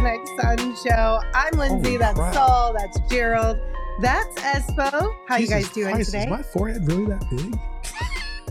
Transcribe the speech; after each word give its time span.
To 0.00 0.06
the 0.06 0.38
PHNX 0.38 0.58
Sun 0.58 0.76
Show. 0.76 1.20
I'm 1.34 1.58
Lindsay. 1.58 1.90
Holy 1.90 1.96
that's 1.98 2.18
crap. 2.18 2.34
Saul. 2.34 2.72
That's 2.72 2.98
Gerald. 3.10 3.58
That's 4.00 4.40
Espo. 4.40 5.14
How 5.26 5.36
you 5.36 5.46
guys 5.46 5.68
doing 5.70 5.94
Christ, 5.94 6.12
today? 6.12 6.24
Is 6.24 6.30
my 6.30 6.42
forehead 6.42 6.86
really 6.86 7.06
that 7.06 7.28
big? 7.30 7.58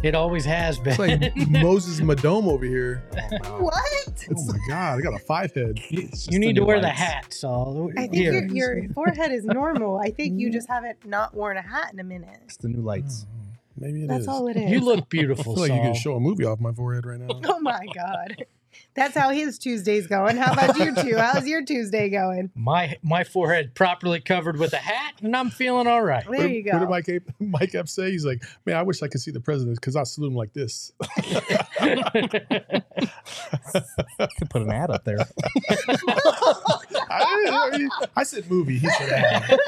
It 0.02 0.16
always 0.16 0.45
has 0.45 0.80
been. 0.80 0.92
It's 0.92 1.00
like 1.00 1.36
Moses 1.50 2.00
Madome 2.00 2.47
over 2.47 2.66
here. 2.66 3.03
What? 3.59 4.27
Oh 4.36 4.45
my 4.45 4.58
god, 4.67 5.00
I 5.00 5.02
got 5.02 5.14
a 5.14 5.20
five 5.20 5.53
head. 5.53 5.80
you 5.89 6.09
you 6.30 6.39
need 6.39 6.55
to 6.55 6.64
wear 6.64 6.80
the 6.80 6.89
hat, 6.89 7.33
so 7.33 7.92
I 7.97 8.08
think 8.08 8.16
your, 8.16 8.45
your 8.47 8.89
forehead 8.94 9.31
is 9.31 9.44
normal. 9.44 9.97
I 9.97 10.11
think 10.11 10.39
you 10.39 10.50
mm. 10.50 10.53
just 10.53 10.67
haven't 10.70 11.05
not 11.05 11.33
worn 11.33 11.58
a 11.58 11.61
hat 11.61 11.92
in 11.94 12.00
a 12.00 12.03
minute. 12.03 12.39
It's 12.45 12.58
the 12.58 12.70
new 12.70 12.81
lights. 12.81 13.25
Oh. 13.27 13.36
Maybe 13.77 14.00
it 14.00 14.03
is. 14.03 14.09
That's 14.09 14.27
all 14.27 14.47
it 14.47 14.58
is. 14.58 14.72
You 14.72 14.81
look 14.81 15.00
I 15.00 15.05
beautiful, 15.09 15.55
feel 15.55 15.64
like 15.64 15.72
you 15.72 15.80
can 15.80 15.94
show 15.94 16.16
a 16.16 16.20
movie 16.20 16.45
off 16.45 16.59
my 16.59 16.72
forehead 16.72 17.05
right 17.05 17.20
now. 17.20 17.39
Oh 17.45 17.59
my 17.59 17.86
God. 17.95 18.45
That's 19.00 19.17
how 19.17 19.30
his 19.30 19.58
Tuesday's 19.58 20.08
going. 20.08 20.36
How 20.36 20.52
about 20.52 20.78
you 20.78 20.94
two? 20.94 21.16
How's 21.17 21.47
your 21.47 21.64
Tuesday 21.64 22.09
going? 22.09 22.52
My 22.53 22.97
my 23.02 23.23
forehead 23.23 23.73
properly 23.73 24.19
covered 24.19 24.59
with 24.59 24.73
a 24.73 24.78
hat, 24.78 25.14
and 25.22 25.33
I'm 25.38 25.50
feeling 25.50 25.88
all 25.88 26.02
right. 26.02 26.25
There 26.30 26.47
you 26.50 26.64
go. 26.64 26.72
What 26.72 26.80
did 26.80 26.86
go. 26.86 26.89
Mike, 26.89 27.08
Ape- 27.08 27.30
Mike 27.39 27.75
Epps 27.75 27.94
say? 27.94 28.11
He's 28.11 28.25
like, 28.25 28.44
man, 28.66 28.75
I 28.75 28.83
wish 28.83 29.02
I 29.02 29.08
could 29.08 29.22
see 29.22 29.31
the 29.31 29.39
president 29.39 29.77
because 29.77 29.95
I 29.95 30.03
salute 30.03 30.27
him 30.27 30.36
like 30.36 30.52
this. 30.52 30.92
Could 34.38 34.50
put 34.50 34.61
an 34.61 34.72
ad 34.72 34.89
up 34.89 35.05
there. 35.05 35.20
I, 37.09 37.88
I 38.17 38.23
said 38.23 38.49
movie. 38.49 38.77
He 38.77 38.88
said 38.89 39.09
ad. 39.09 39.59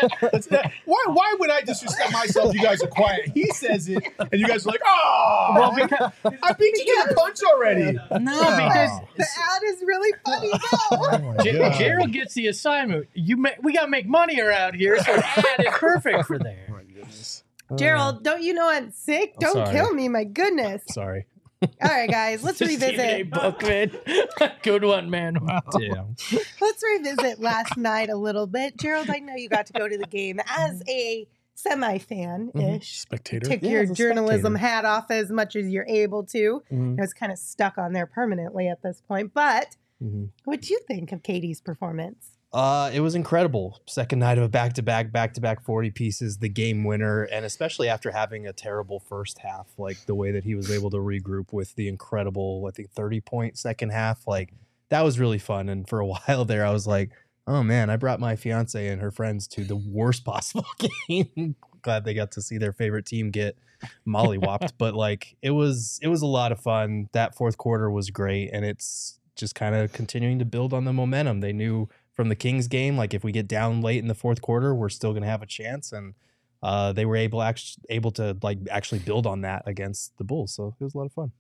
That. 0.50 0.72
Why, 0.86 1.04
why 1.08 1.36
would 1.40 1.50
I 1.50 1.62
disrespect 1.62 2.12
myself? 2.14 2.54
You 2.54 2.62
guys 2.62 2.82
are 2.84 2.88
quiet. 2.88 3.30
He 3.34 3.48
says 3.52 3.88
it, 3.90 4.04
and 4.20 4.34
you 4.40 4.48
guys 4.48 4.66
are 4.66 4.70
like, 4.72 4.82
oh, 4.86 5.54
well, 5.56 5.74
because, 5.76 6.12
I 6.44 6.54
beat 6.54 6.78
you 6.78 7.04
to 7.04 7.10
the 7.10 7.16
punch 7.16 7.40
already. 7.44 7.94
no, 7.94 8.00
because 8.12 9.00
The 9.18 9.24
ad 9.54 9.62
is 9.66 9.82
really 9.86 10.14
funny 10.26 10.52
though. 10.52 10.78
Oh 11.02 11.36
Ger- 11.44 11.72
Gerald 11.78 12.12
gets 12.12 12.34
the 12.34 12.48
assignment. 12.48 13.08
You 13.14 13.38
ma- 13.38 13.50
we 13.62 13.74
gotta 13.74 13.90
make 13.90 14.08
money 14.08 14.40
around 14.40 14.76
here, 14.76 14.98
so 15.04 15.14
an 15.14 15.24
ad 15.24 15.46
is 15.60 15.68
perfect 15.72 16.26
for 16.26 16.36
Oh 16.36 16.40
there. 16.40 16.68
my 16.70 16.84
goodness. 16.84 17.44
Gerald, 17.76 18.24
don't 18.24 18.42
you 18.42 18.54
know 18.54 18.70
I'm 18.70 18.92
sick? 18.92 19.32
I'm 19.36 19.40
Don't 19.40 19.54
sorry. 19.54 19.72
kill 19.74 19.94
me, 19.94 20.10
my 20.10 20.26
goodness. 20.26 20.82
Sorry. 20.90 21.26
All 21.62 21.90
right, 21.90 22.10
guys, 22.10 22.44
let's 22.44 22.58
Stephen 22.58 23.00
A. 23.00 23.24
revisit. 23.24 23.30
Bookman. 23.32 23.92
Good 24.64 24.84
one, 24.84 25.10
man. 25.10 25.36
Damn. 25.78 26.16
Let's 26.60 26.84
revisit 26.84 27.40
last 27.40 27.78
night 27.78 28.10
a 28.10 28.16
little 28.16 28.48
bit. 28.48 28.78
Gerald, 28.78 29.10
I 29.10 29.20
know 29.20 29.36
you 29.36 29.48
got 29.50 29.68
to 29.68 29.74
go 29.74 29.88
to 29.88 29.98
the 29.98 30.08
game 30.08 30.40
as 30.48 30.82
a 30.88 31.28
semi 31.54 32.00
fan 32.00 32.52
ish. 32.56 33.02
Spectator. 33.02 33.46
Take 33.48 33.62
Yeah, 33.62 33.70
your 33.72 33.86
journalism 33.94 34.54
spectator. 34.54 34.58
hat 34.74 34.86
off 34.86 35.12
as 35.12 35.30
much 35.32 35.56
as 35.56 35.68
you're 35.70 35.86
able 35.88 36.24
to. 36.26 36.64
Mhm. 36.72 36.98
I 36.98 37.02
was 37.02 37.14
kind 37.14 37.32
of 37.32 37.38
stuck 37.38 37.78
on 37.78 37.94
there 37.94 38.08
permanently 38.08 38.68
at 38.68 38.82
this 38.82 39.02
point. 39.08 39.32
But 39.34 39.76
Mhm. 40.04 40.30
what 40.46 40.62
do 40.62 40.74
you 40.74 40.80
think 40.88 41.12
of 41.12 41.22
KD's 41.22 41.62
performance? 41.62 42.38
Uh, 42.54 42.92
it 42.94 43.00
was 43.00 43.16
incredible. 43.16 43.82
Second 43.88 44.20
night 44.20 44.38
of 44.38 44.44
a 44.44 44.50
back 44.50 44.74
to 44.74 44.82
back, 44.82 45.12
back 45.12 45.34
to 45.36 45.42
back 45.42 45.64
40 45.64 45.90
pieces, 45.92 46.38
the 46.40 46.50
game 46.50 46.84
winner. 46.84 47.24
And 47.24 47.46
especially 47.46 47.88
after 47.88 48.12
having 48.12 48.46
a 48.46 48.54
terrible 48.54 49.00
first 49.00 49.40
half, 49.40 49.68
like 49.78 50.06
the 50.06 50.16
way 50.16 50.32
that 50.32 50.44
he 50.44 50.56
was 50.56 50.70
able 50.70 50.90
to 50.90 50.98
regroup 50.98 51.54
with 51.54 51.76
the 51.76 51.88
incredible, 51.88 52.66
I 52.68 52.72
think, 52.72 52.92
30 52.92 53.22
point 53.22 53.58
second 53.58 53.92
half, 53.92 54.28
like 54.28 54.54
that 54.90 55.02
was 55.02 55.18
really 55.18 55.40
fun. 55.40 55.70
And 55.70 55.88
for 55.88 56.00
a 56.00 56.06
while 56.28 56.44
there, 56.44 56.66
I 56.66 56.72
was 56.72 56.86
like, 56.86 57.12
oh 57.48 57.64
man, 57.64 57.90
I 57.90 57.96
brought 57.96 58.20
my 58.20 58.36
fiance 58.36 58.86
and 58.86 59.02
her 59.02 59.12
friends 59.12 59.48
to 59.50 59.64
the 59.64 59.78
worst 59.78 60.26
possible 60.26 60.66
game. 61.08 61.56
Glad 61.82 62.04
they 62.04 62.14
got 62.14 62.34
to 62.34 62.42
see 62.42 62.58
their 62.58 62.74
favorite 62.74 63.06
team 63.06 63.32
get 63.32 63.58
mollywopped. 64.06 64.74
but 64.78 64.94
like 64.94 65.36
it 65.42 65.50
was 65.52 66.00
it 66.04 66.10
was 66.10 66.22
a 66.22 66.28
lot 66.28 66.52
of 66.52 66.60
fun. 66.60 67.08
That 67.14 67.34
fourth 67.34 67.58
quarter 67.58 67.90
was 67.90 68.10
great. 68.10 68.50
And 68.52 68.66
it's 68.66 69.20
just 69.36 69.56
kind 69.56 69.74
of 69.74 69.94
continuing 69.94 70.38
to 70.40 70.46
build 70.46 70.74
on 70.74 70.86
the 70.86 70.94
momentum. 70.94 71.40
They 71.40 71.54
knew 71.54 71.90
from 72.22 72.30
the 72.30 72.36
Kings 72.36 72.68
game, 72.68 72.98
like 72.98 73.16
if 73.16 73.24
we 73.24 73.32
get 73.32 73.48
down 73.48 73.82
late 73.82 73.98
in 73.98 74.08
the 74.08 74.14
fourth 74.14 74.44
quarter, 74.44 74.76
we're 74.76 74.90
still 74.90 75.10
going 75.10 75.24
to 75.24 75.28
have 75.28 75.42
a 75.42 75.48
chance. 75.48 75.92
And 75.92 76.14
uh, 76.62 76.94
they 76.94 77.04
were 77.04 77.16
able 77.16 77.44
able 77.90 78.12
to 78.12 78.38
like 78.44 78.60
actually 78.70 79.00
build 79.00 79.26
on 79.26 79.42
that 79.42 79.64
against 79.66 80.16
the 80.20 80.24
Bulls. 80.24 80.54
So 80.54 80.76
it 80.80 80.84
was 80.84 80.94
a 80.94 81.00
lot 81.00 81.06
of 81.06 81.14
fun. 81.14 81.32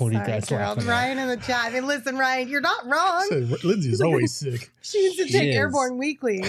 What 0.00 0.08
are 0.08 0.12
you 0.12 0.18
Sorry, 0.18 0.30
guys 0.32 0.48
Gerald. 0.48 0.76
laughing? 0.78 0.88
Ryan 0.90 1.18
in 1.18 1.28
the 1.28 1.36
chat. 1.36 1.66
I 1.66 1.70
mean, 1.70 1.86
listen, 1.86 2.16
Ryan, 2.16 2.48
you're 2.48 2.60
not 2.60 2.86
wrong. 2.86 3.26
Said, 3.28 3.64
Lindsay's 3.64 4.00
always 4.02 4.34
sick. 4.34 4.70
She 4.80 5.00
needs 5.00 5.16
to 5.16 5.26
She 5.26 5.32
take 5.32 5.48
is. 5.50 5.56
Airborne 5.56 5.98
Weekly. 5.98 6.42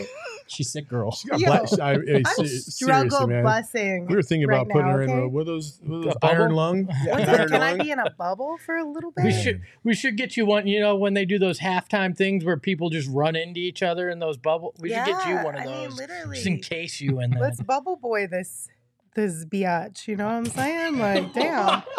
She's 0.47 0.71
sick 0.71 0.87
girl. 0.89 1.11
She 1.11 1.27
got 1.27 1.39
Yo, 1.39 1.47
black. 1.47 1.79
I, 1.79 1.93
hey, 2.05 2.23
I'm 2.25 2.45
se- 2.45 2.47
struggle 2.71 3.27
seriously, 3.27 3.27
man. 3.27 3.43
busing. 3.45 4.07
We 4.09 4.15
were 4.15 4.21
thinking 4.21 4.47
right 4.47 4.61
about 4.61 4.69
putting 4.69 4.87
now, 4.87 4.93
her 4.93 5.01
in 5.03 5.09
okay? 5.09 5.19
a, 5.23 5.27
what 5.27 5.41
are 5.41 5.43
those, 5.45 5.79
what 5.83 5.97
are 5.97 6.01
those 6.03 6.15
A 6.15 6.19
bubble? 6.19 6.35
iron 6.35 6.51
lung? 6.53 6.85
What's 7.05 7.07
Iron 7.07 7.25
that? 7.25 7.49
Can 7.49 7.61
I 7.61 7.69
lung? 7.71 7.77
be 7.79 7.91
in 7.91 7.99
a 7.99 8.09
bubble 8.11 8.57
for 8.65 8.75
a 8.77 8.83
little 8.89 9.11
bit? 9.11 9.25
We 9.25 9.31
should 9.31 9.61
we 9.83 9.93
should 9.93 10.17
get 10.17 10.35
you 10.37 10.45
one. 10.45 10.67
You 10.67 10.79
know 10.79 10.95
when 10.95 11.13
they 11.13 11.25
do 11.25 11.37
those 11.39 11.59
halftime 11.59 12.15
things 12.17 12.43
where 12.45 12.57
people 12.57 12.89
just 12.89 13.09
run 13.09 13.35
into 13.35 13.59
each 13.59 13.81
other 13.83 14.09
in 14.09 14.19
those 14.19 14.37
bubble. 14.37 14.73
We 14.79 14.89
should 14.89 15.05
get 15.05 15.27
you 15.27 15.35
one 15.35 15.55
of 15.55 15.61
I 15.61 15.65
mean, 15.65 15.89
those 15.89 15.97
literally. 15.99 16.35
just 16.35 16.47
in 16.47 16.59
case 16.59 16.99
you 17.01 17.19
in 17.21 17.31
that. 17.31 17.39
Let's 17.41 17.61
bubble 17.61 17.95
boy 17.97 18.27
this 18.27 18.67
this 19.15 19.45
biatch. 19.45 20.07
You 20.07 20.15
know 20.15 20.25
what 20.25 20.33
I'm 20.33 20.45
saying? 20.45 20.99
Like, 20.99 21.33
damn. 21.33 21.83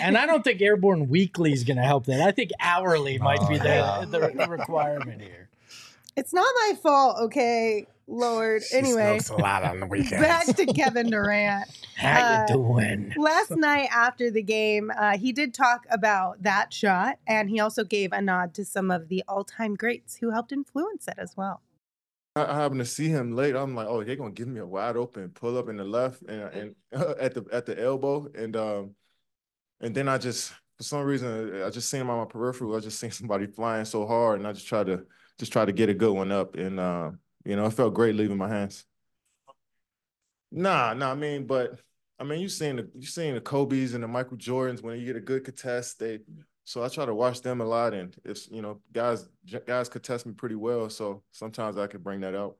And 0.00 0.18
I 0.18 0.26
don't 0.26 0.42
think 0.42 0.60
Airborne 0.60 1.08
Weekly 1.08 1.52
is 1.52 1.62
going 1.62 1.76
to 1.76 1.84
help 1.84 2.06
that. 2.06 2.20
I 2.20 2.32
think 2.32 2.50
hourly 2.58 3.16
might 3.18 3.48
be 3.48 3.58
the, 3.58 4.08
the, 4.10 4.18
the 4.34 4.48
requirement 4.50 5.22
here. 5.22 5.48
It's 6.16 6.34
not 6.34 6.52
my 6.66 6.72
fault, 6.82 7.18
okay, 7.26 7.86
Lord. 8.08 8.62
Anyway, 8.72 9.20
a 9.30 9.32
lot 9.40 9.62
on 9.62 9.78
the 9.78 9.86
weekends. 9.90 10.20
back 10.20 10.46
to 10.46 10.66
Kevin 10.66 11.10
Durant. 11.10 11.68
How 11.96 12.20
Uh, 12.20 12.46
you 12.48 12.54
doing? 12.56 13.14
Last 13.16 13.52
night 13.52 13.88
after 13.92 14.32
the 14.32 14.42
game, 14.42 14.90
uh, 14.98 15.16
he 15.16 15.30
did 15.30 15.54
talk 15.54 15.86
about 15.92 16.42
that 16.42 16.72
shot, 16.72 17.20
and 17.24 17.48
he 17.48 17.60
also 17.60 17.84
gave 17.84 18.12
a 18.12 18.20
nod 18.20 18.54
to 18.54 18.64
some 18.64 18.90
of 18.90 19.08
the 19.08 19.22
all-time 19.28 19.76
greats 19.76 20.16
who 20.16 20.30
helped 20.30 20.50
influence 20.50 21.06
it 21.06 21.14
as 21.18 21.36
well. 21.36 21.60
I, 22.38 22.52
I 22.52 22.56
happened 22.56 22.80
to 22.80 22.86
see 22.86 23.08
him 23.08 23.34
late. 23.34 23.54
I'm 23.54 23.74
like, 23.74 23.86
oh, 23.88 24.02
they're 24.02 24.16
gonna 24.16 24.30
give 24.30 24.48
me 24.48 24.60
a 24.60 24.66
wide 24.66 24.96
open 24.96 25.28
pull 25.30 25.58
up 25.58 25.68
in 25.68 25.76
the 25.76 25.84
left 25.84 26.22
and, 26.22 26.42
and 26.42 26.74
at 27.20 27.34
the 27.34 27.44
at 27.52 27.66
the 27.66 27.80
elbow, 27.80 28.28
and 28.34 28.56
um, 28.56 28.94
and 29.80 29.94
then 29.94 30.08
I 30.08 30.18
just 30.18 30.52
for 30.76 30.82
some 30.84 31.02
reason 31.02 31.62
I 31.62 31.70
just 31.70 31.90
seen 31.90 32.00
him 32.00 32.10
on 32.10 32.18
my 32.18 32.24
peripheral. 32.24 32.76
I 32.76 32.80
just 32.80 32.98
seen 32.98 33.10
somebody 33.12 33.46
flying 33.46 33.84
so 33.84 34.06
hard, 34.06 34.38
and 34.38 34.48
I 34.48 34.52
just 34.52 34.66
tried 34.66 34.86
to 34.86 35.04
just 35.38 35.52
try 35.52 35.64
to 35.64 35.72
get 35.72 35.88
a 35.88 35.94
good 35.94 36.12
one 36.12 36.32
up, 36.32 36.56
and 36.56 36.80
uh, 36.80 37.10
you 37.44 37.56
know, 37.56 37.66
it 37.66 37.72
felt 37.72 37.94
great 37.94 38.14
leaving 38.14 38.36
my 38.36 38.48
hands. 38.48 38.84
Nah, 40.50 40.94
nah, 40.94 41.12
I 41.12 41.14
mean, 41.14 41.46
but 41.46 41.78
I 42.18 42.24
mean, 42.24 42.40
you 42.40 42.48
seen 42.48 42.76
the 42.76 42.90
you 42.94 43.06
seen 43.06 43.34
the 43.34 43.40
Kobe's 43.40 43.94
and 43.94 44.02
the 44.02 44.08
Michael 44.08 44.36
Jordans 44.36 44.82
when 44.82 44.98
you 44.98 45.06
get 45.06 45.16
a 45.16 45.20
good 45.20 45.44
contest, 45.44 45.98
they. 45.98 46.20
So 46.68 46.84
I 46.84 46.88
try 46.88 47.06
to 47.06 47.14
watch 47.14 47.40
them 47.40 47.62
a 47.62 47.64
lot, 47.64 47.94
and 47.94 48.14
it's 48.26 48.46
you 48.50 48.60
know, 48.60 48.78
guys 48.92 49.26
guys 49.66 49.88
could 49.88 50.04
test 50.04 50.26
me 50.26 50.34
pretty 50.34 50.54
well, 50.54 50.90
so 50.90 51.22
sometimes 51.32 51.78
I 51.78 51.86
could 51.86 52.04
bring 52.04 52.20
that 52.20 52.34
out. 52.34 52.58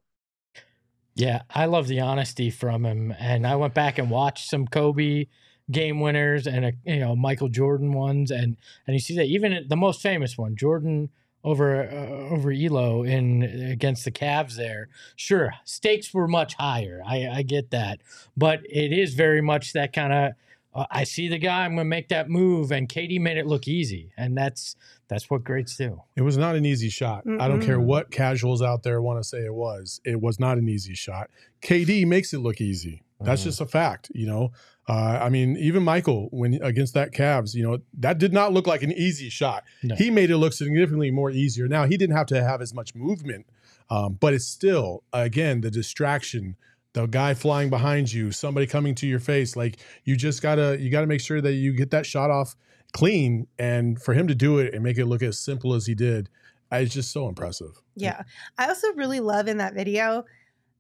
Yeah, 1.15 1.43
I 1.51 1.67
love 1.67 1.89
the 1.89 2.01
honesty 2.01 2.49
from 2.49 2.87
him, 2.87 3.15
and 3.19 3.47
I 3.47 3.57
went 3.57 3.75
back 3.75 3.99
and 3.99 4.09
watched 4.11 4.49
some 4.49 4.67
Kobe 4.67 5.27
game 5.71 6.01
winners 6.01 6.47
and 6.47 6.65
a, 6.65 6.73
you 6.87 7.01
know 7.01 7.17
Michael 7.17 7.51
Jordan 7.51 7.93
ones, 7.93 8.31
and 8.31 8.57
and 8.87 8.95
you 8.95 8.99
see 8.99 9.15
that 9.17 9.27
even 9.27 9.67
the 9.69 9.77
most 9.77 10.01
famous 10.01 10.39
one, 10.39 10.57
Jordan 10.57 11.11
over 11.45 11.83
uh, 11.83 12.33
over 12.35 12.49
Ehlo 12.49 13.07
in 13.07 13.43
against 13.43 14.07
the 14.07 14.11
Cavs 14.11 14.57
there. 14.57 14.89
Sure, 15.17 15.53
stakes 15.65 16.15
were 16.15 16.27
much 16.27 16.55
higher. 16.55 17.03
I, 17.07 17.29
I 17.29 17.43
get 17.43 17.73
that, 17.73 18.01
but 18.39 18.61
it 18.65 18.91
is 18.91 19.13
very 19.13 19.43
much 19.43 19.75
that 19.75 19.93
kind 19.93 20.15
of. 20.15 20.33
Uh, 20.75 20.85
I 20.91 21.05
see 21.05 21.29
the 21.29 21.39
guy. 21.39 21.65
I'm 21.65 21.73
going 21.75 21.87
to 21.87 21.89
make 21.89 22.09
that 22.11 22.29
move, 22.29 22.71
and 22.73 22.89
KD 22.89 23.21
made 23.21 23.37
it 23.39 23.47
look 23.47 23.67
easy, 23.67 24.13
and 24.17 24.37
that's 24.37 24.77
that's 25.09 25.31
what 25.31 25.43
greats 25.45 25.77
do. 25.77 26.03
It 26.17 26.23
was 26.23 26.37
not 26.37 26.55
an 26.57 26.67
easy 26.67 26.91
shot. 26.91 27.25
I 27.41 27.49
don't 27.49 27.63
care 27.63 27.81
what 27.81 28.11
casuals 28.11 28.61
out 28.63 28.83
there 28.83 29.01
want 29.01 29.19
to 29.19 29.25
say 29.27 29.45
it 29.45 29.55
was. 29.55 30.01
It 30.05 30.21
was 30.21 30.39
not 30.39 30.59
an 30.59 30.69
easy 30.69 30.95
shot. 30.95 31.31
KD 31.63 32.07
makes 32.07 32.35
it 32.35 32.39
look 32.39 32.61
easy. 32.61 33.03
That's 33.21 33.41
Mhm. 33.41 33.45
just 33.45 33.61
a 33.61 33.67
fact, 33.67 34.13
you 34.15 34.27
know. 34.27 34.53
Uh, 34.89 35.19
I 35.21 35.29
mean, 35.29 35.57
even 35.57 35.83
Michael 35.83 36.29
when 36.31 36.55
against 36.63 36.95
that 36.95 37.13
Cavs, 37.13 37.55
you 37.55 37.63
know, 37.63 37.79
that 37.99 38.19
did 38.19 38.33
not 38.33 38.53
look 38.53 38.67
like 38.67 38.83
an 38.83 38.93
easy 38.93 39.29
shot. 39.29 39.65
No. 39.83 39.95
He 39.97 40.11
made 40.11 40.31
it 40.31 40.37
look 40.39 40.53
significantly 40.53 41.11
more 41.11 41.31
easier. 41.31 41.67
Now 41.67 41.85
he 41.87 41.97
didn't 41.97 42.17
have 42.17 42.27
to 42.29 42.43
have 42.43 42.63
as 42.63 42.73
much 42.73 42.95
movement, 42.95 43.47
um, 43.91 44.19
but 44.21 44.35
it's 44.35 44.47
still 44.47 45.03
again 45.13 45.63
the 45.63 45.71
distraction, 45.71 46.57
the 46.95 47.07
guy 47.07 47.35
flying 47.35 47.71
behind 47.71 48.13
you, 48.13 48.33
somebody 48.33 48.67
coming 48.67 48.95
to 48.97 49.07
your 49.07 49.21
face. 49.21 49.57
Like 49.57 49.79
you 50.05 50.17
just 50.17 50.43
gotta 50.43 50.79
you 50.81 50.91
gotta 50.91 51.07
make 51.07 51.21
sure 51.21 51.41
that 51.41 51.55
you 51.55 51.73
get 51.73 51.91
that 51.91 52.07
shot 52.07 52.31
off 52.31 52.57
clean, 52.93 53.47
and 53.59 54.01
for 54.01 54.15
him 54.15 54.29
to 54.29 54.35
do 54.35 54.59
it 54.59 54.75
and 54.75 54.83
make 54.83 54.99
it 54.99 55.07
look 55.07 55.23
as 55.23 55.39
simple 55.39 55.75
as 55.75 55.87
he 55.87 55.95
did, 55.95 56.29
uh, 56.73 56.77
it's 56.77 56.95
just 56.95 57.11
so 57.11 57.29
impressive. 57.29 57.81
Yeah. 57.95 58.23
I 58.57 58.69
also 58.69 58.93
really 58.95 59.21
love 59.21 59.49
in 59.49 59.59
that 59.59 59.75
video. 59.75 60.25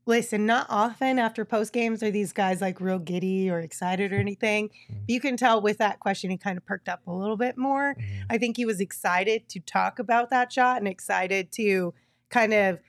Listen, 0.07 0.47
not 0.47 0.67
often 0.71 1.19
after 1.19 1.45
post 1.45 1.73
games 1.75 2.03
are 2.03 2.11
these 2.11 2.33
guys 2.33 2.63
like 2.63 2.81
real 2.81 2.99
giddy 2.99 3.51
or 3.51 3.61
excited 3.61 4.11
or 4.11 4.17
anything. 4.17 4.71
But 4.89 5.11
you 5.11 5.21
can 5.21 5.37
tell 5.37 5.61
with 5.61 5.79
that 5.79 6.01
question, 6.01 6.31
he 6.31 6.39
kind 6.39 6.57
of 6.57 6.65
perked 6.65 6.89
up 6.89 7.07
a 7.07 7.13
little 7.13 7.37
bit 7.37 7.59
more. 7.59 7.95
I 8.31 8.39
think 8.39 8.57
he 8.57 8.65
was 8.65 8.81
excited 8.81 9.51
to 9.51 9.61
talk 9.61 9.99
about 9.99 10.31
that 10.31 10.51
shot 10.51 10.79
and 10.79 10.89
excited 10.89 11.53
to 11.53 11.93
kind 12.31 12.55
of 12.55 12.81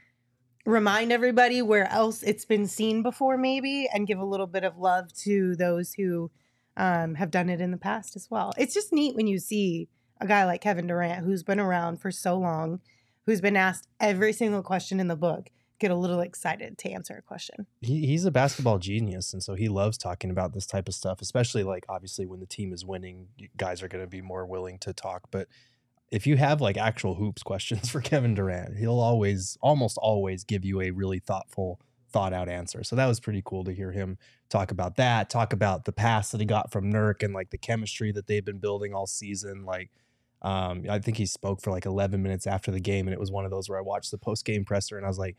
remind 0.66 1.12
everybody 1.12 1.62
where 1.62 1.90
else 1.92 2.24
it's 2.24 2.46
been 2.46 2.68
seen 2.68 3.02
before, 3.04 3.38
maybe, 3.38 3.88
and 3.94 4.08
give 4.08 4.20
a 4.20 4.26
little 4.26 4.48
bit 4.48 4.64
of 4.64 4.78
love 4.78 5.14
to 5.24 5.56
those 5.56 5.94
who 5.94 6.32
um, 6.78 7.16
have 7.16 7.32
done 7.32 7.50
it 7.50 7.62
in 7.62 7.72
the 7.72 7.78
past 7.78 8.16
as 8.16 8.28
well. 8.30 8.54
It's 8.58 8.74
just 8.74 8.94
neat 8.94 9.16
when 9.16 9.28
you 9.28 9.40
see 9.40 9.90
a 10.22 10.28
guy 10.28 10.46
like 10.46 10.62
Kevin 10.62 10.88
Durant, 10.88 11.26
who's 11.26 11.44
been 11.44 11.60
around 11.60 12.02
for 12.02 12.12
so 12.12 12.38
long, 12.38 12.82
who's 13.26 13.42
been 13.42 13.56
asked 13.56 13.88
every 14.00 14.34
single 14.34 14.62
question 14.64 15.00
in 15.00 15.08
the 15.08 15.16
book, 15.16 15.50
get 15.80 15.92
a 15.92 15.96
little 15.96 16.20
excited 16.20 16.78
to 16.78 16.92
answer 16.92 17.16
a 17.16 17.22
question. 17.22 17.66
he, 17.82 18.06
he's 18.06 18.26
a 18.26 18.32
basketball 18.32 18.78
genius 18.78 19.32
and 19.32 19.42
so 19.42 19.56
he 19.56 19.70
loves 19.70 19.98
talking 19.98 20.30
about 20.30 20.54
this 20.54 20.66
type 20.66 20.90
of 20.90 20.94
stuff 20.94 21.22
especially 21.22 21.64
like 21.64 21.86
obviously 21.88 22.26
when 22.26 22.42
the 22.42 22.46
team 22.46 22.74
is 22.74 22.84
winning 22.84 23.28
guys 23.56 23.82
are 23.82 23.88
going 23.88 24.04
to 24.04 24.10
be 24.10 24.22
more 24.22 24.46
willing 24.46 24.78
to 24.78 24.92
talk 24.92 25.22
but 25.32 25.48
if 26.12 26.26
you 26.26 26.38
have 26.38 26.62
like 26.62 26.78
actual 26.78 27.16
hoops 27.16 27.44
questions 27.44 27.90
for 27.90 28.02
kevin 28.10 28.34
durant 28.34 28.78
he'll 28.78 29.00
always 29.00 29.58
almost 29.62 29.98
always 29.98 30.44
give 30.44 30.66
you 30.66 30.82
a 30.82 30.92
really 30.92 31.20
thoughtful 31.20 31.80
thought 32.12 32.34
out 32.34 32.50
answer. 32.50 32.84
So 32.84 32.96
that 32.96 33.06
was 33.06 33.20
pretty 33.20 33.42
cool 33.46 33.64
to 33.64 33.72
hear 33.72 33.92
him 33.92 34.18
talk 34.50 34.72
about 34.72 34.96
that 34.96 35.30
talk 35.30 35.54
about 35.54 35.86
the 35.86 35.92
pass 35.92 36.32
that 36.32 36.40
he 36.40 36.46
got 36.46 36.72
from 36.72 36.92
nurk 36.92 37.22
and 37.22 37.36
like 37.36 37.52
the 37.52 37.58
chemistry 37.58 38.12
that 38.12 38.26
they've 38.26 38.44
been 38.44 38.58
building 38.58 38.96
all 38.96 39.06
season 39.06 39.64
like 39.64 39.92
um, 40.42 40.86
I 40.90 41.00
think 41.00 41.18
he 41.18 41.26
spoke 41.26 41.62
for 41.62 41.70
like 41.70 41.86
11 41.86 42.24
minutes 42.24 42.48
after 42.48 42.72
the 42.72 42.80
game, 42.80 43.08
and 43.08 43.14
it 43.14 43.20
was 43.20 43.30
one 43.30 43.44
of 43.44 43.52
those 43.52 43.68
where 43.68 43.78
I 43.78 43.82
watched 43.82 44.12
the 44.12 44.18
post 44.18 44.46
game 44.46 44.64
presser, 44.64 44.96
and 44.96 45.06
I 45.06 45.10
was 45.10 45.20
like, 45.20 45.36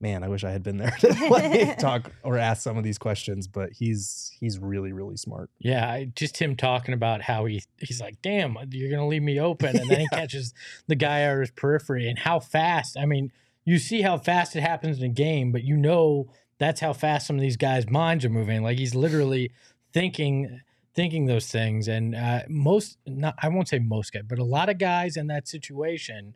man, 0.00 0.22
I 0.22 0.28
wish 0.28 0.44
I 0.44 0.50
had 0.50 0.62
been 0.62 0.76
there 0.76 0.90
to 1.00 1.28
like, 1.30 1.78
talk 1.78 2.10
or 2.22 2.38
ask 2.38 2.62
some 2.62 2.76
of 2.76 2.84
these 2.84 2.98
questions. 2.98 3.48
But 3.48 3.72
he's 3.72 4.30
he's 4.40 4.58
really 4.58 4.92
really 4.92 5.16
smart. 5.16 5.50
Yeah, 5.58 5.88
I- 5.88 6.12
just 6.14 6.38
him 6.38 6.56
talking 6.56 6.94
about 6.94 7.22
how 7.22 7.44
he 7.46 7.62
he's 7.78 8.00
like, 8.00 8.20
"Damn, 8.22 8.56
you're 8.70 8.90
gonna 8.90 9.08
leave 9.08 9.22
me 9.22 9.40
open," 9.40 9.76
and 9.76 9.88
then 9.88 10.00
he 10.00 10.08
catches 10.12 10.54
the 10.86 10.96
guy 10.96 11.24
out 11.24 11.34
of 11.34 11.40
his 11.40 11.50
periphery, 11.50 12.08
and 12.08 12.18
how 12.18 12.40
fast. 12.40 12.96
I 12.98 13.06
mean, 13.06 13.32
you 13.64 13.78
see 13.78 14.02
how 14.02 14.18
fast 14.18 14.56
it 14.56 14.60
happens 14.62 14.98
in 14.98 15.04
a 15.04 15.08
game, 15.08 15.52
but 15.52 15.64
you 15.64 15.76
know 15.76 16.30
that's 16.58 16.80
how 16.80 16.92
fast 16.92 17.26
some 17.26 17.36
of 17.36 17.42
these 17.42 17.56
guys' 17.56 17.88
minds 17.88 18.24
are 18.24 18.30
moving. 18.30 18.62
Like 18.62 18.78
he's 18.78 18.94
literally 18.94 19.50
thinking 19.92 20.60
thinking 20.94 21.26
those 21.26 21.48
things, 21.48 21.88
and 21.88 22.14
uh, 22.14 22.40
most 22.48 22.98
not 23.06 23.34
I 23.42 23.48
won't 23.48 23.68
say 23.68 23.78
most 23.78 24.12
guys, 24.12 24.22
but 24.26 24.38
a 24.38 24.44
lot 24.44 24.68
of 24.68 24.78
guys 24.78 25.16
in 25.16 25.26
that 25.28 25.48
situation 25.48 26.34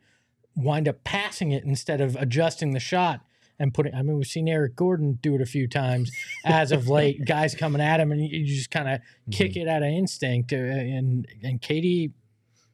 wind 0.56 0.89
up 0.89 1.03
passing 1.05 1.53
it 1.53 1.65
instead 1.65 2.01
of 2.01 2.17
adjusting 2.17 2.73
the 2.73 2.81
shot 2.81 3.21
and 3.61 3.73
putting. 3.73 3.95
I 3.95 4.03
mean, 4.03 4.17
we've 4.17 4.27
seen 4.27 4.49
Eric 4.49 4.75
Gordon 4.75 5.19
do 5.23 5.37
it 5.37 5.41
a 5.41 5.47
few 5.47 5.69
times 5.69 6.11
as 6.45 6.73
of 6.73 6.89
late. 6.89 7.25
guys 7.27 7.55
coming 7.55 7.81
at 7.81 8.01
him, 8.01 8.11
and 8.11 8.21
you 8.21 8.41
you 8.41 8.47
just 8.47 8.71
kind 8.71 8.89
of 8.89 9.01
kick 9.31 9.57
it 9.57 9.69
out 9.69 9.83
of 9.83 9.89
instinct. 9.89 10.53
Uh, 10.53 10.57
and 10.57 11.29
and 11.45 11.61
KD 11.61 12.12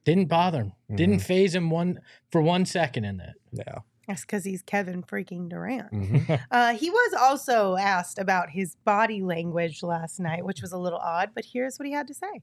didn't 0.05 0.27
bother 0.27 0.63
him, 0.63 0.73
didn't 0.95 1.19
phase 1.19 1.55
him 1.55 1.69
one 1.69 1.99
for 2.31 2.41
one 2.41 2.65
second 2.65 3.05
in 3.05 3.19
that. 3.19 3.35
Yeah. 3.53 3.81
That's 4.07 4.21
because 4.21 4.45
he's 4.45 4.63
Kevin 4.63 5.03
freaking 5.03 5.49
Durant. 5.49 5.93
Mhm. 5.93 6.41
Uh, 6.53 6.75
he 6.75 6.91
was 6.91 7.13
also 7.21 7.75
asked 7.77 8.19
about 8.21 8.51
his 8.51 8.77
body 8.85 9.21
language 9.21 9.83
last 9.83 10.21
night, 10.21 10.45
which 10.45 10.63
was 10.63 10.71
a 10.71 10.79
little 10.79 11.01
odd, 11.01 11.31
but 11.35 11.45
here's 11.45 11.77
what 11.77 11.87
he 11.87 11.93
had 11.93 12.07
to 12.07 12.15
say. 12.15 12.43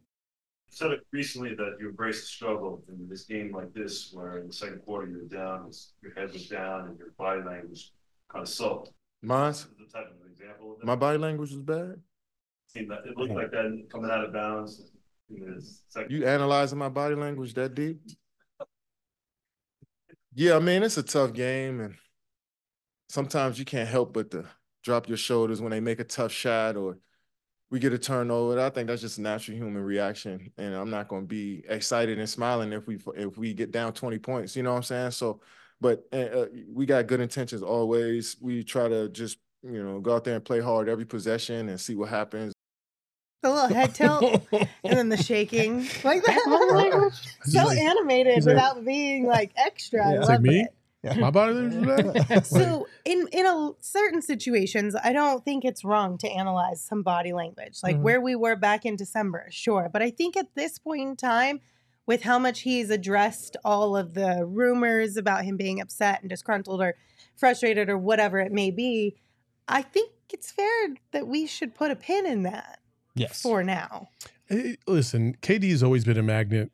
said 0.69 0.91
it 0.91 1.01
recently 1.11 1.55
that 1.55 1.77
you 1.79 1.87
embrace 1.87 2.19
the 2.21 2.27
struggle 2.27 2.83
in 2.89 3.07
this 3.07 3.23
game 3.23 3.53
like 3.55 3.71
this, 3.73 4.11
where 4.11 4.39
in 4.39 4.47
the 4.47 4.53
second 4.53 4.79
quarter 4.79 5.07
you 5.07 5.19
were 5.19 5.37
down, 5.37 5.71
your 6.01 6.13
head 6.15 6.33
was 6.33 6.47
down, 6.49 6.87
and 6.87 6.97
your 6.97 7.11
body 7.17 7.41
language 7.43 7.93
sulked. 8.41 8.91
Mine's 9.21 9.65
the 9.77 9.85
type 9.85 10.07
of 10.07 10.29
example 10.29 10.73
of 10.73 10.83
my 10.83 10.95
body 10.95 11.17
language 11.17 11.51
was 11.51 11.61
bad. 11.61 12.01
Seemed 12.67 12.91
that- 12.91 13.05
It 13.05 13.15
looked 13.17 13.33
like 13.33 13.51
that 13.51 13.87
coming 13.91 14.11
out 14.11 14.25
of 14.25 14.33
bounds. 14.33 14.91
You 16.09 16.25
analyzing 16.25 16.77
my 16.77 16.89
body 16.89 17.15
language 17.15 17.53
that 17.53 17.73
deep? 17.73 18.01
Yeah, 20.35 20.55
I 20.55 20.59
mean 20.59 20.83
it's 20.83 20.97
a 20.97 21.03
tough 21.03 21.33
game, 21.33 21.79
and 21.79 21.95
sometimes 23.09 23.59
you 23.59 23.65
can't 23.65 23.87
help 23.87 24.13
but 24.13 24.31
to 24.31 24.45
drop 24.83 25.07
your 25.07 25.17
shoulders 25.17 25.61
when 25.61 25.71
they 25.71 25.79
make 25.79 25.99
a 25.99 26.03
tough 26.03 26.31
shot 26.31 26.75
or 26.75 26.97
we 27.69 27.79
get 27.79 27.93
a 27.93 27.97
turnover. 27.97 28.59
I 28.59 28.69
think 28.69 28.87
that's 28.87 29.01
just 29.01 29.17
a 29.17 29.21
natural 29.21 29.57
human 29.57 29.81
reaction, 29.81 30.51
and 30.57 30.75
I'm 30.75 30.89
not 30.89 31.07
going 31.07 31.23
to 31.23 31.27
be 31.27 31.63
excited 31.67 32.19
and 32.19 32.29
smiling 32.29 32.73
if 32.73 32.85
we 32.87 32.99
if 33.15 33.37
we 33.37 33.53
get 33.53 33.71
down 33.71 33.93
20 33.93 34.19
points. 34.19 34.55
You 34.55 34.63
know 34.63 34.71
what 34.71 34.77
I'm 34.77 34.83
saying? 34.83 35.11
So, 35.11 35.41
but 35.81 36.05
uh, 36.13 36.15
uh, 36.17 36.45
we 36.71 36.85
got 36.85 37.07
good 37.07 37.19
intentions 37.19 37.61
always. 37.63 38.37
We 38.41 38.63
try 38.63 38.87
to 38.87 39.09
just 39.09 39.37
you 39.63 39.83
know 39.83 39.99
go 39.99 40.15
out 40.15 40.23
there 40.23 40.35
and 40.35 40.43
play 40.43 40.59
hard 40.59 40.89
every 40.89 41.05
possession 41.05 41.69
and 41.69 41.79
see 41.79 41.95
what 41.95 42.09
happens. 42.09 42.53
The 43.41 43.49
little 43.49 43.67
head 43.75 43.93
tilt 43.93 44.23
and 44.53 44.67
then 44.97 45.09
the 45.09 45.17
shaking. 45.17 45.79
Like 46.03 46.23
that. 46.23 47.11
He's 47.45 47.53
so 47.53 47.65
like- 47.65 47.77
animated 47.77 48.35
he's 48.35 48.45
like- 48.45 48.55
without 48.55 48.85
being 48.85 49.25
like 49.25 49.51
extra. 49.57 50.05
I 50.05 50.11
Yeah. 50.13 50.19
It's 50.19 50.29
love 50.29 50.29
like 50.29 50.41
me. 50.41 50.61
it. 50.61 51.17
My 51.19 51.31
body 51.31 51.53
language 51.53 51.85
was 52.15 52.25
bad. 52.27 52.45
So 52.45 52.87
in 53.03 53.27
in 53.33 53.45
a 53.45 53.71
certain 53.81 54.21
situations, 54.21 54.95
I 54.95 55.11
don't 55.11 55.43
think 55.43 55.65
it's 55.65 55.83
wrong 55.83 56.17
to 56.19 56.29
analyze 56.29 56.79
some 56.81 57.03
body 57.03 57.33
language, 57.33 57.79
like 57.83 57.95
Mm-hmm. 57.95 57.99
Mhm. 58.01 58.05
where 58.05 58.21
we 58.21 58.35
were 58.37 58.55
back 58.55 58.85
in 58.85 58.95
December, 58.95 59.47
sure. 59.49 59.89
But 59.91 60.01
I 60.01 60.09
think 60.11 60.37
at 60.37 60.55
this 60.55 60.79
point 60.79 61.01
in 61.01 61.15
time, 61.17 61.59
with 62.05 62.23
how 62.23 62.37
much 62.39 62.61
he's 62.61 62.89
addressed 62.89 63.55
all 63.63 63.95
of 63.95 64.13
the 64.13 64.45
rumors 64.45 65.15
about 65.17 65.43
him 65.45 65.57
being 65.57 65.79
upset 65.79 66.21
and 66.21 66.29
disgruntled 66.29 66.81
or 66.81 66.95
frustrated 67.37 67.89
or 67.89 67.97
whatever 67.97 68.39
it 68.39 68.51
may 68.51 68.71
be, 68.71 69.15
I 69.67 69.81
think 69.81 70.11
it's 70.31 70.51
fair 70.51 70.89
that 71.11 71.27
we 71.27 71.45
should 71.47 71.73
put 71.75 71.91
a 71.91 71.95
pin 71.95 72.25
in 72.25 72.43
that 72.43 72.79
Yes. 73.15 73.41
for 73.41 73.63
now. 73.63 74.09
Eh, 74.49 74.75
Listen, 74.87 75.35
KD 75.41 75.69
has 75.71 75.83
always 75.83 76.03
been 76.03 76.17
a 76.17 76.23
magnet 76.23 76.71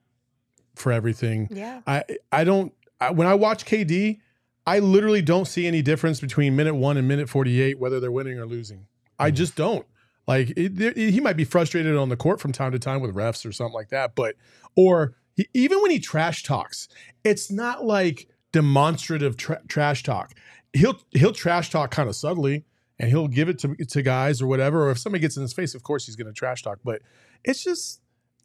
for 0.75 0.91
everything. 0.91 1.47
Yeah. 1.51 1.81
I 1.85 2.03
I 2.31 2.43
don't 2.43 2.73
I, 3.01 3.11
when 3.11 3.27
I 3.27 3.33
watch 3.35 3.65
KD, 3.65 4.19
I 4.65 4.79
literally 4.79 5.21
don't 5.21 5.45
see 5.45 5.67
any 5.67 5.81
difference 5.81 6.19
between 6.21 6.55
minute 6.55 6.75
one 6.75 6.97
and 6.97 7.07
minute 7.07 7.29
forty 7.29 7.61
eight 7.61 7.79
whether 7.79 7.99
they're 7.99 8.11
winning 8.11 8.39
or 8.39 8.45
losing. 8.45 8.87
I 9.19 9.31
just 9.31 9.55
don't. 9.55 9.85
Like 10.27 10.53
it, 10.55 10.75
there- 10.77 10.93
he 10.93 11.19
might 11.19 11.35
be 11.37 11.43
frustrated 11.43 11.95
on 11.97 12.09
the 12.09 12.17
court 12.17 12.39
from 12.39 12.51
time 12.53 12.71
to 12.71 12.79
time 12.79 13.01
with 13.01 13.13
refs 13.13 13.45
or 13.45 13.51
something 13.51 13.73
like 13.73 13.89
that, 13.89 14.15
but 14.15 14.35
or 14.75 15.15
he, 15.39 15.47
even 15.53 15.81
when 15.81 15.91
he 15.91 15.99
trash 15.99 16.43
talks, 16.43 16.89
it's 17.23 17.49
not 17.49 17.85
like 17.85 18.27
demonstrative 18.51 19.37
tra- 19.37 19.61
trash 19.67 20.03
talk. 20.03 20.33
He'll 20.73 20.99
he'll 21.11 21.31
trash 21.31 21.69
talk 21.69 21.91
kind 21.91 22.09
of 22.09 22.15
subtly 22.15 22.65
and 22.99 23.09
he'll 23.09 23.27
give 23.29 23.47
it 23.49 23.57
to 23.59 23.75
to 23.75 24.01
guys 24.01 24.41
or 24.41 24.47
whatever. 24.47 24.87
Or 24.87 24.91
if 24.91 24.99
somebody 24.99 25.21
gets 25.21 25.37
in 25.37 25.41
his 25.41 25.53
face, 25.53 25.73
of 25.75 25.83
course 25.83 26.05
he's 26.05 26.15
going 26.15 26.27
to 26.27 26.33
trash 26.33 26.61
talk. 26.61 26.79
But 26.83 27.01
it's 27.43 27.63
just 27.63 28.01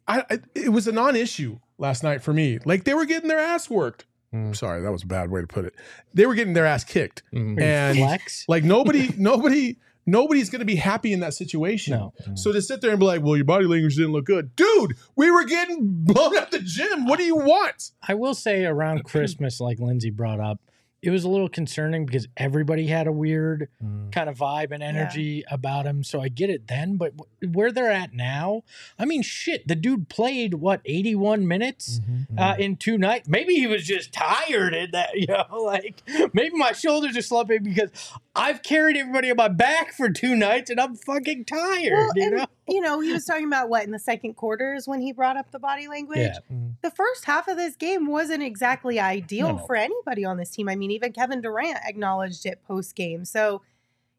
I, 0.07 0.23
I 0.29 0.39
it 0.55 0.69
was 0.69 0.87
a 0.87 0.91
non-issue 0.91 1.59
last 1.77 2.01
night 2.03 2.21
for 2.23 2.33
me. 2.33 2.59
Like 2.65 2.85
they 2.85 2.93
were 2.93 3.05
getting 3.05 3.27
their 3.27 3.39
ass 3.39 3.69
worked. 3.69 4.05
Mm. 4.33 4.55
Sorry, 4.55 4.81
that 4.81 4.91
was 4.91 5.03
a 5.03 5.07
bad 5.07 5.29
way 5.29 5.41
to 5.41 5.47
put 5.47 5.65
it. 5.65 5.75
They 6.13 6.25
were 6.25 6.35
getting 6.35 6.53
their 6.53 6.65
ass 6.65 6.83
kicked. 6.83 7.23
Mhm. 7.33 7.61
And 7.61 7.97
Flex? 7.97 8.45
like 8.47 8.63
nobody, 8.63 9.13
nobody, 9.17 9.77
nobody's 10.05 10.49
gonna 10.49 10.65
be 10.65 10.75
happy 10.75 11.13
in 11.13 11.19
that 11.21 11.33
situation. 11.33 11.97
No. 11.97 12.13
Mm. 12.27 12.37
So 12.37 12.51
to 12.51 12.61
sit 12.61 12.81
there 12.81 12.91
and 12.91 12.99
be 12.99 13.05
like, 13.05 13.21
"Well, 13.21 13.35
your 13.35 13.45
body 13.45 13.65
language 13.65 13.95
didn't 13.95 14.11
look 14.11 14.25
good, 14.25 14.55
dude. 14.55 14.95
We 15.15 15.31
were 15.31 15.45
getting 15.45 15.79
blown 15.81 16.37
at 16.37 16.51
the 16.51 16.59
gym. 16.59 17.05
What 17.05 17.17
do 17.17 17.25
you 17.25 17.35
want?" 17.35 17.91
I 18.07 18.13
will 18.13 18.35
say 18.35 18.65
around 18.65 19.03
Christmas, 19.05 19.59
like 19.59 19.79
Lindsay 19.79 20.11
brought 20.11 20.39
up, 20.39 20.59
it 21.01 21.11
was 21.11 21.23
a 21.23 21.29
little 21.29 21.49
concerning 21.49 22.05
because 22.05 22.27
everybody 22.35 22.87
had 22.87 23.05
a 23.05 23.11
weird 23.11 23.69
Mm. 23.83 24.11
kind 24.11 24.27
of 24.29 24.37
vibe 24.37 24.71
and 24.71 24.81
energy 24.81 25.43
about 25.51 25.85
him. 25.85 26.03
So 26.03 26.19
I 26.21 26.29
get 26.29 26.49
it 26.49 26.67
then, 26.67 26.97
but 26.97 27.13
where 27.53 27.71
they're 27.71 27.91
at 27.91 28.13
now, 28.13 28.63
I 28.97 29.05
mean, 29.05 29.21
shit, 29.21 29.67
the 29.67 29.75
dude 29.75 30.09
played 30.09 30.55
what 30.55 30.81
81 30.85 31.47
minutes 31.47 31.99
Mm-hmm. 31.99 32.39
uh, 32.39 32.55
in 32.57 32.75
two 32.77 32.97
nights. 32.97 33.27
Maybe 33.29 33.55
he 33.55 33.67
was 33.67 33.85
just 33.85 34.13
tired 34.13 34.73
in 34.73 34.91
that, 34.91 35.09
you 35.15 35.27
know, 35.27 35.45
like 35.63 36.01
maybe 36.33 36.55
my 36.57 36.71
shoulders 36.71 37.15
are 37.17 37.21
slumping 37.21 37.63
because 37.63 37.91
I've 38.35 38.63
carried 38.63 38.97
everybody 38.97 39.29
on 39.29 39.37
my 39.37 39.47
back 39.49 39.93
for 39.93 40.09
two 40.09 40.35
nights 40.35 40.69
and 40.71 40.79
I'm 40.79 40.95
fucking 40.95 41.45
tired. 41.45 41.93
Well, 41.93 42.11
you 42.15 42.23
and 42.23 42.37
know, 42.37 42.45
you 42.67 42.81
know, 42.81 42.99
he 42.99 43.11
was 43.13 43.25
talking 43.25 43.45
about 43.45 43.69
what 43.69 43.83
in 43.83 43.91
the 43.91 43.99
second 43.99 44.33
quarters 44.35 44.87
when 44.87 44.99
he 45.01 45.11
brought 45.13 45.37
up 45.37 45.51
the 45.51 45.59
body 45.59 45.87
language. 45.87 46.17
Yeah. 46.19 46.39
Mm-hmm. 46.51 46.69
The 46.81 46.91
first 46.91 47.25
half 47.25 47.47
of 47.47 47.57
this 47.57 47.75
game 47.75 48.07
wasn't 48.07 48.41
exactly 48.43 48.99
ideal 48.99 49.57
No. 49.57 49.65
for 49.65 49.75
anybody 49.75 50.25
on 50.25 50.37
this 50.37 50.49
team. 50.49 50.67
I 50.69 50.75
mean, 50.75 50.91
even 50.91 51.11
Kevin 51.13 51.41
Durant 51.41 51.77
acknowledged 51.85 52.45
it 52.45 52.63
post 52.67 52.95
game. 52.95 53.23
So 53.25 53.61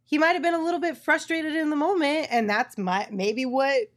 he 0.05 0.19
might 0.19 0.33
have 0.35 0.43
been 0.43 0.55
a 0.55 0.63
little 0.65 0.79
bit 0.81 0.97
frustrated 0.97 1.57
in 1.57 1.71
the 1.71 1.77
moment, 1.77 2.29
and 2.31 2.49
that's 2.49 2.79
my 2.79 3.09
maybe 3.11 3.45
what 3.45 3.89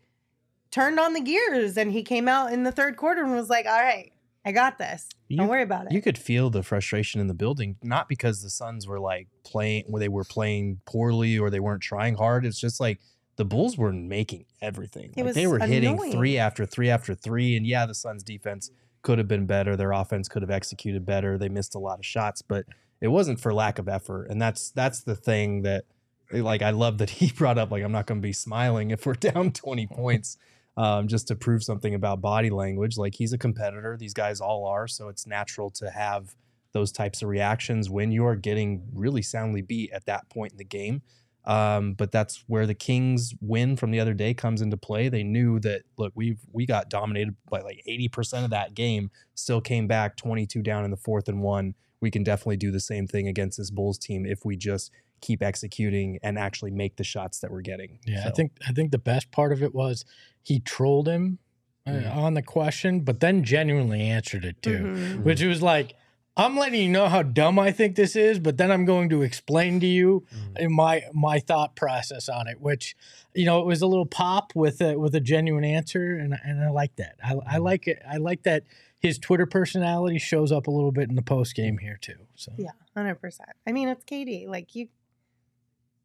turned 0.71 0.99
on 0.99 1.13
the 1.13 1.21
gears. 1.21 1.77
And 1.77 1.91
he 1.91 2.03
came 2.03 2.27
out 2.27 2.51
in 2.51 2.63
the 2.63 2.71
third 2.71 2.97
quarter 2.97 3.23
and 3.23 3.31
was 3.33 3.49
like, 3.49 3.65
"All 3.67 3.79
right, 3.81 4.11
I 4.45 4.51
got 4.51 4.77
this. 4.79 5.07
Don't 5.29 5.45
You- 5.45 5.49
worry 5.49 5.61
about 5.61 5.85
it." 5.85 5.91
You 5.91 6.01
could 6.01 6.17
feel 6.17 6.49
the 6.49 6.63
frustration 6.63 7.21
in 7.21 7.27
the 7.27 7.33
building, 7.35 7.75
not 7.83 8.09
because 8.09 8.41
the 8.41 8.49
Suns 8.49 8.87
were 8.87 8.99
like 8.99 9.27
playing 9.43 9.85
where 9.87 9.99
they 9.99 10.07
were 10.09 10.23
playing 10.23 10.81
poorly 10.85 11.37
or 11.37 11.51
they 11.51 11.59
weren't 11.59 11.83
trying 11.83 12.15
hard. 12.15 12.45
It's 12.45 12.59
just 12.59 12.79
like 12.79 12.99
the 13.39 13.45
Bulls 13.45 13.77
were 13.77 13.93
making 13.93 14.43
everything. 14.61 15.13
Like, 15.15 15.33
they 15.33 15.47
were 15.47 15.59
hitting 15.59 16.11
three 16.11 16.37
after 16.37 16.65
three 16.65 16.89
after 16.89 17.15
three. 17.15 17.55
And 17.55 17.65
yeah, 17.65 17.85
the 17.85 17.95
Suns 17.95 18.21
defense 18.21 18.69
could 19.01 19.17
have 19.17 19.29
been 19.29 19.45
better. 19.45 19.77
Their 19.77 19.93
offense 19.93 20.27
could 20.27 20.41
have 20.41 20.51
executed 20.51 21.05
better. 21.05 21.37
They 21.37 21.47
missed 21.47 21.73
a 21.73 21.79
lot 21.79 21.99
of 21.99 22.05
shots, 22.05 22.41
but 22.41 22.65
it 22.99 23.07
wasn't 23.07 23.39
for 23.39 23.53
lack 23.53 23.79
of 23.79 23.87
effort. 23.87 24.25
And 24.29 24.41
that's 24.41 24.71
that's 24.71 24.99
the 25.03 25.15
thing 25.15 25.61
that 25.61 25.85
like 26.33 26.61
I 26.61 26.71
love 26.71 26.97
that 26.97 27.09
he 27.21 27.31
brought 27.31 27.57
up 27.57 27.71
like 27.71 27.81
I'm 27.81 27.93
not 27.93 28.07
going 28.07 28.19
to 28.19 28.27
be 28.27 28.33
smiling 28.33 28.91
if 28.91 29.05
we're 29.05 29.13
down 29.13 29.53
20 29.53 29.87
points 29.91 30.37
um, 30.75 31.07
just 31.07 31.29
to 31.29 31.35
prove 31.37 31.63
something 31.63 31.95
about 31.95 32.19
body 32.19 32.49
language. 32.49 32.97
Like 32.97 33.15
he's 33.15 33.31
a 33.31 33.37
competitor. 33.37 33.95
These 33.95 34.13
guys 34.13 34.41
all 34.41 34.65
are. 34.65 34.89
So 34.89 35.07
it's 35.07 35.25
natural 35.25 35.69
to 35.71 35.89
have 35.91 36.35
those 36.73 36.91
types 36.91 37.21
of 37.21 37.29
reactions 37.29 37.89
when 37.89 38.11
you're 38.11 38.35
getting 38.35 38.83
really 38.93 39.21
soundly 39.21 39.61
beat 39.61 39.91
at 39.93 40.05
that 40.07 40.27
point 40.29 40.51
in 40.51 40.57
the 40.57 40.65
game. 40.65 41.03
Um, 41.45 41.93
but 41.93 42.11
that's 42.11 42.43
where 42.47 42.67
the 42.67 42.73
Kings 42.75 43.33
win 43.41 43.75
from 43.77 43.91
the 43.91 43.99
other 43.99 44.13
day 44.13 44.33
comes 44.33 44.61
into 44.61 44.77
play. 44.77 45.09
They 45.09 45.23
knew 45.23 45.59
that 45.61 45.83
look, 45.97 46.11
we've 46.15 46.39
we 46.51 46.65
got 46.65 46.89
dominated 46.89 47.35
by 47.49 47.61
like 47.61 47.81
80% 47.87 48.43
of 48.43 48.49
that 48.51 48.73
game, 48.75 49.09
still 49.35 49.61
came 49.61 49.87
back 49.87 50.15
22 50.17 50.61
down 50.61 50.83
in 50.85 50.91
the 50.91 50.97
fourth 50.97 51.27
and 51.29 51.41
one. 51.41 51.75
We 52.01 52.11
can 52.11 52.23
definitely 52.23 52.57
do 52.57 52.71
the 52.71 52.79
same 52.79 53.07
thing 53.07 53.27
against 53.27 53.57
this 53.57 53.71
Bulls 53.71 53.97
team 53.97 54.25
if 54.25 54.45
we 54.45 54.55
just 54.57 54.91
keep 55.21 55.41
executing 55.43 56.17
and 56.23 56.37
actually 56.37 56.71
make 56.71 56.95
the 56.97 57.03
shots 57.03 57.39
that 57.39 57.51
we're 57.51 57.61
getting. 57.61 57.99
Yeah, 58.05 58.23
I 58.27 58.31
think 58.31 58.51
I 58.67 58.71
think 58.71 58.91
the 58.91 58.97
best 58.99 59.31
part 59.31 59.51
of 59.51 59.63
it 59.63 59.73
was 59.73 60.05
he 60.43 60.59
trolled 60.59 61.07
him 61.07 61.39
uh, 61.87 61.91
Mhm. 61.91 62.15
on 62.15 62.33
the 62.35 62.41
question, 62.43 62.99
but 62.99 63.19
then 63.21 63.43
genuinely 63.43 64.01
answered 64.01 64.45
it 64.45 64.61
too, 64.61 64.79
Mhm. 64.79 65.23
which 65.23 65.41
was 65.41 65.61
like, 65.61 65.95
"I'm 66.39 66.57
letting 66.57 66.81
you 66.81 66.89
know 66.89 67.07
how 67.07 67.21
dumb 67.23 67.59
I 67.59 67.71
think 67.71 67.95
this 67.95 68.15
is, 68.15 68.39
but 68.39 68.57
then 68.57 68.71
I'm 68.71 68.85
going 68.85 69.09
to 69.09 69.21
explain 69.21 69.79
to 69.81 69.85
you 69.87 70.25
in 70.57 70.73
my 70.73 71.03
my 71.13 71.39
thought 71.39 71.75
process 71.75 72.29
on 72.29 72.47
it." 72.47 72.59
Which, 72.61 72.95
you 73.33 73.45
know, 73.45 73.59
it 73.59 73.65
was 73.65 73.81
a 73.81 73.87
little 73.87 74.05
pop 74.05 74.53
with 74.55 74.81
a 74.81 74.97
with 74.97 75.13
a 75.15 75.19
genuine 75.19 75.63
answer, 75.65 76.15
and 76.17 76.33
and 76.43 76.63
I 76.63 76.69
like 76.69 76.95
that. 76.95 77.15
I, 77.23 77.33
I 77.45 77.57
Mhm. 77.57 77.63
like 77.63 77.87
it. 77.87 78.01
I 78.09 78.17
like 78.17 78.43
that 78.43 78.63
his 78.99 79.17
Twitter 79.17 79.45
personality 79.45 80.17
shows 80.19 80.51
up 80.51 80.67
a 80.67 80.71
little 80.71 80.91
bit 80.91 81.09
in 81.09 81.15
the 81.15 81.21
post 81.21 81.55
game 81.55 81.77
here 81.77 81.97
too. 82.01 82.17
So 82.35 82.51
Yeah, 82.57 82.71
hundred 82.95 83.15
percent. 83.15 83.49
I 83.67 83.71
mean, 83.71 83.87
it's 83.87 84.03
KD. 84.03 84.47
Like 84.47 84.75
you, 84.75 84.89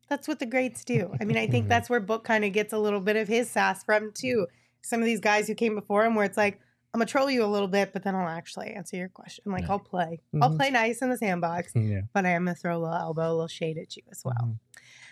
that's 0.09 0.29
what 0.29 0.39
the 0.39 0.47
greats 0.47 0.85
do. 0.85 1.13
I 1.21 1.25
mean, 1.25 1.37
I 1.37 1.47
think 1.47 1.67
Mhm. 1.67 1.69
that's 1.71 1.89
where 1.91 1.99
Book 2.01 2.25
kind 2.25 2.45
of 2.45 2.53
gets 2.53 2.73
a 2.73 2.79
little 2.79 3.01
bit 3.01 3.17
of 3.17 3.27
his 3.27 3.51
sass 3.51 3.83
from 3.83 4.13
too. 4.13 4.47
Some 4.83 5.01
of 5.01 5.07
these 5.07 5.21
guys 5.21 5.49
who 5.49 5.55
came 5.55 5.75
before 5.75 6.05
him, 6.05 6.15
where 6.15 6.27
it's 6.27 6.37
like, 6.37 6.61
I'm 6.95 6.99
gonna 7.01 7.07
troll 7.07 7.29
you 7.29 7.45
a 7.45 7.47
little 7.47 7.67
bit, 7.67 7.93
but 7.93 8.05
then 8.05 8.15
I'll 8.15 8.29
actually 8.29 8.71
answer 8.71 8.97
your 8.97 9.09
question. 9.09 9.45
Like 9.47 9.63
Yeah. 9.65 9.73
I'll 9.73 9.79
play, 9.81 10.21
I'll 10.41 10.51
Mhm. 10.51 10.57
play 10.57 10.71
nice 10.71 11.03
in 11.03 11.11
the 11.11 11.19
sandbox, 11.19 11.73
Yeah. 11.75 12.03
but 12.13 12.25
I 12.25 12.31
am 12.31 12.45
gonna 12.45 12.55
throw 12.55 12.77
a 12.77 12.79
little 12.79 12.95
elbow, 12.97 13.29
a 13.31 13.33
little 13.33 13.49
shade 13.49 13.79
at 13.79 13.97
you 13.97 14.05
as 14.13 14.25
well. 14.25 14.37
Mhm. 14.41 14.59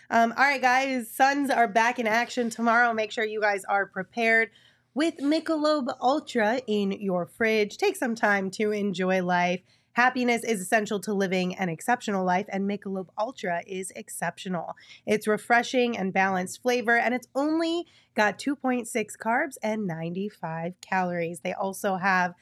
Um, 0.09 0.31
all 0.37 0.45
right, 0.45 0.61
guys. 0.61 1.11
Suns 1.11 1.49
are 1.49 1.67
back 1.67 1.99
in 1.99 2.07
action 2.07 2.49
tomorrow. 2.49 2.93
Make 2.93 3.11
sure 3.11 3.25
you 3.25 3.41
guys 3.41 3.65
are 3.65 3.85
prepared 3.85 4.51
with 4.93 5.17
Michelob 5.17 5.93
Ultra 5.99 6.61
in 6.67 6.91
your 6.93 7.25
fridge. 7.25 7.77
Take 7.77 7.97
some 7.97 8.15
time 8.15 8.49
to 8.51 8.71
enjoy 8.71 9.21
life. 9.23 9.61
Happiness 9.93 10.43
is 10.43 10.59
essential 10.59 10.99
to 11.01 11.13
living 11.13 11.55
an 11.55 11.69
exceptional 11.69 12.25
life, 12.25 12.47
and 12.49 12.69
Michelob 12.69 13.09
Ultra 13.17 13.61
is 13.67 13.91
exceptional. 13.95 14.75
It's 15.05 15.27
refreshing 15.27 15.97
and 15.97 16.11
balanced 16.11 16.61
flavor, 16.61 16.97
and 16.97 17.13
it's 17.13 17.27
only 17.35 17.85
got 18.15 18.39
2.6 18.39 18.87
carbs 19.17 19.55
and 19.61 19.85
95 19.85 20.73
calories. 20.81 21.41
They 21.41 21.53
also 21.53 21.97
have 21.97 22.33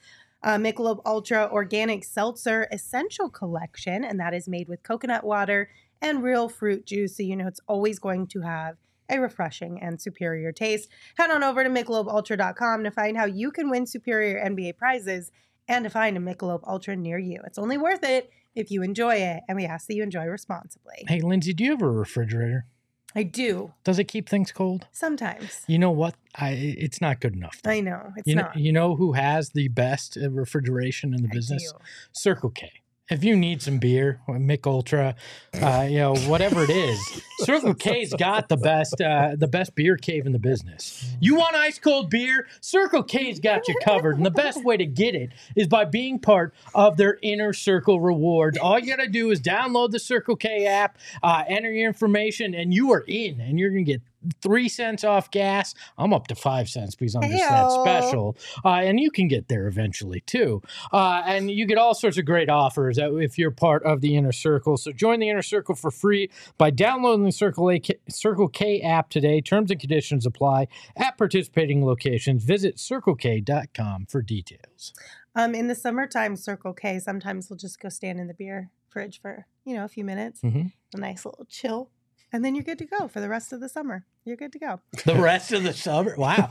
uh, 0.42 0.56
Michelob 0.56 1.00
Ultra 1.04 1.48
Organic 1.52 2.04
Seltzer 2.04 2.68
Essential 2.72 3.28
Collection, 3.28 4.02
and 4.02 4.18
that 4.18 4.34
is 4.34 4.48
made 4.48 4.68
with 4.68 4.82
coconut 4.82 5.24
water 5.24 5.68
and 6.00 6.22
real 6.22 6.48
fruit 6.48 6.86
juice. 6.86 7.16
So 7.16 7.22
you 7.22 7.36
know 7.36 7.46
it's 7.46 7.60
always 7.68 7.98
going 7.98 8.26
to 8.28 8.40
have 8.40 8.76
a 9.08 9.20
refreshing 9.20 9.80
and 9.80 10.00
superior 10.00 10.52
taste. 10.52 10.88
Head 11.16 11.30
on 11.30 11.44
over 11.44 11.62
to 11.62 11.70
MichelobUltra.com 11.70 12.84
to 12.84 12.90
find 12.90 13.16
how 13.16 13.26
you 13.26 13.50
can 13.50 13.68
win 13.68 13.86
superior 13.86 14.42
NBA 14.42 14.78
prizes 14.78 15.30
and 15.68 15.84
to 15.84 15.90
find 15.90 16.16
a 16.16 16.20
Michelob 16.20 16.60
Ultra 16.66 16.96
near 16.96 17.18
you. 17.18 17.40
It's 17.46 17.58
only 17.58 17.78
worth 17.78 18.02
it 18.04 18.30
if 18.54 18.70
you 18.70 18.82
enjoy 18.82 19.14
it, 19.16 19.42
and 19.48 19.56
we 19.56 19.64
ask 19.64 19.86
that 19.86 19.94
you 19.94 20.02
enjoy 20.02 20.24
responsibly. 20.26 21.04
hey, 21.08 21.20
Lindsay, 21.20 21.52
do 21.54 21.64
you 21.64 21.70
have 21.70 21.82
a 21.82 21.90
refrigerator? 21.90 22.66
I 23.14 23.24
do 23.24 23.72
Does 23.84 23.98
it 23.98 24.04
keep 24.04 24.26
things 24.28 24.52
cold? 24.52 24.86
sometimes. 24.90 25.62
You 25.66 25.78
know 25.78 25.90
what? 25.90 26.14
I 26.34 26.50
it's 26.78 27.00
not 27.02 27.20
good 27.20 27.34
enough. 27.34 27.60
though. 27.62 27.70
I 27.70 27.80
know 27.80 28.12
it's 28.16 28.26
you 28.26 28.34
know, 28.34 28.42
not. 28.42 28.56
you 28.56 28.72
know 28.72 28.96
who 28.96 29.12
has 29.12 29.50
the 29.50 29.68
best 29.68 30.16
uh, 30.16 30.30
refrigeration 30.30 31.12
in 31.14 31.20
the 31.22 31.28
I 31.28 31.32
business? 31.34 31.72
do. 31.72 31.78
Circle 32.12 32.50
K. 32.50 32.70
If 33.10 33.24
you 33.24 33.36
need 33.36 33.60
some 33.60 33.78
beer, 33.78 34.20
Mick 34.28 34.66
Ultra, 34.66 35.16
uh, 35.60 35.86
you 35.90 35.98
know 35.98 36.16
whatever 36.28 36.62
it 36.62 36.70
is, 36.70 36.98
Circle 37.40 37.74
K's 37.74 38.14
got 38.14 38.48
the 38.48 38.56
best 38.56 39.00
uh, 39.00 39.32
the 39.36 39.48
best 39.48 39.74
beer 39.74 39.96
cave 39.96 40.24
in 40.24 40.32
the 40.32 40.38
business. 40.38 41.04
You 41.20 41.34
want 41.34 41.56
ice 41.56 41.78
cold 41.78 42.10
beer? 42.10 42.46
Circle 42.60 43.02
K's 43.02 43.40
got 43.40 43.66
you 43.66 43.74
covered, 43.84 44.16
and 44.16 44.24
the 44.24 44.30
best 44.30 44.64
way 44.64 44.76
to 44.76 44.86
get 44.86 45.16
it 45.16 45.30
is 45.56 45.66
by 45.66 45.84
being 45.84 46.20
part 46.20 46.54
of 46.74 46.96
their 46.96 47.18
Inner 47.22 47.52
Circle 47.52 48.00
rewards. 48.00 48.56
All 48.56 48.78
you 48.78 48.86
gotta 48.96 49.10
do 49.10 49.30
is 49.30 49.40
download 49.40 49.90
the 49.90 49.98
Circle 49.98 50.36
K 50.36 50.66
app, 50.66 50.96
uh, 51.24 51.42
enter 51.48 51.72
your 51.72 51.88
information, 51.88 52.54
and 52.54 52.72
you 52.72 52.92
are 52.92 53.04
in, 53.08 53.40
and 53.40 53.58
you're 53.58 53.70
gonna 53.70 53.82
get 53.82 54.00
three 54.40 54.68
cents 54.68 55.04
off 55.04 55.30
gas. 55.30 55.74
I'm 55.98 56.12
up 56.12 56.26
to 56.28 56.34
five 56.34 56.68
cents 56.68 56.94
because 56.94 57.14
I'm 57.14 57.22
just 57.22 57.48
that 57.48 57.70
special. 57.72 58.36
Uh, 58.64 58.68
and 58.82 58.98
you 59.00 59.10
can 59.10 59.28
get 59.28 59.48
there 59.48 59.66
eventually 59.68 60.20
too. 60.20 60.62
Uh, 60.92 61.22
and 61.26 61.50
you 61.50 61.66
get 61.66 61.78
all 61.78 61.94
sorts 61.94 62.18
of 62.18 62.24
great 62.24 62.48
offers 62.50 62.98
if 62.98 63.38
you're 63.38 63.50
part 63.50 63.82
of 63.84 64.00
the 64.00 64.16
Inner 64.16 64.32
Circle. 64.32 64.76
So 64.76 64.92
join 64.92 65.20
the 65.20 65.28
Inner 65.28 65.42
Circle 65.42 65.74
for 65.74 65.90
free 65.90 66.30
by 66.58 66.70
downloading 66.70 67.24
the 67.24 67.32
Circle, 67.32 67.70
A- 67.70 67.82
Circle 68.08 68.48
K 68.48 68.80
app 68.80 69.10
today. 69.10 69.40
Terms 69.40 69.70
and 69.70 69.80
conditions 69.80 70.26
apply 70.26 70.68
at 70.96 71.16
participating 71.18 71.84
locations. 71.84 72.44
Visit 72.44 72.76
circlek.com 72.76 74.06
for 74.06 74.22
details. 74.22 74.92
Um, 75.34 75.54
in 75.54 75.68
the 75.68 75.74
summertime, 75.74 76.36
Circle 76.36 76.74
K, 76.74 76.98
sometimes 76.98 77.48
we'll 77.48 77.56
just 77.56 77.80
go 77.80 77.88
stand 77.88 78.20
in 78.20 78.26
the 78.26 78.34
beer 78.34 78.70
fridge 78.90 79.20
for, 79.20 79.46
you 79.64 79.74
know, 79.74 79.84
a 79.84 79.88
few 79.88 80.04
minutes, 80.04 80.42
Mhm. 80.42 80.72
a 80.94 80.98
nice 80.98 81.24
little 81.24 81.46
chill, 81.48 81.90
and 82.32 82.44
then 82.44 82.54
you're 82.54 82.64
good 82.64 82.78
to 82.78 82.84
go 82.86 83.08
for 83.08 83.20
the 83.20 83.28
rest 83.28 83.52
of 83.52 83.60
the 83.60 83.68
summer. 83.68 84.04
You're 84.24 84.36
good 84.36 84.52
to 84.52 84.58
go. 84.58 84.80
The 85.04 85.14
rest 85.16 85.52
of 85.52 85.62
the 85.64 85.72
summer, 85.72 86.14
wow, 86.16 86.48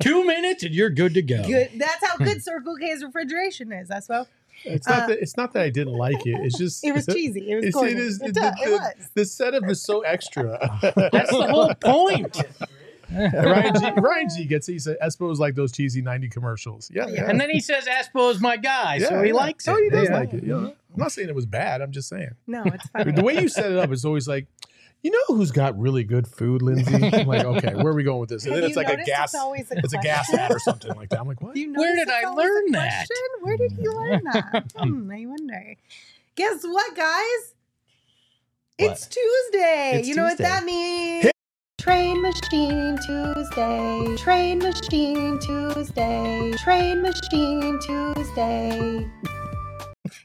two 0.00 0.24
minutes 0.24 0.62
and 0.62 0.74
you're 0.74 0.90
good 0.90 1.14
to 1.14 1.22
go. 1.22 1.42
Good. 1.46 1.70
That's 1.76 2.04
how 2.06 2.16
good 2.18 2.42
Circle 2.42 2.76
K's 2.76 3.02
refrigeration 3.02 3.72
is. 3.72 3.88
That's 3.88 4.08
well. 4.08 4.28
It's 4.64 4.86
not 4.88 5.02
Uh, 5.02 5.06
that 5.08 5.18
it's 5.20 5.36
not 5.36 5.52
that 5.54 5.62
I 5.62 5.70
didn't 5.70 5.94
like 5.94 6.24
it. 6.26 6.36
It's 6.42 6.56
just 6.58 6.84
It 6.86 6.92
was 6.94 7.06
cheesy. 7.12 7.50
It 7.50 7.56
was 7.56 7.64
It's, 7.66 7.74
corny. 7.74 7.90
it 7.92 7.98
is 7.98 8.20
It, 8.20 8.34
the, 8.34 8.40
does- 8.40 8.54
it 8.64 8.70
was. 8.70 9.10
the 9.14 9.24
setup 9.24 9.68
is 9.68 9.82
so 9.82 10.00
extra. 10.02 10.58
That's 11.12 11.30
the 11.30 11.46
whole 11.50 11.74
point. 11.74 12.36
Ryan 13.12 13.74
G, 13.74 14.00
Ryan 14.00 14.28
G 14.34 14.44
gets 14.46 14.66
he 14.66 14.78
said 14.78 14.96
Espo 15.02 15.30
is 15.30 15.38
like 15.38 15.54
those 15.54 15.70
cheesy 15.72 16.02
'90 16.02 16.28
commercials. 16.30 16.90
Yeah, 16.92 17.06
yeah. 17.08 17.28
And 17.30 17.40
then 17.40 17.50
he 17.50 17.60
says 17.60 17.84
Espo 17.86 18.30
is 18.32 18.40
my 18.40 18.56
guy, 18.56 18.98
so 18.98 19.22
he 19.22 19.28
yeah. 19.28 19.34
likes 19.34 19.68
it. 19.68 19.70
Oh, 19.70 19.76
he 19.82 19.90
does 19.90 20.08
Yeah. 20.08 20.16
like 20.18 20.32
it. 20.32 20.42
You 20.42 20.48
know? 20.60 20.66
I'm 20.68 21.00
not 21.00 21.12
saying 21.12 21.28
it 21.28 21.34
was 21.34 21.46
bad. 21.46 21.80
I'm 21.82 21.92
just 21.92 22.08
saying 22.08 22.30
No, 22.46 22.62
it's 22.64 22.86
fine. 22.88 23.14
the 23.14 23.22
way 23.22 23.40
you 23.40 23.48
set 23.48 23.70
it 23.70 23.78
up 23.78 23.90
is 23.92 24.04
always 24.04 24.26
like, 24.26 24.46
you 25.04 25.10
know, 25.10 25.36
who's 25.36 25.50
got 25.52 25.78
really 25.78 26.02
good 26.02 26.26
food, 26.26 26.62
Lindsay? 26.62 26.94
I'm 27.12 27.26
like, 27.26 27.44
okay, 27.44 27.74
where 27.74 27.88
are 27.88 27.94
we 27.94 28.02
going 28.02 28.20
with 28.20 28.30
this? 28.30 28.44
And 28.44 28.54
Have 28.54 28.62
then 28.62 28.70
it's 28.70 28.76
you 28.76 28.82
like 28.82 28.88
a 28.88 28.96
noticed 28.96 29.06
gas. 29.06 29.34
It's, 29.34 29.40
always 29.42 29.70
a, 29.70 29.78
It's 29.78 29.92
a 29.92 29.98
gas 29.98 30.26
question? 30.30 30.40
ad 30.40 30.50
or 30.50 30.58
something 30.58 30.94
like 30.96 31.10
that. 31.10 31.20
I'm 31.20 31.28
like, 31.28 31.42
what? 31.42 31.54
You 31.54 31.72
Where 31.74 31.94
notice 31.94 32.06
did 32.06 32.08
it's 32.08 32.24
I 32.24 32.28
always 32.28 32.46
a 32.46 32.52
learn 32.52 32.72
that? 32.72 33.06
question? 33.06 33.26
Where 33.42 33.56
did 33.58 33.72
you 33.78 33.92
learn 33.92 34.20
that? 34.24 34.72
hmm, 34.78 35.10
I 35.12 35.26
wonder. 35.26 35.74
Guess 36.36 36.64
what, 36.64 36.96
guys? 36.96 37.54
It's 38.78 39.06
Tuesday. 39.06 39.92
It's 39.98 40.08
you 40.08 40.14
know 40.16 40.24
what 40.24 40.38
that 40.38 40.64
means? 40.64 41.30
Trade 41.78 42.16
Machine 42.16 42.98
Tuesday. 43.06 44.16
Trade 44.16 44.54
Machine 44.62 45.38
Tuesday. 45.38 46.52
Trade 46.64 46.94
Machine 46.96 47.78
Tuesday. 47.86 49.06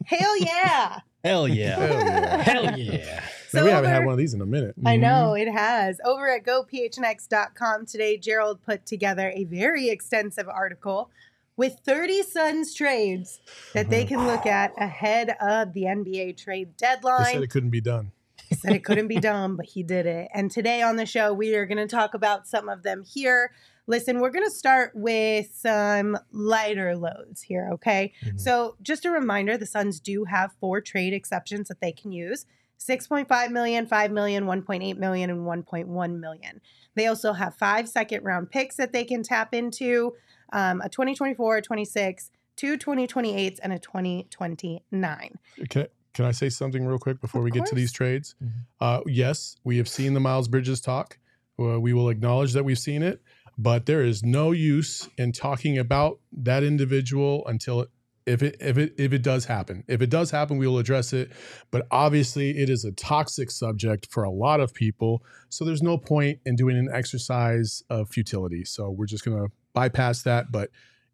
Hell 0.06 0.38
yeah. 0.38 1.00
Hell 1.24 1.48
yeah. 1.50 2.42
Hell 2.42 2.80
yeah. 2.80 3.22
Man, 3.54 3.64
we 3.66 3.72
haven't 3.72 3.90
had 3.90 4.06
one 4.06 4.14
of 4.14 4.18
these 4.18 4.34
in 4.34 4.42
a 4.42 4.46
minute. 4.46 4.76
I 4.86 4.96
know 4.96 5.34
it 5.34 5.48
has. 5.50 6.00
Over 6.06 6.30
at 6.30 6.46
gophnx.com 6.46 7.86
today, 7.86 8.18
Gerald 8.18 8.62
put 8.62 8.86
together 8.86 9.32
a 9.36 9.46
very 9.46 9.90
extensive 9.90 10.48
article 10.48 11.10
with 11.58 11.80
30 11.86 12.24
Suns 12.24 12.74
trades 12.74 13.42
that 13.74 13.90
they 13.90 14.06
can 14.06 14.26
look 14.26 14.46
at 14.46 14.72
ahead 14.78 15.36
of 15.42 15.74
the 15.74 15.84
NBA 15.84 16.38
trade 16.38 16.78
deadline. 16.78 17.26
They 17.26 17.34
said 17.34 17.44
it 17.44 17.50
couldn't 17.50 17.72
be 17.72 17.82
done. 17.82 18.12
He 18.48 18.56
said 18.56 18.72
it 18.74 18.84
couldn't 18.84 19.10
be 19.10 19.20
done, 19.20 19.56
but 19.56 19.66
he 19.66 19.84
did 19.84 20.06
it. 20.06 20.30
And 20.34 20.50
today 20.50 20.82
on 20.82 20.96
the 20.96 21.06
show, 21.06 21.34
we 21.34 21.56
are 21.56 21.66
going 21.66 21.78
to 21.78 21.88
talk 21.88 22.14
about 22.14 22.48
some 22.48 22.70
of 22.70 22.84
them 22.84 23.04
here. 23.04 23.52
Listen, 23.88 24.20
we're 24.22 24.30
going 24.30 24.46
to 24.46 24.52
start 24.52 24.92
with 24.96 25.50
some 25.54 26.18
lighter 26.32 26.96
loads 26.96 27.42
here, 27.42 27.70
okay? 27.74 28.14
Mhm. 28.24 28.40
So, 28.40 28.76
just 28.82 29.04
a 29.04 29.12
reminder 29.12 29.58
the 29.58 29.66
Suns 29.66 30.00
do 30.00 30.26
have 30.26 30.54
four 30.60 30.80
trade 30.80 31.14
exceptions 31.14 31.68
that 31.68 31.82
they 31.82 31.92
can 31.92 32.12
use 32.12 32.46
6.5 32.80 33.52
million, 33.52 33.86
5 33.86 34.12
million, 34.12 34.46
1.8 34.46 34.98
million, 34.98 35.30
and 35.30 35.40
1.1 35.46 36.20
million. 36.20 36.62
They 36.96 37.08
also 37.08 37.34
have 37.34 37.56
five 37.56 37.88
second 37.90 38.24
round 38.24 38.50
picks 38.50 38.78
that 38.78 38.94
they 38.94 39.04
can 39.04 39.22
tap 39.24 39.54
into 39.54 40.14
um, 40.54 40.82
a 40.82 40.90
2024, 40.90 41.58
a 41.58 41.62
26, 41.62 42.32
two 42.56 42.78
2028s, 42.78 43.60
and 43.62 43.74
a 43.74 43.80
2029. 43.80 45.40
Can, 45.70 45.88
can 46.14 46.26
I 46.26 46.32
say 46.32 46.50
something 46.50 46.86
real 46.86 46.98
quick 47.00 47.22
before 47.22 47.42
Of 47.42 47.46
we 47.46 47.52
get 47.52 47.66
to 47.68 47.76
these 47.76 47.92
course. 47.92 47.98
trades? 47.98 48.36
Mhm. 48.44 48.52
Uh, 48.80 49.02
yes, 49.06 49.58
we 49.64 49.78
have 49.78 49.88
seen 49.88 50.14
the 50.14 50.20
Miles 50.20 50.48
Bridges 50.48 50.82
talk. 50.82 51.18
Uh, 51.60 51.80
we 51.80 51.94
will 51.94 52.10
acknowledge 52.10 52.54
that 52.54 52.64
we've 52.64 52.80
seen 52.80 53.04
it, 53.04 53.22
but 53.58 53.86
there 53.86 54.02
is 54.02 54.24
no 54.24 54.52
use 54.52 55.10
in 55.18 55.34
talking 55.34 55.78
about 55.78 56.20
that 56.32 56.64
individual 56.64 57.46
until 57.48 57.82
it, 57.82 57.90
if 58.30 58.44
it 58.44 58.58
if 58.60 58.78
it 58.78 58.94
if 58.98 59.12
it 59.12 59.24
does 59.24 59.46
happen. 59.46 59.84
If 59.88 60.02
it 60.02 60.10
does 60.10 60.30
happen, 60.30 60.58
we 60.58 60.68
will 60.68 60.78
address 60.78 61.14
it. 61.14 61.32
But 61.72 61.88
obviously, 61.90 62.58
it 62.60 62.70
is 62.70 62.86
a 62.86 62.92
toxic 62.92 63.50
subject 63.50 64.08
for 64.12 64.24
a 64.24 64.30
lot 64.30 64.60
of 64.60 64.74
people. 64.74 65.24
So 65.50 65.66
there's 65.66 65.82
no 65.82 65.98
point 65.98 66.40
in 66.46 66.56
doing 66.56 66.78
an 66.78 66.90
exercise 66.94 67.84
of 67.90 68.10
futility. 68.10 68.66
So 68.66 68.92
we're 68.92 69.08
just 69.08 69.26
gonna 69.26 69.48
bypass 69.74 70.22
that. 70.24 70.52
But 70.52 70.70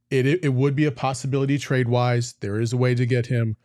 it 0.10 0.26
it, 0.26 0.44
it 0.44 0.50
would 0.50 0.76
be 0.76 0.86
a 0.86 0.92
possibility 0.92 1.58
trade 1.58 1.88
wise. 1.88 2.34
There 2.42 2.60
is 2.60 2.74
a 2.74 2.78
way 2.78 2.94
to 2.96 3.06
get 3.06 3.28
him. 3.28 3.56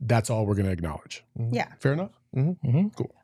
That's 0.00 0.30
all 0.30 0.46
we're 0.46 0.54
gonna 0.54 0.70
acknowledge. 0.70 1.22
Mm-hmm. 1.38 1.54
Yeah. 1.54 1.68
Fair 1.78 1.92
enough. 1.92 2.18
Mm-hmm. 2.34 2.68
Mm-hmm. 2.68 2.88
Cool. 2.96 3.14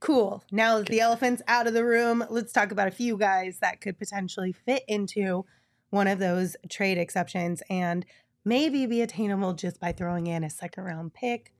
Cool. 0.00 0.44
Now 0.50 0.78
that 0.78 0.88
the 0.88 1.00
elephant's 1.00 1.40
out 1.48 1.66
of 1.66 1.72
the 1.72 1.84
room, 1.84 2.24
let's 2.28 2.52
talk 2.52 2.72
about 2.72 2.88
a 2.88 2.90
few 2.90 3.16
guys 3.16 3.60
that 3.60 3.80
could 3.80 3.98
potentially 3.98 4.52
fit 4.52 4.82
into 4.86 5.46
one 5.94 6.08
of 6.08 6.18
those 6.18 6.56
trade 6.68 6.98
exceptions 6.98 7.62
and 7.70 8.04
maybe 8.44 8.86
be 8.86 9.00
attainable 9.02 9.52
just 9.54 9.80
by 9.80 9.92
throwing 9.92 10.26
in 10.26 10.44
a 10.44 10.50
second 10.50 10.84
round 10.84 11.14
pick, 11.14 11.52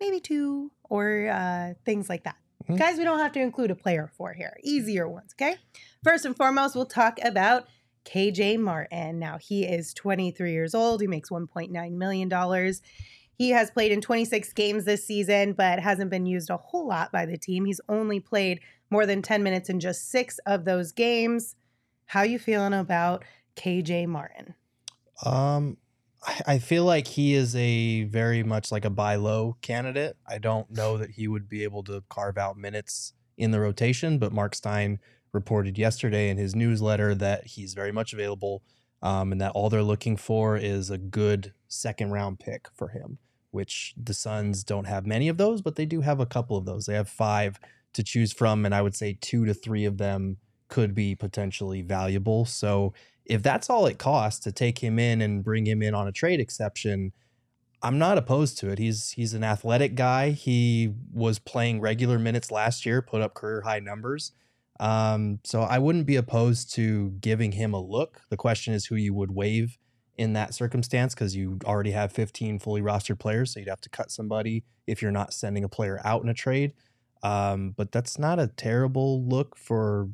maybe 0.00 0.20
two, 0.20 0.70
or 0.84 1.28
uh, 1.28 1.74
things 1.84 2.08
like 2.08 2.24
that. 2.24 2.36
Mhm. 2.68 2.78
Guys, 2.78 2.98
we 2.98 3.04
don't 3.04 3.18
have 3.18 3.32
to 3.32 3.40
include 3.40 3.70
a 3.70 3.74
player 3.74 4.10
for 4.16 4.32
here. 4.32 4.56
Easier 4.62 5.08
ones, 5.08 5.34
okay? 5.34 5.56
First 6.04 6.24
and 6.24 6.36
foremost, 6.36 6.74
we'll 6.74 6.86
talk 6.86 7.18
about 7.24 7.66
KJ 8.04 8.56
Martin. 8.58 9.18
Now, 9.18 9.38
he 9.38 9.64
is 9.64 9.94
23 9.94 10.52
years 10.52 10.74
old. 10.74 11.00
He 11.00 11.06
makes 11.06 11.30
$1.9 11.30 11.92
million. 11.92 12.72
He 13.34 13.50
has 13.50 13.70
played 13.70 13.92
in 13.92 14.00
26 14.00 14.52
games 14.52 14.84
this 14.84 15.04
season, 15.04 15.52
but 15.54 15.80
hasn't 15.80 16.10
been 16.10 16.26
used 16.26 16.50
a 16.50 16.56
whole 16.56 16.86
lot 16.86 17.10
by 17.10 17.26
the 17.26 17.38
team. 17.38 17.64
He's 17.64 17.80
only 17.88 18.20
played 18.20 18.60
more 18.90 19.06
than 19.06 19.22
10 19.22 19.42
minutes 19.42 19.68
in 19.68 19.80
just 19.80 20.10
six 20.10 20.38
of 20.46 20.64
those 20.64 20.92
games. 20.92 21.56
How 22.06 22.22
you 22.22 22.38
feeling 22.38 22.74
about 22.74 23.24
KJ 23.56 24.06
Martin? 24.06 24.54
Um, 25.24 25.78
I- 26.24 26.58
feel 26.58 26.84
like 26.84 27.08
he 27.08 27.34
is 27.34 27.56
a 27.56 28.04
very 28.04 28.42
much 28.42 28.70
like 28.70 28.84
a 28.84 28.90
buy 28.90 29.16
low 29.16 29.56
candidate. 29.60 30.16
I 30.26 30.38
don't 30.38 30.70
know 30.70 30.96
that 30.98 31.10
he 31.10 31.26
would 31.26 31.48
be 31.48 31.64
able 31.64 31.82
to 31.84 32.02
carve 32.08 32.38
out 32.38 32.56
minutes 32.56 33.12
in 33.36 33.50
the 33.50 33.60
rotation, 33.60 34.18
but 34.18 34.32
Mark 34.32 34.54
Stein 34.54 35.00
reported 35.32 35.78
yesterday 35.78 36.28
in 36.28 36.36
his 36.36 36.54
newsletter 36.54 37.14
that 37.16 37.46
he's 37.46 37.74
very 37.74 37.90
much 37.90 38.12
available 38.12 38.62
um, 39.02 39.32
and 39.32 39.40
that 39.40 39.52
all 39.52 39.68
they're 39.68 39.82
looking 39.82 40.16
for 40.16 40.56
is 40.56 40.90
a 40.90 40.98
good 40.98 41.52
second 41.68 42.12
round 42.12 42.38
pick 42.38 42.68
for 42.74 42.88
him, 42.88 43.18
which 43.50 43.94
the 44.00 44.14
Suns 44.14 44.62
don't 44.62 44.86
have 44.86 45.06
many 45.06 45.28
of 45.28 45.38
those, 45.38 45.60
but 45.60 45.74
they 45.74 45.86
do 45.86 46.02
have 46.02 46.20
a 46.20 46.26
couple 46.26 46.56
of 46.56 46.66
those. 46.66 46.86
They 46.86 46.94
have 46.94 47.08
five 47.08 47.58
to 47.94 48.02
choose 48.02 48.32
from, 48.32 48.64
and 48.64 48.74
I 48.74 48.82
would 48.82 48.94
say 48.94 49.18
two 49.20 49.44
to 49.46 49.54
three 49.54 49.84
of 49.84 49.98
them 49.98 50.36
could 50.68 50.94
be 50.94 51.14
potentially 51.14 51.82
valuable. 51.82 52.44
So 52.44 52.94
if 53.32 53.42
that's 53.42 53.70
all 53.70 53.86
it 53.86 53.98
costs 53.98 54.40
to 54.40 54.52
take 54.52 54.78
him 54.82 54.98
in 54.98 55.22
and 55.22 55.42
bring 55.42 55.66
him 55.66 55.82
in 55.82 55.94
on 55.94 56.06
a 56.06 56.12
trade 56.12 56.38
exception, 56.38 57.12
I'm 57.82 57.96
not 57.96 58.18
opposed 58.18 58.58
to 58.58 58.68
it. 58.68 58.78
He's 58.78 59.10
he's 59.10 59.32
an 59.32 59.42
athletic 59.42 59.94
guy. 59.94 60.32
He 60.32 60.92
was 61.10 61.38
playing 61.38 61.80
regular 61.80 62.18
minutes 62.18 62.50
last 62.50 62.84
year, 62.84 63.00
put 63.00 63.22
up 63.22 63.32
career 63.32 63.62
high 63.62 63.80
numbers. 63.80 64.32
Um, 64.78 65.40
so 65.44 65.62
I 65.62 65.78
wouldn't 65.78 66.04
be 66.04 66.16
opposed 66.16 66.74
to 66.74 67.10
giving 67.20 67.52
him 67.52 67.72
a 67.72 67.80
look. 67.80 68.20
The 68.28 68.36
question 68.36 68.74
is 68.74 68.86
who 68.86 68.96
you 68.96 69.14
would 69.14 69.30
waive 69.30 69.78
in 70.18 70.34
that 70.34 70.52
circumstance 70.52 71.14
because 71.14 71.34
you 71.34 71.58
already 71.64 71.92
have 71.92 72.12
15 72.12 72.58
fully 72.58 72.82
rostered 72.82 73.18
players, 73.18 73.54
so 73.54 73.60
you'd 73.60 73.68
have 73.68 73.80
to 73.80 73.88
cut 73.88 74.10
somebody 74.10 74.64
if 74.86 75.00
you're 75.00 75.10
not 75.10 75.32
sending 75.32 75.64
a 75.64 75.70
player 75.70 76.02
out 76.04 76.22
in 76.22 76.28
a 76.28 76.34
trade. 76.34 76.74
Um, 77.22 77.72
but 77.76 77.92
that's 77.92 78.18
not 78.18 78.38
a 78.38 78.48
terrible 78.48 79.24
look 79.26 79.56
for 79.56 80.10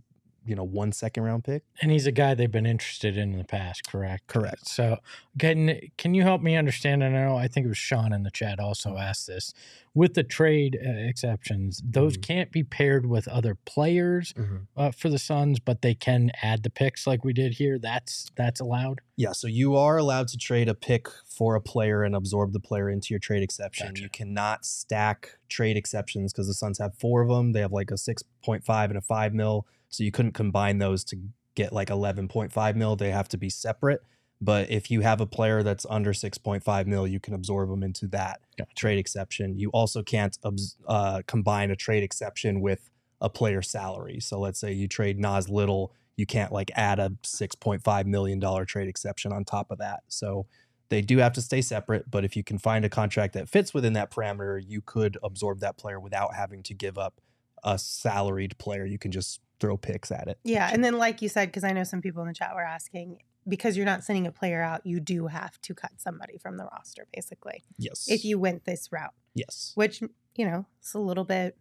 you 0.49 0.57
know 0.57 0.65
one 0.65 0.93
second 0.93 1.23
round 1.25 1.45
pick. 1.45 1.63
And 1.83 1.91
he's 1.91 2.07
a 2.07 2.13
guy 2.13 2.35
they've 2.35 2.51
been 2.51 2.67
interested 2.67 3.17
in 3.17 3.33
in 3.33 3.39
the 3.39 3.45
past, 3.45 3.87
correct? 3.87 4.27
Correct. 4.27 4.67
So, 4.67 4.97
can 5.39 5.79
can 5.97 6.15
you 6.15 6.23
help 6.23 6.41
me 6.43 6.57
understand? 6.57 7.03
And 7.03 7.17
I 7.17 7.25
know 7.25 7.37
I 7.37 7.49
think 7.49 7.67
it 7.67 7.69
was 7.69 7.79
Sean 7.79 8.13
in 8.13 8.23
the 8.23 8.31
chat 8.31 8.59
also 8.59 8.97
asked 8.97 9.27
this. 9.27 9.53
With 9.95 10.15
the 10.15 10.23
trade 10.23 10.79
uh, 10.81 10.91
exceptions, 10.91 11.83
those 11.85 12.17
Mhm. 12.17 12.23
can't 12.23 12.53
be 12.53 12.63
paired 12.63 13.05
with 13.07 13.27
other 13.27 13.57
players 13.57 14.33
uh, 14.77 14.93
for 14.93 15.09
the 15.09 15.19
Suns, 15.19 15.59
but 15.59 15.83
they 15.83 15.95
can 15.95 16.31
add 16.41 16.63
the 16.63 16.71
picks 16.71 17.05
like 17.07 17.25
we 17.25 17.33
did 17.33 17.55
here. 17.55 17.79
That's 17.81 18.31
that's 18.37 18.61
allowed. 18.61 19.01
Yeah, 19.17 19.33
so 19.33 19.49
you 19.49 19.75
are 19.77 19.97
allowed 19.97 20.29
to 20.29 20.37
trade 20.39 20.69
a 20.69 20.75
pick 20.75 21.09
for 21.27 21.57
a 21.57 21.61
player 21.61 22.05
and 22.05 22.15
absorb 22.15 22.53
the 22.53 22.61
player 22.61 22.89
into 22.89 23.09
your 23.11 23.19
trade 23.19 23.43
exception. 23.43 23.89
Gotcha. 23.89 24.03
You 24.03 24.09
cannot 24.09 24.65
stack 24.65 25.39
trade 25.49 25.77
exceptions 25.77 26.33
because 26.33 26.47
the 26.47 26.55
Suns 26.55 26.79
have 26.79 26.95
four 26.95 27.23
of 27.23 27.29
them. 27.29 27.53
They 27.53 27.61
have 27.61 27.73
like 27.73 27.91
a 27.91 27.95
6.5 27.99 28.91
and 28.91 28.99
a 28.99 29.01
5 29.01 29.35
mil. 29.35 29.67
So 29.89 30.03
you 30.03 30.11
couldn't 30.11 30.33
combine 30.33 30.79
those 30.79 31.05
to 31.05 31.17
get 31.55 31.73
like 31.73 31.89
11.5 31.89 32.77
mil. 32.77 32.97
They 32.97 33.11
have 33.11 33.29
to 33.29 33.37
be 33.37 33.51
separate. 33.51 34.03
But 34.41 34.71
if 34.71 34.91
you 34.91 35.01
have 35.01 35.21
a 35.21 35.27
player 35.27 35.63
that's 35.63 35.85
under 35.91 36.13
6.5 36.13 36.87
mil, 36.87 37.07
you 37.07 37.19
can 37.19 37.35
absorb 37.35 37.71
them 37.71 37.83
into 37.83 38.07
that 38.09 38.41
Gotcha. 38.57 38.75
trade 38.77 38.99
exception. 38.99 39.59
You 39.59 39.71
also 39.71 40.03
can't 40.03 40.39
uh, 40.87 41.23
combine 41.27 41.71
a 41.71 41.77
trade 41.77 42.05
exception 42.05 42.61
with 42.61 42.89
a 43.21 43.29
player 43.29 43.63
salary. 43.63 44.21
So 44.21 44.39
let's 44.39 44.61
say 44.61 44.73
you 44.73 44.87
trade 44.87 45.19
Nas 45.19 45.49
Little, 45.49 45.93
you 46.17 46.25
can't 46.25 46.53
like 46.53 46.71
add 46.77 47.01
a 47.01 47.11
$6.5 47.25 48.07
million 48.07 48.67
trade 48.67 48.89
exception 48.89 49.33
on 49.33 49.45
top 49.45 49.73
of 49.73 49.79
that. 49.79 50.01
So 50.07 50.47
they 50.89 51.03
do 51.03 51.19
have 51.19 51.33
to 51.33 51.43
stay 51.43 51.61
separate. 51.61 52.09
But 52.09 52.25
if 52.25 52.37
you 52.37 52.45
can 52.45 52.59
find 52.59 52.85
a 52.85 52.89
contract 52.89 53.35
that 53.35 53.49
fits 53.49 53.75
within 53.75 53.95
that 53.95 54.11
parameter, 54.11 54.63
you 54.65 54.81
could 54.81 55.19
absorb 55.23 55.61
that 55.61 55.77
player 55.77 55.99
without 55.99 56.35
having 56.35 56.63
to 56.65 56.75
give 56.75 56.97
up 56.97 57.21
a 57.65 57.77
salaried 57.77 58.57
player. 58.59 58.87
You 58.87 58.99
can 58.99 59.11
just 59.11 59.41
throw 59.61 59.77
picks 59.77 60.11
at 60.11 60.29
it. 60.29 60.39
Yeah, 60.45 60.71
and 60.73 60.85
then 60.85 60.99
like 60.99 61.21
you 61.23 61.29
said, 61.29 61.47
because 61.49 61.65
I 61.65 61.73
know 61.73 61.85
some 61.85 62.01
people 62.01 62.23
in 62.23 62.29
the 62.29 62.35
chat 62.35 62.55
were 62.55 62.63
asking, 62.65 63.19
because 63.47 63.77
you're 63.77 63.87
not 63.87 64.05
sending 64.05 64.27
a 64.27 64.33
player 64.33 64.63
out, 64.63 64.85
you 64.85 65.01
do 65.01 65.27
have 65.27 65.61
to 65.63 65.75
cut 65.75 65.93
somebody 65.97 66.39
from 66.39 66.57
the 66.57 66.65
roster, 66.73 67.07
basically, 67.15 67.65
Yes. 67.79 68.07
if 68.09 68.25
you 68.25 68.39
went 68.39 68.65
this 68.65 68.91
route, 68.93 69.15
yes. 69.35 69.73
which 69.75 70.03
you 70.37 70.45
know 70.47 70.67
it's 70.81 70.95
a 70.95 70.99
little 70.99 71.25
bit 71.25 71.57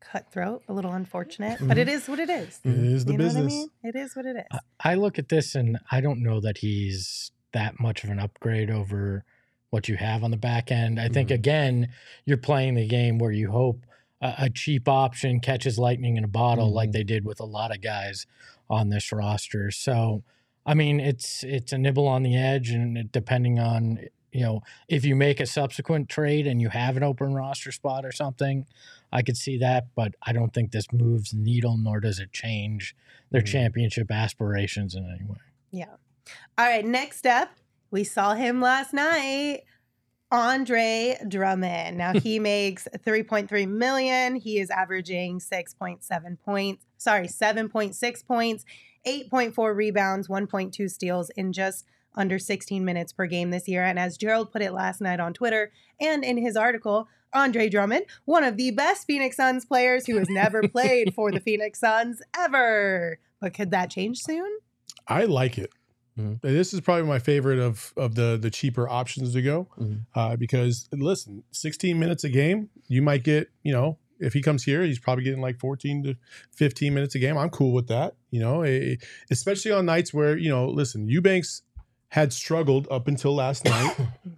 cutthroat, 0.00 0.62
a 0.68 0.72
little 0.72 0.92
unfortunate, 0.92 1.58
but 1.60 1.76
it 1.76 1.88
is 1.88 2.08
what 2.08 2.18
it 2.20 2.30
is. 2.30 2.60
It 2.64 2.70
is 2.70 3.04
the 3.04 3.12
you 3.12 3.18
know 3.18 3.24
business. 3.24 3.42
what 3.44 3.50
I 3.50 3.56
mean? 3.56 3.68
It 3.82 3.96
is 3.96 4.14
what 4.16 4.26
it 4.26 4.36
is. 4.36 4.44
I- 4.52 4.92
I 4.92 4.94
look 4.94 5.18
at 5.18 5.28
this 5.28 5.54
and 5.54 5.78
I 5.90 6.00
don't 6.00 6.22
know 6.22 6.40
that 6.40 6.58
he's 6.58 7.32
that 7.52 7.80
much 7.80 8.04
of 8.04 8.10
an 8.10 8.18
upgrade 8.20 8.70
over 8.70 9.24
what 9.70 9.88
you 9.88 9.96
have 9.96 10.22
on 10.22 10.30
the 10.30 10.36
back 10.36 10.70
end. 10.70 11.00
I 11.00 11.08
think 11.08 11.30
Mhm. 11.30 11.34
again, 11.34 11.88
you're 12.24 12.36
playing 12.38 12.74
the 12.74 12.86
game 12.86 13.18
where 13.18 13.32
you 13.32 13.50
hope 13.50 13.84
a, 14.20 14.34
a 14.38 14.50
cheap 14.50 14.88
option 14.88 15.40
catches 15.40 15.78
lightning 15.78 16.16
in 16.16 16.24
a 16.24 16.28
bottle, 16.28 16.72
like 16.72 16.90
Mhm. 16.90 16.92
they 16.92 17.04
did 17.04 17.24
with 17.24 17.40
a 17.40 17.44
lot 17.44 17.74
of 17.74 17.80
guys 17.80 18.26
on 18.70 18.88
this 18.90 19.12
roster. 19.12 19.70
So, 19.70 20.22
I 20.66 20.74
mean, 20.74 21.00
it's 21.00 21.42
it's 21.44 21.72
a 21.72 21.78
nibble 21.78 22.06
on 22.06 22.22
the 22.22 22.36
edge, 22.36 22.70
and 22.70 23.10
depending 23.12 23.58
on 23.58 24.00
you 24.32 24.42
know 24.42 24.60
if 24.88 25.04
you 25.04 25.16
make 25.16 25.40
a 25.40 25.46
subsequent 25.46 26.08
trade 26.08 26.46
and 26.46 26.60
you 26.60 26.68
have 26.68 26.96
an 26.96 27.02
open 27.02 27.32
roster 27.34 27.72
spot 27.72 28.04
or 28.04 28.12
something, 28.12 28.66
I 29.12 29.22
could 29.22 29.36
see 29.36 29.56
that. 29.58 29.86
But 29.94 30.14
I 30.22 30.32
don't 30.32 30.52
think 30.52 30.72
this 30.72 30.92
moves 30.92 31.30
the 31.30 31.38
needle, 31.38 31.76
nor 31.78 32.00
does 32.00 32.18
it 32.18 32.32
change 32.32 32.94
their 33.30 33.42
Mhm. 33.42 33.46
championship 33.46 34.10
aspirations 34.10 34.94
in 34.94 35.04
any 35.06 35.24
way. 35.24 35.38
Yeah. 35.70 35.96
All 36.58 36.66
right. 36.66 36.84
Next 36.84 37.26
up, 37.26 37.50
we 37.90 38.04
saw 38.04 38.34
him 38.34 38.60
last 38.60 38.92
night. 38.92 39.62
Andre 40.30 41.16
Drummond. 41.26 41.96
Now 41.96 42.12
he 42.12 42.38
makes 42.38 42.86
3.3 43.06 43.68
million. 43.68 44.36
He 44.36 44.58
is 44.58 44.70
averaging 44.70 45.40
6.7 45.40 46.38
points. 46.44 46.84
Sorry, 46.98 47.26
7.6 47.26 48.26
points, 48.26 48.64
8.4 49.06 49.74
rebounds, 49.74 50.28
1.2 50.28 50.90
steals 50.90 51.30
in 51.30 51.52
just 51.52 51.86
under 52.14 52.38
16 52.38 52.84
minutes 52.84 53.12
per 53.12 53.26
game 53.26 53.50
this 53.50 53.68
year. 53.68 53.84
And 53.84 53.98
as 53.98 54.18
Gerald 54.18 54.50
put 54.50 54.62
it 54.62 54.72
last 54.72 55.00
night 55.00 55.20
on 55.20 55.32
Twitter 55.32 55.72
and 56.00 56.24
in 56.24 56.36
his 56.36 56.56
article, 56.56 57.08
Andre 57.32 57.68
Drummond, 57.68 58.06
one 58.24 58.42
of 58.42 58.56
the 58.56 58.70
best 58.70 59.06
Phoenix 59.06 59.36
Suns 59.36 59.64
players 59.64 60.06
who 60.06 60.16
has 60.16 60.28
never 60.28 60.66
played 60.66 61.14
for 61.14 61.30
the 61.30 61.40
Phoenix 61.44 61.78
Suns 61.78 62.20
ever. 62.36 63.18
But 63.40 63.54
could 63.54 63.70
that 63.70 63.90
change 63.90 64.18
soon? 64.20 64.58
I 65.06 65.24
like 65.24 65.58
it. 65.58 65.70
Mhm. 66.18 66.40
This 66.42 66.74
is 66.74 66.80
probably 66.80 67.04
my 67.06 67.18
favorite 67.18 67.58
of 67.58 67.92
of 67.96 68.14
the 68.14 68.36
the 68.40 68.50
cheaper 68.50 68.88
options 68.88 69.32
to 69.34 69.42
go 69.42 69.68
Mhm. 69.78 70.00
uh, 70.14 70.36
because 70.36 70.88
listen, 70.92 71.44
16 71.52 71.98
minutes 71.98 72.24
a 72.24 72.28
game, 72.28 72.68
you 72.88 73.02
might 73.02 73.22
get 73.24 73.50
you 73.62 73.72
know 73.72 73.98
if 74.20 74.32
he 74.32 74.42
comes 74.42 74.64
here, 74.64 74.82
he's 74.82 74.98
probably 74.98 75.22
getting 75.22 75.40
like 75.40 75.60
14 75.60 76.02
to 76.02 76.16
15 76.56 76.92
minutes 76.92 77.14
a 77.14 77.20
game. 77.20 77.38
I'm 77.38 77.50
cool 77.50 77.72
with 77.72 77.86
that, 77.86 78.14
you 78.32 78.40
know, 78.40 78.62
eh, 78.62 78.96
especially 79.30 79.70
on 79.70 79.86
nights 79.86 80.12
where 80.12 80.36
you 80.36 80.48
know, 80.48 80.68
listen, 80.68 81.08
Eubanks 81.08 81.62
had 82.08 82.32
struggled 82.32 82.88
up 82.90 83.06
until 83.06 83.34
last 83.34 83.64
night. 83.76 83.94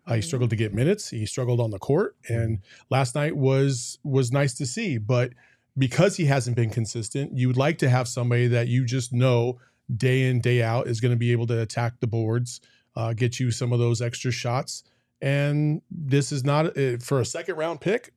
Uh, 0.06 0.14
he 0.16 0.20
struggled 0.20 0.50
to 0.50 0.56
get 0.56 0.74
minutes. 0.74 1.08
He 1.10 1.24
struggled 1.24 1.60
on 1.60 1.70
the 1.70 1.78
court, 1.78 2.14
and 2.28 2.58
last 2.90 3.14
night 3.14 3.36
was 3.36 3.98
was 4.04 4.30
nice 4.32 4.52
to 4.54 4.66
see. 4.66 4.98
But 4.98 5.32
because 5.78 6.16
he 6.16 6.26
hasn't 6.26 6.56
been 6.56 6.68
consistent, 6.68 7.38
you 7.38 7.46
would 7.46 7.56
like 7.56 7.78
to 7.78 7.88
have 7.88 8.06
somebody 8.08 8.48
that 8.48 8.66
you 8.68 8.84
just 8.84 9.12
know 9.14 9.58
day 9.96 10.28
in 10.28 10.40
day 10.40 10.62
out 10.62 10.86
is 10.86 11.00
going 11.00 11.12
to 11.12 11.18
be 11.18 11.32
able 11.32 11.46
to 11.48 11.60
attack 11.60 12.00
the 12.00 12.06
boards, 12.06 12.60
uh, 12.96 13.12
get 13.12 13.40
you 13.40 13.50
some 13.50 13.72
of 13.72 13.78
those 13.78 14.00
extra 14.00 14.30
shots. 14.30 14.84
And 15.20 15.82
this 15.90 16.32
is 16.32 16.44
not 16.44 16.78
uh, 16.78 16.98
for 16.98 17.20
a 17.20 17.24
second 17.24 17.56
round 17.56 17.80
pick, 17.80 18.12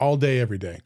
all 0.00 0.16
day, 0.16 0.40
every 0.40 0.58
day. 0.58 0.80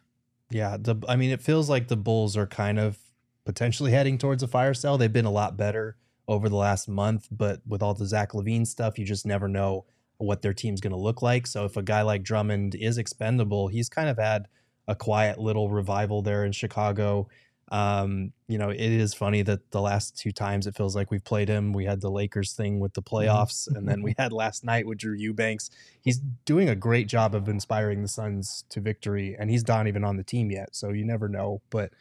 Yeah, 0.50 0.76
the, 0.78 0.96
I 1.08 1.16
mean, 1.16 1.30
it 1.30 1.40
feels 1.40 1.68
like 1.68 1.88
the 1.88 1.96
Bulls 1.96 2.36
are 2.36 2.46
kind 2.46 2.78
of 2.78 2.98
potentially 3.44 3.90
heading 3.90 4.18
towards 4.18 4.42
a 4.42 4.48
fire 4.48 4.74
sale. 4.74 4.98
They've 4.98 5.12
been 5.12 5.24
a 5.24 5.30
lot 5.30 5.56
better 5.56 5.96
over 6.28 6.48
the 6.48 6.56
last 6.56 6.88
month, 6.88 7.28
but 7.30 7.60
with 7.66 7.82
all 7.82 7.94
the 7.94 8.06
Zach 8.06 8.32
LaVine 8.32 8.66
stuff, 8.66 8.98
you 8.98 9.04
just 9.04 9.26
never 9.26 9.48
know 9.48 9.86
what 10.18 10.42
their 10.42 10.54
team's 10.54 10.80
going 10.80 10.92
to 10.92 10.98
look 10.98 11.22
like. 11.22 11.46
So 11.46 11.64
if 11.64 11.76
a 11.76 11.82
guy 11.82 12.02
like 12.02 12.22
Drummond 12.22 12.74
is 12.74 12.98
expendable, 12.98 13.68
he's 13.68 13.88
kind 13.88 14.08
of 14.08 14.18
had 14.18 14.48
a 14.88 14.94
quiet 14.94 15.38
little 15.38 15.70
revival 15.70 16.22
there 16.22 16.44
in 16.44 16.52
Chicago. 16.52 17.28
Um, 17.72 18.32
you 18.46 18.58
know, 18.58 18.70
it 18.70 18.78
is 18.78 19.12
funny 19.12 19.42
that 19.42 19.72
the 19.72 19.80
last 19.80 20.16
two 20.16 20.30
times 20.30 20.66
it 20.66 20.76
feels 20.76 20.94
like 20.94 21.10
we've 21.10 21.24
played 21.24 21.48
him. 21.48 21.72
We 21.72 21.84
had 21.84 22.00
the 22.00 22.10
Lakers 22.10 22.52
thing 22.52 22.78
with 22.78 22.94
the 22.94 23.02
playoffs, 23.02 23.66
and 23.66 23.88
then 23.88 24.02
we 24.02 24.14
had 24.18 24.32
last 24.32 24.64
night 24.64 24.86
with 24.86 24.98
Drew 24.98 25.14
Eubanks. 25.14 25.70
He's 26.00 26.18
doing 26.44 26.68
a 26.68 26.76
great 26.76 27.08
job 27.08 27.34
of 27.34 27.48
inspiring 27.48 28.02
the 28.02 28.08
Suns 28.08 28.64
to 28.68 28.80
victory, 28.80 29.36
and 29.38 29.50
he's 29.50 29.66
not 29.66 29.88
even 29.88 30.04
on 30.04 30.16
the 30.16 30.22
team 30.22 30.50
yet, 30.50 30.76
so 30.76 30.90
you 30.90 31.04
never 31.04 31.28
know. 31.28 31.60
But 31.70 31.92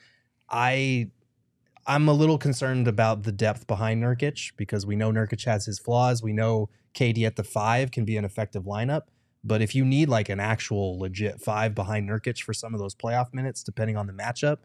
I, 0.49 1.09
I'm 1.87 2.07
a 2.07 2.13
little 2.13 2.37
concerned 2.37 2.87
about 2.87 3.23
the 3.23 3.31
depth 3.31 3.65
behind 3.65 4.03
Nurkic 4.03 4.51
because 4.57 4.85
we 4.85 4.95
know 4.95 5.11
Nurkic 5.11 5.45
has 5.45 5.65
his 5.65 5.79
flaws. 5.79 6.21
We 6.21 6.33
know 6.33 6.69
KD 6.93 7.25
at 7.25 7.37
the 7.37 7.43
five 7.43 7.89
can 7.89 8.05
be 8.05 8.17
an 8.17 8.25
effective 8.25 8.63
lineup. 8.63 9.03
But 9.43 9.61
if 9.61 9.75
you 9.75 9.85
need 9.85 10.09
like 10.09 10.29
an 10.29 10.39
actual 10.39 10.97
legit 10.97 11.39
five 11.39 11.75
behind 11.75 12.09
Nurkic 12.09 12.41
for 12.41 12.53
some 12.53 12.73
of 12.73 12.79
those 12.79 12.95
playoff 12.95 13.31
minutes, 13.31 13.63
depending 13.63 13.95
on 13.95 14.07
the 14.07 14.13
matchup, 14.13 14.57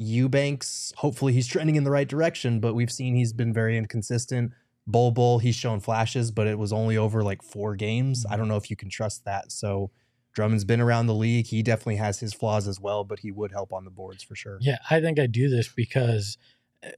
Eubanks, 0.00 0.92
hopefully 0.96 1.32
he's 1.32 1.46
trending 1.46 1.76
in 1.76 1.84
the 1.84 1.90
right 1.90 2.08
direction, 2.08 2.58
but 2.58 2.74
we've 2.74 2.90
seen 2.90 3.14
he's 3.14 3.32
been 3.32 3.52
very 3.52 3.76
inconsistent. 3.76 4.52
Bol 4.86 5.10
Bol, 5.12 5.38
he's 5.38 5.54
shown 5.54 5.78
flashes, 5.78 6.30
but 6.30 6.46
it 6.46 6.58
was 6.58 6.72
only 6.72 6.96
over 6.96 7.22
like 7.22 7.42
four 7.42 7.76
games. 7.76 8.24
I 8.28 8.36
don't 8.36 8.48
know 8.48 8.56
if 8.56 8.70
you 8.70 8.76
can 8.76 8.88
trust 8.88 9.24
that. 9.26 9.52
So 9.52 9.90
Drummond's 10.32 10.64
been 10.64 10.80
around 10.80 11.06
the 11.06 11.14
league. 11.14 11.46
He 11.46 11.62
definitely 11.62 11.96
has 11.96 12.18
his 12.18 12.32
flaws 12.32 12.66
as 12.66 12.80
well, 12.80 13.04
but 13.04 13.20
he 13.20 13.30
would 13.30 13.52
help 13.52 13.72
on 13.72 13.84
the 13.84 13.90
boards 13.90 14.22
for 14.22 14.34
sure. 14.34 14.58
Yeah, 14.60 14.78
I 14.88 15.00
think 15.00 15.18
I 15.20 15.26
do 15.26 15.48
this 15.48 15.68
because 15.68 16.38
uh, 16.82 16.88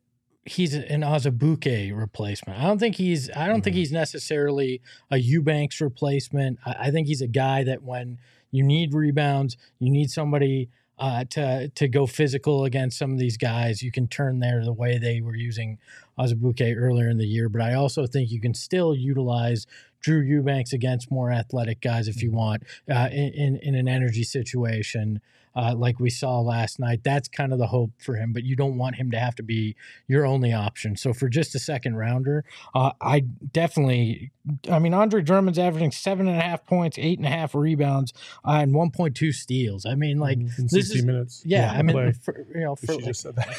he's 0.44 0.72
an 0.74 1.00
Azubuike 1.02 1.94
replacement. 1.94 2.58
I 2.60 2.62
don't 2.62 2.78
think 2.78 2.96
he's 2.96 3.28
I 3.30 3.48
don't 3.48 3.62
think 3.62 3.74
Mhm. 3.74 3.80
he's 3.80 3.92
necessarily 3.92 4.80
a 5.10 5.18
Eubanks 5.18 5.80
replacement. 5.80 6.60
I, 6.64 6.74
I 6.86 6.90
think 6.92 7.08
he's 7.08 7.20
a 7.20 7.26
guy 7.28 7.64
that 7.64 7.82
when 7.82 8.18
you 8.52 8.62
need 8.62 8.94
rebounds, 8.94 9.56
you 9.80 9.90
need 9.90 10.10
somebody 10.10 10.68
uh, 11.02 11.24
to 11.30 11.68
to 11.68 11.88
go 11.88 12.06
physical 12.06 12.64
against 12.64 12.96
some 12.96 13.12
of 13.12 13.18
these 13.18 13.36
guys. 13.36 13.82
You 13.82 13.90
can 13.90 14.06
turn 14.06 14.38
there 14.38 14.64
the 14.64 14.72
way 14.72 14.98
they 14.98 15.20
were 15.20 15.34
using 15.34 15.78
Azubuike 16.16 16.76
earlier 16.78 17.08
in 17.08 17.18
the 17.18 17.26
year, 17.26 17.48
but 17.48 17.60
I 17.60 17.74
also 17.74 18.06
think 18.06 18.30
you 18.30 18.40
can 18.40 18.54
still 18.54 18.94
utilize 18.94 19.66
Drew 20.00 20.20
Eubanks 20.20 20.72
against 20.72 21.10
more 21.10 21.32
athletic 21.32 21.80
guys 21.80 22.06
if 22.06 22.22
you 22.22 22.30
want 22.30 22.62
uh, 22.88 23.08
in, 23.10 23.32
in 23.34 23.56
in 23.56 23.74
an 23.74 23.88
energy 23.88 24.22
situation 24.22 25.20
uh, 25.54 25.74
like 25.76 26.00
we 26.00 26.10
saw 26.10 26.40
last 26.40 26.78
night. 26.78 27.00
That's 27.04 27.28
kind 27.28 27.52
of 27.52 27.58
the 27.58 27.66
hope 27.68 27.90
for 27.98 28.16
him, 28.16 28.32
but 28.32 28.44
you 28.44 28.56
don't 28.56 28.78
want 28.78 28.96
him 28.96 29.10
to 29.10 29.18
have 29.18 29.34
to 29.36 29.42
be 29.42 29.76
your 30.08 30.24
only 30.26 30.52
option. 30.52 30.96
So 30.96 31.12
for 31.12 31.28
just 31.28 31.54
a 31.54 31.58
second 31.58 31.96
rounder, 31.96 32.44
uh, 32.74 32.92
I 33.00 33.20
definitely, 33.20 34.30
I 34.70 34.78
mean, 34.78 34.94
Andre 34.94 35.22
Drummond's 35.22 35.58
averaging 35.58 35.90
seven 35.92 36.26
and 36.28 36.36
a 36.38 36.40
half 36.42 36.64
points, 36.66 36.98
eight 36.98 37.18
and 37.18 37.26
a 37.26 37.30
half 37.30 37.54
rebounds, 37.54 38.12
uh, 38.46 38.60
and 38.62 38.72
1.2 38.74 39.32
steals. 39.34 39.84
I 39.86 39.94
mean, 39.94 40.18
like, 40.18 40.38
in 40.38 40.46
this 40.46 40.70
60 40.70 40.98
is- 41.00 41.04
minutes. 41.04 41.42
yeah, 41.44 41.70
I 41.72 41.82
mean, 41.82 41.94
play. 41.94 42.12
for, 42.12 42.46
you 42.54 42.60
know, 42.60 42.76
for 42.76 42.86
she 42.86 42.92
like, 42.94 43.04
just 43.04 43.20
said 43.22 43.36
that. 43.36 43.54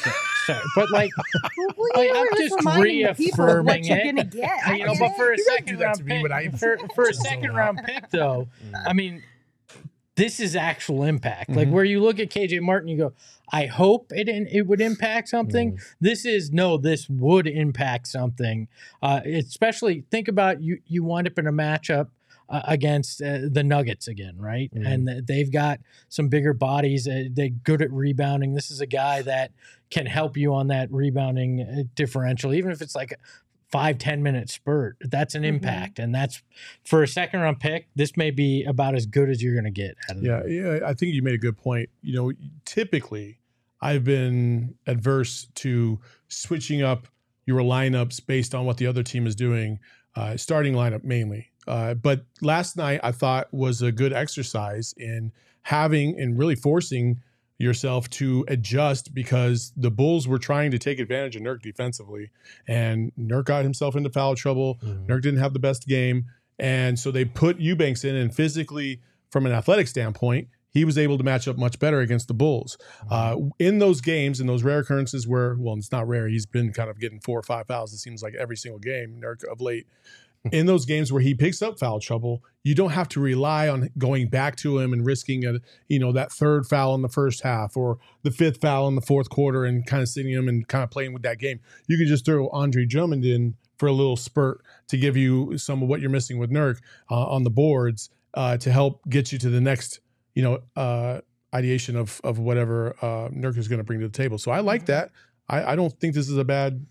sorry, 0.46 0.60
but 0.76 0.90
like, 0.90 1.10
Well, 1.76 1.88
I- 1.94 2.02
you 2.02 2.14
I'm 2.14 2.38
just 2.38 2.56
reminding 2.56 3.02
the 3.02 3.08
what 3.08 3.18
reaffirming 3.18 3.84
you're 3.84 3.96
it. 3.98 4.04
gonna 4.04 4.24
get. 4.24 4.78
you 4.78 4.84
know, 4.86 4.94
but 4.98 5.16
for 5.16 5.32
a 5.32 5.36
You 5.36 5.44
second 5.44 5.78
round 5.78 6.06
pick, 6.06 6.56
for, 6.56 6.78
for 6.94 7.08
a 7.08 7.14
second 7.28 7.54
round 7.54 7.80
pick, 7.84 8.10
though, 8.10 8.48
I 8.86 8.92
mean, 8.92 9.22
this 10.16 10.38
is 10.40 10.54
actual 10.54 11.02
impact. 11.02 11.50
Like 11.50 11.68
Mhm. 11.68 11.72
where 11.72 11.84
you 11.84 12.00
look 12.00 12.20
at 12.20 12.30
KJ 12.30 12.60
Martin, 12.60 12.88
you 12.88 12.96
go, 12.96 13.12
I 13.52 13.66
hope 13.66 14.12
it 14.14 14.28
it 14.28 14.66
would 14.66 14.80
impact 14.80 15.28
something. 15.28 15.78
This 16.00 16.24
is 16.24 16.52
no, 16.52 16.76
this 16.78 17.08
would 17.08 17.46
impact 17.46 18.06
something. 18.08 18.68
Uh, 19.02 19.20
especially 19.26 20.04
think 20.10 20.28
about 20.28 20.62
you. 20.62 20.78
You 20.86 21.04
wind 21.04 21.26
up 21.26 21.38
in 21.38 21.46
a 21.46 21.52
matchup. 21.52 22.08
Uh, 22.46 22.60
against 22.68 23.22
uh, 23.22 23.38
the 23.50 23.64
Nuggets 23.64 24.06
again, 24.06 24.36
right? 24.36 24.70
Mhm. 24.74 24.86
And 24.86 25.06
th- 25.08 25.24
they've 25.24 25.50
got 25.50 25.80
some 26.10 26.28
bigger 26.28 26.52
bodies. 26.52 27.08
Uh, 27.08 27.24
they're 27.30 27.48
good 27.48 27.80
at 27.80 27.90
rebounding. 27.90 28.52
This 28.52 28.70
is 28.70 28.82
a 28.82 28.86
guy 28.86 29.22
that 29.22 29.50
can 29.90 30.04
help 30.04 30.36
you 30.36 30.52
on 30.52 30.66
that 30.66 30.92
rebounding 30.92 31.62
uh, 31.62 31.84
differential, 31.94 32.52
even 32.52 32.70
if 32.70 32.82
it's 32.82 32.94
like 32.94 33.12
a 33.12 33.16
five 33.74 33.98
ten 33.98 34.22
minute 34.22 34.48
spurt. 34.48 34.96
That's 35.00 35.34
an 35.34 35.42
Mhm. 35.42 35.48
impact, 35.48 35.98
and 35.98 36.14
that's 36.14 36.44
for 36.84 37.02
a 37.02 37.08
second 37.08 37.40
round 37.40 37.58
pick. 37.58 37.88
This 37.96 38.16
may 38.16 38.30
be 38.30 38.62
about 38.62 38.94
as 38.94 39.04
good 39.04 39.28
as 39.28 39.42
you're 39.42 39.54
going 39.54 39.64
to 39.64 39.70
get. 39.72 39.96
Out 40.08 40.18
of 40.18 40.22
Yeah, 40.22 40.46
yeah, 40.46 40.78
I 40.86 40.94
think 40.94 41.12
you 41.12 41.22
made 41.22 41.34
a 41.34 41.38
good 41.38 41.56
point. 41.56 41.90
You 42.00 42.14
know, 42.14 42.32
typically 42.64 43.40
I've 43.80 44.04
been 44.04 44.76
adverse 44.86 45.48
to 45.56 45.98
switching 46.28 46.82
up 46.82 47.08
your 47.46 47.62
lineups 47.62 48.24
based 48.24 48.54
on 48.54 48.64
what 48.64 48.76
the 48.76 48.86
other 48.86 49.02
team 49.02 49.26
is 49.26 49.34
doing, 49.34 49.80
uh, 50.14 50.36
starting 50.36 50.74
lineup 50.74 51.02
mainly. 51.02 51.50
Uh, 51.66 51.94
but 51.94 52.24
last 52.42 52.76
night 52.76 53.00
I 53.02 53.10
thought 53.10 53.52
was 53.52 53.82
a 53.82 53.90
good 53.90 54.12
exercise 54.12 54.94
in 54.96 55.32
having 55.62 56.16
and 56.20 56.38
really 56.38 56.54
forcing 56.54 57.20
yourself 57.58 58.10
to 58.10 58.44
adjust 58.48 59.14
because 59.14 59.72
the 59.76 59.90
Bulls 59.90 60.26
were 60.26 60.38
trying 60.38 60.70
to 60.72 60.78
take 60.78 60.98
advantage 60.98 61.36
of 61.36 61.42
Nurk 61.42 61.62
defensively, 61.62 62.30
and 62.66 63.12
Nurk 63.18 63.44
got 63.44 63.62
himself 63.62 63.94
into 63.94 64.10
foul 64.10 64.34
trouble. 64.34 64.78
Mhm. 64.82 65.06
Nurk 65.06 65.22
didn't 65.22 65.40
have 65.40 65.52
the 65.52 65.58
best 65.60 65.86
game. 65.86 66.26
And 66.58 66.98
so 66.98 67.10
they 67.10 67.24
put 67.24 67.58
Eubanks 67.58 68.04
in, 68.04 68.14
and 68.14 68.34
physically, 68.34 69.00
from 69.30 69.46
an 69.46 69.52
athletic 69.52 69.88
standpoint, 69.88 70.48
he 70.70 70.84
was 70.84 70.98
able 70.98 71.18
to 71.18 71.24
match 71.24 71.46
up 71.46 71.56
much 71.56 71.78
better 71.78 72.00
against 72.00 72.26
the 72.28 72.34
Bulls. 72.34 72.76
Uh, 73.08 73.36
in 73.60 73.78
those 73.78 74.00
games, 74.00 74.40
in 74.40 74.46
those 74.48 74.62
rare 74.64 74.80
occurrences 74.80 75.26
where, 75.26 75.54
well, 75.56 75.76
it's 75.76 75.92
not 75.92 76.06
rare, 76.08 76.28
he's 76.28 76.46
been 76.46 76.72
kind 76.72 76.90
of 76.90 76.98
getting 76.98 77.20
four 77.20 77.38
or 77.38 77.42
five 77.42 77.66
fouls, 77.68 77.92
it 77.92 77.98
seems 77.98 78.22
like 78.22 78.34
every 78.34 78.56
single 78.56 78.78
game, 78.80 79.20
Nurk 79.20 79.44
of 79.50 79.60
late. 79.60 79.86
In 80.52 80.66
those 80.66 80.84
games 80.84 81.10
where 81.10 81.22
he 81.22 81.34
picks 81.34 81.62
up 81.62 81.78
foul 81.78 82.00
trouble, 82.00 82.42
you 82.64 82.74
don't 82.74 82.90
have 82.90 83.08
to 83.10 83.20
rely 83.20 83.68
on 83.68 83.90
going 83.98 84.28
back 84.28 84.56
to 84.56 84.78
him 84.78 84.92
and 84.92 85.04
risking 85.04 85.44
a, 85.44 85.60
you 85.88 85.98
know, 85.98 86.12
that 86.12 86.32
third 86.32 86.66
foul 86.66 86.94
in 86.94 87.02
the 87.02 87.08
first 87.08 87.42
half 87.42 87.76
or 87.76 87.98
the 88.22 88.30
fifth 88.30 88.60
foul 88.60 88.88
in 88.88 88.94
the 88.94 89.02
fourth 89.02 89.28
quarter 89.28 89.64
and 89.64 89.86
kind 89.86 90.02
of 90.02 90.08
sitting 90.08 90.32
him 90.32 90.48
and 90.48 90.66
kind 90.66 90.82
of 90.82 90.90
playing 90.90 91.12
with 91.12 91.22
that 91.22 91.38
game. 91.38 91.60
You 91.86 91.98
can 91.98 92.06
just 92.06 92.24
throw 92.24 92.48
Andre 92.48 92.86
Drummond 92.86 93.24
in 93.24 93.54
for 93.78 93.86
a 93.86 93.92
little 93.92 94.16
spurt 94.16 94.62
to 94.88 94.96
give 94.96 95.16
you 95.16 95.58
some 95.58 95.82
of 95.82 95.88
what 95.88 96.00
you're 96.00 96.10
missing 96.10 96.38
with 96.38 96.50
Nurk 96.50 96.78
uh, 97.10 97.26
on 97.26 97.44
the 97.44 97.50
boards 97.50 98.08
uh, 98.32 98.56
to 98.56 98.72
help 98.72 99.02
get 99.08 99.30
you 99.30 99.38
to 99.38 99.50
the 99.50 99.60
next, 99.60 100.00
you 100.34 100.42
know, 100.42 100.60
uh, 100.74 101.20
ideation 101.54 101.96
of 101.96 102.20
of 102.24 102.38
whatever 102.38 102.96
uh, 103.02 103.28
Nurk 103.28 103.58
is 103.58 103.68
going 103.68 103.78
to 103.78 103.84
bring 103.84 104.00
to 104.00 104.08
the 104.08 104.12
table. 104.12 104.38
So 104.38 104.50
I 104.50 104.60
like 104.60 104.86
that. 104.86 105.10
I, 105.48 105.72
I 105.72 105.76
don't 105.76 105.92
think 106.00 106.14
this 106.14 106.28
is 106.28 106.38
a 106.38 106.44
bad 106.44 106.86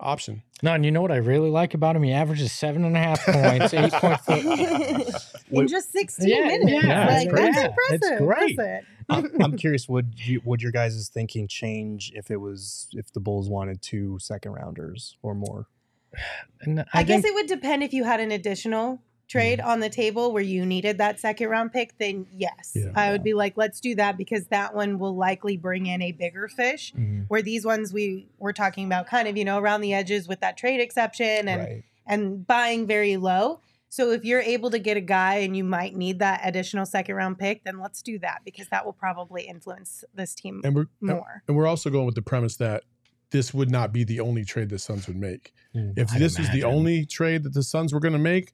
option. 0.00 0.42
No, 0.62 0.74
and 0.74 0.84
you 0.84 0.90
know 0.90 1.00
what 1.02 1.12
I 1.12 1.16
really 1.16 1.50
like 1.50 1.74
about 1.74 1.96
him? 1.96 2.02
He 2.02 2.12
averages 2.12 2.52
seven 2.52 2.84
and 2.84 2.96
a 2.96 3.00
half 3.00 3.24
points, 3.24 3.72
eight 3.74 3.92
point 3.92 4.20
four. 4.20 4.36
in 5.62 5.68
just 5.68 5.92
16 5.92 6.28
Yeah, 6.28 6.46
minutes. 6.46 6.84
yeah, 6.84 7.06
like, 7.06 7.28
it's 7.28 7.34
that's 7.34 7.58
impressive. 7.58 8.00
It's 8.02 8.20
great. 8.20 8.58
Listen. 8.58 8.80
I'm, 9.08 9.42
I'm 9.42 9.56
curious. 9.56 9.88
Would 9.88 10.14
you, 10.16 10.40
would 10.44 10.62
your 10.62 10.72
guys' 10.72 11.08
thinking 11.12 11.48
change 11.48 12.12
if 12.14 12.30
it 12.30 12.36
was 12.36 12.88
if 12.92 13.12
the 13.12 13.20
Bulls 13.20 13.48
wanted 13.48 13.82
two 13.82 14.18
second 14.20 14.52
rounders 14.52 15.16
or 15.22 15.34
more? 15.34 15.66
And 16.62 16.80
I, 16.80 16.84
I, 16.92 17.02
guess 17.04 17.24
it 17.24 17.32
would 17.32 17.46
depend 17.46 17.82
if 17.82 17.94
you 17.94 18.04
had 18.04 18.20
an 18.20 18.30
additional 18.32 19.00
trade 19.30 19.60
on 19.60 19.78
the 19.80 19.88
table 19.88 20.32
where 20.32 20.42
you 20.42 20.66
needed 20.66 20.98
that 20.98 21.20
second 21.20 21.48
round 21.48 21.72
pick, 21.72 21.96
then 21.98 22.26
yes. 22.36 22.72
Yeah. 22.74 22.90
I 22.96 23.12
would 23.12 23.22
be 23.22 23.32
like, 23.32 23.56
let's 23.56 23.80
do 23.80 23.94
that 23.94 24.18
because 24.18 24.46
that 24.48 24.74
one 24.74 24.98
will 24.98 25.16
likely 25.16 25.56
bring 25.56 25.86
in 25.86 26.02
a 26.02 26.12
bigger 26.12 26.48
fish. 26.48 26.92
Where 27.28 27.40
these 27.42 27.64
ones 27.64 27.92
we 27.92 28.26
were 28.38 28.52
talking 28.52 28.86
about 28.86 29.06
kind 29.06 29.28
of, 29.28 29.36
you 29.36 29.44
know, 29.44 29.58
around 29.58 29.82
the 29.82 29.94
edges 29.94 30.26
with 30.26 30.40
that 30.40 30.56
trade 30.56 30.80
exception 30.80 31.48
and 31.48 31.60
Right. 31.60 31.84
and 32.06 32.44
buying 32.46 32.86
very 32.86 33.16
low. 33.16 33.60
So 33.88 34.10
if 34.12 34.24
you're 34.24 34.40
able 34.40 34.70
to 34.70 34.78
get 34.78 34.96
a 34.96 35.00
guy 35.00 35.36
and 35.36 35.56
you 35.56 35.64
might 35.64 35.96
need 35.96 36.18
that 36.20 36.40
additional 36.44 36.86
second 36.86 37.14
round 37.16 37.38
pick, 37.38 37.64
then 37.64 37.80
let's 37.80 38.02
do 38.02 38.18
that 38.20 38.42
because 38.44 38.68
that 38.68 38.84
will 38.84 38.92
probably 38.92 39.42
influence 39.42 40.04
this 40.14 40.34
team 40.34 40.60
And 40.64 40.74
we're 40.76 40.86
more. 41.00 41.42
and 41.48 41.56
we're 41.56 41.66
also 41.66 41.90
going 41.90 42.06
with 42.06 42.14
the 42.14 42.22
premise 42.22 42.56
that 42.56 42.84
this 43.30 43.54
would 43.54 43.70
not 43.70 43.92
be 43.92 44.02
the 44.04 44.18
only 44.20 44.44
trade 44.44 44.70
the 44.70 44.78
Suns 44.78 45.06
would 45.06 45.16
make. 45.16 45.52
Mm. 45.74 45.96
If 45.96 46.12
I'd 46.12 46.20
this 46.20 46.36
was 46.38 46.50
the 46.50 46.64
only 46.64 47.04
trade 47.06 47.44
that 47.44 47.52
the 47.54 47.62
Suns 47.62 47.92
were 47.92 48.00
going 48.00 48.12
to 48.12 48.18
make, 48.18 48.52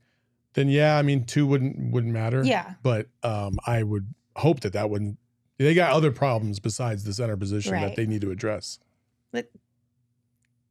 then 0.57 0.69
yeah, 0.69 0.99
I 0.99 1.03
mean 1.03 1.25
two 1.25 1.47
wouldn't 1.47 1.93
wouldn't 1.93 2.13
matter. 2.13 2.43
Yeah. 2.45 2.75
But 2.83 3.07
um, 3.23 3.59
I 3.65 3.85
would 3.85 4.13
hope 4.35 4.61
that 4.61 4.73
that 4.73 4.91
wouldn't. 4.91 5.19
They 5.59 5.73
got 5.75 5.93
other 5.93 6.11
problems 6.11 6.59
besides 6.61 7.05
the 7.05 7.15
center 7.15 7.37
position 7.37 7.73
Right. 7.73 7.83
that 7.83 7.97
they 7.97 8.05
need 8.07 8.21
to 8.23 8.31
address. 8.33 8.79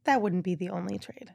That 0.04 0.22
wouldn't 0.22 0.44
be 0.44 0.54
the 0.56 0.70
only 0.70 1.00
trade. 1.00 1.34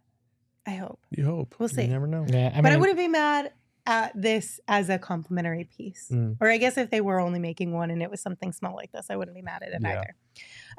I 0.66 0.76
hope. 0.76 1.00
You 1.10 1.24
hope. 1.24 1.56
We'll 1.58 1.68
You 1.70 1.74
see. 1.74 1.86
never 1.88 2.06
know. 2.06 2.24
Yeah, 2.28 2.52
I 2.54 2.60
but 2.60 2.70
I 2.72 2.76
wouldn't 2.76 2.98
be 2.98 3.08
mad 3.08 3.52
at 3.86 4.12
this 4.14 4.60
as 4.68 4.88
a 4.88 4.98
complimentary 4.98 5.64
piece. 5.64 6.08
Mm. 6.12 6.36
Or 6.40 6.48
I 6.48 6.58
guess 6.58 6.76
if 6.78 6.90
they 6.90 7.00
were 7.00 7.18
only 7.18 7.40
making 7.40 7.72
one 7.72 7.90
and 7.90 8.00
it 8.02 8.10
was 8.10 8.20
something 8.20 8.52
small 8.52 8.76
like 8.76 8.92
this, 8.92 9.06
I 9.10 9.16
wouldn't 9.16 9.34
be 9.34 9.42
mad 9.42 9.62
at 9.64 9.72
it 9.72 9.80
Yeah. 9.82 9.88
either. 9.98 10.14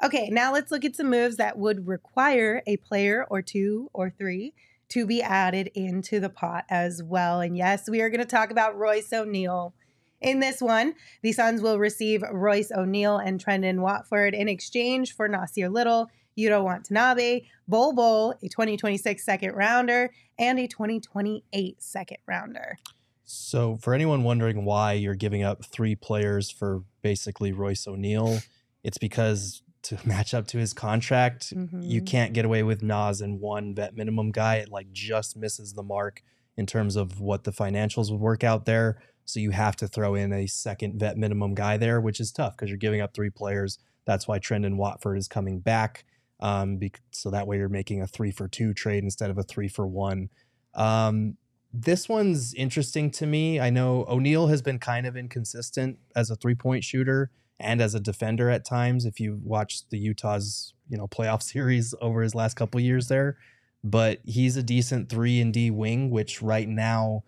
Okay, 0.04 0.30
now 0.30 0.52
let's 0.52 0.70
look 0.70 0.84
at 0.86 0.96
some 0.96 1.10
moves 1.10 1.36
that 1.36 1.58
would 1.58 1.86
require 1.86 2.62
a 2.66 2.78
player 2.78 3.26
or 3.28 3.42
two 3.42 3.90
or 3.92 4.08
three 4.08 4.54
to 4.92 5.06
be 5.06 5.22
added 5.22 5.70
into 5.74 6.20
the 6.20 6.28
pot 6.28 6.66
as 6.68 7.02
well. 7.02 7.40
And 7.40 7.56
yes, 7.56 7.88
we 7.88 8.02
are 8.02 8.10
going 8.10 8.20
to 8.20 8.26
talk 8.26 8.50
about 8.50 8.76
Royce 8.76 9.10
O'Neale. 9.10 9.74
In 10.20 10.40
this 10.40 10.60
one, 10.60 10.94
the 11.22 11.32
Suns 11.32 11.62
will 11.62 11.78
receive 11.78 12.22
Royce 12.30 12.70
O'Neale 12.70 13.16
and 13.16 13.42
Trendon 13.42 13.80
Watford 13.80 14.34
in 14.34 14.48
exchange 14.48 15.16
for 15.16 15.28
Nasir 15.28 15.70
Little, 15.70 16.10
Yuta 16.38 16.62
Watanabe, 16.62 17.40
Bol 17.66 17.94
Bol, 17.94 18.32
a 18.42 18.48
2026 18.48 19.24
second 19.24 19.54
rounder, 19.54 20.10
and 20.38 20.58
a 20.58 20.68
2028 20.68 21.82
second 21.82 22.18
rounder. 22.26 22.78
So, 23.24 23.78
for 23.80 23.94
anyone 23.94 24.24
wondering 24.24 24.66
why 24.66 24.92
you're 24.92 25.14
giving 25.14 25.42
up 25.42 25.64
three 25.64 25.94
players 25.94 26.50
for 26.50 26.82
basically 27.00 27.50
Royce 27.50 27.86
O'Neale, 27.86 28.40
it's 28.84 28.98
because 28.98 29.61
to 29.84 29.98
match 30.06 30.34
up 30.34 30.46
to 30.48 30.58
his 30.58 30.72
contract, 30.72 31.52
you 31.52 32.00
Mhm. 32.02 32.06
can't 32.06 32.32
get 32.32 32.44
away 32.44 32.62
with 32.62 32.82
Nas 32.82 33.20
and 33.20 33.40
one 33.40 33.74
vet 33.74 33.96
minimum 33.96 34.30
guy. 34.30 34.56
It 34.56 34.68
like 34.70 34.92
just 34.92 35.36
misses 35.36 35.72
the 35.74 35.82
mark 35.82 36.22
in 36.56 36.66
terms 36.66 36.96
of 36.96 37.20
what 37.20 37.44
the 37.44 37.50
financials 37.52 38.10
would 38.10 38.20
work 38.20 38.44
out 38.44 38.64
there. 38.66 39.00
So 39.24 39.40
you 39.40 39.50
have 39.52 39.76
to 39.76 39.88
throw 39.88 40.14
in 40.14 40.32
a 40.32 40.46
second 40.46 40.98
vet 40.98 41.16
minimum 41.16 41.54
guy 41.54 41.76
there, 41.76 42.00
which 42.00 42.20
is 42.20 42.32
tough 42.32 42.56
because 42.56 42.68
you're 42.68 42.76
giving 42.78 43.00
up 43.00 43.14
three 43.14 43.30
players. 43.30 43.78
That's 44.04 44.26
why 44.28 44.38
Trendon 44.38 44.76
Watford 44.76 45.16
is 45.16 45.28
coming 45.28 45.60
back. 45.60 46.04
Um, 46.40 46.76
bec- 46.78 47.00
so 47.12 47.30
that 47.30 47.46
way 47.46 47.56
you're 47.58 47.68
making 47.68 48.02
a 48.02 48.06
three 48.06 48.32
for 48.32 48.48
two 48.48 48.74
trade 48.74 49.04
instead 49.04 49.30
of 49.30 49.38
a 49.38 49.44
three 49.44 49.68
for 49.68 49.86
one. 49.86 50.28
Um, 50.74 51.36
this 51.72 52.08
one's 52.08 52.52
interesting 52.54 53.10
to 53.12 53.26
me. 53.26 53.58
I 53.60 53.70
know 53.70 54.04
O'Neale 54.08 54.48
has 54.48 54.60
been 54.60 54.78
kind 54.78 55.06
of 55.06 55.16
inconsistent 55.16 55.98
as 56.16 56.30
a 56.30 56.36
three 56.36 56.54
point 56.56 56.84
shooter 56.84 57.30
and 57.62 57.80
as 57.80 57.94
a 57.94 58.00
defender 58.00 58.50
at 58.50 58.64
times. 58.64 59.04
If 59.04 59.20
you 59.20 59.40
watch 59.44 59.88
the 59.90 59.98
Utah's 59.98 60.74
you 60.88 60.96
know 60.96 61.06
playoff 61.06 61.42
series 61.52 61.94
over 62.00 62.22
his 62.22 62.34
last 62.34 62.54
couple 62.54 62.80
years 62.80 63.08
there, 63.08 63.36
but 63.82 64.20
he's 64.24 64.56
a 64.56 64.62
decent 64.62 65.08
three 65.08 65.40
and 65.40 65.52
D 65.52 65.70
wing, 65.70 66.10
which 66.10 66.42
right 66.42 66.68
now 66.68 67.24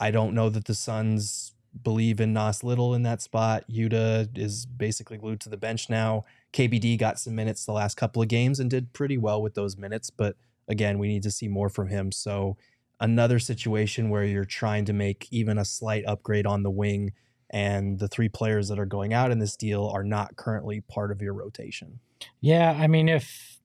I 0.00 0.10
don't 0.10 0.34
know 0.34 0.48
that 0.50 0.64
the 0.64 0.74
Suns 0.74 1.52
believe 1.82 2.20
in 2.20 2.32
Nas 2.32 2.62
Little 2.62 2.94
in 2.94 3.02
that 3.02 3.20
spot. 3.20 3.64
Yuta 3.68 4.36
is 4.36 4.66
basically 4.66 5.16
glued 5.16 5.40
to 5.40 5.48
the 5.48 5.56
bench 5.56 5.90
now. 5.90 6.24
KBD 6.52 6.98
got 6.98 7.18
some 7.18 7.34
minutes 7.34 7.64
the 7.64 7.72
last 7.72 7.96
couple 7.96 8.22
of 8.22 8.28
games 8.28 8.60
and 8.60 8.70
did 8.70 8.92
pretty 8.92 9.18
well 9.18 9.42
with 9.42 9.54
those 9.54 9.76
minutes, 9.76 10.10
but 10.10 10.36
again, 10.68 10.98
we 10.98 11.08
need 11.08 11.22
to 11.24 11.30
see 11.30 11.48
more 11.48 11.68
from 11.68 11.88
him. 11.88 12.12
So 12.12 12.56
another 13.00 13.38
situation 13.38 14.08
where 14.08 14.24
you're 14.24 14.44
trying 14.44 14.84
to 14.84 14.92
make 14.92 15.26
even 15.30 15.58
a 15.58 15.64
slight 15.64 16.04
upgrade 16.06 16.46
on 16.46 16.62
the 16.62 16.70
wing 16.70 17.12
and 17.54 18.00
the 18.00 18.08
three 18.08 18.28
players 18.28 18.68
that 18.68 18.78
are 18.80 18.84
going 18.84 19.14
out 19.14 19.30
in 19.30 19.38
this 19.38 19.56
deal 19.56 19.86
are 19.86 20.02
not 20.02 20.34
currently 20.36 20.80
part 20.80 21.12
of 21.12 21.22
your 21.22 21.32
rotation. 21.32 22.00
Yeah, 22.40 22.72
I 22.72 22.88
mean, 22.88 23.08
if 23.08 23.58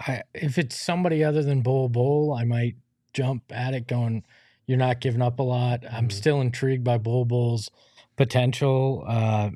I 0.00 0.22
if 0.32 0.56
it's 0.56 0.80
somebody 0.80 1.24
other 1.24 1.42
than 1.42 1.62
Bol 1.62 1.88
Bol, 1.88 2.32
I 2.38 2.44
might 2.44 2.76
jump 3.12 3.42
at 3.50 3.74
it, 3.74 3.86
going, 3.88 4.24
"You're 4.66 4.78
not 4.78 5.00
giving 5.00 5.20
up 5.22 5.38
a 5.38 5.42
lot." 5.42 5.84
I'm 5.90 6.08
Mhm. 6.08 6.12
still 6.12 6.40
intrigued 6.40 6.84
by 6.84 6.98
Bol 6.98 7.24
Bol's 7.24 7.70
potential. 8.16 9.04
Uh, 9.06 9.50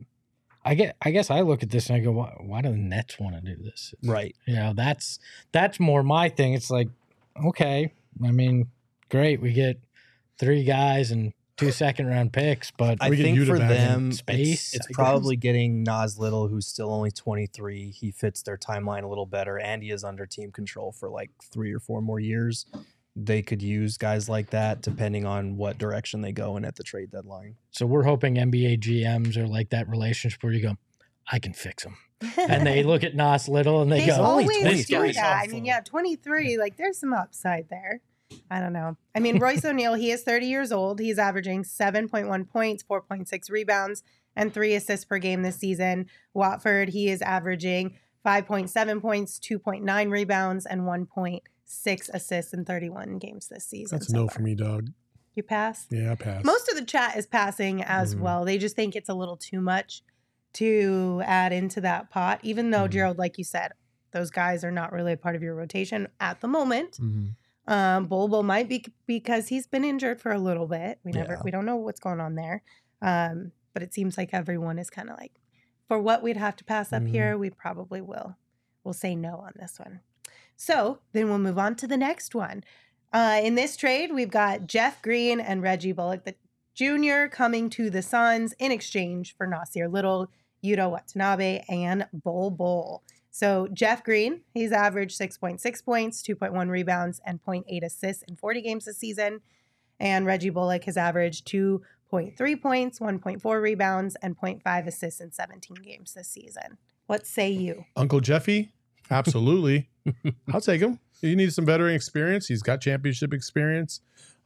I 0.64 0.74
get, 0.74 0.96
I 1.00 1.12
guess, 1.12 1.30
I 1.30 1.40
look 1.40 1.62
at 1.62 1.70
this 1.70 1.88
and 1.88 1.96
I 1.96 2.00
go, 2.00 2.10
"Why, 2.12 2.34
why 2.40 2.62
do 2.62 2.70
the 2.70 2.76
Nets 2.76 3.18
want 3.18 3.36
to 3.36 3.40
do 3.40 3.62
this?" 3.62 3.94
Right. 4.02 4.34
You 4.46 4.56
know, 4.56 4.72
that's 4.74 5.18
that's 5.52 5.78
more 5.78 6.02
my 6.02 6.28
thing. 6.28 6.52
It's 6.54 6.70
like, 6.70 6.88
okay, 7.44 7.92
I 8.24 8.30
mean, 8.32 8.68
great, 9.08 9.40
we 9.40 9.52
get 9.52 9.80
three 10.38 10.64
guys 10.64 11.10
and 11.10 11.32
two 11.58 11.70
second 11.72 12.06
round 12.06 12.32
picks, 12.32 12.70
but 12.70 12.98
I 13.00 13.10
We 13.10 13.16
get 13.16 13.22
think 13.24 13.38
Yuta 13.38 13.46
for 13.46 13.58
them, 13.58 14.12
space, 14.12 14.72
it's, 14.74 14.86
it's 14.86 14.96
probably 14.96 15.36
getting 15.36 15.82
Nas 15.82 16.18
Little, 16.18 16.48
who's 16.48 16.66
still 16.66 16.90
only 16.92 17.10
23. 17.10 17.90
He 17.90 18.10
fits 18.10 18.42
their 18.42 18.56
timeline 18.56 19.02
a 19.02 19.08
little 19.08 19.26
better, 19.26 19.58
and 19.58 19.82
he 19.82 19.90
is 19.90 20.04
under 20.04 20.24
team 20.24 20.52
control 20.52 20.92
for 20.92 21.10
like 21.10 21.30
three 21.42 21.72
or 21.72 21.80
four 21.80 22.00
more 22.00 22.20
years. 22.20 22.64
They 23.16 23.42
could 23.42 23.60
use 23.62 23.98
guys 23.98 24.28
like 24.28 24.50
that 24.50 24.80
depending 24.80 25.26
on 25.26 25.56
what 25.56 25.76
direction 25.76 26.20
they 26.20 26.30
go 26.32 26.56
in 26.56 26.64
at 26.64 26.76
the 26.76 26.84
trade 26.84 27.10
deadline. 27.10 27.56
So 27.72 27.84
we're 27.84 28.04
hoping 28.04 28.36
NBA 28.36 28.78
GMs 28.80 29.36
are 29.36 29.48
like 29.48 29.70
that 29.70 29.88
relationship 29.88 30.42
where 30.42 30.52
you 30.52 30.62
go, 30.62 30.76
I 31.30 31.40
can 31.40 31.52
fix 31.52 31.82
them. 31.82 31.96
And 32.36 32.66
they 32.66 32.82
look 32.82 33.02
at 33.04 33.14
Nas 33.14 33.48
Little 33.48 33.82
and 33.82 33.90
they, 33.90 34.00
They 34.00 34.06
go, 34.06 34.14
only 34.14 34.44
always 34.44 34.86
23. 34.86 35.08
do 35.08 35.12
that. 35.14 35.42
I 35.44 35.46
mean, 35.48 35.64
yeah, 35.64 35.80
23, 35.80 36.58
like 36.58 36.76
there's 36.76 36.98
some 36.98 37.12
upside 37.12 37.68
there. 37.68 38.00
I 38.50 38.60
don't 38.60 38.72
know. 38.72 38.96
I 39.14 39.20
mean, 39.20 39.38
Royce 39.38 39.64
O'Neale, 39.64 39.94
he 39.94 40.10
is 40.10 40.22
30 40.22 40.46
years 40.46 40.72
old. 40.72 41.00
He's 41.00 41.18
averaging 41.18 41.64
7.1 41.64 42.48
points, 42.48 42.82
4.6 42.82 43.50
rebounds, 43.50 44.02
and 44.36 44.52
three 44.52 44.74
assists 44.74 45.04
per 45.04 45.18
game 45.18 45.42
this 45.42 45.56
season. 45.56 46.06
Watford, 46.34 46.90
he 46.90 47.08
is 47.08 47.22
averaging 47.22 47.96
5.7 48.24 49.00
points, 49.00 49.38
2.9 49.38 50.10
rebounds, 50.10 50.66
and 50.66 50.82
1.6 50.82 51.40
assists 52.12 52.52
in 52.52 52.64
31 52.64 53.18
games 53.18 53.48
this 53.48 53.64
season. 53.66 53.98
That's 53.98 54.10
so 54.12 54.18
no 54.18 54.28
far. 54.28 54.36
for 54.36 54.42
me, 54.42 54.54
dog. 54.54 54.88
You 55.34 55.42
pass? 55.42 55.86
Yeah, 55.90 56.12
I 56.12 56.14
pass. 56.16 56.44
Most 56.44 56.68
of 56.68 56.76
the 56.76 56.84
chat 56.84 57.16
is 57.16 57.26
passing 57.26 57.82
as 57.82 58.10
Mm-hmm. 58.10 58.20
Mhm. 58.20 58.24
well. 58.24 58.44
They 58.44 58.58
just 58.58 58.76
think 58.76 58.96
it's 58.96 59.08
a 59.08 59.14
little 59.14 59.36
too 59.36 59.60
much 59.60 60.02
to 60.54 61.22
add 61.24 61.52
into 61.52 61.80
that 61.82 62.10
pot, 62.10 62.40
even 62.42 62.70
though, 62.70 62.78
Mm-hmm. 62.78 62.86
Mhm. 62.88 62.92
Gerald, 62.92 63.18
like 63.18 63.38
you 63.38 63.44
said, 63.44 63.72
those 64.10 64.30
guys 64.30 64.64
are 64.64 64.70
not 64.72 64.92
really 64.92 65.12
a 65.12 65.16
part 65.16 65.36
of 65.36 65.42
your 65.42 65.54
rotation 65.54 66.08
at 66.18 66.40
the 66.40 66.48
moment. 66.48 66.98
Mhm. 67.00 67.34
Um, 67.68 68.06
Bobo 68.06 68.42
might 68.42 68.68
be 68.68 68.84
because 69.06 69.48
he's 69.48 69.66
been 69.66 69.84
injured 69.84 70.20
for 70.20 70.32
a 70.32 70.38
little 70.38 70.66
bit. 70.66 70.98
We 71.04 71.12
never, 71.12 71.34
Yeah. 71.34 71.42
we 71.44 71.50
don't 71.50 71.66
know 71.66 71.76
what's 71.76 72.00
going 72.00 72.18
on 72.20 72.34
there. 72.34 72.62
Um, 73.02 73.52
but 73.74 73.82
it 73.82 73.92
seems 73.94 74.16
like 74.18 74.30
everyone 74.32 74.78
is 74.78 74.88
kind 74.90 75.10
of 75.10 75.18
like, 75.18 75.32
for 75.86 76.00
what 76.00 76.22
we'd 76.22 76.36
have 76.38 76.56
to 76.56 76.64
pass 76.64 76.92
up 76.92 77.02
Mhm. 77.02 77.10
here, 77.10 77.38
we 77.38 77.50
probably 77.50 78.00
will. 78.00 78.36
We'll 78.82 78.94
say 78.94 79.14
no 79.14 79.36
on 79.36 79.52
this 79.56 79.78
one. 79.78 80.00
So 80.56 81.00
then 81.12 81.28
we'll 81.28 81.38
move 81.38 81.58
on 81.58 81.76
to 81.76 81.86
the 81.86 81.96
next 81.98 82.34
one. 82.34 82.64
Uh, 83.12 83.40
in 83.42 83.54
this 83.54 83.76
trade, 83.76 84.12
we've 84.12 84.30
got 84.30 84.66
Jeff 84.66 85.00
Green 85.02 85.38
and 85.38 85.62
Reggie 85.62 85.92
Bullock, 85.92 86.24
the 86.24 86.34
junior, 86.74 87.28
coming 87.28 87.70
to 87.70 87.90
the 87.90 88.02
Suns 88.02 88.54
in 88.58 88.72
exchange 88.72 89.36
for 89.36 89.46
Nasir 89.46 89.88
Little, 89.88 90.30
Yuta 90.64 90.90
Watanabe, 90.90 91.64
and 91.68 92.08
Bol 92.12 92.50
Bol. 92.50 93.02
So 93.30 93.68
Jeff 93.72 94.02
Green, 94.02 94.42
he's 94.52 94.72
averaged 94.72 95.18
6.6 95.18 95.84
points, 95.84 96.22
2.1 96.22 96.68
rebounds, 96.70 97.20
and 97.24 97.40
0.8 97.44 97.84
assists 97.84 98.22
in 98.24 98.36
40 98.36 98.62
games 98.62 98.84
this 98.86 98.98
season. 98.98 99.40
And 100.00 100.26
Reggie 100.26 100.50
Bullock 100.50 100.84
has 100.84 100.96
averaged 100.96 101.46
2.3 101.48 102.62
points, 102.62 102.98
1.4 102.98 103.62
rebounds, 103.62 104.16
and 104.22 104.38
0.5 104.38 104.86
assists 104.86 105.20
in 105.20 105.32
17 105.32 105.76
games 105.82 106.14
this 106.14 106.28
season. 106.28 106.78
What 107.06 107.26
say 107.26 107.50
you? 107.50 107.84
Uncle 107.96 108.20
Jeffy, 108.20 108.72
absolutely. 109.10 109.88
I'll 110.52 110.60
take 110.60 110.80
him. 110.80 111.00
He 111.20 111.34
needs 111.34 111.54
some 111.54 111.66
veteran 111.66 111.94
experience. 111.94 112.46
He's 112.46 112.62
got 112.62 112.80
championship 112.80 113.32
experience. 113.32 114.00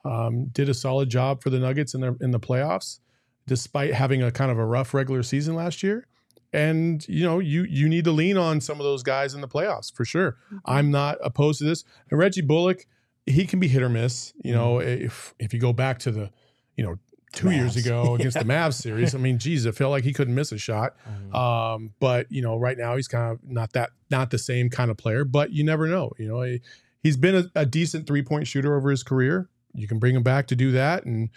Um, 0.05 0.47
did 0.47 0.69
a 0.69 0.75
solid 0.75 1.11
job 1.11 1.43
for 1.43 1.51
the 1.51 1.59
Nuggets 1.59 1.95
in 1.95 2.01
the 2.01 2.17
in 2.21 2.31
the 2.31 2.41
playoffs, 2.41 2.99
despite 3.47 3.95
having 3.95 4.23
a 4.23 4.31
kind 4.31 4.51
of 4.51 4.59
a 4.59 4.65
rough 4.65 4.95
regular 4.95 5.23
season 5.23 5.55
last 5.55 5.83
year. 5.83 6.07
And 6.53 7.07
you 7.09 7.25
know, 7.25 7.39
you 7.39 7.65
you 7.65 7.89
need 7.89 8.05
to 8.05 8.13
lean 8.13 8.37
on 8.37 8.61
some 8.61 8.79
of 8.79 8.85
those 8.85 9.03
guys 9.03 9.35
in 9.35 9.41
the 9.41 9.49
playoffs 9.49 9.93
for 9.93 10.05
sure. 10.05 10.37
I'm 10.67 10.91
not 10.91 11.17
opposed 11.23 11.61
to 11.61 11.65
this. 11.65 11.85
And 12.11 12.19
Reggie 12.19 12.43
Bullock, 12.43 12.87
he 13.27 13.47
can 13.47 13.59
be 13.59 13.69
hit 13.69 13.83
or 13.83 13.89
miss. 13.89 14.33
You 14.45 14.53
know, 14.53 14.81
if 14.81 15.35
if 15.39 15.55
you 15.55 15.61
go 15.61 15.73
back 15.73 15.99
to 16.01 16.11
the, 16.11 16.31
you 16.77 16.85
know, 16.85 16.97
two 17.33 17.51
years 17.51 17.77
ago 17.77 18.15
against 18.17 18.39
the 18.39 18.45
Mavs 18.45 18.75
series, 18.75 19.15
I 19.15 19.19
mean, 19.19 19.39
geez, 19.39 19.65
it 19.65 19.75
felt 19.75 19.91
like 19.91 20.05
he 20.05 20.13
couldn't 20.13 20.35
miss 20.35 20.53
a 20.53 20.59
shot. 20.59 20.95
Um, 21.35 21.95
but 22.01 22.31
you 22.31 22.43
know, 22.43 22.59
right 22.59 22.77
now 22.77 22.97
he's 22.97 23.09
kind 23.09 23.33
of 23.33 23.39
not 23.43 23.73
that 23.73 23.91
not 24.11 24.31
the 24.31 24.39
same 24.39 24.69
kind 24.69 24.91
of 24.91 24.99
player. 24.99 25.25
But 25.25 25.53
you 25.53 25.65
never 25.65 25.87
know. 25.87 26.13
You 26.19 26.29
know, 26.29 26.43
he, 26.43 26.61
he's 27.03 27.17
been 27.17 27.35
a, 27.35 27.51
a 27.55 27.67
decent 27.67 28.07
three 28.07 28.23
point 28.23 28.47
shooter 28.47 28.77
over 28.77 28.91
his 28.91 29.03
career. 29.03 29.49
You 29.75 29.89
can 29.89 29.99
bring 29.99 30.15
him 30.15 30.23
back 30.23 30.49
to 30.49 30.57
do 30.57 30.73
that, 30.73 31.07
and 31.07 31.31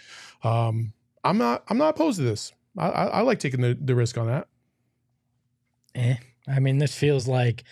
um, 0.44 0.92
I'm 1.24 1.38
not 1.38 1.64
I'm 1.68 1.78
not 1.78 1.94
opposed 1.94 2.18
to 2.18 2.24
this. 2.24 2.52
I, 2.76 2.88
I, 2.88 3.04
I 3.04 3.20
like 3.22 3.38
taking 3.38 3.62
the, 3.62 3.76
the 3.80 3.94
risk 3.94 4.18
on 4.18 4.26
that. 4.26 4.48
Eh. 5.96 6.16
I 6.48 6.60
mean, 6.60 6.78
this 6.78 6.94
feels 6.94 7.26
like 7.26 7.64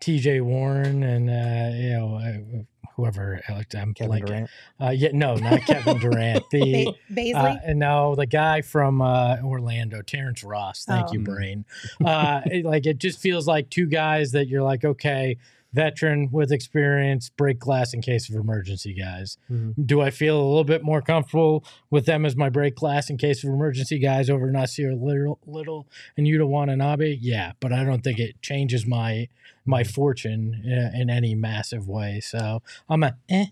TJ 0.00 0.40
Warren 0.42 1.02
and, 1.02 1.28
uh, 1.30 1.76
you 1.76 1.90
know, 1.90 2.16
uh, 2.16 2.62
whoever 2.96 3.40
Alex, 3.48 3.74
I'm 3.74 3.94
Kevin 3.94 4.18
blanking. 4.20 4.26
Durant. 4.26 4.50
Uh, 4.80 4.90
yeah, 4.90 5.08
no, 5.12 5.34
not 5.36 5.60
Kevin 5.66 5.98
Durant. 5.98 6.44
The 6.50 6.86
Ba- 7.10 7.14
Baisley. 7.14 7.34
uh, 7.34 7.56
and 7.64 7.78
no, 7.78 8.14
the 8.14 8.26
guy 8.26 8.60
from 8.62 9.00
uh, 9.00 9.36
Orlando, 9.42 10.02
Terrence 10.02 10.42
Ross. 10.44 10.84
Thank 10.84 11.08
Oh. 11.08 11.12
you, 11.12 11.20
brain. 11.20 11.64
Uh, 12.04 12.40
it- 12.46 12.64
like 12.64 12.86
it 12.86 12.98
just 12.98 13.18
feels 13.20 13.46
like 13.46 13.70
two 13.70 13.86
guys 13.86 14.32
that 14.32 14.48
you're 14.48 14.62
like, 14.62 14.84
okay, 14.84 15.36
veteran 15.72 16.28
with 16.30 16.52
experience, 16.52 17.30
break 17.30 17.58
glass 17.58 17.94
in 17.94 18.02
case 18.02 18.28
of 18.28 18.34
emergency 18.36 18.92
guys. 18.94 19.38
Mhm. 19.50 19.86
Do 19.86 20.00
I 20.00 20.10
feel 20.10 20.38
a 20.38 20.46
little 20.46 20.64
bit 20.64 20.82
more 20.82 21.00
comfortable 21.00 21.64
with 21.90 22.06
them 22.06 22.26
as 22.26 22.36
my 22.36 22.48
break 22.48 22.76
glass 22.76 23.08
in 23.08 23.16
case 23.16 23.42
of 23.42 23.50
emergency 23.50 23.98
guys 23.98 24.28
over 24.28 24.50
Nasir 24.50 24.94
Little, 24.94 25.38
Little 25.46 25.86
and 26.16 26.26
Yuta 26.26 26.46
Watanabe? 26.46 27.18
Yeah, 27.20 27.52
but 27.60 27.72
I 27.72 27.84
don't 27.84 28.02
think 28.04 28.18
it 28.18 28.40
changes 28.42 28.86
my 28.86 29.28
my 29.64 29.84
fortune 29.84 30.60
uh, 30.66 30.90
in 30.98 31.08
any 31.08 31.34
massive 31.34 31.88
way. 31.88 32.20
So 32.20 32.62
I'm 32.88 33.02
a 33.04 33.16
eh. 33.28 33.46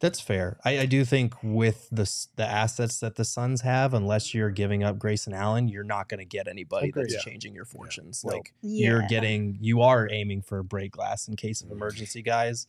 That's 0.00 0.20
fair. 0.20 0.58
I, 0.64 0.80
I 0.80 0.86
do 0.86 1.04
think 1.04 1.34
with 1.42 1.88
the 1.90 2.08
the 2.36 2.46
assets 2.46 3.00
that 3.00 3.16
the 3.16 3.24
Suns 3.24 3.62
have, 3.62 3.94
unless 3.94 4.32
you're 4.32 4.50
giving 4.50 4.84
up 4.84 4.96
Grayson 4.98 5.32
Allen, 5.34 5.66
you're 5.68 5.82
not 5.82 6.08
going 6.08 6.18
to 6.18 6.24
get 6.24 6.46
anybody 6.46 6.92
that's 6.94 7.14
Yeah. 7.14 7.20
changing 7.20 7.52
your 7.54 7.64
fortunes. 7.64 8.24
No. 8.24 8.34
Like 8.34 8.54
you're 8.62 9.02
getting, 9.08 9.58
you 9.60 9.82
are 9.82 10.08
aiming 10.08 10.42
for 10.42 10.58
a 10.58 10.64
break 10.64 10.92
glass 10.92 11.26
in 11.26 11.34
case 11.34 11.62
of 11.62 11.72
emergency 11.72 12.22
guys. 12.22 12.68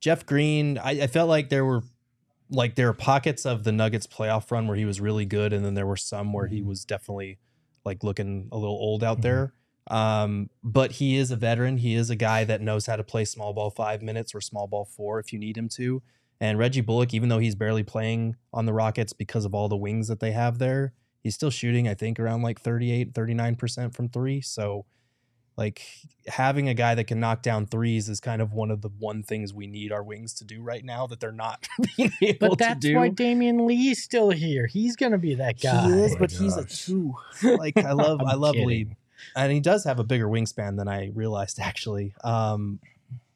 Jeff 0.00 0.26
Green, 0.26 0.76
I, 0.78 1.02
I 1.02 1.06
felt 1.06 1.28
like 1.28 1.50
there 1.50 1.64
were 1.64 1.82
like 2.50 2.74
there 2.74 2.86
were 2.88 2.94
pockets 2.94 3.46
of 3.46 3.62
the 3.62 3.72
Nuggets 3.72 4.06
playoff 4.08 4.50
run 4.50 4.66
where 4.66 4.76
he 4.76 4.84
was 4.84 5.00
really 5.00 5.24
good, 5.24 5.52
and 5.52 5.64
then 5.64 5.74
there 5.74 5.86
were 5.86 5.96
some 5.96 6.32
where 6.32 6.46
he 6.48 6.62
was 6.62 6.84
definitely 6.84 7.38
like 7.84 8.02
looking 8.02 8.48
a 8.50 8.56
little 8.56 8.74
old 8.76 9.04
out 9.04 9.18
Mhm. 9.18 9.22
there. 9.22 9.52
Um, 9.88 10.50
but 10.64 10.92
he 10.92 11.16
is 11.16 11.30
a 11.30 11.36
veteran. 11.36 11.78
He 11.78 11.94
is 11.94 12.10
a 12.10 12.16
guy 12.16 12.42
that 12.42 12.60
knows 12.60 12.86
how 12.86 12.96
to 12.96 13.04
play 13.04 13.24
small 13.24 13.52
ball 13.52 13.70
five 13.70 14.02
minutes 14.02 14.34
or 14.34 14.40
small 14.40 14.66
ball 14.66 14.84
four 14.84 15.20
if 15.20 15.32
you 15.32 15.38
need 15.38 15.56
him 15.56 15.68
to. 15.70 16.02
And 16.40 16.58
Reggie 16.58 16.82
Bullock, 16.82 17.14
even 17.14 17.28
though 17.28 17.38
he's 17.38 17.54
barely 17.54 17.82
playing 17.82 18.36
on 18.52 18.66
the 18.66 18.72
Rockets 18.72 19.12
because 19.12 19.44
of 19.44 19.54
all 19.54 19.68
the 19.68 19.76
wings 19.76 20.08
that 20.08 20.20
they 20.20 20.32
have 20.32 20.58
there, 20.58 20.92
he's 21.22 21.34
still 21.34 21.50
shooting, 21.50 21.88
I 21.88 21.94
think, 21.94 22.20
around 22.20 22.42
like 22.42 22.60
38, 22.60 23.12
39% 23.14 23.94
from 23.94 24.08
three. 24.10 24.40
So, 24.42 24.84
like, 25.56 25.80
having 26.26 26.68
a 26.68 26.74
guy 26.74 26.94
that 26.94 27.04
can 27.04 27.18
knock 27.18 27.40
down 27.40 27.64
threes 27.64 28.10
is 28.10 28.20
kind 28.20 28.42
of 28.42 28.52
one 28.52 28.70
of 28.70 28.82
the 28.82 28.90
one 28.98 29.22
things 29.22 29.54
we 29.54 29.66
need 29.66 29.90
our 29.92 30.02
wings 30.02 30.34
to 30.34 30.44
do 30.44 30.60
right 30.60 30.84
now 30.84 31.06
that 31.06 31.18
they're 31.20 31.32
not 31.32 31.66
being 31.96 32.12
able 32.20 32.20
to 32.20 32.32
do. 32.32 32.48
But 32.50 32.58
that's 32.58 32.80
to 32.80 32.88
do. 32.88 32.96
why 32.96 33.08
Damian 33.08 33.66
Lee's 33.66 34.02
still 34.02 34.30
here. 34.30 34.66
He's 34.66 34.96
gonna 34.96 35.16
be 35.16 35.34
that 35.36 35.58
guy. 35.60 35.88
He 35.88 35.92
is, 36.00 36.12
my 36.12 36.18
but 36.18 36.30
he's 36.32 36.56
a 36.58 36.62
gosh. 36.62 36.84
two. 36.84 37.14
Like 37.42 37.78
I 37.78 37.92
love, 37.92 38.20
I 38.26 38.32
I'm 38.32 38.40
love 38.40 38.52
kidding. 38.54 38.68
Lee, 38.68 38.96
and 39.34 39.50
he 39.50 39.60
does 39.60 39.84
have 39.84 39.98
a 39.98 40.04
bigger 40.04 40.28
wingspan 40.28 40.76
than 40.76 40.88
I 40.88 41.10
realized 41.14 41.58
actually. 41.58 42.14
Um, 42.22 42.80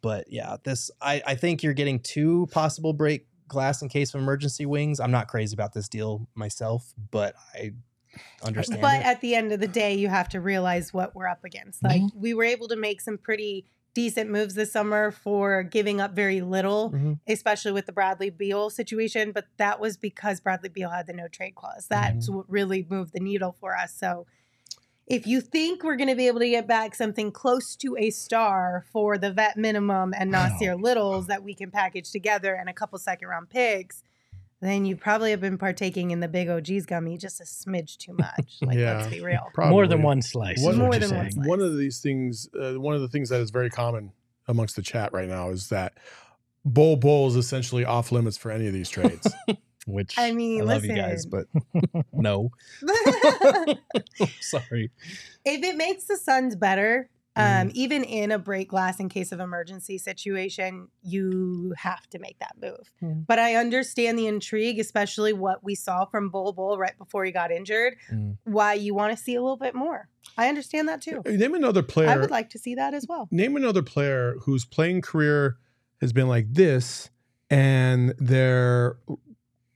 but 0.03 0.31
yeah, 0.31 0.57
this 0.65 0.91
I 1.01 1.23
I 1.27 1.35
think 1.35 1.63
you're 1.63 1.73
getting 1.75 2.01
two 2.01 2.49
possible 2.51 2.93
break 2.93 3.27
glass 3.49 3.83
in 3.83 3.89
case 3.89 4.15
of 4.15 4.21
emergency 4.21 4.67
wings. 4.67 5.01
I'm 5.01 5.11
not 5.11 5.29
crazy 5.29 5.55
about 5.55 5.73
this 5.73 5.89
deal 5.89 6.29
myself, 6.35 6.93
but 7.11 7.35
I 7.55 7.73
understand. 8.43 8.81
But 8.81 9.01
it. 9.01 9.07
at 9.07 9.21
the 9.21 9.35
end 9.35 9.53
of 9.53 9.61
the 9.61 9.69
day, 9.69 9.95
you 9.95 10.09
have 10.09 10.29
to 10.31 10.41
realize 10.41 10.93
what 10.93 11.15
we're 11.15 11.29
up 11.29 11.45
against. 11.45 11.83
Like 11.83 12.03
we 12.15 12.35
were 12.35 12.45
able 12.45 12.69
to 12.69 12.77
make 12.77 13.01
some 13.01 13.19
pretty 13.19 13.67
decent 13.93 14.31
moves 14.31 14.55
this 14.55 14.73
summer 14.73 15.11
for 15.11 15.65
giving 15.65 16.01
up 16.01 16.13
very 16.15 16.41
little, 16.41 16.93
Mhm. 16.93 17.19
especially 17.27 17.73
with 17.73 17.87
the 17.87 17.93
Bradley 17.93 18.31
Beal 18.31 18.71
situation. 18.71 19.33
But 19.33 19.47
that 19.57 19.81
was 19.81 19.97
because 19.97 20.41
Bradley 20.41 20.69
Beal 20.69 20.91
had 20.91 21.09
the 21.09 21.13
no 21.13 21.27
trade 21.27 21.57
clause. 21.57 21.89
That's 21.89 22.31
what 22.31 22.49
really 22.49 22.87
moved 22.89 23.13
the 23.15 23.21
needle 23.21 23.51
for 23.59 23.77
us. 23.77 23.93
So 23.93 24.27
if 25.11 25.27
you 25.27 25.41
think 25.41 25.83
we're 25.83 25.97
going 25.97 26.09
to 26.09 26.15
be 26.15 26.29
able 26.29 26.39
to 26.39 26.49
get 26.49 26.67
back 26.69 26.95
something 26.95 27.33
close 27.33 27.75
to 27.77 27.97
a 27.99 28.11
star 28.11 28.87
for 28.93 29.19
the 29.19 29.33
vet 29.33 29.57
minimum 29.57 30.15
and 30.17 30.33
Nassir 30.33 30.81
Littles 30.81 31.27
that 31.27 31.43
we 31.43 31.53
can 31.53 31.71
package 31.71 32.11
together 32.13 32.55
and 32.55 32.69
a 32.69 32.73
couple 32.73 32.97
second 32.99 33.27
round 33.29 33.51
picks, 33.51 34.05
then 34.61 34.85
you 34.85 34.95
probably 34.95 35.31
have 35.33 35.41
been 35.41 35.59
partaking 35.59 36.13
in 36.13 36.21
the 36.21 36.29
big 36.29 36.47
OGeez 36.47 36.87
gummy 36.87 37.19
just 37.19 37.41
a 37.41 37.45
smidge 37.45 37.97
too 37.97 38.13
much. 38.13 38.59
Like, 38.63 38.79
let's 38.79 39.09
be 39.09 39.21
real. 39.21 39.49
More 39.59 39.89
than 39.89 40.03
one 40.03 40.23
slice. 40.23 40.63
One- 40.63 40.79
what 40.79 40.83
More 40.85 40.93
you're 40.93 41.01
than 41.09 41.17
one 41.17 41.33
slice. 41.33 41.47
one 41.47 41.61
of 41.61 41.77
these 41.77 41.99
things, 42.01 42.49
uh, 42.59 42.75
one 42.75 42.95
of 42.95 43.01
the 43.01 43.09
things 43.09 43.31
that 43.31 43.41
is 43.41 43.51
very 43.51 43.71
common 43.71 44.13
amongst 44.47 44.77
the 44.77 44.83
chat 44.83 45.13
right 45.13 45.29
now 45.29 45.51
is 45.51 45.71
that 45.71 45.95
Bol 46.65 46.97
Bol 46.97 47.27
is 47.29 47.37
essentially 47.37 47.85
off 47.85 48.13
limits 48.13 48.37
for 48.37 48.51
any 48.51 48.67
of 48.69 48.73
these 48.73 48.89
trades. 48.91 49.27
Which 49.91 50.19
I 50.19 50.33
mean, 50.33 50.33
I 50.33 50.35
mean, 50.35 50.67
love 50.67 50.83
listen. 50.83 50.97
you 50.97 51.03
guys, 51.03 51.27
but 51.27 51.47
no, 52.13 52.51
sorry. 54.41 54.91
if 55.45 55.63
it 55.63 55.77
makes 55.77 56.05
the 56.05 56.17
Suns 56.17 56.57
better, 56.57 57.09
um, 57.37 57.69
Mm. 57.69 57.73
even 57.75 58.05
in 58.05 58.33
a 58.33 58.39
break 58.39 58.69
glass 58.69 58.99
in 58.99 59.09
case 59.09 59.31
of 59.31 59.39
emergency 59.41 59.99
situation, 59.99 60.89
you 61.03 61.73
have 61.77 62.07
to 62.11 62.19
make 62.19 62.39
that 62.41 62.57
move. 62.61 62.91
Mm. 63.03 63.25
But 63.27 63.39
I 63.39 63.55
understand 63.55 64.19
the 64.19 64.27
intrigue, 64.27 64.81
especially 64.81 65.33
what 65.33 65.63
we 65.63 65.75
saw 65.77 66.05
from 66.07 66.29
Bol 66.31 66.53
Bol 66.53 66.77
right 66.77 66.97
before 66.99 67.25
he 67.25 67.31
got 67.31 67.53
injured. 67.53 67.95
Mm. 68.13 68.37
Why 68.45 68.75
you 68.75 68.95
want 68.95 69.17
to 69.17 69.23
see 69.23 69.37
a 69.37 69.41
little 69.43 69.57
bit 69.57 69.75
more? 69.77 70.09
I 70.37 70.49
understand 70.49 70.89
that 70.89 71.03
too. 71.03 71.23
Name 71.25 71.55
another 71.55 71.83
player. 71.85 72.09
I 72.09 72.17
would 72.17 72.31
like 72.33 72.51
to 72.51 72.59
see 72.59 72.75
that 72.75 72.95
as 72.95 73.07
well. 73.09 73.29
name 73.31 73.57
another 73.57 73.83
player 73.83 74.35
whose 74.43 74.65
playing 74.65 75.01
career 75.03 75.57
has 76.01 76.13
been 76.13 76.29
like 76.29 76.53
this 76.53 77.11
and 77.49 78.13
their 78.19 78.97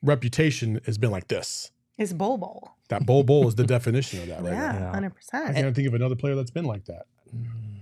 reputation 0.04 0.80
has 0.86 0.98
been 0.98 1.10
like 1.10 1.28
this. 1.28 1.70
It's 1.98 2.12
Bol 2.12 2.38
Bol. 2.38 2.70
That 2.88 3.06
Bol 3.06 3.22
Bol 3.24 3.48
is 3.48 3.54
the 3.54 3.64
definition 3.76 4.20
of 4.22 4.28
that 4.28 4.42
right. 4.42 4.52
Yeah, 4.52 4.78
now. 4.78 4.92
hundred 4.92 5.14
I 5.32 5.52
can't 5.52 5.74
think 5.74 5.88
of 5.88 5.94
another 5.94 6.16
player 6.16 6.34
that's 6.34 6.50
been 6.50 6.64
like 6.64 6.84
that. 6.86 7.06
Mm, 7.34 7.80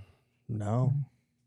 No, 0.49 0.93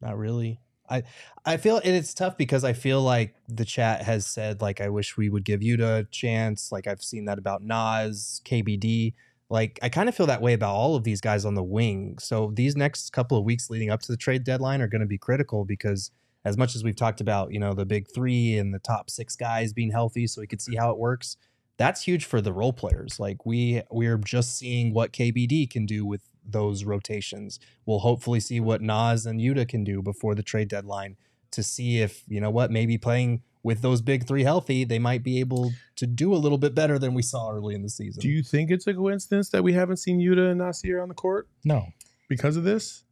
not 0.01 0.19
really. 0.19 0.61
I 0.89 1.03
I 1.45 1.57
feel 1.57 1.79
and 1.79 1.95
it's 1.97 2.15
tough 2.15 2.37
because 2.37 2.63
I 2.63 2.73
feel 2.73 3.03
like 3.03 3.35
the 3.49 3.65
chat 3.65 4.03
has 4.03 4.27
said 4.27 4.61
like 4.61 4.81
I 4.81 4.89
wish 4.89 5.17
we 5.17 5.29
would 5.29 5.45
give 5.45 5.63
you 5.63 5.77
a 5.85 6.05
chance. 6.05 6.71
Like 6.71 6.87
I've 6.87 7.03
seen 7.03 7.25
that 7.25 7.39
about 7.39 7.63
Nas, 7.63 8.41
KBD. 8.45 9.15
Like 9.49 9.79
I 9.83 9.89
kind 9.89 10.09
of 10.09 10.15
feel 10.15 10.27
that 10.27 10.43
way 10.43 10.53
about 10.53 10.75
all 10.75 10.95
of 10.97 11.05
these 11.05 11.21
guys 11.21 11.45
on 11.45 11.55
the 11.55 11.63
wing. 11.63 12.19
So 12.21 12.53
these 12.55 12.77
next 12.77 13.13
couple 13.13 13.39
of 13.39 13.45
weeks 13.45 13.71
leading 13.71 13.91
up 13.91 14.01
to 14.03 14.13
the 14.13 14.17
trade 14.17 14.45
deadline 14.45 14.81
are 14.81 14.89
going 14.89 15.01
to 15.01 15.07
be 15.07 15.19
critical 15.19 15.65
because 15.65 16.11
as 16.47 16.57
much 16.57 16.77
as 16.77 16.85
we've 16.85 16.95
talked 16.95 17.21
about, 17.21 17.53
you 17.53 17.59
know, 17.59 17.75
the 17.75 17.85
big 17.85 18.07
3 18.09 18.57
and 18.57 18.73
the 18.73 18.79
top 18.79 19.11
6 19.11 19.35
guys 19.35 19.73
being 19.73 19.91
healthy 19.91 20.29
so 20.29 20.41
we 20.41 20.47
could 20.47 20.63
see 20.63 20.77
how 20.77 20.93
it 20.93 20.99
works, 20.99 21.37
that's 21.77 22.03
huge 22.03 22.25
for 22.25 22.41
the 22.41 22.53
role 22.53 22.73
players. 22.73 23.19
Like 23.19 23.45
we 23.45 23.83
we're 23.91 24.17
just 24.17 24.57
seeing 24.57 24.95
what 24.95 25.13
KBD 25.13 25.69
can 25.69 25.87
do 25.87 26.07
with 26.07 26.23
those 26.49 26.85
rotations. 26.85 27.59
We'll 27.85 27.99
hopefully 27.99 28.39
see 28.39 28.61
what 28.61 28.81
Nas 28.81 29.27
and 29.27 29.41
Yuta 29.41 29.69
can 29.69 29.83
do 29.83 30.03
before 30.03 30.37
the 30.37 30.45
trade 30.45 30.69
deadline 30.69 31.17
to 31.51 31.65
see 31.65 32.01
if, 32.01 32.23
you 32.29 32.41
know 32.41 32.51
what, 32.51 32.71
maybe 32.71 32.97
playing 32.97 33.43
with 33.65 33.83
those 33.83 34.01
big 34.01 34.29
three 34.29 34.45
healthy, 34.45 34.85
they 34.85 35.01
might 35.01 35.25
be 35.25 35.41
able 35.41 35.73
to 35.97 36.07
do 36.07 36.33
a 36.33 36.39
little 36.39 36.59
bit 36.59 36.77
better 36.77 36.97
than 36.97 37.13
we 37.13 37.23
saw 37.23 37.51
early 37.51 37.75
in 37.75 37.83
the 37.83 37.91
season. 37.91 38.21
Do 38.21 38.29
you 38.29 38.45
think 38.45 38.71
it's 38.71 38.87
a 38.87 38.95
coincidence 38.95 39.49
that 39.49 39.65
we 39.65 39.73
haven't 39.73 39.97
seen 39.97 40.21
Yuta 40.21 40.53
and 40.53 40.61
Nassir 40.61 41.03
on 41.03 41.09
the 41.09 41.15
court 41.17 41.49
no. 41.65 41.89
because 42.29 42.57
of 42.57 42.63
this? 42.63 43.03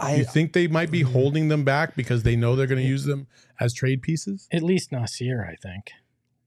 I, 0.00 0.16
you 0.16 0.24
think 0.24 0.52
they 0.52 0.66
might 0.66 0.90
be 0.90 1.02
holding 1.02 1.48
them 1.48 1.64
back 1.64 1.94
because 1.94 2.22
they 2.22 2.36
know 2.36 2.56
they're 2.56 2.66
going 2.66 2.82
to 2.82 2.88
use 2.88 3.04
them 3.04 3.26
as 3.58 3.74
trade 3.74 4.02
pieces? 4.02 4.48
At 4.52 4.62
least 4.62 4.90
Nassir, 4.90 5.48
I 5.48 5.56
think. 5.56 5.92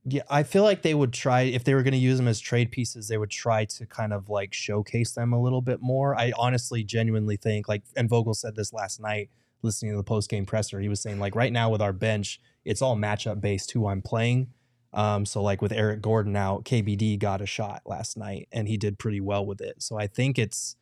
Yeah, 0.06 0.24
I 0.30 0.44
feel 0.44 0.64
like 0.64 0.82
they 0.82 0.94
would 0.94 1.14
try 1.14 1.42
if 1.42 1.64
they 1.64 1.74
were 1.74 1.84
going 1.84 1.94
to 1.94 1.98
use 1.98 2.18
them 2.18 2.28
as 2.28 2.40
trade 2.40 2.72
pieces, 2.72 3.08
they 3.08 3.18
would 3.18 3.30
try 3.30 3.64
to 3.66 3.86
kind 3.86 4.12
of 4.12 4.30
like 4.30 4.54
showcase 4.54 5.12
them 5.12 5.32
a 5.32 5.42
little 5.42 5.62
bit 5.62 5.82
more. 5.82 6.14
I 6.16 6.34
honestly 6.38 6.84
genuinely 6.84 7.38
think 7.38 7.70
like 7.70 7.84
and 7.96 8.10
Vogel 8.10 8.34
said 8.34 8.56
this 8.56 8.74
last 8.74 9.00
night 9.00 9.30
listening 9.62 9.94
to 9.94 9.98
the 9.98 10.04
post 10.04 10.30
game 10.30 10.46
presser. 10.46 10.82
He 10.82 10.90
was 10.90 11.02
saying 11.02 11.20
like 11.20 11.36
right 11.36 11.54
now 11.54 11.70
with 11.70 11.82
our 11.82 11.94
bench, 11.94 12.42
it's 12.66 12.82
all 12.82 12.98
matchup 12.98 13.40
based 13.40 13.72
who 13.72 13.88
I'm 13.88 14.02
playing. 14.02 14.50
Um, 14.92 15.26
so 15.26 15.42
like 15.42 15.62
with 15.62 15.72
Eric 15.72 16.02
Gordon 16.02 16.36
out, 16.36 16.66
KBD 16.66 17.18
got 17.18 17.42
a 17.42 17.46
shot 17.46 17.82
last 17.86 18.18
night 18.18 18.50
and 18.52 18.68
he 18.68 18.78
did 18.78 19.00
pretty 19.00 19.22
well 19.22 19.46
with 19.46 19.62
it. 19.62 19.82
So 19.82 19.98
I 19.98 20.08
think 20.08 20.38
it's 20.38 20.76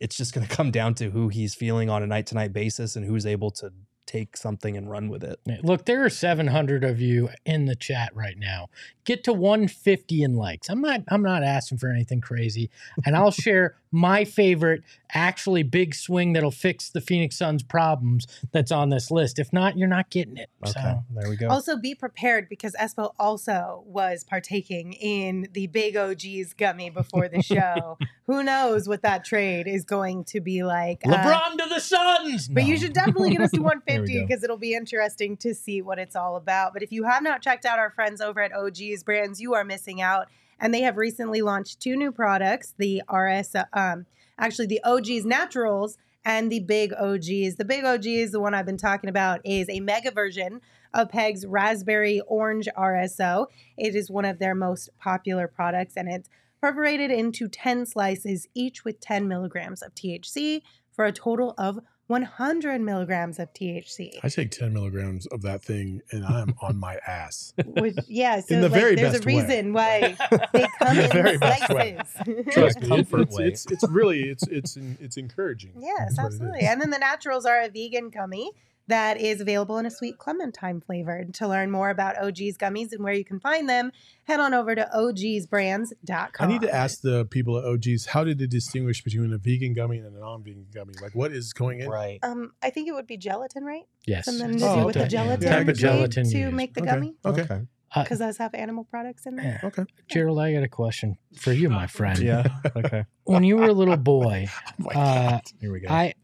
it's 0.00 0.16
just 0.16 0.34
going 0.34 0.46
to 0.48 0.54
come 0.54 0.70
down 0.70 0.94
to 0.94 1.10
who 1.10 1.28
he's 1.28 1.54
feeling 1.54 1.90
on 1.90 2.02
a 2.02 2.06
night 2.06 2.26
to 2.28 2.34
night 2.34 2.52
basis 2.52 2.96
and 2.96 3.04
who's 3.04 3.26
able 3.26 3.50
to 3.52 3.72
take 4.06 4.36
something 4.36 4.76
and 4.76 4.88
run 4.88 5.08
with 5.08 5.24
it. 5.24 5.40
Look, 5.62 5.84
there 5.84 6.04
are 6.04 6.08
700 6.08 6.84
of 6.84 7.00
you 7.00 7.28
in 7.44 7.66
the 7.66 7.74
chat 7.74 8.14
right 8.14 8.38
now. 8.38 8.68
Get 9.04 9.24
to 9.24 9.32
150 9.32 10.22
in 10.22 10.34
likes. 10.34 10.70
I'm 10.70 10.80
not 10.80 11.00
I'm 11.08 11.22
not 11.22 11.42
asking 11.42 11.78
for 11.78 11.90
anything 11.90 12.20
crazy. 12.20 12.70
And 13.04 13.16
I'll 13.16 13.30
share 13.32 13.76
my 13.90 14.24
favorite 14.24 14.82
actually 15.12 15.62
big 15.62 15.94
swing 15.94 16.32
that'll 16.32 16.50
fix 16.50 16.90
the 16.90 17.00
Phoenix 17.00 17.36
Suns 17.36 17.62
problems 17.62 18.26
that's 18.52 18.72
on 18.72 18.90
this 18.90 19.10
list. 19.10 19.38
If 19.38 19.52
not, 19.52 19.76
you're 19.76 19.88
not 19.88 20.10
getting 20.10 20.36
it. 20.36 20.50
Okay, 20.64 20.72
So 20.72 21.04
there 21.14 21.28
we 21.28 21.36
go. 21.36 21.48
Also, 21.48 21.76
be 21.76 21.94
prepared 21.94 22.48
because 22.48 22.74
Espo 22.80 23.12
also 23.18 23.84
was 23.86 24.24
partaking 24.24 24.92
in 24.94 25.48
the 25.52 25.66
Big 25.66 25.94
OGeez 25.94 26.56
gummy 26.56 26.90
before 26.90 27.28
the 27.28 27.42
show. 27.42 27.98
Who 28.26 28.42
knows 28.42 28.88
what 28.88 29.02
that 29.02 29.24
trade 29.24 29.68
is 29.68 29.84
going 29.84 30.24
to 30.24 30.40
be 30.40 30.64
like? 30.64 31.02
Uh, 31.06 31.10
LeBron 31.10 31.58
to 31.58 31.68
the 31.68 31.80
Suns. 31.80 32.48
But 32.48 32.64
you 32.64 32.76
should 32.76 32.92
definitely 32.92 33.30
get 33.30 33.40
us 33.40 33.52
to 33.52 33.60
150 33.62 34.26
because 34.26 34.42
it'll 34.42 34.56
be 34.56 34.74
interesting 34.74 35.36
to 35.38 35.54
see 35.54 35.80
what 35.80 36.00
it's 36.00 36.16
all 36.16 36.34
about. 36.36 36.72
But 36.72 36.82
if 36.82 36.90
you 36.90 37.04
have 37.04 37.22
not 37.22 37.40
checked 37.40 37.64
out 37.64 37.78
our 37.78 37.90
friends 37.90 38.20
over 38.20 38.40
at 38.40 38.52
OGeez 38.52 39.04
Brands, 39.04 39.40
you 39.40 39.54
are 39.54 39.64
missing 39.64 40.00
out. 40.00 40.26
And 40.58 40.74
they 40.74 40.80
have 40.80 40.96
recently 40.96 41.40
launched 41.40 41.80
two 41.80 41.96
new 41.96 42.10
products: 42.10 42.74
the 42.76 43.02
RS, 43.12 43.54
uh, 43.54 43.64
um, 43.72 44.06
actually 44.38 44.66
the 44.66 44.80
OGeez 44.84 45.24
Naturals 45.24 45.96
and 46.24 46.50
the 46.50 46.60
big 46.60 46.92
OGeez. 47.00 47.56
The 47.56 47.64
big 47.64 47.84
OGeez, 47.84 48.32
the 48.32 48.40
one 48.40 48.54
I've 48.54 48.66
been 48.66 48.76
talking 48.76 49.08
about, 49.08 49.40
is 49.44 49.68
a 49.68 49.78
mega 49.78 50.10
version 50.10 50.60
of 50.92 51.10
Peg's 51.10 51.46
Raspberry 51.46 52.20
Orange 52.26 52.68
RSO. 52.76 53.46
It 53.76 53.94
is 53.94 54.10
one 54.10 54.24
of 54.24 54.40
their 54.40 54.54
most 54.54 54.90
popular 54.98 55.46
products 55.46 55.96
and 55.96 56.08
it's 56.08 56.28
perforated 56.70 57.12
into 57.12 57.46
10 57.48 57.86
slices, 57.86 58.48
each 58.54 58.84
with 58.84 58.98
10 59.00 59.28
milligrams 59.28 59.82
of 59.82 59.94
THC 59.94 60.62
for 60.92 61.04
a 61.04 61.12
total 61.12 61.54
of 61.58 61.78
100 62.08 62.80
milligrams 62.80 63.38
of 63.38 63.52
THC. 63.52 64.18
I 64.24 64.28
take 64.28 64.50
10 64.50 64.72
milligrams 64.72 65.26
of 65.26 65.42
that 65.42 65.62
thing 65.62 66.00
and 66.10 66.24
I'm 66.24 66.54
on 66.60 66.76
my 66.76 66.98
ass. 67.06 67.52
Which, 67.64 67.96
yeah, 68.08 68.40
so 68.40 68.54
In 68.56 68.60
the 68.62 68.68
like, 68.68 68.80
very 68.80 68.94
there's 68.96 69.12
best 69.12 69.24
a 69.24 69.26
way. 69.28 69.34
reason 69.42 69.72
why 69.72 70.16
they 70.52 70.66
come 70.80 70.88
In 70.88 70.96
the 70.96 71.04
in 71.04 71.10
very 71.10 71.36
way. 71.38 71.98
slices. 72.06 72.52
Trust 72.52 72.80
me, 72.80 72.86
it- 72.86 72.88
comfort 72.88 73.20
it's, 73.22 73.38
way. 73.38 73.46
it's 73.46 73.66
it's 73.70 73.88
really 73.88 74.22
it's 74.28 74.46
it's 74.48 74.76
it's 74.76 75.16
encouraging. 75.16 75.72
Yes, 75.78 76.14
That's 76.16 76.18
it 76.18 76.24
absolutely. 76.26 76.60
And 76.62 76.80
then 76.80 76.90
the 76.90 76.98
naturals 76.98 77.44
are 77.46 77.60
a 77.60 77.68
vegan 77.68 78.10
gummy 78.10 78.50
that 78.88 79.20
is 79.20 79.40
available 79.40 79.78
in 79.78 79.86
a 79.86 79.90
sweet 79.90 80.16
clementine 80.18 80.80
flavor. 80.80 81.16
And 81.16 81.34
to 81.34 81.48
learn 81.48 81.70
more 81.70 81.90
about 81.90 82.16
OGeez 82.16 82.56
gummies 82.56 82.92
and 82.92 83.02
where 83.02 83.12
you 83.14 83.24
can 83.24 83.40
find 83.40 83.68
them, 83.68 83.90
head 84.24 84.38
on 84.40 84.54
over 84.54 84.74
to 84.74 84.88
ogeezbrands.com. 84.94 86.30
I 86.38 86.46
need 86.52 86.60
to 86.62 86.74
ask 86.74 87.00
the 87.00 87.24
people 87.26 87.58
at 87.58 87.64
OGeez 87.64 88.06
how 88.06 88.24
did 88.24 88.38
they 88.38 88.46
distinguish 88.46 89.02
between 89.02 89.32
a 89.32 89.38
vegan 89.38 89.74
gummy 89.74 89.98
and 89.98 90.14
a 90.16 90.20
non-vegan 90.20 90.66
gummy? 90.74 90.94
Like 91.00 91.14
what 91.14 91.32
is 91.32 91.52
going 91.52 91.80
in? 91.80 91.88
Right. 91.88 92.18
Um, 92.22 92.52
I 92.62 92.70
think 92.70 92.88
it 92.88 92.92
would 92.92 93.06
be 93.06 93.16
gelatin, 93.16 93.64
right? 93.64 93.84
Yes. 94.06 94.26
Something 94.26 94.58
to 94.58 94.66
Oh, 94.66 94.80
do 94.80 94.86
with 94.86 94.94
the 94.94 95.00
okay. 95.02 95.08
gelatin 95.08 95.48
Type 95.48 95.60
of 95.60 95.66
made 95.66 95.76
gelatin 95.76 96.30
to 96.30 96.38
used. 96.38 96.54
make 96.54 96.74
the 96.74 96.82
Okay. 96.82 96.90
gummy. 96.90 97.14
Okay. 97.24 97.62
Uh, 97.94 98.02
Because 98.02 98.18
those 98.18 98.36
have 98.38 98.52
animal 98.54 98.84
products 98.84 99.26
in 99.26 99.36
them. 99.36 99.58
Okay. 99.62 99.84
Gerald, 100.08 100.38
I 100.40 100.52
got 100.52 100.62
a 100.64 100.68
question 100.68 101.16
for 101.36 101.52
you, 101.52 101.70
my 101.70 101.86
friend. 101.86 102.18
Yeah. 102.18 102.46
Okay. 102.76 103.04
When 103.24 103.42
you 103.44 103.56
were 103.56 103.66
a 103.68 103.72
little 103.72 103.96
boy, 103.96 104.48
Oh 104.68 104.72
my 104.78 104.92
uh, 104.92 105.40
Here 105.60 105.72
we 105.72 105.80
go. 105.80 105.88
I 105.88 106.02
I 106.02 106.14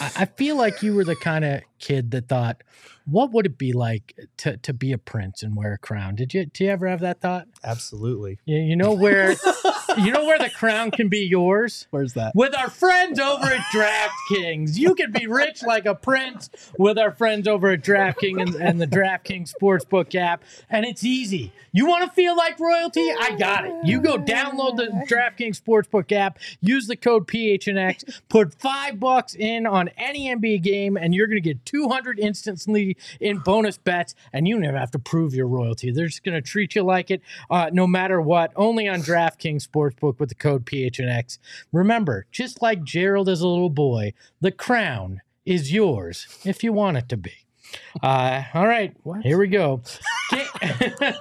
I 0.00 0.24
feel 0.24 0.56
like 0.56 0.82
you 0.82 0.94
were 0.94 1.04
the 1.04 1.16
kind 1.16 1.44
of 1.44 1.62
kid 1.78 2.10
that 2.12 2.28
thought, 2.28 2.62
what 3.06 3.32
would 3.32 3.46
it 3.46 3.58
be 3.58 3.72
like 3.72 4.18
to, 4.38 4.56
to 4.58 4.72
be 4.72 4.92
a 4.92 4.98
prince 4.98 5.42
and 5.42 5.56
wear 5.56 5.74
a 5.74 5.78
crown? 5.78 6.14
Did 6.14 6.32
you 6.34 6.46
did 6.46 6.64
you 6.64 6.70
ever 6.70 6.88
have 6.88 7.00
that 7.00 7.20
thought? 7.20 7.46
Absolutely. 7.62 8.38
You, 8.44 8.58
you 8.58 8.76
know 8.76 8.92
where 8.92 9.36
you 9.98 10.12
know 10.12 10.24
where 10.24 10.38
the 10.38 10.50
crown 10.50 10.90
can 10.90 11.08
be 11.08 11.20
yours? 11.26 11.86
Where's 11.90 12.14
that? 12.14 12.34
With 12.34 12.56
our 12.56 12.70
friends 12.70 13.18
over 13.18 13.46
at 13.46 13.60
DraftKings. 13.72 14.76
You 14.76 14.94
can 14.94 15.12
be 15.12 15.26
rich 15.26 15.62
like 15.62 15.86
a 15.86 15.94
prince 15.94 16.50
with 16.78 16.98
our 16.98 17.12
friends 17.12 17.46
over 17.46 17.70
at 17.70 17.82
DraftKings 17.82 18.40
and, 18.40 18.54
and 18.56 18.80
the 18.80 18.86
DraftKings 18.86 19.52
Sportsbook 19.54 20.14
app. 20.14 20.42
And 20.70 20.84
it's 20.84 21.04
easy. 21.04 21.52
You 21.72 21.86
want 21.86 22.04
to 22.04 22.10
feel 22.10 22.36
like 22.36 22.58
royalty? 22.58 23.06
I 23.20 23.36
got 23.36 23.66
it. 23.66 23.74
You 23.84 24.00
go 24.00 24.16
download 24.16 24.76
the 24.76 25.06
DraftKings 25.08 25.60
Sportsbook 25.60 26.12
app, 26.12 26.38
use 26.60 26.86
the 26.86 26.96
code 26.96 27.26
PHNX, 27.26 28.20
put 28.28 28.54
five 28.54 29.00
bucks 29.00 29.34
in 29.34 29.66
on 29.66 29.88
any 29.96 30.28
NBA 30.28 30.62
game, 30.62 30.96
and 30.96 31.14
you're 31.14 31.26
going 31.26 31.42
to 31.42 31.48
get 31.48 31.64
200 31.66 32.18
instantly 32.18 32.96
in 33.20 33.38
bonus 33.38 33.76
bets, 33.76 34.14
and 34.32 34.46
you 34.46 34.58
never 34.58 34.78
have 34.78 34.90
to 34.92 34.98
prove 34.98 35.34
your 35.34 35.46
royalty. 35.46 35.90
They're 35.90 36.06
just 36.06 36.24
going 36.24 36.40
to 36.40 36.42
treat 36.42 36.74
you 36.74 36.82
like 36.82 37.10
it 37.10 37.22
uh, 37.50 37.70
no 37.72 37.86
matter 37.86 38.20
what, 38.20 38.52
only 38.56 38.88
on 38.88 39.00
DraftKings 39.00 39.66
Sportsbook 39.68 39.83
with 40.18 40.28
the 40.28 40.34
code 40.34 40.64
PHNX. 40.64 41.38
Remember, 41.72 42.26
just 42.30 42.62
like 42.62 42.84
Gerald 42.84 43.28
as 43.28 43.40
a 43.40 43.48
little 43.48 43.70
boy, 43.70 44.12
the 44.40 44.52
crown 44.52 45.20
is 45.44 45.72
yours 45.72 46.26
if 46.44 46.64
you 46.64 46.72
want 46.72 46.96
it 46.96 47.08
to 47.08 47.16
be. 47.16 47.32
Uh, 48.02 48.44
all 48.54 48.66
right, 48.66 48.96
here 49.22 49.38
we 49.38 49.48
go. 49.48 49.82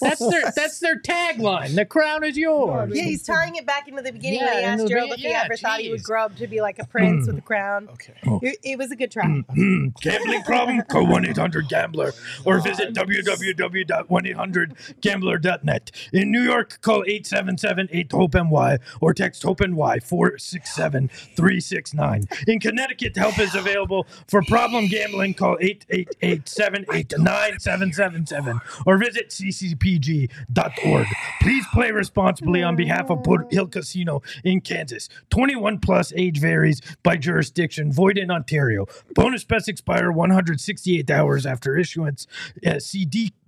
Get- 0.00 0.10
that's 0.10 0.30
their 0.30 0.50
that's 0.56 0.78
their 0.80 1.00
tagline. 1.00 1.74
The 1.74 1.84
crown 1.84 2.24
is 2.24 2.36
yours. 2.36 2.92
Yeah, 2.94 3.04
he's 3.04 3.22
tying 3.22 3.56
it 3.56 3.66
back 3.66 3.88
into 3.88 4.02
the 4.02 4.12
beginning 4.12 4.40
Yeah, 4.40 4.46
when 4.46 4.58
he 4.58 4.64
asked 4.64 4.82
the 4.84 4.88
Gerald 4.88 5.10
be- 5.10 5.14
if 5.14 5.20
he 5.20 5.28
yeah, 5.28 5.42
ever 5.44 5.56
thought 5.56 5.80
he 5.80 5.90
would 5.90 6.02
grow 6.02 6.24
up 6.24 6.36
to 6.36 6.46
be 6.46 6.60
like 6.60 6.78
a 6.78 6.86
prince 6.86 7.26
with 7.26 7.38
a 7.38 7.40
mm. 7.40 7.44
crown. 7.44 7.88
Okay. 7.92 8.14
It, 8.42 8.58
it 8.62 8.78
was 8.78 8.90
a 8.90 8.96
good 8.96 9.10
try. 9.10 9.24
Mm-hmm. 9.24 9.88
Gambling 10.00 10.42
problem? 10.42 10.82
Call 10.82 11.06
1 11.06 11.24
800 11.26 11.68
Gambler 11.68 12.12
or 12.44 12.60
visit 12.60 12.94
www.1800Gambler.net. 12.94 15.90
In 16.12 16.30
New 16.30 16.42
York, 16.42 16.78
call 16.80 17.02
877 17.06 17.88
8 17.90 18.12
HOPE 18.12 18.34
NY 18.34 18.78
or 19.00 19.14
text 19.14 19.42
HOPE 19.42 19.60
NY 19.60 19.98
467 20.00 21.08
369. 21.08 22.28
In 22.46 22.60
Connecticut, 22.60 23.16
help 23.16 23.38
is 23.38 23.54
available 23.54 24.06
for 24.26 24.42
problem 24.42 24.86
gambling. 24.86 25.32
Call 25.34 25.56
888 25.60 26.48
789 26.48 27.60
7777 27.60 28.60
or 28.86 28.98
visit 28.98 29.30
Please 31.40 31.64
play 31.72 31.90
responsibly 31.90 32.62
on 32.62 32.76
behalf 32.76 33.10
of 33.10 33.22
Boot 33.22 33.46
Hill 33.50 33.68
Casino 33.68 34.22
in 34.44 34.60
Kansas. 34.60 35.08
21 35.30 35.80
plus 35.80 36.12
age 36.16 36.40
varies 36.40 36.80
by 37.02 37.16
jurisdiction. 37.16 37.92
Void 37.92 38.18
in 38.18 38.30
Ontario. 38.30 38.86
Bonus 39.14 39.44
bets 39.44 39.68
expire 39.68 40.10
168 40.10 41.10
hours 41.10 41.46
after 41.46 41.76
issuance. 41.76 42.26
Uh, 42.66 42.78
see 42.78 43.04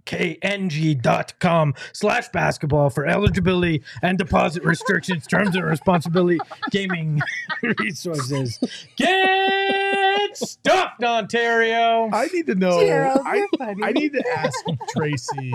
dkng.com 0.07 1.75
slash 1.93 2.29
basketball 2.29 2.91
for 2.91 3.07
eligibility 3.07 3.83
and 4.03 4.19
deposit 4.19 4.65
restrictions, 4.65 5.27
terms 5.27 5.55
and 5.57 5.65
responsibility, 5.65 6.39
gaming 6.71 7.21
resources. 7.79 8.59
Get 8.97 10.37
stuffed, 10.37 11.03
Ontario. 11.03 12.09
I 12.13 12.27
need 12.27 12.47
to 12.47 12.55
know. 12.55 12.81
Gerald, 12.81 13.21
I. 13.25 13.47
I 13.61 13.93
need 13.93 14.13
to 14.13 14.25
ask 14.37 14.55
Tracy 14.97 15.53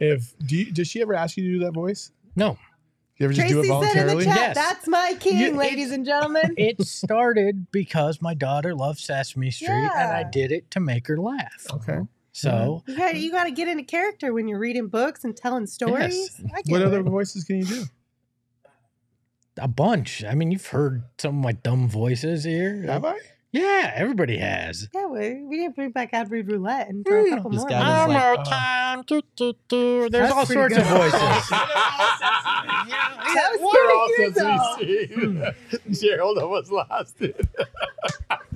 if 0.00 0.34
do 0.46 0.56
you, 0.56 0.72
does 0.72 0.88
she 0.88 1.00
ever 1.02 1.14
ask 1.14 1.36
you 1.36 1.44
to 1.44 1.58
do 1.58 1.64
that 1.64 1.72
voice? 1.72 2.12
No. 2.36 2.58
You 3.18 3.24
ever 3.26 3.34
just 3.34 3.48
Tracy 3.48 3.54
do 3.54 3.60
it 3.60 3.64
said 3.64 3.72
in 3.72 3.78
the 3.78 3.84
voluntarily? 4.14 4.24
chat, 4.24 4.36
Yes. 4.36 4.54
"That's 4.56 4.88
my 4.88 5.16
king, 5.20 5.38
You- 5.38 5.56
ladies 5.56 5.92
and 5.92 6.04
gentlemen." 6.04 6.54
It 6.58 6.80
started 6.86 7.70
because 7.70 8.20
my 8.22 8.34
daughter 8.34 8.74
loves 8.74 9.02
Sesame 9.04 9.50
Street 9.50 9.68
and 9.70 10.10
I 10.12 10.24
did 10.24 10.50
it 10.50 10.70
to 10.72 10.80
make 10.80 11.06
her 11.08 11.16
laugh. 11.18 11.66
Okay. 11.72 11.98
So 12.32 12.82
You 12.86 12.96
got 12.96 13.16
you 13.16 13.30
got 13.30 13.44
to 13.44 13.50
get 13.50 13.68
into 13.68 13.84
character 13.84 14.32
when 14.32 14.48
you're 14.48 14.58
reading 14.58 14.88
books 14.88 15.22
and 15.24 15.36
telling 15.36 15.66
stories. 15.66 16.40
I 16.54 16.62
get 16.62 16.72
What 16.72 16.80
it. 16.80 16.86
other 16.86 17.02
voices 17.02 17.44
can 17.44 17.58
you 17.58 17.64
do? 17.66 17.84
a 19.58 19.68
bunch. 19.68 20.24
I 20.24 20.34
mean, 20.34 20.50
you've 20.50 20.66
heard 20.68 21.04
some 21.18 21.36
of 21.38 21.44
my 21.44 21.52
dumb 21.52 21.86
voices 21.88 22.44
here. 22.44 22.82
Have 22.84 23.04
I? 23.04 23.18
Yeah, 23.50 23.92
everybody 23.94 24.38
has. 24.38 24.88
Yeah, 24.94 25.08
we, 25.08 25.42
we 25.44 25.58
didn't 25.58 25.76
bring 25.76 25.90
back 25.90 26.08
Ad 26.14 26.30
Read 26.30 26.48
Roulette 26.48 26.88
and 26.88 27.04
throw 27.06 27.22
a 27.26 27.28
couple 27.28 27.50
This 27.50 27.60
more. 27.60 27.68
guy 27.68 27.80
in 27.80 28.08
was 28.08 28.16
there. 28.16 28.30
I'm 28.30 28.36
like, 28.36 28.38
out 28.38 28.46
uh, 28.46 28.50
time. 28.50 29.02
Doo, 29.06 29.22
doo, 29.36 29.52
doo. 29.68 30.08
There's 30.08 30.22
That's 30.30 30.32
all 30.34 30.46
sorts 30.46 30.74
good. 30.74 30.82
of 30.82 30.88
voices. 30.88 31.20
That 33.34 33.58
was 33.60 33.70
pretty 33.72 34.32
good, 34.32 34.34
though. 34.34 35.90
Gerald 35.92 36.38
almost 36.38 36.70
lost 36.72 37.20
it. 37.20 37.40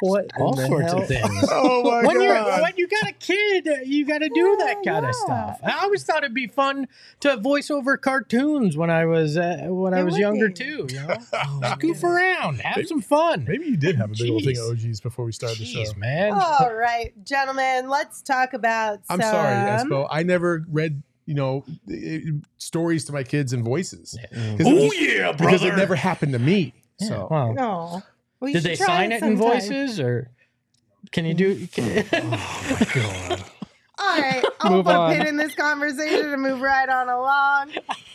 What? 0.00 0.30
all 0.38 0.56
sorts 0.56 0.92
hell? 0.92 1.02
of 1.02 1.08
things. 1.08 1.48
Oh 1.50 1.82
my 1.82 2.06
when 2.06 2.20
you're 2.20 2.34
when 2.62 2.72
you 2.76 2.86
got 2.88 3.08
a 3.08 3.12
kid, 3.12 3.68
you 3.84 4.04
got 4.06 4.18
to 4.18 4.28
do 4.28 4.56
that 4.60 4.78
Yeah, 4.84 4.92
kind 4.92 5.06
of 5.06 5.14
stuff. 5.14 5.58
I 5.64 5.82
always 5.82 6.02
thought 6.04 6.18
it'd 6.18 6.34
be 6.34 6.46
fun 6.46 6.88
to 7.20 7.36
voice 7.36 7.70
over 7.70 7.96
cartoons 7.96 8.76
when 8.76 8.90
I 8.90 9.06
was 9.06 9.36
uh, 9.36 9.66
when 9.68 9.94
I 9.94 10.02
was 10.02 10.18
younger 10.18 10.48
be. 10.48 10.54
too. 10.54 10.86
You 10.90 11.00
know, 11.06 11.16
just 11.62 11.78
goof 11.80 12.04
around, 12.04 12.60
have 12.60 12.86
some 12.86 13.00
fun. 13.00 13.44
Maybe 13.48 13.66
you 13.66 13.76
did 13.76 13.96
have 13.96 14.10
a 14.10 14.14
big 14.14 14.30
old 14.30 14.44
thing 14.44 14.58
of 14.58 14.64
OGeez 14.76 15.02
before 15.02 15.24
we 15.24 15.32
started 15.32 15.58
the 15.58 15.64
show. 15.64 15.84
Man. 15.96 16.32
All 16.32 16.74
right, 16.74 17.12
gentlemen, 17.24 17.88
let's 17.88 18.22
talk 18.22 18.52
about. 18.52 19.00
I'm 19.08 19.20
some... 19.20 19.30
sorry, 19.30 19.54
Espo. 19.54 20.06
I 20.10 20.22
never 20.24 20.64
read, 20.70 21.02
you 21.24 21.34
know, 21.34 21.64
i- 21.88 21.92
i- 22.26 22.32
stories 22.58 23.04
to 23.06 23.12
my 23.12 23.22
kids 23.22 23.52
in 23.52 23.62
voices. 23.64 24.16
'Cause 24.32 24.66
Oh 24.66 24.92
yeah, 24.92 25.32
brother. 25.32 25.36
because 25.44 25.62
it 25.62 25.76
never 25.76 25.94
happened 25.94 26.32
to 26.32 26.38
me. 26.38 26.74
Yeah, 27.00 27.08
So 27.08 27.28
well, 27.30 27.52
No. 27.54 28.02
Well, 28.40 28.52
did 28.52 28.62
they 28.62 28.76
sign 28.76 29.12
it 29.12 29.22
in 29.22 29.36
sometime. 29.36 29.36
voices 29.36 29.98
or 30.00 30.30
can 31.12 31.24
you 31.24 31.34
do? 31.34 31.66
Can, 31.68 32.04
oh 32.12 32.76
my 32.80 32.86
god. 32.94 33.44
All 33.98 34.20
right, 34.20 34.44
I'll 34.60 34.70
Move 34.72 34.84
put 34.86 34.94
a 34.94 35.08
pin 35.08 35.26
in 35.26 35.36
this 35.38 35.54
conversation 35.54 36.32
and 36.32 36.42
move 36.42 36.60
right 36.60 36.88
on 36.88 37.08
along. 37.08 37.70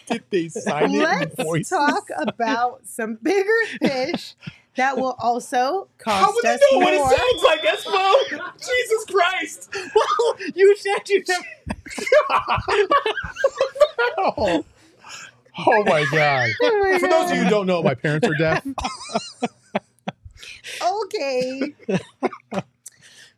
did 0.07 0.23
they 0.29 0.47
sign 0.49 0.93
it 0.93 0.99
Let's 0.99 1.39
in 1.39 1.45
voices? 1.45 1.69
talk 1.69 2.07
about 2.19 2.81
some 2.85 3.15
bigger 3.21 3.49
fish 3.81 4.35
that 4.75 4.95
will 4.97 5.15
also 5.19 5.87
cost 5.97 6.23
How 6.23 6.31
would 6.33 6.43
they 6.43 6.53
us 6.53 6.61
know 6.71 6.77
what 6.79 6.93
it 6.93 6.97
more. 6.97 7.09
sounds 7.09 7.43
like, 7.43 7.61
Espo? 7.61 8.57
Jesus 8.59 9.05
Christ! 9.09 9.69
well, 9.95 10.35
you 10.55 10.75
said 10.77 11.09
you 11.09 11.23
never. 11.27 11.45
Oh, 14.17 14.65
oh 15.67 15.83
my 15.85 16.05
god! 16.11 16.49
Oh 16.61 16.89
my 16.91 16.99
For 16.99 17.07
those 17.09 17.31
of 17.31 17.37
you 17.37 17.43
who 17.43 17.49
don't 17.49 17.65
know, 17.67 17.81
my 17.83 17.95
parents 17.95 18.27
are 18.27 18.33
deaf. 18.35 18.65
Okay. 20.81 21.73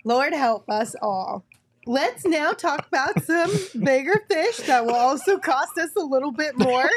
Lord 0.04 0.34
help 0.34 0.70
us 0.70 0.96
all. 1.02 1.46
Let's 1.86 2.26
now 2.26 2.52
talk 2.54 2.88
about 2.88 3.24
some 3.24 3.52
bigger 3.84 4.24
fish 4.30 4.58
that 4.68 4.86
will 4.86 4.96
also 4.96 5.38
cost 5.38 5.78
us 5.78 5.90
a 5.98 6.02
little 6.02 6.32
bit 6.32 6.58
more. 6.58 6.90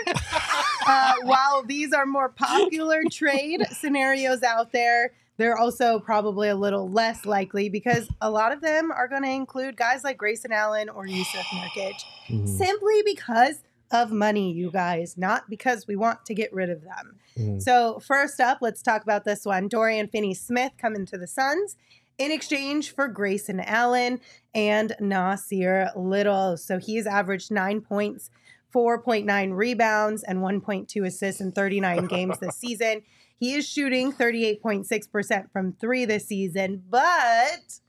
Uh, 0.87 1.15
while 1.25 1.65
these 1.65 1.93
are 1.93 2.07
more 2.07 2.29
popular 2.29 3.03
trade 3.11 3.65
scenarios 3.73 4.45
out 4.45 4.71
there, 4.71 5.13
they're 5.39 5.59
also 5.59 5.99
probably 5.99 6.49
a 6.49 6.55
little 6.57 6.89
less 6.89 7.25
likely 7.27 7.69
because 7.69 8.09
a 8.21 8.31
lot 8.31 8.53
of 8.53 8.61
them 8.61 8.93
are 8.93 9.09
going 9.09 9.23
to 9.25 9.29
include 9.31 9.77
guys 9.77 10.05
like 10.05 10.17
Grayson 10.19 10.53
Allen 10.53 10.89
or 10.89 11.07
Jusuf 11.07 11.43
Nurkic 11.47 11.95
Mhm. 12.29 12.49
simply 12.49 13.03
because 13.05 13.57
of 13.91 14.11
money, 14.13 14.53
you 14.53 14.71
guys, 14.71 15.17
not 15.17 15.49
because 15.49 15.87
we 15.87 15.97
want 15.97 16.25
to 16.27 16.35
get 16.35 16.53
rid 16.53 16.71
of 16.71 16.83
them. 16.83 17.19
Mhm. 17.37 17.63
So, 17.63 17.99
first 18.01 18.41
up, 18.41 18.59
let's 18.61 18.83
talk 18.83 19.03
about 19.03 19.25
this 19.25 19.45
one. 19.45 19.69
Dorian 19.69 20.09
Finney 20.09 20.35
Smith 20.35 20.73
coming 20.79 21.07
to 21.07 21.19
the 21.19 21.27
Suns 21.27 21.77
in 22.19 22.31
exchange 22.31 22.95
for 22.95 23.09
Grayson 23.09 23.61
Allen 23.61 24.21
and 24.55 24.95
Nassir 25.01 25.91
Little. 25.95 26.57
So, 26.57 26.79
he's 26.79 27.07
averaged 27.07 27.51
nine 27.51 27.81
points, 27.81 28.31
4.9 28.73 29.53
rebounds, 29.53 30.23
and 30.23 30.41
1.2 30.41 31.05
assists 31.05 31.41
in 31.41 31.53
39 31.53 32.07
games 32.09 32.39
this 32.39 32.57
season. 32.57 33.03
He 33.39 33.55
is 33.55 33.69
shooting 33.69 34.13
38.6% 34.13 35.51
from 35.53 35.75
three 35.75 36.05
this 36.07 36.27
season, 36.27 36.83
but 36.89 37.81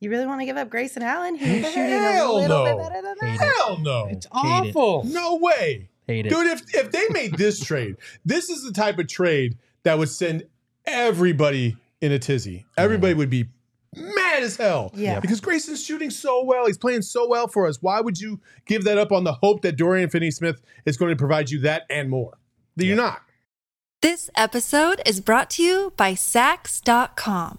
you 0.00 0.10
really 0.10 0.26
want 0.26 0.40
to 0.40 0.44
give 0.46 0.56
up 0.56 0.68
Grayson 0.70 1.02
Allen? 1.02 1.36
He's 1.36 1.66
shooting 1.66 1.82
a 1.92 2.12
Hell 2.12 2.36
little 2.36 2.64
no. 2.64 2.64
bit 2.64 2.78
better 2.92 3.02
than 3.02 3.28
Hate 3.30 3.38
that. 3.38 3.54
Hell 3.56 3.78
no. 3.78 4.06
It's 4.10 4.26
Hate 4.26 4.68
it. 4.68 4.76
awful. 4.76 5.04
No 5.04 5.36
way. 5.36 5.88
Hate 6.06 6.26
it. 6.26 6.30
Dude, 6.30 6.46
if 6.46 6.62
if 6.74 6.92
they 6.92 7.08
made 7.10 7.36
this 7.36 7.60
trade, 7.60 7.96
this 8.24 8.50
is 8.50 8.62
the 8.62 8.72
type 8.72 8.98
of 8.98 9.08
trade 9.08 9.56
that 9.84 9.98
would 9.98 10.08
send 10.08 10.44
everybody 10.84 11.76
in 12.00 12.12
a 12.12 12.18
tizzy. 12.18 12.64
Everybody 12.76 13.14
would 13.14 13.30
be 13.30 13.48
mad 13.94 14.42
as 14.42 14.56
hell. 14.56 14.90
Yeah. 14.94 15.20
Because 15.20 15.40
Grayson's 15.40 15.82
shooting 15.82 16.10
so 16.10 16.44
well. 16.44 16.66
He's 16.66 16.78
playing 16.78 17.02
so 17.02 17.26
well 17.28 17.48
for 17.48 17.66
us. 17.66 17.80
Why 17.80 18.00
would 18.00 18.20
you 18.20 18.40
give 18.66 18.84
that 18.84 18.98
up 18.98 19.10
on 19.12 19.24
the 19.24 19.32
hope 19.32 19.62
that 19.62 19.76
Dorian 19.76 20.10
Finney 20.10 20.30
Smith 20.30 20.60
is 20.84 20.96
going 20.96 21.10
to 21.10 21.16
provide 21.16 21.50
you 21.50 21.60
that 21.60 21.84
and 21.88 22.10
more? 22.10 22.38
You're 22.76 22.96
not. 22.96 23.22
This 24.02 24.28
episode 24.36 25.00
is 25.06 25.20
brought 25.20 25.48
to 25.50 25.62
you 25.62 25.92
by 25.96 26.12
Saks.com. 26.12 27.58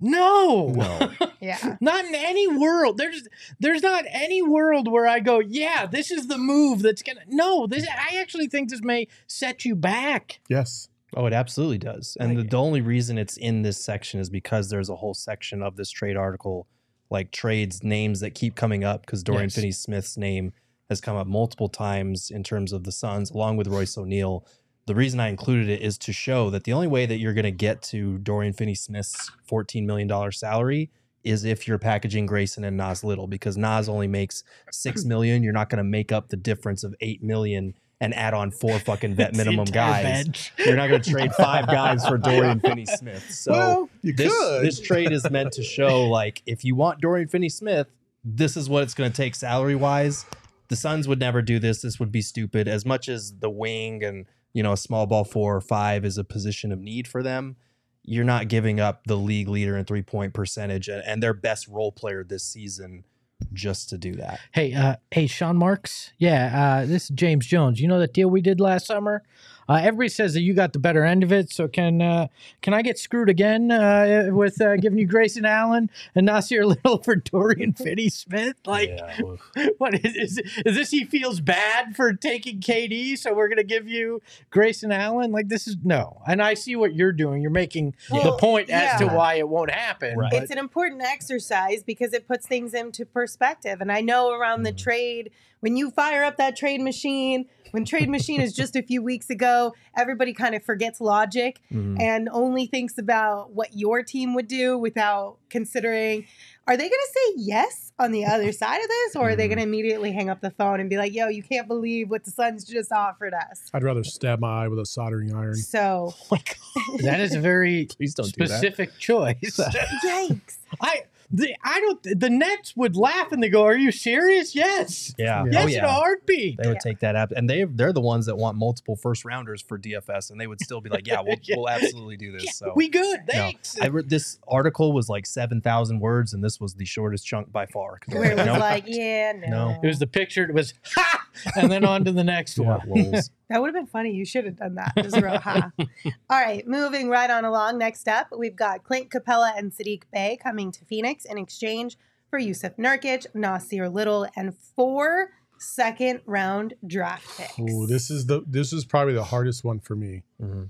no. 0.00 0.68
No. 0.68 1.10
yeah. 1.40 1.76
Not 1.80 2.04
in 2.04 2.14
any 2.14 2.46
world. 2.46 2.98
There's 2.98 3.28
there's 3.58 3.82
not 3.82 4.04
any 4.10 4.42
world 4.42 4.90
where 4.90 5.06
I 5.06 5.20
go, 5.20 5.38
yeah, 5.40 5.86
this 5.86 6.10
is 6.10 6.26
the 6.28 6.38
move 6.38 6.82
that's 6.82 7.02
gonna 7.02 7.22
no, 7.28 7.66
this 7.66 7.86
I 7.88 8.18
actually 8.18 8.46
think 8.46 8.70
this 8.70 8.82
may 8.82 9.08
set 9.26 9.64
you 9.64 9.74
back. 9.74 10.40
Yes. 10.48 10.88
Oh, 11.16 11.26
it 11.26 11.32
absolutely 11.32 11.78
does. 11.78 12.16
And 12.20 12.36
the, 12.36 12.42
the 12.42 12.58
only 12.58 12.82
reason 12.82 13.16
it's 13.16 13.36
in 13.36 13.62
this 13.62 13.82
section 13.82 14.20
is 14.20 14.28
because 14.28 14.68
there's 14.68 14.90
a 14.90 14.96
whole 14.96 15.14
section 15.14 15.62
of 15.62 15.76
this 15.76 15.90
trade 15.90 16.16
article, 16.16 16.66
like 17.10 17.30
trades 17.30 17.82
names 17.82 18.20
that 18.20 18.34
keep 18.34 18.54
coming 18.54 18.84
up 18.84 19.06
because 19.06 19.22
Dorian 19.22 19.44
Yes. 19.44 19.54
Finney 19.54 19.72
Smith's 19.72 20.18
name 20.18 20.52
has 20.90 21.00
come 21.00 21.16
up 21.16 21.26
multiple 21.26 21.68
times 21.68 22.30
in 22.30 22.42
terms 22.42 22.72
of 22.72 22.84
the 22.84 22.92
Suns, 22.92 23.30
along 23.30 23.56
with 23.56 23.66
Royce 23.68 23.96
O'Neale. 23.96 24.46
The 24.88 24.94
reason 24.94 25.20
I 25.20 25.28
included 25.28 25.68
it 25.68 25.82
is 25.82 25.98
to 25.98 26.14
show 26.14 26.48
that 26.48 26.64
the 26.64 26.72
only 26.72 26.86
way 26.86 27.04
that 27.04 27.18
you're 27.18 27.34
going 27.34 27.44
to 27.44 27.50
get 27.50 27.82
to 27.82 28.16
Dorian 28.16 28.54
Finney 28.54 28.74
Smith's 28.74 29.30
$14 29.46 29.84
million 29.84 30.32
salary 30.32 30.90
is 31.22 31.44
if 31.44 31.68
you're 31.68 31.78
packaging 31.78 32.24
Grayson 32.24 32.64
and 32.64 32.78
Nas 32.78 33.04
Little 33.04 33.26
because 33.26 33.58
Nas 33.58 33.86
only 33.90 34.06
makes 34.06 34.44
six 34.72 35.04
million. 35.04 35.42
You're 35.42 35.52
not 35.52 35.68
going 35.68 35.76
to 35.76 35.84
make 35.84 36.10
up 36.10 36.30
the 36.30 36.38
difference 36.38 36.84
of 36.84 36.94
eight 37.02 37.22
million 37.22 37.74
and 38.00 38.14
add 38.14 38.32
on 38.32 38.50
four 38.50 38.78
fucking 38.78 39.14
vet 39.14 39.36
minimum 39.36 39.66
guys. 39.66 40.04
bench. 40.04 40.54
You're 40.56 40.76
not 40.76 40.88
going 40.88 41.02
to 41.02 41.10
trade 41.10 41.34
five 41.34 41.66
guys 41.66 42.08
for 42.08 42.16
Dorian 42.18 42.58
Finney 42.60 42.86
Smith. 42.86 43.30
So 43.30 43.52
well, 43.52 43.90
you 44.00 44.14
this 44.14 44.32
could. 44.32 44.64
this 44.64 44.80
trade 44.80 45.12
is 45.12 45.28
meant 45.30 45.52
to 45.52 45.62
show 45.62 46.06
like 46.08 46.42
if 46.46 46.64
you 46.64 46.74
want 46.74 47.02
Dorian 47.02 47.28
Finney 47.28 47.50
Smith, 47.50 47.88
this 48.24 48.56
is 48.56 48.70
what 48.70 48.84
it's 48.84 48.94
going 48.94 49.10
to 49.10 49.16
take 49.16 49.34
salary 49.34 49.76
wise. 49.76 50.24
The 50.68 50.76
Suns 50.76 51.06
would 51.06 51.20
never 51.20 51.42
do 51.42 51.58
this. 51.58 51.82
This 51.82 52.00
would 52.00 52.10
be 52.10 52.22
stupid. 52.22 52.68
As 52.68 52.86
much 52.86 53.10
as 53.10 53.34
the 53.38 53.50
wing 53.50 54.02
and 54.02 54.24
you 54.58 54.64
know 54.64 54.72
a 54.72 54.76
small 54.76 55.06
ball 55.06 55.22
four 55.22 55.54
or 55.54 55.60
five 55.60 56.04
is 56.04 56.18
a 56.18 56.24
position 56.24 56.72
of 56.72 56.80
need 56.80 57.06
for 57.06 57.22
them, 57.22 57.54
you're 58.02 58.24
not 58.24 58.48
giving 58.48 58.80
up 58.80 59.04
the 59.06 59.14
league 59.14 59.46
leader 59.46 59.76
in 59.76 59.84
three 59.84 60.02
point 60.02 60.34
percentage 60.34 60.88
and, 60.88 61.00
and 61.06 61.22
their 61.22 61.32
best 61.32 61.68
role 61.68 61.92
player 61.92 62.24
this 62.24 62.42
season 62.42 63.04
just 63.52 63.88
to 63.90 63.96
do 63.96 64.16
that. 64.16 64.40
Hey, 64.50 64.74
uh, 64.74 64.96
hey, 65.12 65.28
Sean 65.28 65.56
Marks. 65.56 66.12
Yeah, 66.18 66.80
uh, 66.80 66.86
this 66.86 67.04
is 67.04 67.10
James 67.10 67.46
Jones. 67.46 67.80
You 67.80 67.86
know 67.86 68.00
that 68.00 68.12
deal 68.12 68.28
we 68.28 68.40
did 68.40 68.58
last 68.58 68.84
summer? 68.84 69.22
Uh, 69.68 69.74
everybody 69.82 70.08
says 70.08 70.34
that 70.34 70.40
you 70.40 70.54
got 70.54 70.72
the 70.72 70.78
better 70.78 71.04
end 71.04 71.22
of 71.22 71.32
it. 71.32 71.50
So 71.50 71.68
can 71.68 72.00
uh, 72.00 72.28
can 72.62 72.72
I 72.74 72.82
get 72.82 72.98
screwed 72.98 73.28
again 73.28 73.70
uh, 73.70 74.28
with 74.30 74.60
uh, 74.60 74.76
giving 74.76 74.98
you 74.98 75.06
Grayson 75.06 75.44
Allen 75.44 75.90
and 76.14 76.28
Nassir 76.28 76.64
Little 76.84 77.02
for 77.02 77.16
Dorian 77.16 77.72
Finney 77.74 78.08
Smith? 78.08 78.56
Like, 78.66 78.98
what 79.78 79.94
is, 80.04 80.16
is 80.16 80.38
is 80.64 80.74
this? 80.74 80.90
He 80.90 81.04
feels 81.04 81.40
bad 81.40 81.94
for 81.94 82.12
taking 82.12 82.60
KD, 82.60 83.18
so 83.18 83.34
we're 83.34 83.48
gonna 83.48 83.62
give 83.64 83.86
you 83.88 84.22
Grayson 84.50 84.90
Allen. 84.92 85.32
Like 85.32 85.48
this 85.48 85.66
is 85.66 85.76
no. 85.84 86.22
And 86.26 86.42
I 86.42 86.54
see 86.54 86.74
what 86.76 86.94
you're 86.94 87.12
doing. 87.12 87.42
You're 87.42 87.50
making 87.50 87.94
the 88.08 88.14
Well, 88.14 88.38
point 88.38 88.70
as 88.70 88.98
to 89.00 89.06
why 89.06 89.34
it 89.34 89.48
won't 89.48 89.70
happen. 89.70 90.16
Right. 90.16 90.32
it's 90.32 90.50
an 90.50 90.58
important 90.58 91.02
exercise 91.02 91.82
because 91.82 92.12
it 92.12 92.26
puts 92.26 92.46
things 92.46 92.74
into 92.74 93.04
perspective. 93.04 93.80
And 93.80 93.92
I 93.92 94.00
know 94.00 94.32
around 94.32 94.62
the 94.62 94.72
trade, 94.72 95.30
when 95.60 95.76
you 95.76 95.90
fire 95.90 96.22
up 96.24 96.36
that 96.36 96.56
trade 96.56 96.80
machine, 96.80 97.46
when 97.72 97.84
trade 97.84 98.08
machine 98.08 98.40
is 98.40 98.54
just 98.54 98.76
a 98.76 98.82
few 98.82 99.02
weeks 99.02 99.28
ago, 99.28 99.74
everybody 99.96 100.32
kind 100.32 100.54
of 100.54 100.62
forgets 100.62 101.00
logic 101.00 101.60
Mhm. 101.70 102.00
and 102.00 102.28
only 102.32 102.66
thinks 102.66 102.96
about 102.96 103.52
what 103.52 103.76
your 103.76 104.02
team 104.02 104.34
would 104.34 104.48
do 104.48 104.78
without 104.78 105.36
considering 105.50 106.24
are 106.66 106.76
they 106.76 106.82
going 106.86 106.90
to 106.90 107.12
say 107.14 107.32
yes 107.36 107.92
on 107.98 108.12
the 108.12 108.26
other 108.26 108.52
side 108.52 108.78
of 108.82 108.88
this 108.88 109.16
or 109.16 109.30
are 109.30 109.36
they 109.36 109.46
Mhm. 109.46 109.48
going 109.48 109.56
to 109.58 109.62
immediately 109.64 110.12
hang 110.12 110.28
up 110.28 110.40
the 110.42 110.50
phone 110.50 110.80
and 110.80 110.90
be 110.90 110.98
like, 110.98 111.14
yo, 111.14 111.28
you 111.28 111.42
can't 111.42 111.66
believe 111.66 112.10
what 112.10 112.24
the 112.24 112.30
Suns 112.30 112.64
just 112.64 112.92
offered 112.92 113.32
us? 113.32 113.70
I'd 113.72 113.82
rather 113.82 114.04
stab 114.04 114.38
my 114.40 114.64
eye 114.64 114.68
with 114.68 114.78
a 114.78 114.84
soldering 114.86 115.34
iron. 115.34 115.56
So, 115.56 116.12
that 117.02 117.20
is 117.20 117.34
a 117.34 117.40
very 117.40 117.86
Please 117.96 118.14
don't 118.14 118.30
do 118.32 118.46
that. 118.46 118.58
specific 118.58 118.98
choice. 118.98 119.36
yikes. 120.04 120.56
I 120.80 121.04
the 121.30 121.54
I 121.62 121.80
don't 121.80 122.20
the 122.20 122.30
Nets 122.30 122.74
would 122.76 122.96
laugh 122.96 123.32
and 123.32 123.42
they 123.42 123.48
go, 123.50 123.64
"Are 123.64 123.76
you 123.76 123.92
serious?" 123.92 124.54
Yes, 124.54 125.14
Yeah. 125.18 125.44
yes, 125.50 125.64
Oh, 125.64 125.68
in 125.68 125.84
a 125.84 125.88
heartbeat. 125.88 126.58
They 126.60 126.66
would 126.68 126.74
Yeah. 126.76 126.90
take 126.90 127.00
that 127.00 127.16
app, 127.16 127.32
and 127.32 127.48
they 127.50 127.64
they're 127.64 127.92
the 127.92 128.00
ones 128.00 128.26
that 128.26 128.36
want 128.36 128.56
multiple 128.56 128.96
first 128.96 129.24
rounders 129.24 129.60
for 129.60 129.78
DFS, 129.78 130.30
and 130.30 130.40
they 130.40 130.46
would 130.46 130.60
still 130.60 130.80
be 130.80 130.88
like, 130.90 131.06
"Yeah, 131.06 131.20
we'll, 131.20 131.36
Yeah. 131.42 131.56
we'll 131.56 131.68
absolutely 131.68 132.16
do 132.16 132.32
this." 132.32 132.44
Yeah, 132.46 132.52
so 132.52 132.72
we 132.74 132.88
good. 132.88 133.20
No. 133.28 133.32
Thanks. 133.34 133.78
I 133.80 133.88
read 133.88 134.08
this 134.08 134.38
article 134.48 134.92
was 134.92 135.08
like 135.08 135.26
seven 135.26 135.60
thousand 135.60 136.00
words, 136.00 136.32
and 136.32 136.42
this 136.42 136.58
was 136.60 136.74
the 136.74 136.84
shortest 136.86 137.26
chunk 137.26 137.52
by 137.52 137.66
far. 137.66 137.98
I 138.10 138.14
Where 138.18 138.30
it 138.32 138.36
was 138.38 138.46
nope. 138.46 138.60
like, 138.60 138.84
yeah, 138.86 139.32
no. 139.32 139.48
No. 139.48 139.80
it 139.82 139.86
was 139.86 139.98
the 139.98 140.06
picture. 140.06 140.44
It 140.44 140.54
was 140.54 140.72
ha, 140.94 141.26
and 141.56 141.70
then 141.70 141.84
on 141.84 142.04
to 142.06 142.12
the 142.12 142.24
next 142.24 142.56
Yeah, 142.58 142.78
one. 142.86 143.20
Lols. 143.50 143.56
That 143.56 143.60
would 143.60 143.68
have 143.68 143.74
been 143.84 143.90
funny. 143.90 144.12
You 144.14 144.24
should 144.24 144.44
have 144.44 144.56
done 144.56 144.74
that. 144.76 144.92
It 144.96 145.04
was 145.06 145.14
ha. 145.14 145.70
All 146.30 146.40
right, 146.40 146.66
moving 146.66 147.08
right 147.08 147.30
on 147.30 147.44
along. 147.44 147.78
Next 147.78 148.08
up, 148.08 148.28
we've 148.36 148.56
got 148.56 148.84
Clint 148.84 149.10
Capela 149.10 149.52
and 149.56 149.72
Sadiq 149.72 150.02
Bey 150.12 150.38
coming 150.42 150.70
to 150.72 150.84
Phoenix 150.84 151.24
in 151.24 151.38
exchange 151.38 151.96
for 152.30 152.38
Jusuf 152.38 152.76
Nurkic, 152.76 153.26
Nassir 153.34 153.92
Little, 153.92 154.26
and 154.36 154.54
four 154.54 155.30
second 155.58 156.20
round 156.26 156.74
draft 156.86 157.26
picks. 157.38 157.58
Ooh, 157.58 157.86
this 157.86 158.10
is 158.10 158.26
the 158.26 158.42
this 158.46 158.72
is 158.72 158.84
probably 158.84 159.14
the 159.14 159.24
hardest 159.24 159.64
one 159.64 159.80
for 159.80 159.96
me. 159.96 160.22
Mhm. 160.40 160.68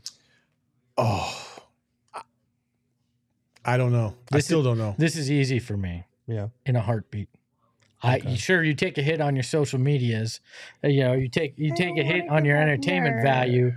Oh, 0.96 1.56
I- 2.14 2.22
I 3.64 3.76
don't 3.76 3.92
know. 3.92 4.14
I 4.32 4.36
This 4.36 4.46
still 4.46 4.60
is- 4.60 4.64
don't 4.66 4.78
know. 4.78 4.94
This 4.98 5.16
is 5.16 5.30
easy 5.30 5.58
for 5.58 5.76
me. 5.76 6.04
Yeah. 6.26 6.48
in 6.66 6.76
a 6.76 6.80
heartbeat. 6.82 7.30
I 8.02 8.18
Okay. 8.18 8.36
sure 8.36 8.62
you 8.62 8.74
take 8.74 8.96
a 8.98 9.02
hit 9.02 9.20
on 9.20 9.34
your 9.34 9.42
social 9.42 9.78
medias, 9.80 10.40
uh, 10.84 10.88
you 10.88 11.00
know, 11.00 11.14
you 11.14 11.28
take 11.28 11.54
you 11.58 11.74
take 11.74 11.96
a 11.98 12.04
hit 12.04 12.28
on 12.28 12.44
your 12.44 12.56
entertainment 12.56 13.16
Nurk. 13.16 13.22
value, 13.22 13.72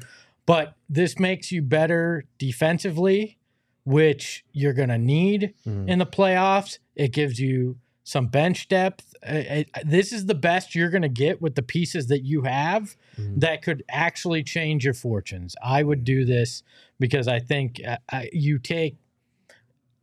but 0.46 0.76
this 0.90 1.18
makes 1.20 1.52
you 1.52 1.62
better 1.62 2.26
defensively, 2.38 3.38
which 3.84 4.46
you're 4.54 4.74
gonna 4.74 4.98
need 4.98 5.54
Mhm. 5.66 5.90
in 5.90 6.00
the 6.00 6.06
playoffs. 6.06 6.78
It 6.96 7.12
gives 7.14 7.40
you 7.40 7.78
some 8.04 8.28
bench 8.28 8.68
depth. 8.68 9.16
Uh, 9.28 9.36
it- 9.36 9.70
this 9.86 10.12
is 10.12 10.26
the 10.26 10.36
best 10.36 10.76
you're 10.76 10.90
gonna 10.90 11.08
get 11.10 11.42
with 11.42 11.56
the 11.56 11.62
pieces 11.64 12.08
that 12.08 12.24
you 12.24 12.42
have 12.44 12.96
Mhm. 13.18 13.40
that 13.40 13.62
could 13.62 13.84
actually 13.90 14.44
change 14.44 14.84
your 14.84 14.94
fortunes. 14.94 15.56
I 15.64 15.84
would 15.84 16.04
do 16.04 16.26
this 16.26 16.62
because 17.00 17.28
I 17.28 17.40
think 17.40 17.82
uh, 17.86 17.98
I, 18.12 18.30
you 18.34 18.60
take 18.60 18.98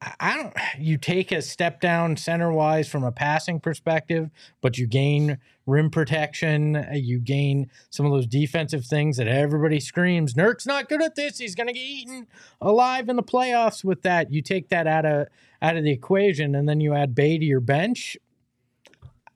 I- 0.00 0.36
don't 0.36 0.54
you 0.78 0.98
take 0.98 1.32
a 1.32 1.42
step 1.42 1.80
down 1.80 2.16
center 2.16 2.52
wise 2.52 2.88
from 2.88 3.04
a 3.04 3.12
passing 3.12 3.60
perspective, 3.60 4.30
but 4.60 4.78
you 4.78 4.86
gain 4.86 5.38
rim 5.66 5.90
protection, 5.90 6.76
uh, 6.76 6.90
you 6.94 7.18
gain 7.18 7.70
some 7.90 8.06
of 8.06 8.12
those 8.12 8.26
defensive 8.26 8.84
things 8.86 9.16
that 9.16 9.28
everybody 9.28 9.80
screams, 9.80 10.34
Nurk's 10.34 10.66
not 10.66 10.88
good 10.88 11.02
at 11.02 11.14
this, 11.14 11.38
he's 11.38 11.54
gonna 11.54 11.72
get 11.72 11.80
eaten 11.80 12.26
alive 12.60 13.08
in 13.08 13.16
the 13.16 13.22
playoffs 13.22 13.84
with 13.84 14.02
that. 14.02 14.32
You 14.32 14.42
take 14.42 14.68
that 14.68 14.86
out 14.86 15.04
of 15.04 15.28
out 15.60 15.76
of 15.76 15.84
the 15.84 15.90
equation 15.90 16.54
and 16.54 16.68
then 16.68 16.80
you 16.80 16.94
add 16.94 17.14
Bey 17.14 17.38
to 17.38 17.44
your 17.44 17.60
bench. 17.60 18.16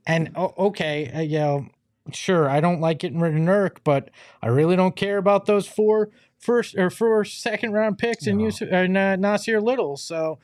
And 0.07 0.31
oh, 0.35 0.53
okay, 0.59 1.11
uh, 1.13 1.21
you 1.21 1.39
know, 1.39 1.67
sure, 2.13 2.49
I 2.49 2.61
don't 2.61 2.81
like 2.81 2.99
getting 2.99 3.21
rid 3.21 3.35
of 3.35 3.41
Nurk, 3.41 3.79
but 3.85 4.11
I 4.43 4.49
really 4.49 4.77
don't 4.77 4.97
care 4.97 5.19
about 5.19 5.47
those 5.47 5.67
four 5.67 6.11
first 6.43 6.77
or 6.77 6.91
four 6.91 7.25
second 7.25 7.73
round 7.73 7.97
picks 7.97 8.27
and 8.27 8.37
No. 8.39 8.45
use 8.45 8.61
uh, 8.61 8.87
Na- 8.89 9.17
Nassir 9.17 9.63
Little. 9.63 9.97
So 9.97 10.39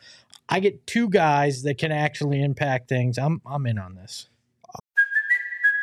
I 0.49 0.61
get 0.61 0.87
two 0.87 1.11
guys 1.11 1.63
that 1.65 1.77
can 1.77 1.93
actually 1.93 2.43
impact 2.43 2.89
things. 2.89 3.19
I'm 3.19 3.43
I'm 3.45 3.67
in 3.67 3.79
on 3.79 3.95
this. 3.97 4.29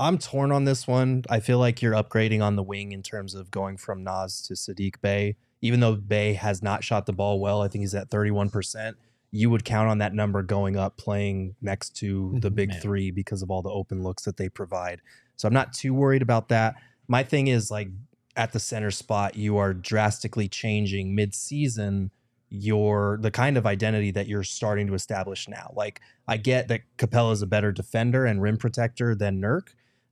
I'm 0.00 0.16
torn 0.16 0.50
on 0.50 0.64
this 0.64 0.88
one. 0.88 1.24
I 1.28 1.40
feel 1.40 1.58
like 1.58 1.82
you're 1.82 1.92
upgrading 1.92 2.42
on 2.42 2.56
the 2.56 2.62
wing 2.62 2.92
in 2.92 3.02
terms 3.02 3.34
of 3.34 3.50
going 3.50 3.76
from 3.76 4.02
Nas 4.02 4.40
to 4.42 4.54
Sadiq 4.54 4.94
Bey. 5.02 5.36
Even 5.60 5.80
though 5.80 5.94
Bey 5.94 6.32
has 6.32 6.62
not 6.62 6.82
shot 6.82 7.04
the 7.04 7.12
ball 7.12 7.38
well, 7.38 7.60
I 7.60 7.68
think 7.68 7.82
he's 7.82 7.94
at 7.94 8.08
31%. 8.08 8.94
You 9.30 9.50
would 9.50 9.64
count 9.64 9.90
on 9.90 9.98
that 9.98 10.14
number 10.14 10.42
going 10.42 10.78
up 10.78 10.96
playing 10.96 11.54
next 11.60 11.94
to 11.96 12.32
the 12.40 12.48
mm-hmm. 12.48 12.54
big 12.54 12.70
Yeah. 12.72 12.80
three 12.80 13.10
because 13.10 13.42
of 13.42 13.50
all 13.50 13.60
the 13.60 13.70
open 13.70 14.02
looks 14.02 14.24
that 14.24 14.38
they 14.38 14.48
provide. 14.48 15.02
So 15.36 15.46
I'm 15.46 15.54
not 15.54 15.74
too 15.74 15.92
worried 15.92 16.22
about 16.22 16.48
that. 16.48 16.76
My 17.06 17.22
thing 17.22 17.48
is 17.48 17.70
like 17.70 17.88
at 18.36 18.52
the 18.52 18.58
center 18.58 18.90
spot, 18.90 19.36
you 19.36 19.58
are 19.58 19.74
drastically 19.74 20.48
changing 20.48 21.14
mid-season 21.14 22.10
your 22.50 23.18
the 23.20 23.30
kind 23.30 23.56
of 23.56 23.64
identity 23.64 24.10
that 24.10 24.26
you're 24.26 24.42
starting 24.42 24.86
to 24.88 24.94
establish 24.94 25.46
now. 25.48 25.72
Like 25.76 26.00
I 26.26 26.36
get 26.36 26.68
that 26.68 26.80
Capela 26.98 27.32
is 27.32 27.42
a 27.42 27.46
better 27.46 27.70
defender 27.70 28.26
and 28.26 28.42
rim 28.42 28.56
protector 28.56 29.14
than 29.14 29.40
Nurk. 29.40 29.68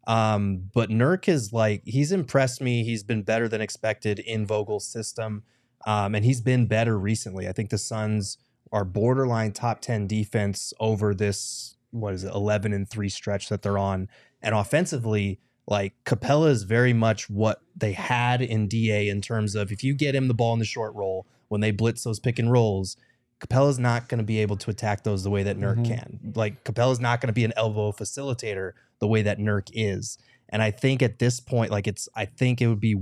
Um, 0.09 0.70
but 0.74 0.88
Nurk 0.88 1.28
is 1.28 1.52
like 1.52 1.82
he's 1.84 2.11
impressed 2.11 2.61
me. 2.61 2.82
He's 2.82 3.04
been 3.04 3.22
better 3.22 3.46
than 3.48 3.61
expected 3.61 4.18
in 4.18 4.46
Vogel's 4.46 4.86
system. 4.86 5.44
Um, 5.86 6.14
and 6.14 6.24
he's 6.24 6.40
been 6.40 6.66
better 6.66 6.98
recently. 6.98 7.46
I 7.46 7.52
think 7.52 7.70
the 7.70 7.78
Suns 7.78 8.38
are 8.72 8.84
borderline 8.84 9.52
top 9.52 9.80
10 9.80 10.06
defense 10.06 10.72
over 10.80 11.14
this, 11.14 11.76
what 11.92 12.14
is 12.14 12.24
it, 12.24 12.34
11 12.34 12.72
and 12.72 12.88
3 12.88 13.09
stretch 13.09 13.48
that 13.48 13.62
they're 13.62 13.78
on. 13.78 14.09
And 14.42 14.54
offensively, 14.54 15.38
like 15.66 15.92
Capela 16.04 16.48
is 16.48 16.62
very 16.64 16.92
much 16.92 17.28
what 17.30 17.61
they 17.76 17.92
had 17.92 18.42
in 18.42 18.66
DA 18.66 19.09
in 19.09 19.20
terms 19.20 19.54
of 19.54 19.70
if 19.70 19.84
you 19.84 19.94
get 19.94 20.14
him 20.14 20.26
the 20.26 20.34
ball 20.34 20.52
in 20.54 20.59
the 20.59 20.64
short 20.64 20.94
roll 20.94 21.26
when 21.48 21.61
they 21.61 21.70
blitz 21.70 22.02
those 22.04 22.18
pick 22.18 22.38
and 22.38 22.50
rolls, 22.50 22.96
Capela's 23.40 23.78
not 23.78 24.09
going 24.09 24.18
to 24.18 24.24
be 24.24 24.40
able 24.40 24.56
to 24.56 24.70
attack 24.70 25.04
those 25.04 25.22
the 25.22 25.30
way 25.30 25.42
that 25.44 25.56
Nurk 25.59 25.78
Mhm. 25.78 25.86
can. 25.86 26.32
Like 26.34 26.64
Capela's 26.64 26.98
not 27.00 27.20
going 27.20 27.28
to 27.28 27.32
be 27.34 27.44
an 27.44 27.52
elbow 27.56 27.92
facilitator 27.92 28.72
the 29.01 29.07
way 29.07 29.22
that 29.22 29.38
Nurk 29.38 29.70
is. 29.72 30.18
And 30.49 30.62
I 30.62 30.70
think 30.70 31.03
at 31.03 31.18
this 31.18 31.40
point, 31.40 31.70
like 31.70 31.86
it's, 31.86 32.09
I 32.14 32.24
think 32.24 32.61
it 32.61 32.68
would 32.68 32.80
be 32.80 32.96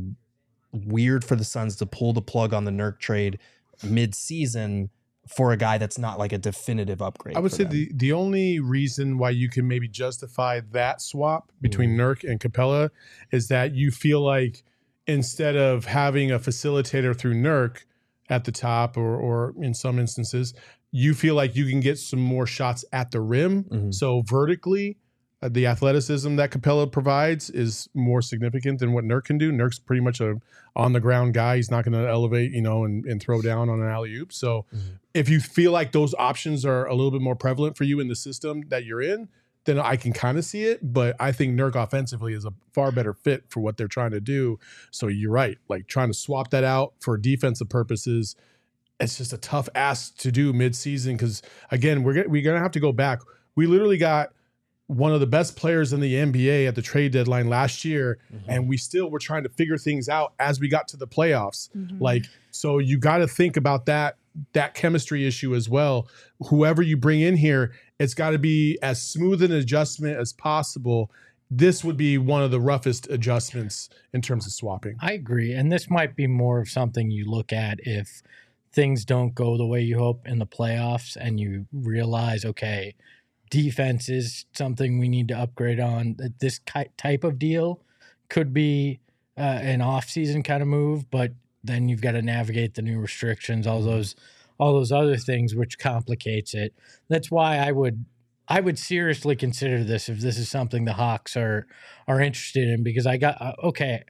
weird 0.72 1.24
for 1.24 1.36
the 1.36 1.44
Suns 1.44 1.76
to 1.76 1.86
pull 1.86 2.12
the 2.12 2.22
plug 2.22 2.52
on 2.52 2.64
the 2.64 2.70
Nurk 2.70 2.98
trade 2.98 3.38
mid-season 3.82 4.90
for 5.28 5.50
a 5.52 5.56
guy 5.56 5.76
that's 5.78 5.98
not 5.98 6.18
like 6.18 6.32
a 6.32 6.38
definitive 6.38 7.02
upgrade. 7.02 7.36
I 7.36 7.40
would 7.40 7.52
say 7.52 7.64
them. 7.64 7.72
the 7.72 7.90
the 7.94 8.12
only 8.12 8.60
reason 8.60 9.18
why 9.18 9.30
you 9.30 9.48
can 9.48 9.66
maybe 9.66 9.88
justify 9.88 10.60
that 10.70 11.00
swap 11.00 11.50
between 11.60 11.96
Nurk 11.96 12.22
and 12.28 12.38
Capela 12.38 12.90
is 13.32 13.48
that 13.48 13.74
you 13.74 13.90
feel 13.90 14.20
like 14.20 14.62
instead 15.06 15.56
of 15.56 15.84
having 15.86 16.30
a 16.30 16.38
facilitator 16.38 17.16
through 17.16 17.34
Nurk 17.34 17.84
at 18.28 18.44
the 18.44 18.52
top 18.52 18.96
or 18.96 19.16
or 19.16 19.54
in 19.60 19.74
some 19.74 19.98
instances, 19.98 20.54
you 20.92 21.12
feel 21.12 21.34
like 21.34 21.56
you 21.56 21.66
can 21.68 21.80
get 21.80 21.98
some 21.98 22.20
more 22.20 22.46
shots 22.46 22.84
at 22.92 23.10
the 23.10 23.20
rim. 23.20 23.64
Mhm. 23.64 23.94
So 23.94 24.22
vertically, 24.22 24.96
Uh, 25.42 25.50
the 25.50 25.66
athleticism 25.66 26.36
that 26.36 26.50
Capela 26.50 26.90
provides 26.90 27.50
is 27.50 27.88
more 27.92 28.22
significant 28.22 28.78
than 28.78 28.92
what 28.92 29.04
Nurk 29.04 29.24
can 29.24 29.36
do. 29.36 29.52
Nurk's 29.52 29.78
pretty 29.78 30.00
much 30.00 30.20
a 30.20 30.40
on 30.74 30.92
the 30.92 31.00
ground 31.00 31.34
guy. 31.34 31.56
He's 31.56 31.70
not 31.70 31.84
going 31.84 31.92
to 31.92 32.08
elevate, 32.08 32.52
you 32.52 32.62
know, 32.62 32.84
and, 32.84 33.04
and 33.04 33.20
throw 33.20 33.42
down 33.42 33.68
on 33.68 33.80
an 33.80 33.88
alley 33.88 34.14
oop. 34.14 34.32
So 34.32 34.64
mm-hmm. 34.74 34.94
if 35.14 35.28
you 35.28 35.40
feel 35.40 35.72
like 35.72 35.92
those 35.92 36.14
options 36.18 36.64
are 36.64 36.86
a 36.86 36.94
little 36.94 37.10
bit 37.10 37.20
more 37.20 37.36
prevalent 37.36 37.76
for 37.76 37.84
you 37.84 38.00
in 38.00 38.08
the 38.08 38.16
system 38.16 38.62
that 38.68 38.84
you're 38.84 39.02
in, 39.02 39.28
then 39.66 39.78
I 39.78 39.96
can 39.96 40.12
kind 40.12 40.38
of 40.38 40.44
see 40.44 40.64
it. 40.64 40.92
But 40.92 41.16
I 41.20 41.32
think 41.32 41.58
Nurk 41.58 41.74
offensively 41.74 42.32
is 42.32 42.44
a 42.44 42.52
far 42.72 42.90
better 42.90 43.12
fit 43.12 43.44
for 43.48 43.60
what 43.60 43.76
they're 43.76 43.88
trying 43.88 44.12
to 44.12 44.20
do. 44.20 44.58
So 44.90 45.08
you're 45.08 45.32
right. 45.32 45.58
Like 45.68 45.86
trying 45.86 46.08
to 46.08 46.14
swap 46.14 46.50
that 46.50 46.64
out 46.64 46.94
for 47.00 47.18
defensive 47.18 47.68
purposes, 47.68 48.36
it's 48.98 49.18
just 49.18 49.32
a 49.32 49.38
tough 49.38 49.68
ask 49.74 50.16
to 50.18 50.32
do 50.32 50.52
midseason 50.52 51.12
because 51.12 51.42
again, 51.70 52.02
we're 52.02 52.14
gonna, 52.14 52.28
we're 52.28 52.42
gonna 52.42 52.60
have 52.60 52.72
to 52.72 52.80
go 52.80 52.92
back. 52.92 53.20
We 53.54 53.66
literally 53.66 53.98
got 53.98 54.30
one 54.88 55.12
of 55.12 55.20
the 55.20 55.26
best 55.26 55.56
players 55.56 55.92
in 55.92 56.00
the 56.00 56.14
NBA 56.14 56.68
at 56.68 56.74
the 56.74 56.82
trade 56.82 57.12
deadline 57.12 57.48
last 57.48 57.84
year, 57.84 58.18
mm-hmm. 58.32 58.48
and 58.48 58.68
we 58.68 58.76
still 58.76 59.10
were 59.10 59.18
trying 59.18 59.42
to 59.42 59.48
figure 59.48 59.76
things 59.76 60.08
out 60.08 60.32
as 60.38 60.60
we 60.60 60.68
got 60.68 60.88
to 60.88 60.96
the 60.96 61.08
playoffs. 61.08 61.70
Mm-hmm. 61.76 62.02
Like, 62.02 62.24
so 62.52 62.78
you 62.78 62.98
got 62.98 63.18
to 63.18 63.26
think 63.26 63.56
about 63.56 63.86
that 63.86 64.16
that 64.52 64.74
chemistry 64.74 65.26
issue 65.26 65.54
as 65.54 65.68
well. 65.68 66.08
Whoever 66.48 66.82
you 66.82 66.96
bring 66.96 67.20
in 67.20 67.36
here, 67.36 67.72
it's 67.98 68.14
got 68.14 68.30
to 68.30 68.38
be 68.38 68.78
as 68.82 69.02
smooth 69.02 69.42
an 69.42 69.52
adjustment 69.52 70.18
as 70.18 70.32
possible. 70.32 71.10
This 71.50 71.84
would 71.84 71.96
be 71.96 72.18
one 72.18 72.42
of 72.42 72.50
the 72.50 72.60
roughest 72.60 73.08
adjustments 73.08 73.88
in 74.12 74.20
terms 74.20 74.46
of 74.46 74.52
swapping. 74.52 74.96
I 75.00 75.12
agree, 75.12 75.52
and 75.52 75.70
this 75.70 75.88
might 75.88 76.16
be 76.16 76.26
more 76.26 76.60
of 76.60 76.68
something 76.68 77.10
you 77.10 77.24
look 77.24 77.52
at 77.52 77.78
if 77.82 78.22
things 78.72 79.04
don't 79.04 79.34
go 79.34 79.56
the 79.56 79.66
way 79.66 79.80
you 79.80 79.98
hope 79.98 80.26
in 80.26 80.38
the 80.38 80.46
playoffs, 80.46 81.16
and 81.16 81.40
you 81.40 81.66
realize, 81.72 82.44
okay, 82.44 82.94
defense 83.50 84.08
is 84.08 84.46
something 84.54 84.98
we 84.98 85.08
need 85.08 85.28
to 85.28 85.38
upgrade 85.38 85.80
on. 85.80 86.16
This 86.40 86.60
type 86.96 87.24
of 87.24 87.38
deal 87.38 87.82
could 88.28 88.52
be 88.52 89.00
uh, 89.38 89.40
an 89.62 89.80
off-season 89.80 90.42
kind 90.42 90.62
of 90.62 90.68
move, 90.68 91.10
but 91.10 91.32
then 91.62 91.88
you've 91.88 92.00
got 92.00 92.12
to 92.12 92.22
navigate 92.22 92.74
the 92.74 92.82
new 92.82 92.98
restrictions, 92.98 93.66
all 93.66 93.82
those, 93.82 94.14
all 94.58 94.72
those 94.72 94.92
other 94.92 95.16
things, 95.16 95.54
which 95.54 95.78
complicates 95.78 96.54
it. 96.54 96.74
That's 97.08 97.30
why 97.30 97.58
I 97.58 97.72
would. 97.72 98.04
I 98.48 98.60
would 98.60 98.78
seriously 98.78 99.34
consider 99.34 99.82
this 99.82 100.08
if 100.08 100.20
this 100.20 100.38
is 100.38 100.48
something 100.48 100.84
the 100.84 100.92
Hawks 100.92 101.36
are 101.36 101.66
are 102.06 102.20
interested 102.20 102.68
in 102.68 102.84
because 102.84 103.04
I 103.04 103.16
got 103.16 103.42
uh, 103.42 103.54
okay, 103.64 104.04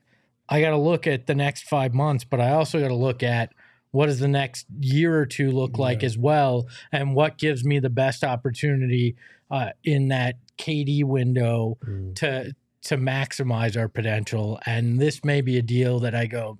I 0.46 0.60
got 0.60 0.70
to 0.70 0.76
look 0.76 1.06
at 1.06 1.26
the 1.26 1.34
next 1.34 1.64
five 1.64 1.94
months, 1.94 2.24
but 2.24 2.38
I 2.38 2.50
also 2.50 2.78
got 2.78 2.88
to 2.88 2.94
look 2.94 3.22
at 3.22 3.54
what 3.96 4.06
does 4.06 4.18
the 4.20 4.28
next 4.28 4.66
year 4.80 5.16
or 5.18 5.26
two 5.26 5.50
look 5.50 5.78
like 5.78 6.02
as 6.04 6.16
well, 6.18 6.68
and 6.92 7.14
what 7.14 7.38
gives 7.38 7.64
me 7.64 7.78
the 7.78 7.90
best 7.90 8.22
opportunity 8.22 9.16
uh, 9.50 9.70
in 9.84 10.08
that 10.08 10.36
KD 10.58 11.02
window 11.04 11.78
Mm. 11.84 12.14
to 12.16 12.54
to 12.82 12.96
maximize 12.96 13.76
our 13.76 13.88
potential. 13.88 14.60
And 14.64 15.00
this 15.00 15.24
may 15.24 15.40
be 15.40 15.56
a 15.58 15.62
deal 15.62 15.98
that 16.00 16.14
I 16.14 16.26
go, 16.26 16.58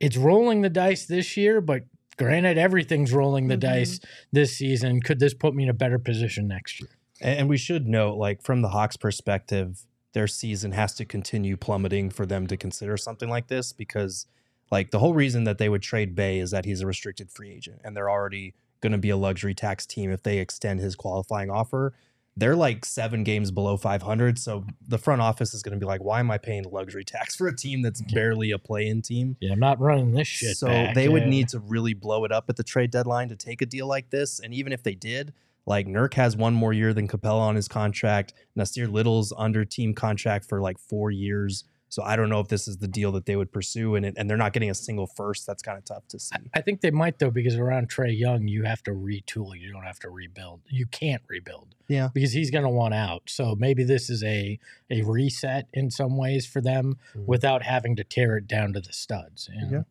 it's 0.00 0.16
rolling 0.16 0.62
the 0.62 0.70
dice 0.70 1.04
this 1.04 1.36
year, 1.36 1.60
but 1.60 1.82
granted, 2.16 2.56
everything's 2.56 3.12
rolling 3.12 3.48
the 3.48 3.56
Mhm. 3.56 3.60
dice 3.60 4.00
this 4.32 4.56
season. 4.56 5.00
Could 5.02 5.18
this 5.20 5.34
put 5.34 5.54
me 5.54 5.64
in 5.64 5.68
a 5.68 5.74
better 5.74 5.98
position 5.98 6.48
next 6.48 6.80
year? 6.80 6.88
And 7.20 7.40
and 7.40 7.48
we 7.50 7.58
should 7.58 7.86
note, 7.86 8.14
like 8.16 8.40
from 8.42 8.62
the 8.62 8.68
Hawks' 8.70 8.96
perspective, 8.96 9.84
their 10.14 10.26
season 10.26 10.72
has 10.72 10.94
to 10.94 11.04
continue 11.04 11.56
plummeting 11.56 12.10
for 12.10 12.24
them 12.26 12.46
to 12.46 12.56
consider 12.56 12.96
something 12.96 13.28
like 13.28 13.48
this 13.48 13.72
because, 13.72 14.26
like, 14.72 14.90
the 14.90 14.98
whole 14.98 15.14
reason 15.14 15.44
that 15.44 15.58
they 15.58 15.68
would 15.68 15.82
trade 15.82 16.16
Bey 16.16 16.38
is 16.38 16.50
that 16.50 16.64
he's 16.64 16.80
a 16.80 16.86
restricted 16.86 17.30
free 17.30 17.52
agent 17.52 17.82
and 17.84 17.96
they're 17.96 18.10
already 18.10 18.54
going 18.80 18.92
to 18.92 18.98
be 18.98 19.10
a 19.10 19.16
luxury 19.16 19.54
tax 19.54 19.86
team 19.86 20.10
if 20.10 20.22
they 20.22 20.38
extend 20.38 20.80
his 20.80 20.96
qualifying 20.96 21.50
offer. 21.50 21.94
They're 22.36 22.56
like 22.56 22.86
seven 22.86 23.24
games 23.24 23.50
below 23.50 23.76
500. 23.76 24.38
So 24.38 24.64
the 24.88 24.96
front 24.96 25.20
office 25.20 25.52
is 25.52 25.62
going 25.62 25.74
to 25.74 25.78
be 25.78 25.84
like, 25.84 26.02
why 26.02 26.20
am 26.20 26.30
I 26.30 26.38
paying 26.38 26.64
luxury 26.64 27.04
tax 27.04 27.36
for 27.36 27.46
a 27.46 27.54
team 27.54 27.82
that's 27.82 28.00
barely 28.00 28.50
a 28.50 28.58
play 28.58 28.88
in 28.88 29.02
team? 29.02 29.36
Yeah, 29.40 29.52
I'm 29.52 29.60
not 29.60 29.78
running 29.78 30.12
this 30.12 30.26
shit. 30.26 30.56
So 30.56 30.68
back. 30.68 30.94
they 30.94 31.10
would 31.10 31.26
need 31.26 31.48
to 31.50 31.58
really 31.58 31.92
blow 31.92 32.24
it 32.24 32.32
up 32.32 32.46
at 32.48 32.56
the 32.56 32.64
trade 32.64 32.90
deadline 32.90 33.28
to 33.28 33.36
take 33.36 33.60
a 33.60 33.66
deal 33.66 33.86
like 33.86 34.08
this. 34.08 34.40
And 34.40 34.54
even 34.54 34.72
if 34.72 34.82
they 34.82 34.94
did, 34.94 35.34
like 35.66 35.86
Nurk 35.86 36.14
has 36.14 36.36
one 36.36 36.54
more 36.54 36.72
year 36.72 36.94
than 36.94 37.06
Capela 37.06 37.40
on 37.40 37.54
his 37.54 37.68
contract. 37.68 38.32
Nassir 38.58 38.90
Little's 38.90 39.32
under 39.36 39.64
team 39.64 39.94
contract 39.94 40.46
for 40.48 40.60
like 40.60 40.78
four 40.78 41.10
years. 41.10 41.64
So 41.92 42.02
I 42.02 42.16
don't 42.16 42.30
know 42.30 42.40
if 42.40 42.48
this 42.48 42.68
is 42.68 42.78
the 42.78 42.88
deal 42.88 43.12
that 43.12 43.26
they 43.26 43.36
would 43.36 43.52
pursue, 43.52 43.96
and 43.96 44.06
it, 44.06 44.14
and 44.16 44.28
they're 44.30 44.38
not 44.38 44.54
getting 44.54 44.70
a 44.70 44.74
single 44.74 45.06
first. 45.06 45.46
That's 45.46 45.62
kind 45.62 45.76
of 45.76 45.84
tough 45.84 46.08
to 46.08 46.18
see. 46.18 46.34
I 46.54 46.62
think 46.62 46.80
they 46.80 46.90
might 46.90 47.18
though, 47.18 47.30
because 47.30 47.54
around 47.56 47.90
Trae 47.90 48.18
Young, 48.18 48.48
you 48.48 48.62
have 48.62 48.82
to 48.84 48.92
retool. 48.92 49.50
You 49.60 49.70
don't 49.70 49.82
have 49.84 49.98
to 49.98 50.08
rebuild. 50.08 50.62
You 50.70 50.86
can't 50.86 51.20
rebuild. 51.28 51.74
Yeah. 51.88 52.08
because 52.14 52.32
he's 52.32 52.50
going 52.50 52.64
to 52.64 52.70
want 52.70 52.94
out. 52.94 53.24
So 53.26 53.54
maybe 53.54 53.84
this 53.84 54.08
is 54.08 54.24
a 54.24 54.58
a 54.90 55.02
reset 55.02 55.68
in 55.74 55.90
some 55.90 56.16
ways 56.16 56.46
for 56.46 56.62
them 56.62 56.96
Mhm. 57.14 57.26
without 57.26 57.62
having 57.62 57.94
to 57.96 58.04
tear 58.04 58.38
it 58.38 58.46
down 58.46 58.72
to 58.72 58.80
the 58.80 58.94
studs. 58.94 59.50
you 59.54 59.60
know? 59.66 59.70
Yeah. 59.70 59.82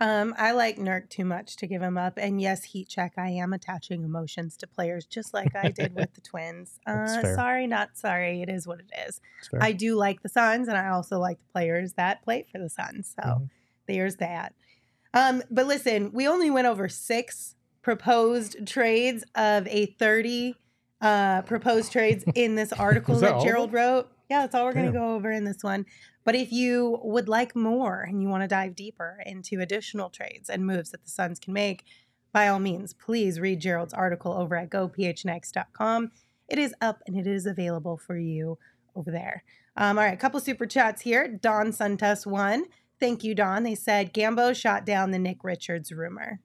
Um, 0.00 0.34
I 0.38 0.52
like 0.52 0.78
Nurk 0.78 1.10
too 1.10 1.26
much 1.26 1.56
to 1.56 1.66
give 1.66 1.82
him 1.82 1.98
up. 1.98 2.14
And 2.16 2.40
yes, 2.40 2.64
heat 2.64 2.88
check. 2.88 3.12
I 3.18 3.28
am 3.28 3.52
attaching 3.52 4.02
emotions 4.02 4.56
to 4.58 4.66
players 4.66 5.04
just 5.04 5.34
like 5.34 5.54
I 5.54 5.70
did 5.70 5.94
with 5.94 6.14
the 6.14 6.22
twins. 6.22 6.80
Uh, 6.86 7.22
sorry, 7.34 7.66
not 7.66 7.90
sorry. 7.98 8.40
It 8.40 8.48
is 8.48 8.66
what 8.66 8.80
it 8.80 8.90
is. 9.06 9.20
I 9.60 9.72
do 9.72 9.96
like 9.96 10.22
the 10.22 10.28
Suns, 10.30 10.68
and 10.68 10.76
I 10.78 10.88
also 10.88 11.18
like 11.18 11.38
the 11.38 11.52
players 11.52 11.92
that 11.94 12.22
play 12.22 12.46
for 12.50 12.58
the 12.58 12.70
Suns. 12.70 13.14
So 13.14 13.28
Mhm. 13.28 13.50
there's 13.86 14.16
that. 14.16 14.54
Um, 15.12 15.42
but 15.50 15.66
listen, 15.66 16.12
we 16.12 16.26
only 16.26 16.50
went 16.50 16.66
over 16.66 16.88
six 16.88 17.56
proposed 17.82 18.66
trades 18.66 19.24
of 19.34 19.66
a 19.68 19.86
30 19.98 20.54
uh, 21.02 21.42
proposed 21.42 21.90
trades 21.92 22.24
in 22.34 22.54
this 22.54 22.72
article 22.74 23.18
that 23.20 23.32
that, 23.34 23.42
Gerald 23.42 23.72
wrote. 23.72 24.08
Yeah, 24.30 24.42
that's 24.42 24.54
all 24.54 24.64
we're 24.64 24.72
going 24.74 24.86
to 24.86 24.92
go 24.92 25.14
over 25.14 25.30
in 25.32 25.44
this 25.44 25.62
one. 25.62 25.84
But 26.24 26.34
if 26.34 26.52
you 26.52 26.98
would 27.02 27.28
like 27.28 27.56
more 27.56 28.02
and 28.02 28.22
you 28.22 28.28
want 28.28 28.42
to 28.42 28.48
dive 28.48 28.74
deeper 28.74 29.20
into 29.24 29.60
additional 29.60 30.10
trades 30.10 30.50
and 30.50 30.66
moves 30.66 30.90
that 30.90 31.02
the 31.02 31.10
Suns 31.10 31.38
can 31.38 31.52
make, 31.52 31.84
by 32.32 32.48
all 32.48 32.58
means, 32.58 32.92
please 32.92 33.40
read 33.40 33.60
Gerald's 33.60 33.94
article 33.94 34.32
over 34.32 34.56
at 34.56 34.70
gophnx.com. 34.70 36.10
It 36.48 36.58
is 36.58 36.74
up 36.80 37.02
and 37.06 37.16
it 37.16 37.26
is 37.26 37.46
available 37.46 37.96
for 37.96 38.16
you 38.16 38.58
over 38.94 39.10
there. 39.10 39.44
Um, 39.76 39.98
all 39.98 40.04
right, 40.04 40.14
a 40.14 40.16
couple 40.16 40.40
super 40.40 40.66
chats 40.66 41.02
here. 41.02 41.26
Don 41.28 41.72
sent 41.72 42.02
us 42.02 42.26
one. 42.26 42.64
Thank 42.98 43.24
you, 43.24 43.34
Don. 43.34 43.62
They 43.62 43.74
said 43.74 44.12
Gambo 44.12 44.54
shot 44.54 44.84
down 44.84 45.10
the 45.10 45.18
Nick 45.18 45.42
Richards 45.42 45.90
rumor. 45.90 46.40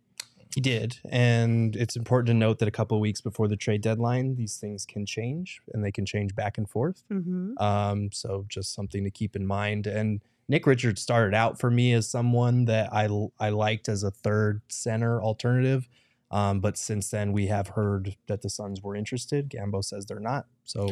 He 0.56 0.62
did, 0.62 0.99
and 1.10 1.76
it's 1.76 1.97
important 1.97 2.28
to 2.28 2.34
note 2.34 2.60
that 2.60 2.68
a 2.70 2.72
couple 2.72 2.95
of 2.95 3.01
weeks 3.01 3.20
before 3.20 3.49
the 3.49 3.58
trade 3.58 3.82
deadline, 3.82 4.38
these 4.38 4.56
things 4.56 4.86
can 4.86 5.06
change, 5.06 5.60
and 5.74 5.84
they 5.84 5.91
can 5.91 6.06
change 6.06 6.34
back 6.34 6.58
and 6.58 6.70
forth. 6.70 7.03
Mm-hmm. 7.12 7.62
Um, 7.62 8.10
so 8.14 8.45
just 8.47 8.74
something 8.74 9.03
to 9.03 9.12
keep 9.12 9.36
in 9.36 9.45
mind. 9.45 9.86
And 9.86 10.22
Nick 10.47 10.66
Richards 10.66 11.01
started 11.01 11.36
out 11.36 11.60
for 11.60 11.70
me 11.70 11.91
as 11.91 12.08
someone 12.08 12.64
that 12.66 12.93
I 12.93 13.10
I 13.38 13.49
liked 13.49 13.89
as 13.89 14.03
a 14.03 14.12
third 14.12 14.62
center 14.70 15.22
alternative. 15.22 15.89
Um, 16.32 16.62
but 16.62 16.78
since 16.78 17.10
then, 17.10 17.34
we 17.34 17.47
have 17.47 17.68
heard 17.68 18.16
that 18.28 18.41
the 18.41 18.49
Suns 18.49 18.82
were 18.82 18.95
interested. 18.95 19.49
Gambo 19.49 19.84
says 19.84 20.06
they're 20.06 20.22
not. 20.22 20.45
So 20.64 20.88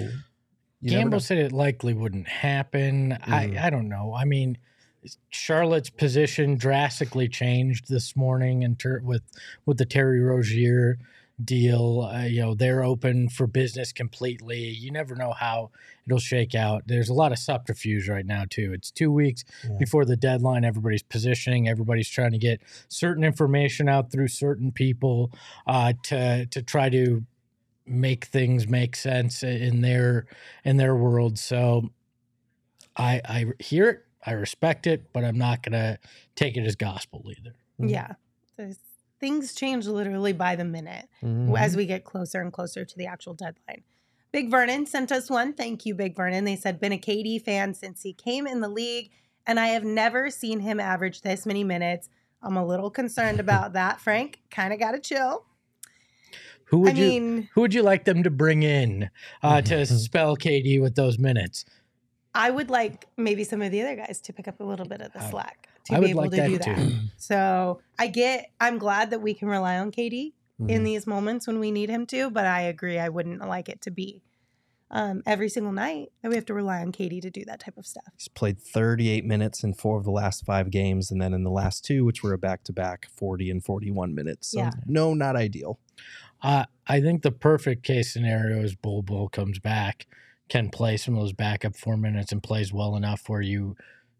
never 0.81 1.21
said 1.21 1.37
it 1.37 1.53
likely 1.53 1.93
wouldn't 1.93 2.27
happen. 2.27 3.11
Mhm. 3.11 3.33
I, 3.57 3.67
I 3.67 3.69
don't 3.69 3.87
know. 3.87 4.13
I 4.13 4.25
mean, 4.25 4.57
Charlotte's 5.29 5.89
position 5.89 6.55
drastically 6.57 7.27
changed 7.27 7.89
this 7.89 8.15
morning 8.15 8.63
in 8.63 8.75
ter- 8.75 9.01
with 9.03 9.23
with 9.65 9.77
the 9.77 9.85
Terry 9.85 10.19
Rozier 10.21 10.97
deal. 11.43 12.09
Uh, 12.13 12.23
you 12.25 12.41
know, 12.41 12.53
they're 12.53 12.83
open 12.83 13.27
for 13.27 13.47
business 13.47 13.91
completely. 13.91 14.59
You 14.69 14.91
never 14.91 15.15
know 15.15 15.31
how 15.33 15.71
it'll 16.05 16.19
shake 16.19 16.53
out. 16.55 16.83
There's 16.85 17.09
a 17.09 17.13
lot 17.13 17.31
of 17.31 17.39
subterfuge 17.39 18.07
right 18.07 18.25
now 18.25 18.43
too. 18.49 18.71
It's 18.73 18.91
two 18.91 19.11
weeks 19.11 19.43
Yeah. 19.63 19.77
before 19.79 20.05
the 20.05 20.15
deadline. 20.15 20.63
Everybody's 20.63 21.03
positioning. 21.03 21.67
Everybody's 21.67 22.09
trying 22.09 22.31
to 22.33 22.37
get 22.37 22.61
certain 22.87 23.23
information 23.23 23.89
out 23.89 24.11
through 24.11 24.27
certain 24.27 24.71
people 24.71 25.31
uh, 25.67 25.93
to 26.03 26.45
to 26.45 26.61
try 26.61 26.89
to 26.89 27.25
make 27.85 28.25
things 28.25 28.67
make 28.67 28.95
sense 28.95 29.43
in 29.43 29.81
their 29.81 30.25
in 30.63 30.77
their 30.77 30.95
world. 30.95 31.37
So 31.39 31.89
I 32.95 33.21
I 33.25 33.45
hear 33.59 33.89
it, 33.89 34.05
I 34.25 34.31
respect 34.31 34.87
it, 34.87 35.11
but 35.13 35.23
I'm 35.23 35.37
not 35.37 35.63
gonna 35.63 35.99
take 36.35 36.57
it 36.57 36.65
as 36.65 36.75
gospel 36.75 37.25
either. 37.29 37.55
Mhm. 37.79 37.89
Yeah. 37.89 38.13
There's, 38.57 38.77
things 39.19 39.53
change 39.53 39.85
literally 39.87 40.33
by 40.33 40.55
the 40.55 40.65
minute 40.65 41.07
Mhm. 41.23 41.57
as 41.57 41.75
we 41.75 41.85
get 41.85 42.03
closer 42.03 42.41
and 42.41 42.51
closer 42.51 42.85
to 42.85 42.97
the 42.97 43.05
actual 43.05 43.33
deadline. 43.33 43.83
Big 44.31 44.49
Vernon 44.49 44.85
sent 44.85 45.11
us 45.11 45.29
one. 45.29 45.53
Thank 45.53 45.85
you, 45.85 45.93
Big 45.93 46.15
Vernon. 46.15 46.43
They 46.43 46.55
said, 46.55 46.79
been 46.79 46.91
a 46.91 46.97
KD 46.97 47.37
fan 47.39 47.73
since 47.73 48.01
he 48.01 48.13
came 48.13 48.47
in 48.47 48.61
the 48.61 48.67
league, 48.69 49.11
and 49.45 49.59
I 49.59 49.67
have 49.67 49.83
never 49.83 50.29
seen 50.29 50.61
him 50.61 50.79
average 50.79 51.21
this 51.21 51.45
many 51.45 51.63
minutes. 51.63 52.09
I'm 52.41 52.57
a 52.57 52.65
little 52.65 52.89
concerned 52.89 53.39
about 53.39 53.73
that, 53.73 54.01
Frank. 54.01 54.39
Kind 54.49 54.73
of 54.73 54.79
got 54.79 54.91
to 54.91 54.99
chill. 54.99 55.45
Who 56.65 56.79
would 56.79 56.95
I 56.97 56.99
you 56.99 57.07
mean, 57.09 57.49
who 57.53 57.61
would 57.61 57.73
you 57.73 57.83
like 57.83 58.05
them 58.05 58.23
to 58.23 58.31
bring 58.31 58.63
in 58.63 59.09
uh, 59.43 59.61
to 59.61 59.85
spell 59.85 60.35
KD 60.35 60.81
with 60.81 60.95
those 60.95 61.19
minutes? 61.19 61.65
I 62.35 62.49
would 62.49 62.69
like 62.69 63.07
maybe 63.17 63.43
some 63.43 63.61
of 63.61 63.71
the 63.71 63.81
other 63.81 63.95
guys 63.95 64.19
to 64.21 64.33
pick 64.33 64.47
up 64.47 64.59
a 64.59 64.63
little 64.63 64.85
bit 64.87 65.01
of 65.01 65.13
the 65.13 65.21
slack 65.29 65.69
to 65.85 65.93
I 65.93 65.97
be 65.99 66.01
would 66.01 66.09
able 66.11 66.21
like 66.21 66.31
to 66.31 66.37
that 66.37 66.47
do 66.47 66.57
too. 66.59 66.75
that. 66.75 66.93
So 67.17 67.81
I 67.97 68.07
get, 68.07 68.51
I'm 68.59 68.77
glad 68.77 69.11
that 69.11 69.21
we 69.21 69.33
can 69.33 69.47
rely 69.47 69.77
on 69.77 69.91
KD 69.91 70.33
in 70.67 70.81
Mhm. 70.81 70.83
these 70.85 71.07
moments 71.07 71.47
when 71.47 71.59
we 71.59 71.71
need 71.71 71.89
him 71.89 72.05
to, 72.07 72.29
but 72.29 72.45
I 72.45 72.61
agree, 72.61 72.99
I 72.99 73.07
wouldn't 73.09 73.39
like 73.47 73.69
it 73.69 73.79
to 73.81 73.91
be 73.91 74.23
um, 74.91 75.23
every 75.25 75.47
single 75.49 75.71
night 75.71 76.11
that 76.21 76.29
we 76.29 76.35
have 76.35 76.45
to 76.45 76.53
rely 76.53 76.79
on 76.81 76.91
KD 76.91 77.21
to 77.21 77.29
do 77.31 77.45
that 77.45 77.59
type 77.61 77.77
of 77.77 77.85
stuff. 77.87 78.03
He's 78.17 78.27
played 78.27 78.61
38 78.61 79.25
minutes 79.25 79.63
in 79.63 79.73
four 79.73 79.97
of 79.97 80.03
the 80.03 80.11
last 80.11 80.45
five 80.45 80.69
games, 80.69 81.09
and 81.11 81.19
then 81.21 81.33
in 81.33 81.43
the 81.43 81.49
last 81.49 81.83
two, 81.85 82.03
which 82.05 82.21
were 82.21 82.33
a 82.33 82.37
back 82.37 82.63
to 82.65 82.73
back, 82.73 83.07
40 83.15 83.49
and 83.49 83.63
41 83.63 84.13
minutes. 84.13 84.49
So 84.49 84.59
Yeah. 84.59 84.71
no, 84.85 85.13
not 85.13 85.35
ideal. 85.35 85.79
Uh, 86.41 86.65
I 86.85 86.99
think 86.99 87.21
the 87.23 87.31
perfect 87.31 87.83
case 87.83 88.11
scenario 88.13 88.61
is 88.61 88.75
Bol 88.75 89.01
Bol 89.01 89.29
comes 89.29 89.57
back, 89.59 90.05
can 90.53 90.69
play 90.69 90.97
some 90.97 91.15
of 91.15 91.19
those 91.19 91.33
backup 91.33 91.75
four 91.75 91.97
minutes 91.97 92.31
and 92.31 92.43
plays 92.43 92.71
well 92.71 92.95
enough 92.95 93.27
where 93.27 93.41
you 93.41 93.75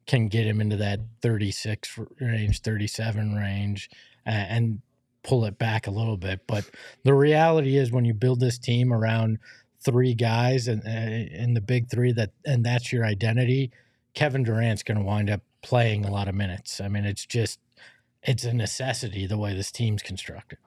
can 0.08 0.28
get 0.28 0.48
him 0.48 0.60
into 0.60 0.76
that 0.76 1.00
36 1.22 2.00
range, 2.20 2.62
37 2.62 3.36
range, 3.36 3.88
uh, 4.26 4.32
and 4.32 4.82
pull 5.22 5.46
it 5.46 5.60
back 5.60 5.86
a 5.86 5.92
little 5.92 6.18
bit. 6.18 6.40
But 6.48 6.68
the 7.04 7.14
reality 7.14 7.78
is, 7.78 7.92
when 7.92 8.04
you 8.04 8.16
build 8.16 8.40
this 8.40 8.58
team 8.58 8.92
around 8.92 9.38
three 9.86 10.16
guys 10.16 10.68
and 10.68 10.82
uh, 10.88 11.38
in 11.40 11.54
the 11.54 11.62
big 11.62 11.92
three, 11.92 12.12
that 12.14 12.32
and 12.44 12.66
that's 12.66 12.92
your 12.92 13.06
identity, 13.06 13.70
Kevin 14.16 14.42
Durant's 14.42 14.82
going 14.82 14.98
to 14.98 15.04
wind 15.04 15.30
up 15.30 15.42
playing 15.62 16.04
a 16.04 16.12
lot 16.12 16.28
of 16.28 16.34
minutes. 16.34 16.82
I 16.82 16.88
mean, 16.88 17.06
it's 17.06 17.28
just 17.28 17.60
it's 18.24 18.44
a 18.44 18.54
necessity 18.54 19.28
the 19.28 19.38
way 19.38 19.54
this 19.54 19.72
team's 19.72 20.02
constructed. 20.02 20.58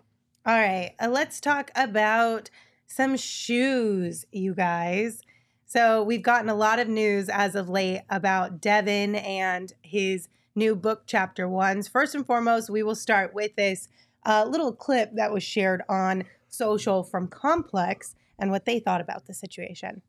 All 0.46 0.56
right, 0.56 0.92
uh, 1.00 1.08
let's 1.08 1.40
talk 1.40 1.72
about 1.74 2.50
some 2.86 3.16
shoes, 3.16 4.26
you 4.30 4.54
guys. 4.54 5.22
So, 5.68 6.02
we've 6.04 6.22
gotten 6.22 6.48
a 6.48 6.54
lot 6.54 6.78
of 6.78 6.86
news 6.88 7.28
as 7.28 7.56
of 7.56 7.68
late 7.68 8.02
about 8.08 8.60
Devin 8.60 9.16
and 9.16 9.72
his 9.82 10.28
new 10.54 10.76
book, 10.76 11.02
Chapter 11.06 11.48
Ones. 11.48 11.88
First 11.88 12.14
and 12.14 12.24
foremost, 12.24 12.70
we 12.70 12.84
will 12.84 12.94
start 12.94 13.34
with 13.34 13.56
this 13.56 13.88
uh, 14.24 14.46
little 14.48 14.72
clip 14.72 15.10
that 15.16 15.32
was 15.32 15.42
shared 15.42 15.82
on 15.88 16.22
social 16.48 17.02
from 17.02 17.26
Complex 17.26 18.14
and 18.38 18.52
what 18.52 18.64
they 18.64 18.78
thought 18.78 19.00
about 19.00 19.26
the 19.26 19.34
situation. 19.34 20.02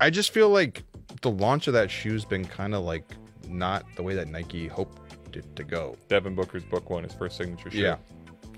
I 0.00 0.10
just 0.10 0.32
feel 0.32 0.48
like 0.48 0.82
the 1.22 1.30
launch 1.30 1.68
of 1.68 1.74
that 1.74 1.88
shoe's 1.88 2.24
been 2.24 2.44
kind 2.44 2.74
of 2.74 2.82
like 2.82 3.04
not 3.48 3.84
the 3.94 4.02
way 4.02 4.14
that 4.16 4.26
Nike 4.26 4.66
hoped 4.66 5.36
it 5.36 5.54
to 5.54 5.62
go. 5.62 5.96
Devin 6.08 6.34
Booker's 6.34 6.64
book 6.64 6.90
one, 6.90 7.04
his 7.04 7.14
first 7.14 7.36
signature 7.36 7.70
shoe. 7.70 7.78
Yeah. 7.78 7.96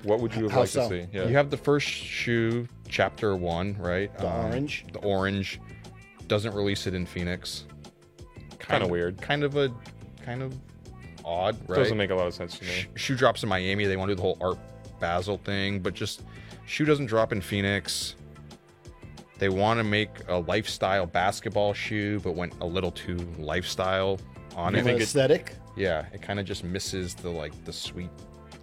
What 0.05 0.21
would 0.21 0.35
you 0.35 0.45
have 0.45 0.53
How 0.53 0.61
liked 0.61 0.73
so? 0.73 0.89
to 0.89 1.03
see? 1.03 1.09
Yeah. 1.13 1.27
You 1.29 1.37
have 1.37 1.51
the 1.51 1.57
first 1.59 1.87
shoe, 1.87 2.67
chapter 2.89 3.37
one, 3.37 3.77
right? 3.79 4.11
Um, 4.19 4.23
The 4.25 4.29
orange? 4.49 4.85
The 4.93 4.99
orange 5.01 5.61
doesn't 6.33 6.55
release 6.55 6.87
it 6.87 6.95
in 6.95 7.05
Phoenix. 7.05 7.65
Kinda 8.59 8.87
weird. 8.87 9.21
Kind 9.21 9.45
of 9.45 9.55
a, 9.59 9.71
kind 10.25 10.41
of 10.43 10.59
odd, 11.27 11.59
right? 11.69 11.77
Doesn't 11.77 11.99
make 11.99 12.09
a 12.09 12.15
lot 12.15 12.27
of 12.27 12.33
sense 12.33 12.59
to 12.59 12.65
me. 12.65 12.87
Shoe 12.95 13.17
drops 13.17 13.43
in 13.43 13.51
Miami. 13.51 13.85
They 13.85 13.99
want 13.99 14.09
to 14.09 14.15
do 14.15 14.17
the 14.17 14.23
whole 14.23 14.39
Art 14.41 14.57
Basel 14.99 15.37
thing, 15.45 15.81
but 15.81 15.93
just 15.93 16.23
shoe 16.65 16.87
doesn't 16.87 17.05
drop 17.05 17.33
in 17.33 17.43
Phoenix. 17.43 18.17
They 19.39 19.51
want 19.51 19.77
to 19.79 19.85
make 19.85 20.09
a 20.29 20.37
lifestyle 20.39 21.05
basketball 21.05 21.75
shoe, 21.75 22.19
but 22.21 22.33
went 22.35 22.55
a 22.63 22.67
little 22.67 22.93
too 22.93 23.17
lifestyle 23.39 24.19
on 24.57 24.73
You 24.73 24.81
it. 24.81 24.85
think 24.85 25.01
it- 25.01 25.03
aesthetic. 25.03 25.55
Yeah, 25.77 26.07
it 26.15 26.23
kind 26.23 26.41
of 26.41 26.47
just 26.47 26.65
misses 26.65 27.15
the 27.15 27.29
like 27.29 27.53
the 27.67 27.75
sweet. 27.75 28.09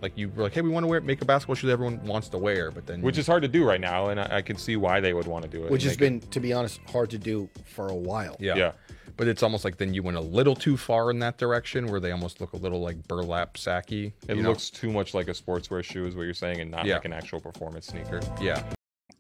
Like 0.02 0.18
you 0.18 0.30
were 0.30 0.43
like, 0.43 0.54
hey, 0.54 0.62
we 0.62 0.70
want 0.70 0.84
to 0.84 0.88
wear 0.88 1.02
make 1.02 1.22
a 1.22 1.26
basketball 1.26 1.56
shoe 1.56 1.68
that 1.68 1.74
everyone 1.74 2.04
wants 2.06 2.30
to 2.30 2.38
wear, 2.38 2.72
but 2.72 2.86
then 2.88 3.02
Which 3.02 3.18
is 3.18 3.28
hard 3.28 3.41
to 3.43 3.47
do 3.50 3.66
right 3.66 3.82
now, 3.82 4.10
and 4.10 4.20
I, 4.20 4.38
I 4.38 4.41
can 4.41 4.56
see 4.58 4.76
why 4.78 5.00
they 5.00 5.14
would 5.14 5.28
want 5.28 5.43
to 5.43 5.50
do 5.50 5.66
it. 5.66 5.72
Which 5.72 5.84
has 5.84 6.00
make 6.00 6.12
it- 6.12 6.22
been, 6.22 6.30
to 6.32 6.39
be 6.39 6.54
honest, 6.54 6.80
hard 6.91 7.10
to 7.10 7.18
do 7.18 7.50
for 7.66 7.88
a 7.89 7.95
while. 7.95 8.36
yeah, 8.39 8.56
Yeah. 8.56 8.72
But 9.18 9.28
it's 9.28 9.43
almost 9.43 9.66
like 9.66 9.76
then 9.76 9.93
you 9.93 10.02
went 10.02 10.16
a 10.16 10.22
little 10.22 10.56
too 10.56 10.78
far 10.78 11.12
in 11.12 11.20
that 11.20 11.38
direction, 11.38 11.88
where 11.88 12.00
they 12.00 12.12
almost 12.12 12.39
look 12.39 12.54
a 12.54 12.58
little 12.58 12.80
like 12.80 13.06
burlap 13.06 13.56
sacky. 13.56 14.14
It 14.30 14.38
you 14.38 14.43
know? 14.43 14.50
looks 14.50 14.70
too 14.70 14.89
much 14.89 15.14
like 15.14 15.28
a 15.28 15.34
sportswear 15.34 15.84
shoe, 15.84 16.06
is 16.06 16.16
what 16.16 16.24
you're 16.24 16.34
saying, 16.34 16.62
and 16.62 16.72
not 16.72 16.86
Yeah. 16.86 16.93
like 16.95 17.06
an 17.06 17.12
actual 17.14 17.41
performance 17.41 17.88
sneaker. 17.88 18.22
yeah. 18.41 18.64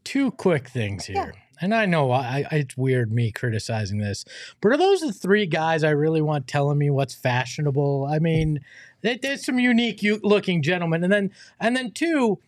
two 0.05 0.31
quick 0.31 0.67
things 0.69 1.05
here. 1.05 1.33
And 1.61 1.75
I 1.75 1.85
know 1.85 2.09
I, 2.11 2.45
I, 2.49 2.55
it's 2.55 2.75
weird 2.77 3.11
me 3.11 3.31
criticizing 3.31 3.99
this, 3.99 4.23
but 4.61 4.71
are 4.71 4.77
those 4.77 5.01
the 5.01 5.11
three 5.13 5.45
guys 5.45 5.83
I 5.83 5.89
really 5.91 6.21
want 6.21 6.47
telling 6.47 6.77
me 6.79 6.89
what's 6.89 7.13
fashionable? 7.13 8.07
I 8.11 8.17
mean, 8.19 8.53
there- 8.55 8.63
there's 9.01 9.45
some 9.45 9.59
unique 9.59 9.99
looking 10.23 10.61
gentlemen, 10.61 11.03
and 11.03 11.11
then 11.13 11.31
and 11.59 11.75
then 11.75 11.91
two, 11.91 12.39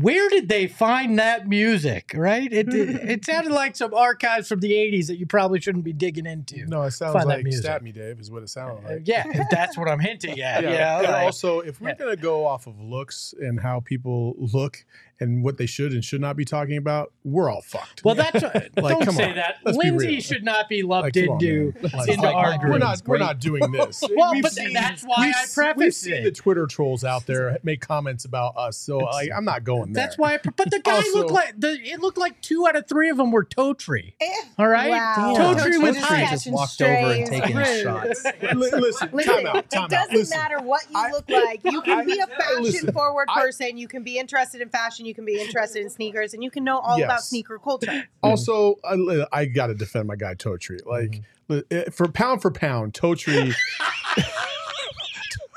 where 0.00 0.28
did 0.28 0.48
they 0.48 0.66
find 0.66 1.18
that 1.18 1.46
music? 1.48 2.12
Right? 2.14 2.52
It 2.52 2.72
it, 2.72 3.24
sounded 3.26 3.52
like 3.52 3.76
some 3.76 3.94
archives 3.94 4.48
from 4.48 4.60
the 4.60 4.72
'80s 4.72 5.06
that 5.06 5.16
you 5.18 5.26
probably 5.26 5.60
shouldn't 5.60 5.84
be 5.84 5.92
digging 5.92 6.26
into. 6.26 6.64
No, 6.66 6.82
it 6.82 6.90
sounds 6.92 7.12
Find 7.14 7.26
like. 7.26 7.46
"Stab 7.52 7.82
Me, 7.82 7.92
Dave" 7.92 8.18
is 8.20 8.30
what 8.30 8.42
it 8.42 8.48
sounded 8.50 8.84
Uh, 8.84 8.94
like. 8.94 9.02
yeah, 9.06 9.24
that's 9.50 9.76
what 9.78 9.88
I'm 9.88 10.00
hinting 10.00 10.40
at. 10.40 10.62
Yeah, 10.64 10.70
Yeah, 10.72 10.98
and 10.98 11.08
like- 11.08 11.22
also 11.24 11.60
if 11.60 11.80
we're 11.80 11.90
yeah. 11.90 11.94
gonna 11.96 12.16
go 12.16 12.46
off 12.46 12.66
of 12.66 12.80
looks 12.80 13.34
and 13.40 13.60
how 13.60 13.80
people 13.80 14.34
look 14.38 14.84
and 15.20 15.42
what 15.42 15.56
they 15.56 15.66
should 15.66 15.92
and 15.92 16.04
should 16.04 16.20
not 16.20 16.36
be 16.36 16.44
talking 16.44 16.76
about, 16.76 17.12
we're 17.24 17.50
all 17.50 17.62
fucked. 17.62 18.04
Well, 18.04 18.14
that's 18.14 18.42
Like, 18.42 18.74
don't 18.76 19.04
come 19.04 19.14
say 19.14 19.30
on. 19.30 19.36
that. 19.36 19.56
Let's 19.64 19.78
Lindsay 19.78 20.20
should 20.20 20.44
not 20.44 20.68
be 20.68 20.82
lumped 20.82 21.16
Like, 21.16 21.28
on, 21.28 21.34
into. 21.42 21.72
Like, 21.82 22.08
into 22.08 22.22
like, 22.22 22.34
our 22.34 22.52
we're 22.52 22.58
group. 22.58 22.78
not 22.80 23.02
we're 23.06 23.18
not 23.18 23.38
doing 23.40 23.70
this. 23.72 24.02
well, 24.14 24.32
We've 24.32 24.42
but 24.42 24.52
seen- 24.52 24.72
that's 24.72 25.02
why 25.02 25.14
we've- 25.18 25.32
I 25.62 25.72
We've 25.76 25.94
seen 25.94 26.14
it. 26.14 26.24
the 26.24 26.30
Twitter 26.32 26.66
trolls 26.66 27.02
out 27.04 27.26
there 27.26 27.58
make 27.62 27.80
comments 27.80 28.24
about 28.24 28.56
us, 28.56 28.76
so 28.76 28.98
like, 28.98 29.30
I'm 29.34 29.44
not 29.44 29.64
going 29.64 29.92
there. 29.92 30.04
That's 30.04 30.18
why. 30.18 30.34
I, 30.34 30.38
but 30.56 30.70
the 30.70 30.80
guy 30.80 30.96
Also- 30.96 31.18
looked 31.18 31.30
like 31.30 31.54
the. 31.60 31.72
It 31.82 32.00
looked 32.00 32.18
like 32.18 32.40
two 32.42 32.66
out 32.66 32.76
of 32.76 32.86
three 32.88 33.08
of 33.10 33.16
them 33.16 33.30
were 33.30 33.44
toe 33.44 33.72
tree. 33.74 34.14
Eh, 34.20 34.26
all 34.58 34.68
right, 34.68 34.90
Wow. 34.90 35.34
toe 35.36 35.54
tree 35.54 35.72
Totri 35.78 35.82
was 35.82 35.94
just 35.96 36.06
high. 36.08 36.24
catching 36.24 36.52
walked 36.52 36.82
over 36.82 36.92
and 36.92 37.26
strays. 37.26 37.40
taking 37.40 37.56
Rude. 37.56 37.82
shots. 37.82 38.24
Listen, 38.54 38.80
Listen, 38.80 39.08
time 39.24 39.46
out, 39.46 39.70
time 39.70 39.84
it 39.86 39.90
doesn't 39.90 40.30
matter 40.36 40.60
what 40.60 40.82
you 40.90 41.10
look 41.12 41.28
like. 41.30 41.60
You 41.64 41.80
can 41.82 42.04
be 42.06 42.18
a 42.20 42.26
fashion 42.26 42.92
forward 42.92 43.28
person. 43.28 43.78
You 43.78 43.88
can 43.88 44.02
be 44.02 44.18
interested 44.18 44.60
in 44.60 44.68
fashion. 44.68 45.05
You 45.06 45.14
can 45.14 45.24
be 45.24 45.40
interested 45.40 45.82
in 45.82 45.88
sneakers, 45.88 46.34
and 46.34 46.42
you 46.42 46.50
can 46.50 46.64
know 46.64 46.78
all 46.80 46.98
about 47.02 47.22
sneaker 47.22 47.58
culture. 47.58 48.08
Also, 48.22 48.74
I, 48.84 49.24
I 49.32 49.44
got 49.44 49.68
to 49.68 49.74
defend 49.74 50.08
my 50.08 50.16
guy 50.16 50.34
Toe 50.34 50.56
Tree. 50.56 50.80
Like 50.84 51.22
li- 51.48 51.62
eh, 51.70 51.84
for 51.92 52.08
pound 52.08 52.42
for 52.42 52.50
pound, 52.50 52.92
Toe 52.94 53.14
Tree. 53.14 53.54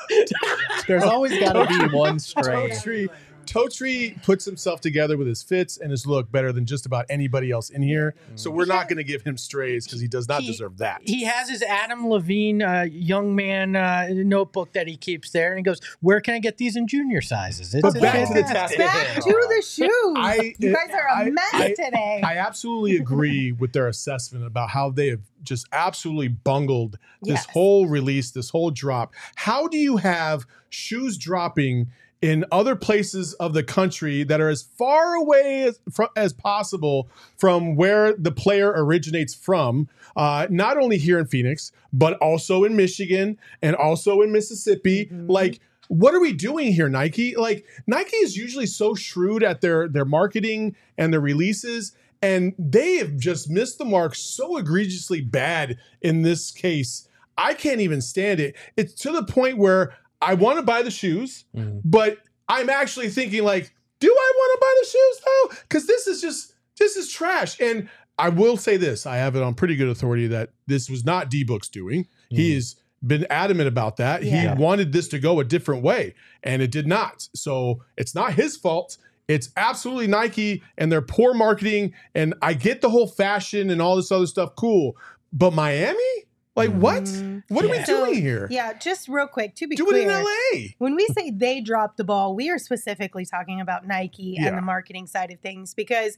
There's 0.88 1.04
always 1.04 1.38
gotta 1.40 1.66
be 1.68 1.76
Totri- 1.76 1.94
one 1.94 2.20
stray. 2.20 2.70
Totri, 2.70 3.10
Totri 3.50 4.22
puts 4.24 4.46
himself 4.46 4.80
together 4.80 5.18
with 5.18 5.26
his 5.28 5.42
fits 5.42 5.78
and 5.78 5.90
his 5.90 6.06
look 6.06 6.32
better 6.32 6.52
than 6.52 6.66
just 6.66 6.86
about 6.86 7.06
anybody 7.10 7.50
else 7.52 7.70
in 7.72 7.82
here. 7.82 8.14
So 8.36 8.52
we're 8.52 8.66
not 8.66 8.88
going 8.88 8.98
to 8.98 9.04
give 9.04 9.24
him 9.24 9.38
strays 9.38 9.86
because 9.86 10.00
he 10.00 10.08
does 10.08 10.28
not 10.28 10.42
He- 10.42 10.48
deserve 10.48 10.78
that. 10.78 11.02
He 11.04 11.24
has 11.24 11.50
his 11.50 11.64
Adam 11.64 12.08
Levine 12.08 12.62
uh, 12.62 12.86
young 12.92 13.36
man 13.36 13.76
uh, 13.76 14.08
notebook 14.12 14.74
that 14.74 14.88
he 14.88 14.96
keeps 14.96 15.32
there, 15.32 15.50
and 15.50 15.58
he 15.60 15.64
goes, 15.64 15.80
"Where 16.02 16.22
can 16.22 16.36
I 16.36 16.40
get 16.40 16.58
these 16.58 16.76
in 16.76 16.88
junior 16.88 17.22
sizes?" 17.22 17.74
It's 17.74 17.82
But 17.82 18.00
back 18.00 18.28
to 18.28 18.34
the 18.34 18.44
fantastic. 18.44 18.78
Back 18.78 19.16
to 19.16 19.22
the 19.56 19.64
shoes. 19.66 19.90
I- 20.18 20.54
you 20.60 20.72
guys 20.74 20.92
are 20.94 21.08
a 21.08 21.26
I- 21.26 21.30
mess 21.32 21.50
I- 21.54 21.70
today. 21.70 22.22
I 22.24 22.38
absolutely 22.38 22.98
agree 22.98 23.52
with 23.52 23.74
their 23.74 23.88
assessment 23.88 24.46
about 24.46 24.70
how 24.70 24.92
they 24.92 25.08
have 25.08 25.22
just 25.42 25.66
absolutely 25.72 26.28
bungled 26.28 26.98
this 27.24 27.34
Yes. 27.36 27.46
whole 27.52 27.88
release, 27.88 28.30
this 28.32 28.50
whole 28.50 28.70
drop. 28.72 29.14
How 29.36 29.68
do 29.68 29.78
you 29.78 29.98
have 29.98 30.46
shoes 30.70 31.18
dropping 31.18 31.88
in 32.22 32.46
other 32.52 32.76
places 32.76 33.34
of 33.36 33.54
the 33.54 33.64
country 33.64 34.24
that 34.24 34.42
are 34.42 34.50
as 34.50 34.62
far 34.62 35.16
away 35.16 35.64
as, 35.64 35.80
fro- 35.92 36.10
as 36.16 36.34
possible 36.34 37.10
from 37.38 37.76
where 37.76 38.14
the 38.14 38.32
player 38.32 38.74
originates 38.76 39.34
from? 39.34 39.88
Uh, 40.16 40.48
not 40.50 40.78
only 40.78 40.98
here 40.98 41.18
in 41.18 41.26
Phoenix, 41.26 41.72
but 41.94 42.14
also 42.16 42.64
in 42.64 42.76
Michigan 42.76 43.38
and 43.62 43.76
also 43.76 44.22
in 44.22 44.32
Mississippi. 44.32 45.06
Mm-hmm. 45.06 45.30
Like, 45.30 45.60
what 45.88 46.14
are 46.14 46.20
we 46.20 46.34
doing 46.34 46.72
here, 46.72 46.88
Nike? 46.90 47.36
Like 47.36 47.66
Nike 47.88 48.16
is 48.18 48.38
usually 48.38 48.68
so 48.68 48.94
shrewd 48.94 49.44
at 49.44 49.62
their 49.62 49.88
their 49.88 50.06
marketing 50.06 50.76
and 50.98 51.12
their 51.12 51.20
releases, 51.20 51.94
and 52.22 52.54
they 52.60 52.98
have 52.98 53.18
just 53.18 53.50
missed 53.50 53.80
the 53.80 53.86
mark 53.86 54.14
so 54.14 54.58
egregiously 54.58 55.20
bad 55.20 55.78
in 56.02 56.22
this 56.22 56.52
case. 56.52 57.08
I 57.38 57.54
can't 57.54 57.82
even 57.82 58.02
stand 58.02 58.40
it. 58.40 58.56
It's 58.78 58.94
to 59.02 59.12
the 59.12 59.24
point 59.24 59.58
where 59.58 59.96
I 60.22 60.34
want 60.34 60.58
to 60.58 60.64
buy 60.64 60.82
the 60.82 60.92
shoes, 60.92 61.46
mm-hmm. 61.56 61.80
but 61.84 62.18
I'm 62.48 62.70
actually 62.70 63.10
thinking 63.10 63.44
like, 63.44 63.74
do 64.00 64.08
I 64.08 64.34
want 64.36 64.54
to 64.54 64.62
buy 64.62 64.76
the 64.82 64.88
shoes 64.88 65.22
though? 65.26 65.64
Because 65.64 65.88
this 65.88 66.08
is 66.08 66.22
just 66.22 66.54
this 66.78 66.96
is 66.96 67.12
trash. 67.12 67.60
And 67.60 67.90
I 68.18 68.30
will 68.30 68.58
say 68.58 68.78
this: 68.78 69.06
I 69.06 69.18
have 69.18 69.36
it 69.36 69.44
on 69.44 69.54
pretty 69.54 69.76
good 69.76 69.90
authority 69.90 70.28
that 70.28 70.50
this 70.68 70.90
was 70.90 71.06
not 71.06 71.30
D 71.30 71.44
Book's 71.44 71.70
doing. 71.70 72.08
He 72.30 72.52
mm. 72.52 72.56
has 72.56 72.76
been 73.06 73.26
adamant 73.30 73.68
about 73.68 73.98
that. 73.98 74.24
Yeah. 74.24 74.56
He 74.56 74.62
wanted 74.62 74.92
this 74.92 75.08
to 75.10 75.20
go 75.20 75.40
a 75.40 75.44
different 75.44 75.84
way, 75.84 76.16
and 76.44 76.62
it 76.62 76.72
did 76.72 76.88
not. 76.88 77.28
So 77.34 77.84
it's 77.98 78.16
not 78.16 78.34
his 78.34 78.58
fault. 78.58 78.98
It's 79.30 79.52
absolutely 79.56 80.08
Nike 80.08 80.64
and 80.78 80.92
their 80.92 81.04
poor 81.04 81.34
marketing. 81.36 81.94
And 82.16 82.34
I 82.42 82.54
get 82.54 82.82
the 82.82 82.90
whole 82.90 83.08
fashion 83.08 83.70
and 83.70 83.80
all 83.80 83.96
this 83.96 84.12
other 84.12 84.26
stuff, 84.26 84.56
cool. 84.56 84.98
But 85.32 85.54
Miami, 85.54 86.26
like 86.60 86.72
what? 86.72 87.08
What 87.50 87.66
are 87.66 87.70
we 87.70 87.78
Yeah. 87.78 87.86
doing 87.86 88.16
here? 88.22 88.48
Yeah, 88.52 88.74
just 88.74 89.08
real 89.08 89.28
quick 89.28 89.56
to 89.56 89.68
be 89.68 89.76
Do 89.76 89.86
clear. 89.86 90.02
it 90.02 90.12
in 90.12 90.24
LA. 90.24 90.68
When 90.78 90.96
we 90.96 91.08
say 91.18 91.32
they 91.32 91.62
dropped 91.62 91.98
the 91.98 92.04
ball, 92.04 92.36
we 92.36 92.50
are 92.50 92.60
specifically 92.60 93.26
talking 93.26 93.60
about 93.62 93.88
Nike 93.88 94.36
Yeah. 94.38 94.50
and 94.50 94.58
the 94.58 94.62
marketing 94.62 95.08
side 95.08 95.32
of 95.32 95.40
things 95.40 95.74
because 95.74 96.18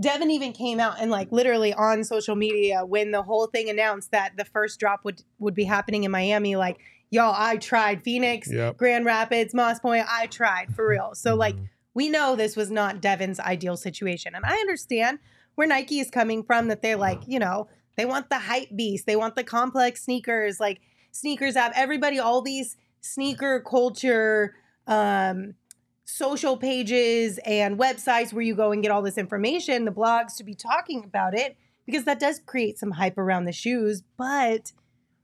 Devin 0.00 0.30
even 0.30 0.52
came 0.52 0.78
out 0.78 1.00
and 1.00 1.10
like 1.10 1.32
literally 1.32 1.74
on 1.74 2.04
social 2.04 2.36
media 2.36 2.84
when 2.84 3.10
the 3.10 3.22
whole 3.22 3.48
thing 3.48 3.68
announced 3.68 4.12
that 4.12 4.36
the 4.36 4.44
first 4.44 4.78
drop 4.78 5.04
would 5.04 5.22
would 5.40 5.54
be 5.54 5.64
happening 5.64 6.04
in 6.04 6.10
Miami 6.12 6.54
like 6.54 6.78
y'all 7.10 7.34
I 7.36 7.56
tried 7.56 8.02
Phoenix, 8.02 8.48
Yep. 8.52 8.76
Grand 8.76 9.04
Rapids, 9.04 9.54
Moss 9.54 9.80
Point, 9.80 10.06
I 10.08 10.26
tried 10.26 10.72
for 10.74 10.86
real. 10.86 11.14
So 11.14 11.34
like 11.34 11.56
Mm-hmm. 11.56 11.64
we 11.94 12.08
know 12.08 12.36
this 12.36 12.54
was 12.54 12.70
not 12.70 13.00
Devin's 13.00 13.40
ideal 13.40 13.76
situation 13.76 14.36
and 14.36 14.44
I 14.44 14.54
understand 14.58 15.18
where 15.56 15.66
Nike 15.66 15.98
is 15.98 16.08
coming 16.10 16.44
from 16.44 16.68
that 16.68 16.82
they're 16.82 16.96
like, 16.96 17.22
you 17.26 17.40
know, 17.40 17.66
they 17.98 18.06
want 18.06 18.30
the 18.30 18.38
hype 18.38 18.68
beast, 18.74 19.06
they 19.06 19.16
want 19.16 19.34
the 19.34 19.44
complex 19.44 20.04
sneakers 20.04 20.60
like 20.60 20.80
sneakers 21.10 21.56
app. 21.56 21.72
Everybody 21.74 22.18
all 22.18 22.40
these 22.40 22.76
sneaker 23.00 23.60
culture 23.60 24.54
um 24.86 25.54
social 26.04 26.56
pages 26.56 27.38
and 27.44 27.78
websites 27.78 28.32
where 28.32 28.42
you 28.42 28.54
go 28.54 28.72
and 28.72 28.82
get 28.82 28.90
all 28.90 29.02
this 29.02 29.18
information 29.18 29.84
the 29.84 29.90
blogs 29.90 30.36
to 30.36 30.44
be 30.44 30.54
talking 30.54 31.04
about 31.04 31.36
it 31.36 31.56
because 31.84 32.04
that 32.04 32.18
does 32.18 32.40
create 32.46 32.78
some 32.78 32.92
hype 32.92 33.18
around 33.18 33.44
the 33.44 33.52
shoes. 33.52 34.02
But 34.16 34.72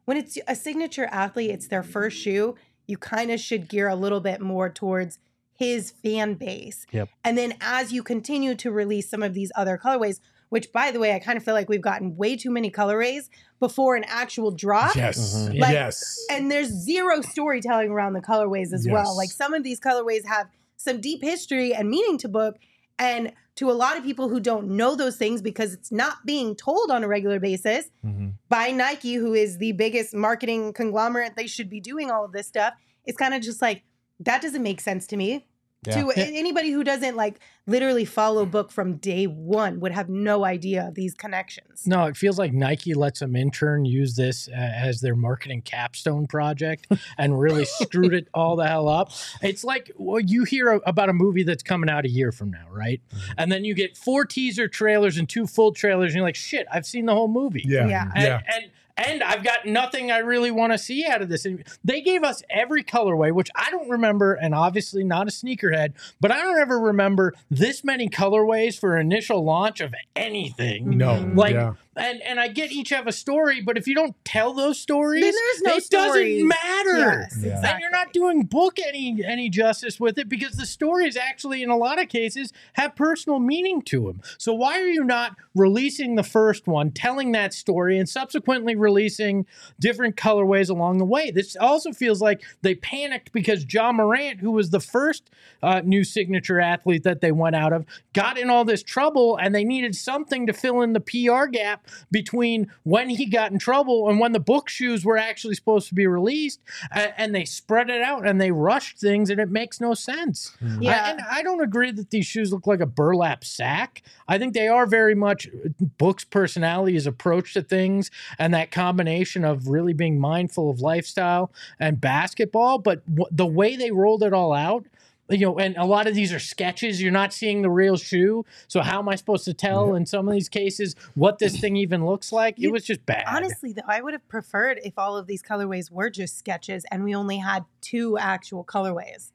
when 0.05 0.19
it's 0.19 0.37
a 0.47 0.55
signature 0.55 1.07
athlete 1.11 1.51
it's 1.51 1.69
their 1.69 1.83
first 1.83 2.19
shoe 2.19 2.57
you 2.87 2.99
kind 2.99 3.31
of 3.31 3.41
should 3.41 3.69
gear 3.69 3.89
a 3.89 3.95
little 3.95 4.21
bit 4.21 4.41
more 4.43 4.69
towards 4.69 5.19
his 5.57 5.91
fan 5.91 6.35
base. 6.35 6.85
Yep. 6.91 7.09
and 7.23 7.39
then 7.39 7.55
as 7.61 7.93
you 7.93 8.03
continue 8.03 8.55
to 8.57 8.71
release 8.71 9.09
some 9.09 9.23
of 9.23 9.33
these 9.33 9.53
other 9.55 9.79
colorways 9.83 10.21
which 10.55 10.71
by 10.73 10.91
the 10.93 11.01
way 11.01 11.11
i 11.15 11.19
kind 11.19 11.37
of 11.37 11.43
feel 11.45 11.55
like 11.55 11.69
we've 11.69 11.89
gotten 11.91 12.17
way 12.17 12.37
too 12.37 12.51
many 12.59 12.71
colorways 12.71 13.29
before 13.61 13.97
an 13.97 14.05
actual 14.07 14.51
drop 14.53 14.95
Yes. 14.95 15.19
Mhm. 15.49 15.59
Like, 15.61 15.73
yes. 15.73 15.97
and 16.31 16.51
there's 16.51 16.69
zero 16.69 17.21
storytelling 17.23 17.91
around 17.91 18.13
the 18.13 18.21
colorways 18.21 18.73
as 18.73 18.87
well. 18.95 19.17
Like 19.17 19.31
some 19.31 19.53
of 19.55 19.63
these 19.65 19.81
colorways 19.81 20.25
have 20.27 20.47
some 20.77 21.01
deep 21.01 21.21
history 21.23 21.75
and 21.75 21.89
meaning 21.89 22.19
to 22.19 22.29
book. 22.29 22.55
And 22.99 23.33
to 23.57 23.71
a 23.71 23.77
lot 23.85 23.97
of 23.97 24.05
people 24.05 24.29
who 24.29 24.39
don't 24.51 24.67
know 24.81 24.95
those 24.97 25.17
things 25.17 25.41
because 25.43 25.73
it's 25.73 25.91
not 25.91 26.15
being 26.27 26.55
told 26.55 26.91
on 26.91 27.03
a 27.03 27.09
regular 27.09 27.41
basis 27.41 27.87
Mhm. 28.05 28.35
by 28.49 28.71
Nike, 28.71 29.15
who 29.15 29.33
is 29.35 29.59
the 29.59 29.73
biggest 29.73 30.15
marketing 30.15 30.73
conglomerate, 30.73 31.35
they 31.37 31.47
should 31.49 31.71
be 31.71 31.81
doing 31.81 32.11
all 32.13 32.25
of 32.25 32.33
this 32.33 32.47
stuff. 32.47 32.75
It's 33.05 33.17
kind 33.19 33.35
of 33.35 33.41
just 33.43 33.61
like, 33.63 33.83
that 34.21 34.43
doesn't 34.43 34.63
make 34.63 34.81
sense 34.81 35.07
to 35.09 35.17
me. 35.17 35.47
Yeah. 35.87 36.03
To 36.03 36.13
anybody 36.17 36.71
who 36.71 36.85
doesn't 36.85 37.17
like 37.17 37.41
literally 37.67 38.05
follow 38.05 38.45
book 38.47 38.71
from 38.71 38.97
day 38.97 39.27
one 39.27 39.81
would 39.81 39.93
have 39.93 40.09
no 40.09 40.45
idea 40.45 40.87
of 40.89 40.95
these 40.95 41.15
connections. 41.15 41.87
No, 41.87 42.05
it 42.05 42.17
feels 42.17 42.39
like 42.39 42.53
Nike 42.53 42.95
lets 42.95 43.21
some 43.21 43.35
intern 43.37 43.85
use 43.85 44.17
this 44.17 44.49
uh, 44.49 44.53
as 44.55 45.01
their 45.01 45.17
marketing 45.17 45.63
capstone 45.63 46.27
project 46.27 46.87
and 47.19 47.39
really 47.41 47.65
screwed 47.65 48.13
it 48.15 48.29
all 48.35 48.57
the 48.57 48.67
hell 48.67 48.89
up. 48.89 49.11
It's 49.43 49.65
like 49.65 49.91
well, 49.97 50.21
you 50.21 50.45
hear 50.45 50.73
a- 50.73 50.81
about 50.87 51.09
a 51.09 51.13
movie 51.15 51.43
that's 51.43 51.63
coming 51.63 51.89
out 51.89 52.05
a 52.05 52.11
year 52.11 52.33
from 52.33 52.51
now, 52.51 52.67
right? 52.71 53.01
And 53.39 53.51
then 53.51 53.65
you 53.65 53.75
get 53.75 53.97
four 53.97 54.25
teaser 54.25 54.69
trailers 54.69 55.17
and 55.17 55.29
two 55.29 55.47
full 55.47 55.73
trailers, 55.73 56.09
and 56.13 56.17
you're 56.17 56.25
like, 56.27 56.37
shit, 56.37 56.67
I've 56.71 56.87
seen 56.87 57.07
the 57.07 57.15
whole 57.15 57.29
movie. 57.29 57.65
Yeah. 57.67 57.87
Yeah. 57.89 58.11
And, 58.15 58.25
Yeah. 58.25 58.41
and 58.55 58.65
and 58.97 59.23
I've 59.23 59.43
got 59.43 59.67
nothing 59.67 60.11
I 60.11 60.19
really 60.19 60.51
want 60.51 60.73
to 60.73 60.79
see 60.79 61.05
out 61.07 61.23
of 61.23 61.29
this. 61.29 61.45
And 61.45 61.65
They 61.85 62.01
gave 62.01 62.23
us 62.23 62.43
every 62.51 62.85
colorway, 62.85 63.33
which 63.33 63.51
I 63.55 63.71
don't 63.71 63.89
remember, 63.89 64.35
and 64.35 64.55
obviously 64.55 65.05
not 65.05 65.27
a 65.27 65.31
sneakerhead, 65.31 65.95
but 66.21 66.31
I 66.31 66.41
don't 66.41 66.59
ever 66.61 66.79
remember 66.79 67.35
this 67.51 67.85
many 67.85 68.09
colorways 68.09 68.79
for 68.79 68.99
initial 68.99 69.45
launch 69.45 69.81
of 69.81 69.95
anything. 70.15 70.97
No. 70.97 71.33
Like 71.35 71.55
yeah. 71.55 71.75
And 71.97 72.21
and 72.23 72.41
I 72.41 72.49
get 72.49 72.73
each 72.73 72.91
have 72.91 73.07
a 73.07 73.13
story, 73.13 73.61
but 73.61 73.77
if 73.79 73.87
you 73.87 73.95
don't 73.95 74.15
tell 74.25 74.53
those 74.53 74.79
stories, 74.81 75.23
Then 75.23 75.33
there's 75.33 75.63
no 75.63 75.77
it 75.77 75.85
stories. 75.85 76.43
doesn't 76.43 76.49
matter. 76.49 76.99
Yes, 76.99 77.39
Yeah. 77.41 77.71
And 77.73 77.81
you're 77.81 77.91
not 77.91 78.13
doing 78.13 78.43
book 78.45 78.79
any 78.85 79.23
any 79.25 79.49
justice 79.49 80.01
with 80.01 80.19
it 80.19 80.29
because 80.29 80.57
the 80.57 80.67
stories 80.67 81.17
actually, 81.17 81.63
in 81.63 81.71
a 81.71 81.77
lot 81.77 82.01
of 82.01 82.09
cases, 82.09 82.53
have 82.75 82.97
personal 82.97 83.39
meaning 83.39 83.83
to 83.83 84.07
them. 84.07 84.21
So 84.39 84.53
why 84.55 84.81
are 84.81 84.89
you 84.89 85.05
not 85.05 85.37
releasing 85.55 86.17
the 86.17 86.23
first 86.23 86.67
one, 86.67 86.91
telling 86.91 87.33
that 87.33 87.55
story, 87.55 87.99
and 87.99 88.09
subsequently 88.09 88.75
releasing 88.75 89.47
different 89.79 90.17
colorways 90.17 90.69
along 90.71 90.99
the 90.99 91.05
way? 91.05 91.31
This 91.31 91.57
also 91.57 91.93
feels 91.93 92.21
like 92.21 92.43
they 92.63 92.75
panicked 92.75 93.33
because 93.33 93.65
Ja 93.73 93.93
Morant, 93.93 94.41
who 94.41 94.51
was 94.51 94.71
the 94.71 94.81
first 94.81 95.31
uh, 95.63 95.81
new 95.85 96.03
signature 96.05 96.61
athlete 96.61 97.05
that 97.05 97.21
they 97.21 97.33
went 97.33 97.55
out 97.57 97.73
of, 97.73 97.87
got 98.13 98.37
in 98.39 98.51
all 98.51 98.65
this 98.65 98.83
trouble, 98.83 99.37
and 99.37 99.55
they 99.55 99.65
needed 99.65 99.95
something 99.95 100.47
to 100.47 100.53
fill 100.53 100.83
in 100.83 100.93
the 100.93 101.01
PR 101.01 101.47
gap 101.47 101.84
between 102.11 102.71
when 102.83 103.09
he 103.11 103.27
got 103.27 103.53
in 103.53 103.59
trouble 103.59 104.09
and 104.09 104.19
when 104.21 104.33
the 104.33 104.41
book 104.41 104.69
shoes 104.69 105.05
were 105.05 105.19
actually 105.19 105.55
supposed 105.55 105.89
to 105.89 105.95
be 105.95 106.07
released. 106.07 106.61
A- 106.93 107.19
And 107.21 107.35
they 107.35 107.45
spread 107.45 107.91
it 107.91 108.03
out 108.03 108.27
and 108.27 108.41
they 108.41 108.51
rushed 108.51 108.99
things, 108.99 109.31
and 109.31 109.41
it 109.41 109.51
makes 109.51 109.81
no 109.81 109.95
sense. 109.95 110.57
Hmm. 110.61 110.83
Yeah. 110.83 110.91
I, 111.05 111.11
and 111.11 111.21
I 111.31 111.43
don't 111.43 111.61
agree 111.63 111.91
that 111.93 112.11
these 112.11 112.27
shoes 112.27 112.53
look 112.53 112.67
like 112.67 112.81
a 112.81 112.87
burlap 112.87 113.45
sack. 113.45 114.03
I 114.29 114.39
think 114.39 114.55
they 114.55 114.69
are 114.69 114.87
very 114.87 115.15
much 115.15 115.47
uh, 115.49 115.69
Book's 115.99 116.25
personality, 116.25 116.95
his 116.95 117.07
approach 117.07 117.55
to 117.55 117.63
things, 117.63 118.11
and 118.39 118.53
that 118.55 118.71
combination 118.71 119.45
of 119.45 119.69
really 119.69 119.93
being 119.93 120.19
mindful 120.19 120.71
of 120.71 120.81
lifestyle 120.81 121.53
and 121.79 122.01
basketball. 122.01 122.79
But 122.79 123.05
w- 123.07 123.29
the 123.31 123.47
way 123.47 123.77
they 123.77 123.91
rolled 123.91 124.23
it 124.23 124.33
all 124.33 124.53
out, 124.53 124.87
you 125.31 125.47
know, 125.47 125.59
and 125.59 125.77
a 125.77 125.85
lot 125.85 126.07
of 126.07 126.15
these 126.15 126.33
are 126.33 126.39
sketches. 126.39 127.01
You're 127.01 127.13
not 127.13 127.33
seeing 127.33 127.63
the 127.63 127.71
real 127.71 127.97
shoe. 127.97 128.45
So 128.69 128.81
how 128.81 128.99
am 128.99 129.09
I 129.09 129.17
supposed 129.17 129.45
to 129.47 129.55
tell 129.55 129.95
in 129.95 130.07
some 130.07 130.29
of 130.29 130.35
these 130.35 130.49
cases 130.49 130.95
what 131.15 131.39
this 131.39 131.59
thing 131.59 131.77
even 131.77 132.05
looks 132.05 132.33
like? 132.33 132.59
It 132.59 132.71
was 132.71 132.85
just 132.85 133.05
bad. 133.07 133.25
Honestly, 133.27 133.73
though, 133.73 133.83
I 133.89 134.01
would 134.01 134.13
have 134.13 134.27
preferred 134.29 134.81
if 134.85 134.99
all 134.99 135.17
of 135.17 135.27
these 135.27 135.43
colorways 135.43 135.91
were 135.91 136.11
just 136.11 136.39
sketches 136.39 136.85
and 136.91 137.05
we 137.05 137.15
only 137.15 137.39
had 137.39 137.65
two 137.81 138.19
actual 138.19 138.65
colorways 138.65 139.33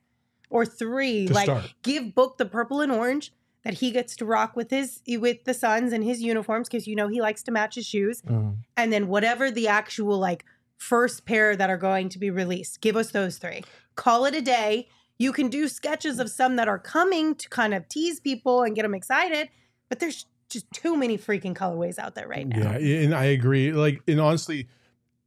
or 0.49 0.65
three. 0.65 1.27
To 1.27 1.33
like, 1.33 1.45
start. 1.45 1.73
give 1.83 2.13
Book 2.13 2.37
the 2.37 2.45
purple 2.45 2.81
and 2.81 2.91
orange 2.91 3.33
that 3.63 3.75
he 3.75 3.91
gets 3.91 4.15
to 4.17 4.25
rock 4.25 4.55
with 4.55 4.69
his 4.69 5.01
with 5.07 5.43
the 5.43 5.53
Suns 5.53 5.91
and 5.91 6.03
his 6.03 6.21
uniforms 6.21 6.67
because 6.69 6.87
you 6.87 6.95
know 6.95 7.07
he 7.07 7.21
likes 7.21 7.43
to 7.43 7.51
match 7.51 7.75
his 7.75 7.85
shoes. 7.85 8.21
Mm-hmm. 8.21 8.51
And 8.77 8.93
then 8.93 9.07
whatever 9.07 9.51
the 9.51 9.67
actual 9.67 10.17
like 10.17 10.45
first 10.77 11.25
pair 11.25 11.55
that 11.55 11.69
are 11.69 11.77
going 11.77 12.09
to 12.09 12.19
be 12.19 12.29
released, 12.29 12.81
give 12.81 12.95
us 12.95 13.11
those 13.11 13.37
three. 13.37 13.63
Call 13.95 14.25
it 14.25 14.35
a 14.35 14.41
day. 14.41 14.87
You 15.19 15.31
can 15.33 15.49
do 15.49 15.67
sketches 15.67 16.17
of 16.19 16.29
some 16.31 16.55
that 16.55 16.67
are 16.67 16.79
coming 16.79 17.35
to 17.35 17.49
kind 17.49 17.73
of 17.73 17.87
tease 17.89 18.19
people 18.19 18.63
and 18.63 18.75
get 18.75 18.81
them 18.83 18.95
excited, 18.95 19.49
but 19.89 19.99
there's 19.99 20.25
just 20.49 20.65
too 20.71 20.97
many 20.97 21.17
freaking 21.17 21.53
colorways 21.53 21.99
out 21.99 22.15
there 22.15 22.27
right 22.27 22.47
now. 22.47 22.77
Yeah, 22.77 23.01
and 23.03 23.13
I 23.13 23.25
agree. 23.25 23.71
Like, 23.71 24.01
and 24.07 24.19
honestly, 24.19 24.67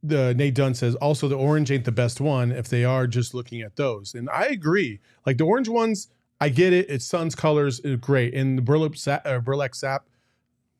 the 0.01 0.33
Nate 0.33 0.55
Dunn 0.55 0.73
says 0.73 0.95
also 0.95 1.27
the 1.29 1.37
orange 1.37 1.71
ain't 1.71 1.85
the 1.85 1.91
best 1.91 2.19
one 2.19 2.51
if 2.51 2.67
they 2.67 2.83
are 2.83 3.07
just 3.07 3.33
looking 3.33 3.61
at 3.61 3.75
those, 3.77 4.13
and 4.15 4.29
I 4.29 4.47
agree. 4.47 4.99
Like 5.25 5.37
the 5.37 5.45
orange 5.45 5.69
ones, 5.69 6.09
I 6.41 6.49
get 6.49 6.73
it. 6.73 6.89
It's 6.89 7.05
Sun's 7.05 7.35
colors, 7.35 7.79
is 7.81 7.97
great. 8.01 8.33
And 8.33 8.57
the 8.57 8.61
burlap 8.61 8.97
sa- 8.97 9.21
uh, 9.23 9.39
burlap 9.39 9.75
sap, 9.75 10.05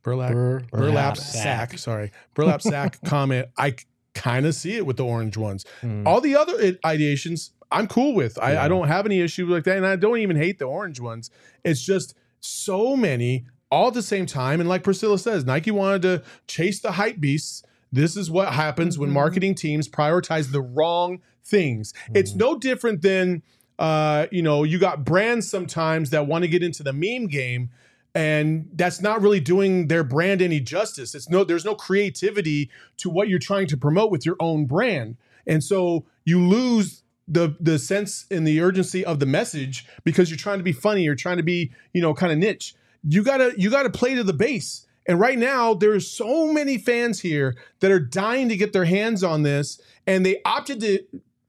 burlap 0.02 0.32
Bur- 0.34 0.60
burlap 0.72 0.72
burlap 0.72 1.18
sack. 1.18 1.70
sack. 1.70 1.78
Sorry, 1.80 2.12
burlap 2.34 2.62
sack 2.62 3.00
comment. 3.06 3.48
I 3.58 3.76
kind 4.14 4.46
of 4.46 4.54
see 4.56 4.74
it 4.76 4.86
with 4.86 4.98
the 4.98 5.06
orange 5.06 5.38
ones. 5.38 5.66
Hmm. 5.82 6.06
All 6.06 6.20
the 6.20 6.36
other 6.36 6.74
ideations, 6.84 7.52
I'm 7.74 7.88
cool 7.88 8.14
with. 8.14 8.38
I, 8.40 8.66
I 8.66 8.68
don't 8.68 8.88
have 8.88 9.06
any 9.06 9.20
issue 9.20 9.48
like 9.48 9.64
that, 9.66 9.78
and 9.78 9.86
I 9.86 9.96
don't 9.96 10.20
even 10.20 10.38
hate 10.38 10.60
the 10.60 10.66
orange 10.66 11.00
ones. 11.00 11.30
It's 11.64 11.84
just 11.84 12.16
so 12.40 12.96
many 12.96 13.46
all 13.72 13.88
at 13.88 13.94
the 13.96 14.04
same 14.04 14.26
time. 14.26 14.60
And 14.60 14.70
like 14.70 14.84
Priscilla 14.84 15.18
says, 15.18 15.46
Nike 15.46 15.72
wanted 15.72 16.04
to 16.04 16.24
chase 16.48 16.80
the 16.80 16.94
hype 16.94 17.20
beasts. 17.20 17.64
This 17.92 18.16
is 18.16 18.30
what 18.30 18.54
happens 18.54 18.98
when 18.98 19.10
marketing 19.10 19.56
teams 19.56 19.88
prioritize 19.88 20.52
the 20.52 20.62
wrong 20.62 21.22
things. 21.44 21.94
It's 22.14 22.36
no 22.36 22.58
different 22.58 23.02
than 23.02 23.44
uh, 23.80 24.28
you 24.32 24.42
know, 24.42 24.64
you 24.64 24.78
got 24.78 25.04
brands 25.04 25.50
sometimes 25.50 26.12
that 26.12 26.28
want 26.28 26.44
to 26.44 26.48
get 26.48 26.64
into 26.64 26.84
the 26.84 26.94
meme 26.94 27.28
game 27.28 27.70
and 28.16 28.70
that's 28.74 29.02
not 29.02 29.22
really 29.22 29.40
doing 29.40 29.88
their 29.88 30.04
brand 30.04 30.42
any 30.42 30.60
justice. 30.60 31.16
It's 31.16 31.30
no 31.30 31.44
there's 31.44 31.66
no 31.66 31.76
creativity 31.76 32.70
to 32.98 33.10
what 33.10 33.28
you're 33.28 33.40
trying 33.40 33.68
to 33.68 33.78
promote 33.78 34.12
with 34.12 34.26
your 34.26 34.36
own 34.40 34.66
brand. 34.66 35.18
And 35.48 35.64
so 35.64 36.06
you 36.24 36.40
lose 36.40 37.03
the 37.28 37.56
the 37.60 37.80
sense 37.80 38.26
and 38.30 38.46
the 38.46 38.62
urgency 38.62 39.06
of 39.06 39.20
the 39.20 39.26
message 39.26 39.86
because 40.04 40.30
you're 40.30 40.38
trying 40.38 40.60
to 40.60 40.64
be 40.64 40.74
funny, 40.74 41.04
you're 41.04 41.16
trying 41.16 41.38
to 41.38 41.44
be, 41.44 41.72
you 41.94 42.02
know, 42.02 42.14
kind 42.14 42.32
of 42.32 42.38
niche. 42.38 42.76
You 43.08 43.24
got 43.24 43.38
to 43.38 43.54
you 43.58 43.70
got 43.70 43.84
to 43.84 43.90
play 43.90 44.16
to 44.16 44.24
the 44.24 44.34
base. 44.34 44.86
And 45.06 45.20
right 45.20 45.38
now 45.38 45.74
there's 45.74 46.10
so 46.10 46.52
many 46.52 46.78
fans 46.78 47.20
here 47.20 47.56
that 47.82 47.92
are 47.92 48.00
dying 48.00 48.48
to 48.50 48.56
get 48.56 48.72
their 48.72 48.86
hands 48.86 49.24
on 49.24 49.44
this 49.44 49.82
and 50.08 50.26
they 50.26 50.42
opted 50.46 50.80
to 50.82 51.00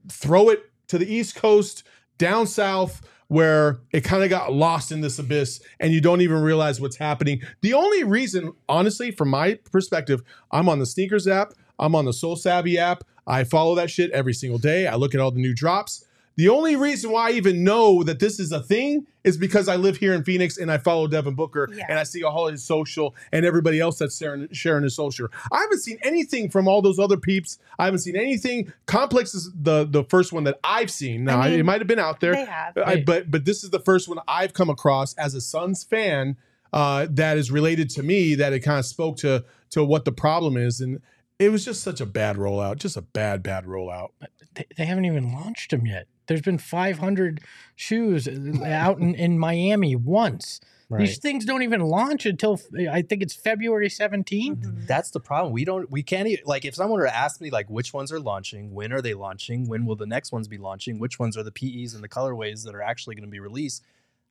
throw 0.09 0.49
it 0.49 0.64
to 0.89 0.99
the 0.99 1.12
East 1.12 1.37
Coast, 1.37 1.85
down 2.18 2.47
south, 2.47 3.01
where 3.29 3.81
it 3.93 4.03
kind 4.03 4.22
of 4.22 4.31
got 4.31 4.53
lost 4.53 4.93
in 4.93 5.01
this 5.01 5.18
abyss 5.18 5.61
and 5.81 5.93
you 5.93 6.01
don't 6.01 6.20
even 6.20 6.43
realize 6.43 6.81
what's 6.81 6.97
happening. 6.97 7.41
The 7.62 7.75
only 7.75 8.05
reason, 8.05 8.53
honestly, 8.68 9.11
from 9.11 9.31
my 9.31 9.55
perspective, 9.70 10.22
I'm 10.51 10.68
on 10.68 10.79
the 10.79 10.87
sneakers 10.87 11.27
app, 11.27 11.53
I'm 11.79 11.95
on 11.95 12.05
the 12.05 12.12
Sole 12.12 12.37
Savy 12.37 12.79
app. 12.79 13.05
I 13.27 13.45
follow 13.45 13.75
that 13.77 13.91
shit 13.91 14.11
every 14.12 14.35
single 14.35 14.59
day. 14.59 14.87
I 14.87 14.97
look 14.97 15.14
at 15.14 15.20
all 15.20 15.31
the 15.31 15.41
new 15.41 15.55
drops. 15.55 16.05
The 16.37 16.49
only 16.49 16.75
reason 16.75 17.12
why 17.12 17.29
I 17.29 17.33
even 17.35 17.62
know 17.62 18.03
that 18.03 18.18
this 18.18 18.41
is 18.41 18.51
a 18.51 18.61
thing 18.61 19.07
is 19.22 19.37
because 19.39 19.68
I 19.68 19.77
live 19.77 19.99
here 19.99 20.12
in 20.14 20.25
Phoenix 20.25 20.59
and 20.59 20.68
I 20.68 20.79
follow 20.79 21.07
Devin 21.07 21.35
Booker 21.35 21.68
and 21.89 21.97
I 21.97 22.03
see 22.03 22.25
all 22.25 22.49
his 22.49 22.64
social 22.64 23.14
and 23.31 23.47
everybody 23.47 23.79
else 23.79 23.99
that's 23.99 24.18
sharing, 24.18 24.49
sharing 24.53 24.83
his 24.83 24.97
social. 24.97 25.29
I 25.53 25.61
haven't 25.61 25.79
seen 25.79 25.97
anything 26.03 26.51
from 26.51 26.66
all 26.66 26.83
those 26.83 26.99
other 26.99 27.16
peeps. 27.16 27.59
I 27.79 27.85
haven't 27.85 28.01
seen 28.01 28.16
anything. 28.16 28.72
Complex 28.87 29.33
is 29.33 29.53
the 29.55 29.85
the 29.85 30.03
first 30.03 30.33
one 30.33 30.43
that 30.43 30.59
I've 30.64 30.91
seen. 30.91 31.22
Now 31.25 31.39
I 31.41 31.51
mean, 31.51 31.61
it 31.61 31.64
might 31.64 31.81
have 31.81 31.87
been 31.87 32.01
out 32.01 32.18
there, 32.18 32.33
they 32.35 32.45
have. 32.47 32.77
I- 32.79 33.05
but 33.07 33.31
but 33.31 33.45
this 33.45 33.62
is 33.62 33.70
the 33.70 33.79
first 33.81 34.09
one 34.09 34.18
I've 34.27 34.55
come 34.55 34.68
across 34.70 35.14
as 35.14 35.35
a 35.37 35.41
Suns 35.41 35.85
fan 35.85 36.37
uh, 36.72 37.07
that 37.11 37.39
is 37.39 37.53
related 37.53 37.89
to 37.91 38.03
me. 38.03 38.35
That 38.35 38.53
it 38.53 38.59
kind 38.61 38.81
of 38.81 38.87
spoke 38.87 39.18
to 39.18 39.45
to 39.70 39.85
what 39.85 40.05
the 40.05 40.12
problem 40.12 40.57
is, 40.57 40.81
and 40.81 41.01
it 41.39 41.51
was 41.51 41.64
just 41.64 41.82
such 41.82 42.01
a 42.01 42.07
bad 42.07 42.37
rollout, 42.37 42.76
just 42.76 42.97
a 42.97 43.03
bad 43.03 43.43
bad 43.43 43.64
rollout. 43.64 44.11
They, 44.55 44.66
they 44.76 44.85
haven't 44.85 45.05
even 45.05 45.32
launched 45.32 45.70
them 45.70 45.87
yet. 45.87 46.07
There's 46.26 46.41
been 46.43 46.59
500 46.59 47.41
shoes 47.76 48.26
uh, 48.28 48.62
out 48.64 48.99
in, 48.99 49.14
in 49.14 49.39
Miami 49.39 49.95
once. 49.97 50.61
These 50.97 51.18
things 51.18 51.45
don't 51.45 51.62
even 51.62 51.80
launch 51.80 52.24
until 52.24 52.61
I 52.89 53.03
think 53.03 53.20
it's 53.20 53.35
February 53.35 53.89
17th. 53.89 54.87
That's 54.87 55.11
the 55.11 55.18
problem. 55.18 55.53
We 55.53 55.64
don't. 55.64 55.91
We 55.91 56.05
can't. 56.05 56.28
e- 56.28 56.39
Like, 56.45 56.64
if 56.64 56.76
someone 56.76 57.01
were 57.01 57.07
to 57.07 57.16
ask 57.16 57.41
me, 57.41 57.51
like, 57.51 57.68
which 57.68 57.93
ones 57.93 58.12
are 58.12 58.20
launching, 58.20 58.72
when 58.72 58.93
are 58.93 59.03
they 59.03 59.12
launching, 59.14 59.66
when 59.66 59.87
will 59.87 59.97
the 59.97 60.07
next 60.07 60.30
ones 60.30 60.47
be 60.47 60.57
launching, 60.57 61.01
which 61.01 61.18
ones 61.18 61.37
are 61.37 61.43
the 61.43 61.51
PEs 61.51 61.95
and 61.95 62.05
the 62.05 62.09
colorways 62.09 62.64
that 62.64 62.76
are 62.76 62.82
actually 62.82 63.16
going 63.16 63.24
to 63.24 63.30
be 63.30 63.41
released, 63.41 63.82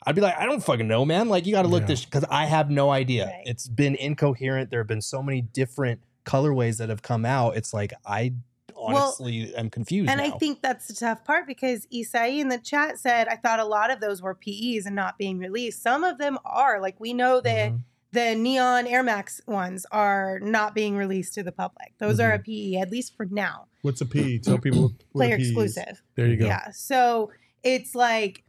I'd 0.06 0.16
be 0.16 0.22
like, 0.22 0.38
I 0.38 0.46
don't 0.46 0.64
fucking 0.64 0.88
know, 0.88 1.04
man. 1.04 1.28
Like, 1.28 1.46
you 1.46 1.52
got 1.52 1.64
to 1.64 1.68
look 1.68 1.82
Yeah. 1.82 1.88
this 1.88 2.06
because 2.06 2.24
I 2.30 2.46
have 2.46 2.70
no 2.70 2.92
idea. 2.92 3.26
Right. 3.26 3.44
It's 3.46 3.68
been 3.68 3.96
incoherent. 3.96 4.70
There 4.70 4.80
have 4.80 4.88
been 4.88 5.02
so 5.02 5.22
many 5.22 5.42
different 5.42 6.00
colorways 6.26 6.78
that 6.78 6.90
have 6.90 7.02
come 7.02 7.26
out. 7.26 7.56
It's 7.58 7.74
like 7.74 7.94
I 8.06 8.34
honestly 8.76 9.54
am 9.56 9.70
confused. 9.70 10.10
And 10.10 10.20
I 10.20 10.32
think 10.32 10.62
that's 10.62 10.88
the 10.88 10.94
tough 10.94 11.24
part 11.24 11.48
because 11.48 11.88
Isai 11.88 12.40
in 12.40 12.50
the 12.50 12.58
chat 12.58 13.00
said, 13.00 13.28
I 13.28 13.36
thought 13.36 13.60
a 13.60 13.66
lot 13.66 13.92
of 13.92 14.00
those 14.02 14.22
were 14.22 14.36
PEs 14.36 14.86
and 14.86 14.96
not 14.96 15.18
being 15.18 15.38
released. 15.38 15.82
Some 15.82 16.04
of 16.04 16.18
them 16.18 16.38
are. 16.46 16.82
Like 16.82 17.00
we 17.00 17.14
know 17.14 17.40
that 17.42 17.72
Mm-hmm. 17.72 17.78
the 18.12 18.36
neon 18.36 18.88
Air 18.88 19.04
Max 19.04 19.42
ones 19.48 19.86
are 19.92 20.40
not 20.42 20.76
being 20.76 20.96
released 20.98 21.34
to 21.36 21.44
the 21.44 21.52
public. 21.52 21.94
Those 22.00 22.20
are 22.20 22.34
a 22.34 22.40
Mm-hmm. 22.40 22.76
PE, 22.76 22.82
at 22.82 22.92
least 22.92 23.16
for 23.16 23.26
now. 23.26 23.68
What's 23.84 24.02
a 24.02 24.06
PE? 24.06 24.40
Tell 24.40 24.58
people 24.58 24.94
Player 25.14 25.36
exclusive. 25.36 26.02
There 26.16 26.28
you 26.28 26.38
go. 26.38 26.46
Yeah. 26.46 26.72
So 26.72 27.32
it's 27.64 27.96
like 27.96 28.44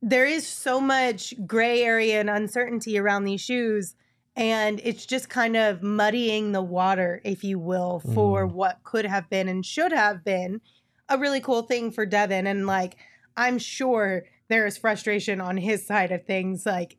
there 0.00 0.26
is 0.26 0.46
so 0.46 0.80
much 0.80 1.34
gray 1.46 1.82
area 1.82 2.20
and 2.20 2.30
uncertainty 2.30 2.98
around 2.98 3.24
these 3.24 3.40
shoes. 3.40 3.94
And 4.38 4.80
it's 4.84 5.04
just 5.04 5.28
kind 5.28 5.56
of 5.56 5.82
muddying 5.82 6.52
the 6.52 6.62
water, 6.62 7.20
if 7.24 7.42
you 7.42 7.58
will, 7.58 7.98
for 8.14 8.46
Mm. 8.46 8.52
what 8.52 8.78
could 8.84 9.04
have 9.04 9.28
been 9.28 9.48
and 9.48 9.66
should 9.66 9.92
have 9.92 10.24
been 10.24 10.60
a 11.08 11.18
really 11.18 11.40
cool 11.40 11.62
thing 11.62 11.90
for 11.90 12.06
Devin. 12.06 12.46
And 12.46 12.66
like, 12.66 12.96
I'm 13.36 13.58
sure 13.58 14.24
there 14.48 14.64
is 14.64 14.78
frustration 14.78 15.40
on 15.40 15.56
his 15.56 15.84
side 15.84 16.12
of 16.12 16.24
things. 16.24 16.64
Like, 16.64 16.96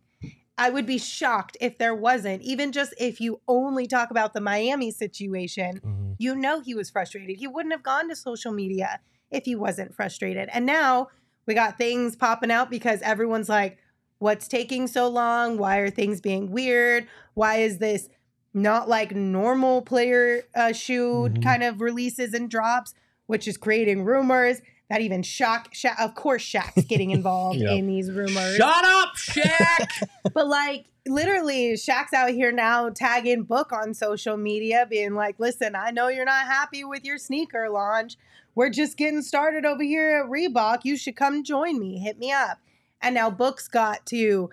I 0.57 0.69
would 0.69 0.85
be 0.85 0.97
shocked 0.97 1.55
if 1.61 1.77
there 1.77 1.95
wasn't, 1.95 2.41
even 2.41 2.73
just 2.73 2.93
if 2.99 3.21
you 3.21 3.39
only 3.47 3.87
talk 3.87 4.11
about 4.11 4.33
the 4.33 4.41
Miami 4.41 4.91
situation, 4.91 5.79
Mm-hmm. 5.79 6.11
you 6.17 6.35
know 6.35 6.59
he 6.59 6.75
was 6.75 6.89
frustrated. 6.89 7.37
He 7.37 7.47
wouldn't 7.47 7.73
have 7.73 7.83
gone 7.83 8.09
to 8.09 8.15
social 8.17 8.51
media 8.51 8.99
if 9.31 9.45
he 9.45 9.55
wasn't 9.55 9.95
frustrated. 9.95 10.49
And 10.51 10.65
now 10.65 11.07
we 11.45 11.53
got 11.53 11.77
things 11.77 12.17
popping 12.17 12.51
out 12.51 12.69
because 12.69 13.01
everyone's 13.01 13.47
like, 13.47 13.77
what's 14.20 14.47
taking 14.47 14.88
so 14.88 15.07
long? 15.07 15.57
Why 15.57 15.78
are 15.78 15.89
things 15.89 16.22
being 16.22 16.51
weird? 16.51 17.07
Why 17.34 17.57
is 17.57 17.80
this 17.80 18.09
not 18.53 18.88
like 18.89 19.13
normal 19.15 19.82
player 19.82 20.43
uh, 20.55 20.72
shoe 20.74 21.30
Mhm. 21.30 21.43
kind 21.43 21.63
of 21.63 21.82
releases 21.82 22.34
and 22.34 22.49
drops, 22.49 22.93
which 23.28 23.47
is 23.47 23.57
creating 23.57 24.03
rumors 24.03 24.61
that 24.89 25.01
even 25.01 25.22
Shaq, 25.22 25.67
Shaq 25.72 25.99
of 25.99 26.15
course, 26.15 26.43
Shaq's 26.43 26.86
getting 26.86 27.11
involved 27.11 27.59
Yep. 27.61 27.72
in 27.78 27.88
these 27.88 28.09
rumors. 28.11 28.55
Shut 28.55 28.86
up, 28.86 29.09
Shaq! 29.15 30.07
But 30.34 30.47
like 30.47 30.86
literally, 31.07 31.74
Shaq's 31.74 32.13
out 32.13 32.32
here 32.32 32.51
now 32.51 32.89
tagging 32.89 33.43
Book 33.43 33.72
on 33.72 33.93
social 33.93 34.36
media, 34.36 34.86
being 34.89 35.13
like, 35.15 35.39
"Listen, 35.39 35.76
I 35.76 35.91
know 35.91 36.07
you're 36.07 36.26
not 36.26 36.45
happy 36.47 36.84
with 36.84 37.05
your 37.05 37.17
sneaker 37.17 37.70
launch. 37.70 38.17
We're 38.55 38.70
just 38.72 38.97
getting 38.97 39.22
started 39.22 39.63
over 39.65 39.84
here 39.84 40.24
at 40.24 40.30
Reebok. 40.30 40.80
You 40.84 40.97
should 40.97 41.15
come 41.15 41.43
join 41.43 41.80
me. 41.80 41.99
Hit 41.99 42.17
me 42.20 42.32
up." 42.32 42.57
And 43.02 43.16
now 43.16 43.30
Book's 43.30 43.68
got 43.68 44.06
to 44.08 44.50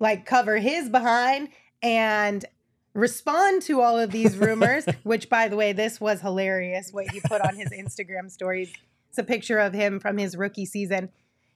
like 0.00 0.26
cover 0.26 0.58
his 0.58 0.88
behind 0.88 1.48
and 1.82 2.44
respond 2.94 3.62
to 3.62 3.80
all 3.80 3.98
of 3.98 4.10
these 4.10 4.36
rumors. 4.38 4.84
which, 5.04 5.28
by 5.28 5.48
the 5.48 5.56
way, 5.56 5.72
this 5.72 6.00
was 6.00 6.20
hilarious. 6.20 6.90
What 6.92 7.10
he 7.10 7.20
put 7.20 7.40
on 7.40 7.56
his 7.56 7.70
Instagram 7.70 8.30
stories. 8.30 8.72
It's 9.10 9.18
a 9.18 9.24
picture 9.24 9.58
of 9.58 9.72
him 9.72 10.00
from 10.00 10.18
his 10.18 10.36
rookie 10.36 10.66
season. 10.66 11.10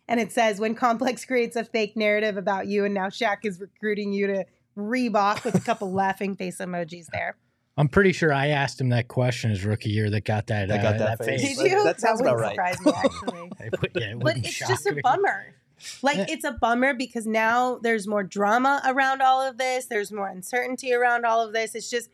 And 0.08 0.18
it 0.18 0.32
says, 0.32 0.58
when 0.58 0.74
Complex 0.74 1.24
creates 1.24 1.54
a 1.54 1.64
fake 1.64 1.96
narrative 1.96 2.36
about 2.36 2.66
you, 2.66 2.84
and 2.84 2.92
now 2.94 3.06
Shaq 3.08 3.38
is 3.44 3.60
recruiting 3.60 4.12
you 4.12 4.26
to 4.28 4.44
Reebok 4.76 5.44
with 5.44 5.54
a 5.54 5.60
couple 5.60 5.92
laughing 5.94 6.34
face 6.34 6.58
emojis 6.58 7.06
there. 7.12 7.36
I'm 7.76 7.88
pretty 7.88 8.12
sure 8.12 8.32
I 8.32 8.48
asked 8.48 8.80
him 8.80 8.90
that 8.90 9.08
question 9.08 9.50
his 9.50 9.64
rookie 9.64 9.90
year 9.90 10.10
that 10.10 10.24
got 10.24 10.46
that, 10.48 10.68
That 10.68 10.80
uh, 10.80 10.82
got 10.82 10.98
that 10.98 11.18
that 11.18 11.24
face. 11.24 11.40
face. 11.42 11.58
Did 11.58 11.70
you? 11.72 11.84
That 11.84 12.00
sounds 12.00 12.20
wouldn't 12.20 12.38
about 12.40 12.56
right. 12.58 12.74
surprise 12.74 12.84
me, 12.84 12.92
actually. 13.04 13.52
I 13.60 13.68
put- 13.76 13.90
yeah, 13.94 14.12
it 14.12 14.18
but 14.18 14.36
it's 14.38 14.58
just 14.58 14.86
a 14.86 14.92
me. 14.92 15.00
bummer. 15.02 15.54
Like, 16.02 16.30
it's 16.30 16.44
a 16.44 16.52
bummer 16.52 16.94
because 16.94 17.26
now 17.26 17.78
there's 17.82 18.06
more 18.06 18.22
drama 18.22 18.80
around 18.86 19.22
all 19.22 19.40
of 19.40 19.58
this. 19.58 19.86
There's 19.86 20.12
more 20.12 20.28
uncertainty 20.28 20.92
around 20.92 21.24
all 21.24 21.40
of 21.44 21.52
this. 21.52 21.74
It's 21.74 21.90
just, 21.90 22.10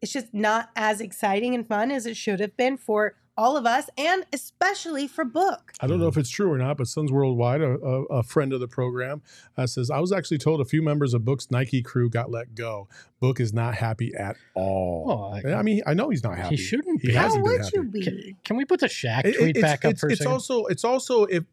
it's 0.00 0.12
just 0.12 0.32
not 0.34 0.70
as 0.76 1.00
exciting 1.00 1.54
and 1.54 1.66
fun 1.66 1.90
as 1.90 2.06
it 2.06 2.16
should 2.16 2.40
have 2.40 2.56
been 2.56 2.76
for 2.76 3.14
all 3.38 3.58
of 3.58 3.66
us 3.66 3.90
and 3.98 4.24
especially 4.32 5.06
for 5.06 5.22
Book. 5.22 5.72
I 5.80 5.86
don't 5.86 5.98
know 6.00 6.06
if 6.06 6.16
it's 6.16 6.30
true 6.30 6.50
or 6.50 6.56
not, 6.56 6.78
but 6.78 6.86
Suns 6.86 7.12
Worldwide, 7.12 7.60
a, 7.60 7.72
a, 7.72 8.02
a 8.04 8.22
friend 8.22 8.54
of 8.54 8.60
the 8.60 8.66
program, 8.66 9.20
uh, 9.58 9.66
says 9.66 9.90
I 9.90 9.98
was 9.98 10.10
actually 10.10 10.38
told 10.38 10.62
a 10.62 10.64
few 10.64 10.80
members 10.80 11.12
of 11.12 11.22
Book's 11.26 11.50
Nike 11.50 11.82
crew 11.82 12.08
got 12.08 12.30
let 12.30 12.54
go. 12.54 12.88
Book 13.20 13.38
is 13.38 13.52
not 13.52 13.74
happy 13.74 14.14
at 14.14 14.36
all. 14.54 15.04
Well, 15.06 15.52
I- 15.54 15.58
I 15.58 15.62
mean, 15.62 15.82
I 15.86 15.92
know 15.92 16.08
he's 16.08 16.24
not 16.24 16.38
happy. 16.38 16.56
He 16.56 16.62
shouldn't 16.62 17.02
He 17.02 17.08
be. 17.08 17.12
hasn't 17.14 17.44
How 17.46 17.52
been 17.52 17.52
would 17.52 17.60
happy. 17.64 17.70
you 17.74 17.82
be? 18.22 18.36
Can 18.42 18.56
we 18.56 18.64
put 18.64 18.80
the 18.80 18.86
Shaq 18.86 19.26
It- 19.26 19.36
tweet 19.36 19.56
it's, 19.56 19.60
back 19.60 19.84
up 19.84 19.90
it's, 19.92 20.00
for 20.00 20.08
a 20.08 20.12
it's 20.12 20.20
second? 20.20 20.32
also 20.32 20.64
it's 20.66 20.84
also 20.84 21.24
if 21.24 21.44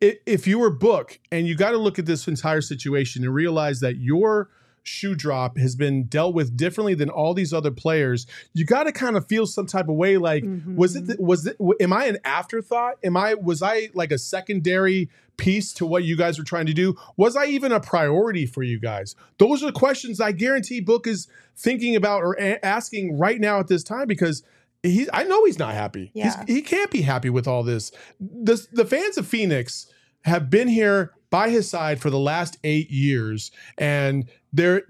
if 0.00 0.46
you 0.46 0.58
were 0.58 0.70
book 0.70 1.18
and 1.32 1.46
you 1.46 1.54
got 1.54 1.72
to 1.72 1.78
look 1.78 1.98
at 1.98 2.06
this 2.06 2.28
entire 2.28 2.60
situation 2.60 3.24
and 3.24 3.34
realize 3.34 3.80
that 3.80 3.96
your 3.96 4.48
shoe 4.84 5.14
drop 5.14 5.58
has 5.58 5.76
been 5.76 6.04
dealt 6.04 6.34
with 6.34 6.56
differently 6.56 6.94
than 6.94 7.10
all 7.10 7.34
these 7.34 7.52
other 7.52 7.70
players 7.70 8.26
you 8.54 8.64
got 8.64 8.84
to 8.84 8.92
kind 8.92 9.16
of 9.18 9.26
feel 9.26 9.46
some 9.46 9.66
type 9.66 9.86
of 9.88 9.94
way 9.94 10.16
like 10.16 10.42
was 10.74 10.96
it 10.96 11.00
mm-hmm. 11.00 11.06
th- 11.08 11.18
was 11.18 11.46
it 11.46 11.58
w- 11.58 11.76
am 11.78 11.92
i 11.92 12.06
an 12.06 12.16
afterthought? 12.24 12.94
Am 13.04 13.16
i 13.16 13.34
was 13.34 13.62
i 13.62 13.90
like 13.92 14.10
a 14.10 14.18
secondary 14.18 15.10
piece 15.36 15.72
to 15.74 15.86
what 15.86 16.04
you 16.04 16.16
guys 16.16 16.38
were 16.38 16.44
trying 16.44 16.66
to 16.66 16.72
do? 16.72 16.96
Was 17.16 17.36
i 17.36 17.44
even 17.46 17.70
a 17.70 17.80
priority 17.80 18.46
for 18.46 18.62
you 18.62 18.78
guys? 18.78 19.14
Those 19.38 19.62
are 19.62 19.66
the 19.66 19.72
questions 19.72 20.20
i 20.20 20.32
guarantee 20.32 20.80
book 20.80 21.06
is 21.06 21.28
thinking 21.54 21.94
about 21.94 22.22
or 22.22 22.32
a- 22.40 22.64
asking 22.64 23.18
right 23.18 23.40
now 23.40 23.60
at 23.60 23.68
this 23.68 23.84
time 23.84 24.06
because 24.06 24.42
he 24.90 25.08
I 25.12 25.24
know 25.24 25.44
he's 25.44 25.58
not 25.58 25.74
happy. 25.74 26.10
He's, 26.14 26.24
Yeah. 26.24 26.44
he 26.46 26.62
can't 26.62 26.90
be 26.90 27.02
happy 27.02 27.30
with 27.30 27.46
all 27.46 27.62
this. 27.62 27.92
The 28.20 28.66
the 28.72 28.84
fans 28.84 29.18
of 29.18 29.26
Phoenix 29.26 29.86
have 30.24 30.50
been 30.50 30.68
here 30.68 31.12
by 31.30 31.50
his 31.50 31.68
side 31.68 32.00
for 32.00 32.10
the 32.10 32.18
last 32.18 32.58
eight 32.64 32.90
years, 32.90 33.50
and 33.76 34.28
they're 34.52 34.82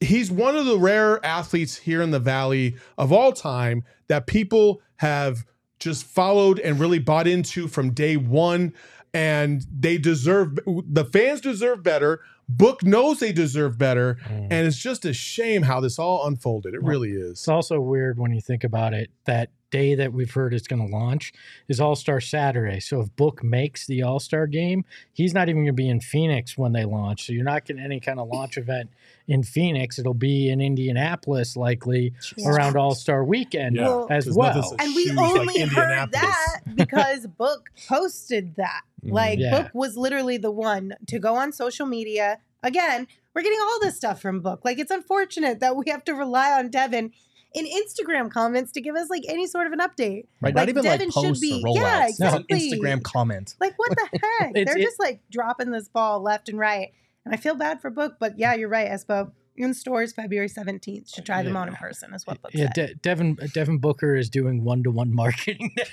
he's 0.00 0.30
one 0.30 0.56
of 0.56 0.66
the 0.66 0.78
rare 0.78 1.24
athletes 1.24 1.76
here 1.76 2.02
in 2.02 2.10
the 2.10 2.20
valley 2.20 2.76
of 2.98 3.12
all 3.12 3.32
time 3.32 3.84
that 4.08 4.26
people 4.26 4.80
have 4.96 5.44
just 5.78 6.04
followed 6.04 6.58
and 6.60 6.78
really 6.78 6.98
bought 6.98 7.26
into 7.26 7.68
from 7.68 7.90
day 7.92 8.16
one 8.16 8.72
and 9.12 9.64
they 9.72 9.96
deserve 9.96 10.58
the 10.66 11.04
fans 11.04 11.40
deserve 11.40 11.82
better 11.82 12.20
book 12.48 12.82
knows 12.82 13.20
they 13.20 13.32
deserve 13.32 13.78
better 13.78 14.18
mm. 14.26 14.48
and 14.50 14.66
it's 14.66 14.76
just 14.76 15.04
a 15.04 15.12
shame 15.12 15.62
how 15.62 15.80
this 15.80 15.98
all 15.98 16.26
unfolded 16.26 16.74
it 16.74 16.82
really 16.82 17.10
is 17.10 17.32
It's 17.32 17.48
also 17.48 17.80
weird 17.80 18.18
when 18.18 18.32
you 18.32 18.40
think 18.40 18.64
about 18.64 18.94
it. 18.94 19.10
That 19.24 19.50
day 19.74 19.94
that 19.96 20.12
we've 20.12 20.30
heard 20.32 20.54
it's 20.54 20.68
going 20.68 20.86
to 20.86 20.96
launch 20.96 21.32
is 21.68 21.80
All 21.80 21.96
Star 21.96 22.20
Saturday. 22.20 22.78
So 22.78 23.00
if 23.00 23.14
Book 23.16 23.42
makes 23.42 23.86
the 23.86 24.02
All 24.04 24.20
Star 24.20 24.46
game, 24.46 24.84
he's 25.12 25.34
not 25.34 25.48
even 25.48 25.62
going 25.62 25.66
to 25.66 25.72
be 25.72 25.88
in 25.88 26.00
Phoenix 26.00 26.56
when 26.56 26.72
they 26.72 26.84
launch. 26.84 27.26
So 27.26 27.32
you're 27.32 27.42
not 27.44 27.64
getting 27.64 27.82
any 27.82 27.98
kind 27.98 28.20
of 28.20 28.28
launch 28.28 28.56
event 28.56 28.90
in 29.26 29.42
Phoenix. 29.42 29.98
It'll 29.98 30.14
be 30.14 30.48
in 30.48 30.60
Indianapolis, 30.60 31.56
likely 31.56 32.12
Yeah. 32.36 32.50
around 32.50 32.76
All 32.76 32.94
Star 32.94 33.24
Weekend 33.24 33.74
Yeah, 33.76 34.04
as 34.10 34.26
'cause 34.26 34.36
well. 34.36 34.76
And 34.78 34.94
we 34.94 35.06
shoes 35.06 35.16
like 35.16 35.40
only 35.40 35.60
heard 35.62 36.12
that 36.12 36.60
because 36.74 37.26
Book 37.38 37.70
posted 37.88 38.54
that. 38.56 38.82
Like 39.02 39.38
Yeah. 39.40 39.62
Book 39.62 39.70
was 39.74 39.96
literally 39.96 40.36
the 40.36 40.52
one 40.52 40.94
to 41.08 41.18
go 41.18 41.34
on 41.34 41.52
social 41.52 41.86
media. 41.86 42.38
Again, 42.62 43.08
we're 43.34 43.42
getting 43.42 43.58
all 43.60 43.80
this 43.80 43.96
stuff 43.96 44.20
from 44.22 44.40
Book. 44.40 44.60
Like 44.64 44.78
it's 44.78 44.92
unfortunate 44.92 45.58
that 45.60 45.74
we 45.76 45.90
have 45.90 46.04
to 46.04 46.14
rely 46.14 46.52
on 46.52 46.70
Devin 46.70 47.10
in 47.54 47.66
Instagram 47.66 48.30
comments 48.30 48.72
to 48.72 48.80
give 48.80 48.96
us 48.96 49.08
like 49.08 49.22
any 49.28 49.46
sort 49.46 49.66
of 49.66 49.72
an 49.72 49.78
update. 49.78 50.26
Right, 50.40 50.54
Like, 50.54 50.54
not 50.54 50.68
even 50.68 50.82
Devin 50.82 51.10
like 51.14 51.24
should 51.24 51.40
be- 51.40 51.62
or 51.64 51.68
rollouts. 51.74 51.76
yeah, 51.76 52.28
No, 52.30 52.36
exactly. 52.36 52.70
Instagram 52.72 53.02
comment. 53.02 53.54
Like 53.60 53.74
what 53.78 53.90
the 53.90 54.08
heck? 54.40 54.50
It's- 54.56 54.66
They're 54.66 54.78
it- 54.78 54.82
just 54.84 54.98
like 55.00 55.20
dropping 55.30 55.70
this 55.70 55.88
ball 55.88 56.20
left 56.20 56.48
and 56.48 56.58
right. 56.58 56.92
And 57.24 57.32
I 57.34 57.38
feel 57.38 57.54
bad 57.54 57.80
for 57.80 57.88
Book, 57.90 58.16
but 58.18 58.38
yeah, 58.38 58.54
you're 58.54 58.68
right, 58.68 58.88
Espo. 58.90 59.30
In 59.56 59.72
stores 59.72 60.12
February 60.12 60.48
17th. 60.48 61.14
Should 61.14 61.24
try 61.26 61.44
them 61.44 61.56
on 61.56 61.68
in 61.68 61.74
person, 61.76 62.12
is 62.12 62.26
what 62.26 62.42
Book 62.42 62.50
Yeah, 62.54 62.72
said. 62.74 62.88
De- 62.88 62.94
Devin 62.96 63.38
Devin 63.52 63.78
Booker 63.78 64.16
is 64.16 64.28
doing 64.28 64.64
one 64.64 64.82
to 64.82 64.90
one 64.90 65.14
marketing 65.14 65.70
now. 65.76 65.84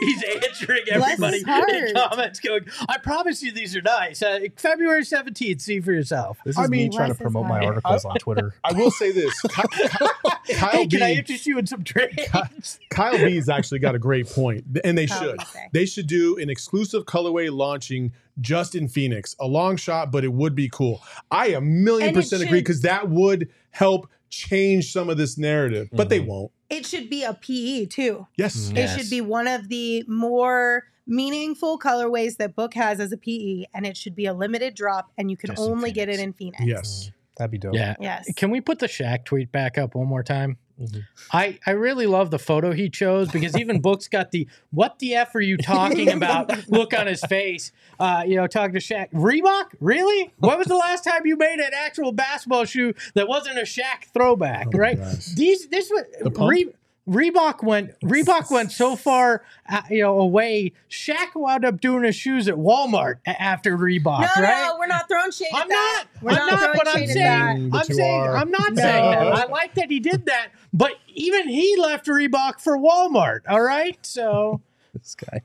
He's 0.00 0.22
answering 0.42 0.80
Bless 0.86 1.12
everybody 1.12 1.36
his 1.38 1.44
heart. 1.46 1.68
in 1.70 1.94
comments, 1.94 2.40
going, 2.40 2.64
"I 2.88 2.96
promise 2.96 3.42
you 3.42 3.52
these 3.52 3.76
are 3.76 3.82
nice." 3.82 4.22
Uh, 4.22 4.40
February 4.56 5.04
seventeenth, 5.04 5.60
see 5.60 5.78
for 5.80 5.92
yourself. 5.92 6.38
This 6.46 6.56
is 6.56 6.64
I 6.64 6.68
me 6.68 6.88
trying 6.88 7.10
to 7.10 7.14
promote 7.14 7.44
my 7.48 7.58
heart. 7.58 7.84
articles 7.84 8.04
on 8.06 8.16
Twitter. 8.16 8.54
I 8.64 8.72
will 8.72 8.90
say 8.90 9.12
this 9.12 9.38
Ky- 9.42 9.62
Ky- 10.46 10.54
Kyle 10.54 10.70
hey, 10.70 10.86
can 10.86 11.02
I 11.02 11.12
interest 11.12 11.44
you 11.46 11.58
in 11.58 11.66
some 11.66 11.84
trades? 11.84 12.78
Kyle 12.90 13.18
B's 13.18 13.50
actually 13.50 13.80
got 13.80 13.94
a 13.94 13.98
great 13.98 14.26
point, 14.30 14.64
and 14.84 14.96
they 14.96 15.06
Kyle 15.06 15.20
should. 15.22 15.38
B. 15.38 15.44
They 15.72 15.84
should 15.84 16.06
do 16.06 16.38
an 16.38 16.48
exclusive 16.48 17.04
colorway 17.04 17.54
launching 17.54 18.12
just 18.40 18.74
in 18.74 18.88
Phoenix. 18.88 19.36
A 19.40 19.46
long 19.46 19.76
shot, 19.76 20.10
but 20.10 20.24
it 20.24 20.32
would 20.32 20.54
be 20.54 20.68
cool. 20.68 21.02
I 21.30 21.48
a 21.48 21.60
million 21.60 22.08
And 22.08 22.16
it 22.16 22.20
percent 22.20 22.42
agree 22.42 22.60
because 22.60 22.82
that 22.82 23.08
would 23.08 23.48
help 23.70 24.08
change 24.30 24.92
some 24.92 25.10
of 25.10 25.18
this 25.18 25.36
narrative, 25.36 25.88
but 25.92 26.08
they 26.08 26.20
mm-hmm. 26.20 26.28
won't. 26.28 26.52
It 26.70 26.86
should 26.86 27.10
be 27.10 27.22
a 27.22 27.34
PE 27.34 27.86
too. 27.86 28.26
Yes. 28.36 28.56
Mm-hmm. 28.56 28.76
It 28.78 28.88
should 28.88 29.10
be 29.10 29.20
one 29.20 29.46
of 29.46 29.68
the 29.68 30.04
more 30.08 30.84
meaningful 31.06 31.78
colorways 31.78 32.38
that 32.38 32.56
Book 32.56 32.74
has 32.74 32.98
as 33.00 33.12
a 33.12 33.16
PE, 33.16 33.64
and 33.74 33.86
it 33.86 33.96
should 33.96 34.14
be 34.14 34.26
a 34.26 34.32
limited 34.32 34.74
drop, 34.74 35.10
and 35.18 35.30
you 35.30 35.36
can 35.36 35.50
Just 35.50 35.62
in 35.62 35.70
only 35.70 35.92
get 35.92 36.08
it 36.08 36.18
in 36.18 36.32
Phoenix. 36.32 36.64
Yes. 36.64 37.04
Mm. 37.04 37.12
That'd 37.36 37.50
be 37.50 37.58
dope. 37.58 37.74
Yeah. 37.74 37.94
Yes. 37.98 38.30
Can 38.36 38.50
we 38.50 38.60
put 38.60 38.78
the 38.78 38.86
Shaq 38.86 39.24
tweet 39.24 39.50
back 39.52 39.78
up 39.78 39.94
one 39.94 40.06
more 40.06 40.22
time? 40.22 40.58
Mhm. 40.80 41.02
I, 41.32 41.58
I 41.66 41.72
really 41.72 42.06
love 42.06 42.30
the 42.30 42.38
photo 42.38 42.72
he 42.72 42.88
chose 42.88 43.30
because 43.30 43.56
even 43.56 43.80
Book's 43.82 44.08
got 44.08 44.30
the 44.30 44.48
what 44.70 44.98
the 44.98 45.14
F 45.14 45.34
are 45.34 45.40
you 45.40 45.56
talking 45.56 46.08
about 46.10 46.68
look 46.68 46.92
on 46.94 47.06
his 47.06 47.20
face. 47.20 47.72
Uh, 48.00 48.24
you 48.26 48.36
know, 48.36 48.46
talking 48.46 48.72
to 48.74 48.80
Shaq. 48.80 49.10
Reebok? 49.12 49.74
Really? 49.80 50.32
When 50.38 50.58
was 50.58 50.66
the 50.66 50.76
last 50.76 51.04
time 51.04 51.22
you 51.24 51.36
made 51.36 51.60
an 51.60 51.70
actual 51.74 52.12
basketball 52.12 52.64
shoe 52.64 52.94
that 53.14 53.28
wasn't 53.28 53.58
a 53.58 53.62
Shaq 53.62 54.04
throwback, 54.12 54.68
Oh 54.74 54.78
right? 54.78 54.98
gosh. 54.98 55.26
These 55.34 55.68
this 55.68 55.90
was 55.90 56.04
The 56.22 56.30
pump? 56.30 56.50
Re- 56.50 56.72
Reebok 57.08 57.64
went 57.64 57.98
Reebok 58.00 58.48
went 58.50 58.70
so 58.70 58.94
far 58.94 59.42
uh, 59.68 59.82
you 59.90 60.02
know 60.02 60.20
away. 60.20 60.72
Shaq 60.88 61.34
wound 61.34 61.64
up 61.64 61.80
doing 61.80 62.04
his 62.04 62.14
shoes 62.14 62.46
at 62.48 62.54
Walmart 62.54 63.16
a- 63.26 63.42
after 63.42 63.76
Reebok, 63.76 64.20
No, 64.20 64.42
right? 64.42 64.66
no, 64.68 64.76
we're 64.78 64.86
not 64.86 65.08
throwing 65.08 65.32
shade 65.32 65.48
I'm 65.52 65.62
at 65.62 65.68
not. 65.68 66.06
We're 66.22 66.30
I'm 66.30 66.36
not, 66.46 66.60
not. 66.60 66.76
But 66.76 66.88
I'm 66.88 67.06
saying. 67.08 67.14
that. 67.18 67.70
But 67.70 67.78
I'm 67.90 67.96
saying. 67.96 68.20
are. 68.22 68.36
I'm 68.36 68.50
not 68.52 68.72
No. 68.74 68.82
saying 68.82 69.10
that. 69.10 69.22
I 69.32 69.44
like 69.46 69.74
that 69.74 69.90
he 69.90 69.98
did 69.98 70.26
that. 70.26 70.50
But 70.72 70.92
even 71.08 71.48
he 71.48 71.76
left 71.76 72.06
Reebok 72.06 72.60
for 72.60 72.78
Walmart. 72.78 73.40
All 73.48 73.62
right. 73.62 73.98
So 74.02 74.60
This 74.94 75.16
guy. 75.16 75.40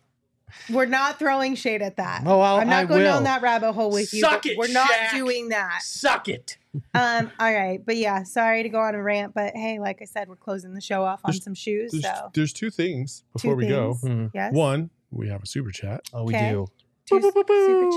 We're 0.72 0.86
not 0.86 1.18
throwing 1.20 1.56
shade 1.56 1.82
at 1.82 1.98
that. 1.98 2.22
Oh, 2.26 2.40
I'll- 2.40 2.58
I'm 2.60 2.70
not 2.70 2.84
I 2.84 2.86
going 2.86 3.02
will. 3.02 3.14
down 3.14 3.24
that 3.26 3.42
rabbit 3.42 3.74
hole 3.74 3.90
with 3.92 4.14
you. 4.14 4.22
Suck 4.22 4.44
but 4.44 4.46
it, 4.52 4.58
We're 4.58 4.68
not 4.72 4.90
Shaq. 4.90 5.12
doing 5.18 5.50
that. 5.50 5.82
suck 5.82 6.28
it. 6.30 6.58
Um, 6.94 7.32
all 7.40 7.54
right, 7.54 7.80
but 7.86 7.98
yeah, 7.98 8.24
sorry 8.24 8.64
to 8.64 8.70
go 8.70 8.80
on 8.80 8.96
a 8.96 9.02
rant, 9.02 9.34
but 9.34 9.54
hey, 9.56 9.80
like 9.80 10.02
I 10.02 10.06
said, 10.06 10.28
we're 10.30 10.36
closing 10.36 10.74
the 10.74 10.82
show 10.82 11.04
off 11.04 11.22
on 11.24 11.32
There's- 11.32 11.44
some 11.44 11.54
shoes. 11.54 11.92
There's, 11.92 12.04
So 12.04 12.30
there's 12.34 12.54
two 12.54 12.70
things 12.70 13.20
two 13.22 13.26
before 13.34 13.56
we 13.56 13.68
go. 13.68 13.94
things. 13.96 14.14
Hmm. 14.14 14.28
Yes. 14.34 14.54
One, 14.54 14.90
we 15.12 15.28
have 15.30 15.44
a 15.44 15.46
super 15.46 15.72
chat. 15.72 16.02
Oh, 16.14 16.24
we 16.24 16.36
Okay. 16.36 16.52
do. 16.52 16.68
two 17.10 17.22
super 17.22 17.44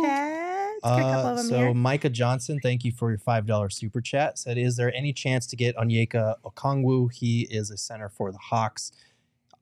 chats. 0.03 0.81
Got 0.85 0.99
a 0.99 1.03
couple 1.03 1.27
Uh, 1.27 1.31
of 1.33 1.37
them 1.39 1.47
so 1.47 1.59
here. 1.59 1.75
Micah 1.75 2.09
Johnson, 2.11 2.59
thank 2.63 2.85
you 2.85 2.93
for 2.93 3.11
your 3.11 3.19
five 3.19 3.45
dollar 3.47 3.69
super 3.69 4.01
chat. 4.01 4.39
Said, 4.39 4.57
is 4.57 4.77
there 4.77 4.95
any 4.95 5.13
chance 5.13 5.47
to 5.49 5.57
get 5.57 5.77
Onyeka 5.77 6.37
Okongwu? 6.45 7.13
He 7.13 7.43
is 7.51 7.71
a 7.71 7.77
center 7.77 8.09
for 8.09 8.31
the 8.33 8.39
Hawks. 8.39 8.93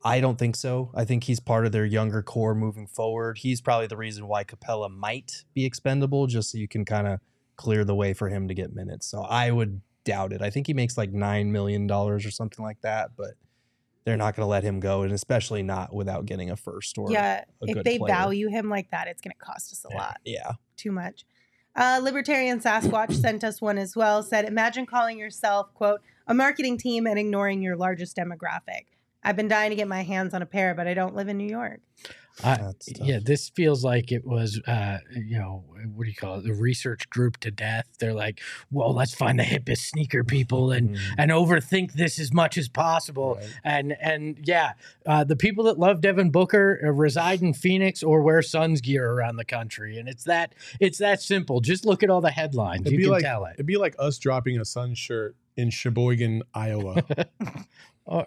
I 0.05 0.21
don't 0.21 0.39
think 0.39 0.55
so. 0.55 0.93
I 0.95 1.05
think 1.05 1.25
he's 1.25 1.41
part 1.41 1.67
of 1.67 1.73
their 1.73 1.85
younger 1.85 2.23
core 2.23 2.55
moving 2.55 2.87
forward. 2.87 3.39
He's 3.39 3.61
probably 3.61 3.89
the 3.89 3.97
reason 3.97 4.29
why 4.29 4.45
Capela 4.45 4.89
might 4.89 5.45
be 5.55 5.65
expendable, 5.65 6.27
just 6.29 6.53
so 6.53 6.59
you 6.59 6.69
can 6.69 6.85
kind 6.85 7.09
of 7.09 7.19
clear 7.59 7.85
the 7.85 7.95
way 7.95 8.15
for 8.15 8.31
him 8.31 8.49
to 8.49 8.55
get 8.55 8.75
minutes. 8.75 9.07
So 9.07 9.21
I 9.23 9.51
would 9.51 9.83
doubt 10.05 10.33
it. 10.33 10.41
I 10.41 10.49
think 10.49 10.67
he 10.67 10.73
makes 10.73 10.97
like 10.97 11.13
nine 11.13 11.53
million 11.53 11.87
dollars 11.87 12.25
or 12.25 12.31
something 12.31 12.65
like 12.65 12.81
that, 12.81 13.11
but 13.15 13.33
they're 14.05 14.17
not 14.17 14.35
going 14.35 14.45
to 14.47 14.51
let 14.51 14.63
him 14.63 14.81
go, 14.81 15.03
and 15.03 15.13
especially 15.13 15.63
not 15.63 15.93
without 15.95 16.25
getting 16.25 16.51
a 16.51 16.57
first 16.57 16.97
or 16.97 17.13
Yeah, 17.13 17.45
if 17.61 17.85
they 17.85 17.99
player. 17.99 18.15
value 18.15 18.49
him 18.49 18.71
like 18.71 18.91
that, 18.93 19.07
it's 19.09 19.21
going 19.21 19.33
to 19.39 19.45
cost 19.45 19.71
us 19.73 19.85
a 19.85 19.89
Yeah. 19.91 19.99
lot. 19.99 20.17
Yeah. 20.25 20.53
Too 20.79 20.93
much. 20.93 21.27
Uh, 21.77 22.01
Libertarian 22.03 22.59
Sasquatch 22.59 23.13
sent 23.13 23.45
us 23.45 23.61
one 23.61 23.77
as 23.77 23.95
well. 23.95 24.23
Said, 24.23 24.47
"Imagine 24.47 24.87
calling 24.87 25.19
yourself 25.19 25.75
quote 25.75 26.01
a 26.27 26.33
marketing 26.35 26.79
team 26.79 27.07
and 27.07 27.19
ignoring 27.19 27.61
your 27.61 27.77
largest 27.77 28.17
demographic. 28.17 28.87
I've 29.23 29.37
been 29.37 29.49
dying 29.49 29.71
to 29.71 29.77
get 29.77 29.89
my 29.89 30.03
hands 30.03 30.33
on 30.35 30.43
a 30.43 30.47
pair, 30.47 30.75
but 30.75 30.87
I 30.87 30.95
don't 30.95 31.15
live 31.15 31.29
in 31.29 31.37
New 31.39 31.49
York. 31.49 31.81
I, 32.45 32.71
yeah, 33.03 33.19
this 33.21 33.49
feels 33.49 33.83
like 33.83 34.13
it 34.13 34.25
was, 34.25 34.61
uh, 34.69 34.99
you 35.17 35.39
know, 35.39 35.65
what 35.93 36.05
do 36.05 36.09
you 36.09 36.15
call 36.15 36.37
it? 36.39 36.45
The 36.45 36.55
research 36.55 37.11
group 37.11 37.39
to 37.39 37.51
death. 37.51 37.87
They're 37.99 38.15
like, 38.15 38.41
well, 38.71 38.95
let's 38.95 39.13
find 39.13 39.41
the 39.41 39.43
hippest 39.43 39.79
sneaker 39.91 40.23
people 40.23 40.71
and 40.71 40.91
Mhm. 40.91 41.01
and 41.19 41.31
overthink 41.33 41.95
this 41.95 42.21
as 42.21 42.33
much 42.33 42.57
as 42.57 42.69
possible. 42.69 43.35
Right. 43.35 43.47
And 43.65 43.97
and 44.01 44.39
yeah, 44.45 44.75
uh, 45.05 45.25
the 45.25 45.35
people 45.35 45.65
that 45.65 45.81
love 45.81 46.01
Devin 46.01 46.31
Booker 46.31 46.81
uh, 46.85 46.91
reside 46.93 47.43
in 47.43 47.55
Phoenix 47.55 48.05
or 48.05 48.23
wear 48.23 48.41
Suns 48.41 48.81
gear 48.83 49.11
around 49.11 49.35
the 49.35 49.45
country, 49.45 49.99
and 49.99 50.09
it's 50.09 50.23
that 50.23 50.55
it's 50.79 50.99
that 50.99 51.21
simple. 51.21 51.61
Just 51.61 51.85
look 51.85 52.05
at 52.05 52.11
all 52.11 52.21
the 52.21 52.31
headlines. 52.31 52.83
It'd 52.83 52.93
you 52.93 52.99
be 52.99 53.05
can 53.05 53.13
like 53.15 53.25
tell 53.25 53.47
it. 53.47 53.55
it'd 53.55 53.67
be 53.67 53.79
like 53.79 53.97
us 53.99 54.17
dropping 54.17 54.61
a 54.61 54.65
sun 54.65 54.95
shirt 54.95 55.35
in 55.57 55.71
Sheboygan, 55.71 56.45
Iowa. 56.55 57.03
Or 58.11 58.27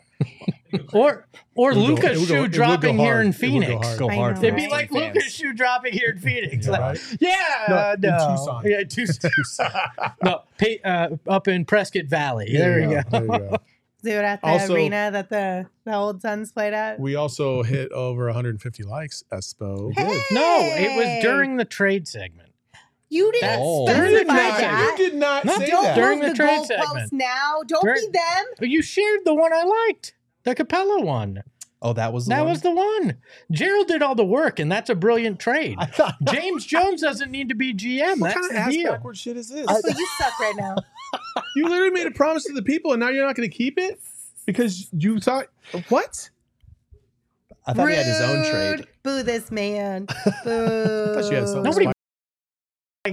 or, 0.93 1.27
or 1.55 1.71
It 1.71 1.75
Luka's 1.75 2.19
go- 2.19 2.25
shoe 2.25 2.33
go 2.43 2.47
dropping 2.47 2.97
here 2.97 3.19
in 3.19 3.27
It 3.27 3.29
would 3.29 3.33
go 3.33 3.39
Phoenix. 3.39 3.87
hard. 3.87 3.99
Go 3.99 4.09
hard 4.09 4.35
know, 4.35 4.39
for 4.41 4.45
It'd 4.47 4.55
be 4.57 4.67
like 4.69 4.91
fans. 4.91 5.15
Luka's 5.15 5.33
shoe 5.33 5.53
dropping 5.53 5.93
here 5.93 6.11
in 6.11 6.19
Phoenix. 6.21 6.65
Yeah, 6.65 6.71
Like, 6.71 6.81
right? 6.81 7.17
Yeah, 7.19 7.65
No, 7.67 7.75
uh, 7.75 7.93
in 7.95 8.01
no. 8.01 8.17
Tucson. 8.29 8.63
Yeah, 8.65 8.83
Tucson. 8.83 9.31
no, 10.23 10.41
pay, 10.57 10.79
uh, 10.85 11.09
up 11.27 11.47
in 11.47 11.65
Prescott 11.65 12.05
Valley. 12.05 12.49
there 12.55 12.79
you 12.79 12.89
go. 12.89 13.01
There 13.09 13.21
you 13.23 13.27
go. 13.27 13.57
Do 14.03 14.09
it 14.11 14.23
at 14.23 14.41
the 14.41 14.47
Also- 14.47 14.73
arena 14.75 15.09
that 15.11 15.29
the, 15.29 15.67
the 15.85 15.95
old 15.95 16.21
Suns 16.21 16.51
played 16.51 16.73
at. 16.73 16.99
We 16.99 17.15
also 17.15 17.63
hit 17.63 17.91
over 17.91 18.25
150 18.27 18.83
likes, 18.83 19.23
Espo. 19.31 19.91
No, 20.31 20.59
it 20.61 20.95
was 20.97 21.23
during 21.23 21.57
the 21.57 21.65
trade 21.65 22.07
segment. 22.07 22.50
You 23.11 23.29
didn't 23.33 23.59
Oh. 23.61 23.85
specify 23.87 24.09
You 24.09 24.17
did 24.17 24.27
not- 24.27 24.57
that. 24.59 24.95
You 24.97 25.05
did 25.09 25.15
not 25.19 25.45
No, 25.45 25.57
say 25.57 25.67
don't 25.67 25.83
that. 25.83 25.95
during 25.95 26.19
Move 26.19 26.29
the 26.29 26.35
trade 26.35 26.59
goalposts 26.61 26.67
segment. 26.67 27.13
now. 27.13 27.61
Don't 27.67 27.83
During- 27.83 28.05
be 28.05 28.11
them. 28.17 28.45
But 28.57 28.69
You 28.69 28.81
shared 28.81 29.19
the 29.25 29.33
one 29.35 29.51
I 29.53 29.63
liked, 29.63 30.13
the 30.43 30.55
Capela 30.55 31.03
one. 31.03 31.43
Oh, 31.83 31.93
that 31.93 32.13
was 32.13 32.25
the 32.25 32.29
that 32.35 32.41
one? 32.41 32.49
was 32.49 32.61
the 32.61 32.71
one. 32.71 33.17
Gerald 33.51 33.87
did 33.87 34.01
all 34.01 34.15
the 34.15 34.23
work, 34.23 34.59
and 34.59 34.71
that's 34.71 34.89
a 34.89 34.95
brilliant 34.95 35.39
trade. 35.39 35.77
James 36.31 36.65
Jones 36.65 37.01
doesn't 37.01 37.31
need 37.31 37.49
to 37.49 37.55
be 37.55 37.73
GM. 37.73 38.19
What 38.21 38.27
that's 38.33 38.39
kind 38.47 38.51
of 38.51 38.57
ass 38.57 38.69
deal. 38.71 38.91
backward 38.93 39.17
shit 39.17 39.35
is 39.35 39.49
this? 39.49 39.65
Oh, 39.67 39.81
but 39.83 39.97
you 39.97 40.07
suck 40.19 40.39
right 40.39 40.55
now. 40.57 40.75
you 41.55 41.67
literally 41.67 41.89
made 41.91 42.07
a 42.07 42.11
promise 42.11 42.45
to 42.45 42.53
the 42.53 42.61
people, 42.61 42.93
and 42.93 42.99
now 43.01 43.09
you're 43.09 43.25
not 43.25 43.35
going 43.35 43.49
to 43.49 43.53
keep 43.55 43.77
it 43.79 43.99
because 44.45 44.87
you 44.93 45.19
thought 45.19 45.47
what? 45.89 46.29
I 47.67 47.73
thought 47.73 47.89
he 47.89 47.95
had 47.95 48.05
his 48.05 48.21
own 48.21 48.49
trade. 48.49 48.87
Boo 49.03 49.23
this 49.23 49.51
man. 49.51 50.05
Boo. 50.45 51.13
thought 51.15 51.25
she 51.27 51.33
had 51.35 51.47
some 51.49 51.63
Nobody 51.63 51.87
like 51.87 51.95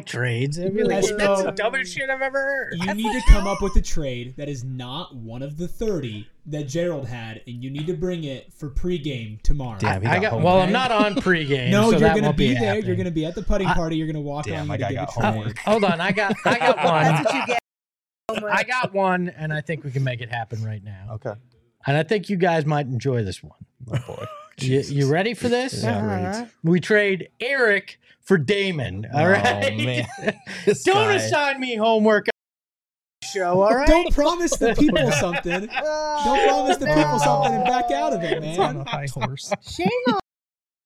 trades. 0.05 0.59
I 0.59 0.65
mean, 0.69 0.85
like, 0.87 1.03
that's 1.17 1.43
the 1.43 1.51
dumbest 1.53 1.95
shit 1.95 2.11
I've 2.11 2.21
ever 2.21 2.39
heard. 2.39 2.75
You 2.77 2.93
need 2.95 3.11
to 3.11 3.23
come 3.33 3.47
up 3.47 3.63
with 3.63 3.75
a 3.77 3.81
trade 3.81 4.35
that 4.37 4.47
is 4.49 4.63
not 4.63 5.17
one 5.17 5.43
of 5.43 5.57
the 5.57 5.67
30 5.67 6.27
that 6.47 6.65
Gerald 6.69 7.09
had, 7.09 7.41
and 7.47 7.63
you 7.65 7.71
need 7.71 7.87
to 7.87 7.95
bring 7.95 8.25
it 8.25 8.53
for 8.53 8.69
pregame 8.69 9.41
tomorrow. 9.43 9.79
Damn, 9.79 10.03
he 10.03 10.09
I 10.09 10.15
got 10.17 10.23
got- 10.23 10.33
home 10.33 10.43
well, 10.43 10.61
I'm 10.61 10.73
not 10.73 10.93
on 10.93 11.15
pregame, 11.15 11.71
no, 11.71 11.91
so 11.91 11.99
you're 11.99 12.11
going 12.11 12.23
to 12.25 12.33
be, 12.35 12.49
be 12.49 12.55
there. 12.55 12.65
happening. 12.67 12.87
You're 12.87 12.97
going 12.97 13.07
to 13.07 13.11
be 13.11 13.25
at 13.25 13.35
the 13.35 13.43
putting 13.43 13.69
party. 13.69 13.97
You're 13.97 14.07
going 14.07 14.15
to 14.17 14.21
walk 14.21 14.45
Damn, 14.45 14.71
on. 14.71 14.75
I 14.75 14.77
got- 14.77 14.89
to 14.89 14.95
got 14.95 15.09
a 15.09 15.13
home. 15.33 15.43
trade. 15.45 15.59
Hold 15.59 15.85
on, 15.85 16.01
I 16.03 16.13
got 16.13 16.35
I 16.45 16.59
got 16.59 16.77
one. 16.85 17.05
That's 17.05 17.25
what 17.25 17.35
you 17.35 17.47
get. 17.47 17.59
I 18.53 18.63
got 18.65 18.93
one, 18.93 19.31
and 19.31 19.55
I 19.55 19.63
think 19.63 19.85
we 19.85 19.91
can 19.91 20.05
make 20.05 20.21
it 20.21 20.29
happen 20.29 20.63
right 20.63 20.85
now. 20.85 21.13
Okay. 21.15 21.33
And 21.87 21.97
I 21.97 22.03
think 22.03 22.29
you 22.29 22.37
guys 22.37 22.67
might 22.67 22.85
enjoy 22.87 23.25
this 23.25 23.43
one. 23.43 23.59
Oh 23.91 23.99
boy. 24.07 24.27
You, 24.61 24.81
you 24.81 25.11
ready 25.11 25.33
for 25.35 25.49
this? 25.49 25.83
Yeah, 25.83 25.97
Uh-huh. 26.33 26.47
We 26.63 26.81
trade 26.81 27.29
Eric 27.41 27.99
for 28.29 28.37
Damon. 28.39 29.07
All 29.13 29.27
Oh, 29.27 29.31
right. 29.31 29.77
man. 29.79 30.07
Don't 30.85 31.09
guy. 31.09 31.15
assign 31.15 31.59
me 31.61 31.77
homework. 31.77 32.27
Show. 33.25 33.63
All 33.63 33.75
right. 33.75 33.89
Ah, 33.89 34.03
don't 34.03 34.15
promise 34.15 34.57
the 34.57 34.75
people 34.75 35.11
something. 35.13 35.67
Don't 35.67 36.43
promise 36.43 36.77
the 36.77 36.87
people 36.87 37.19
something 37.19 37.55
and 37.55 37.65
back 37.65 37.91
out 37.91 38.13
of 38.13 38.23
it, 38.23 38.43
It's 38.43 38.59
on 38.59 38.77
man. 38.77 38.77
a 38.77 38.85
high 38.85 39.07
horse. 39.07 39.53
Shame 39.69 39.89
on 40.09 40.21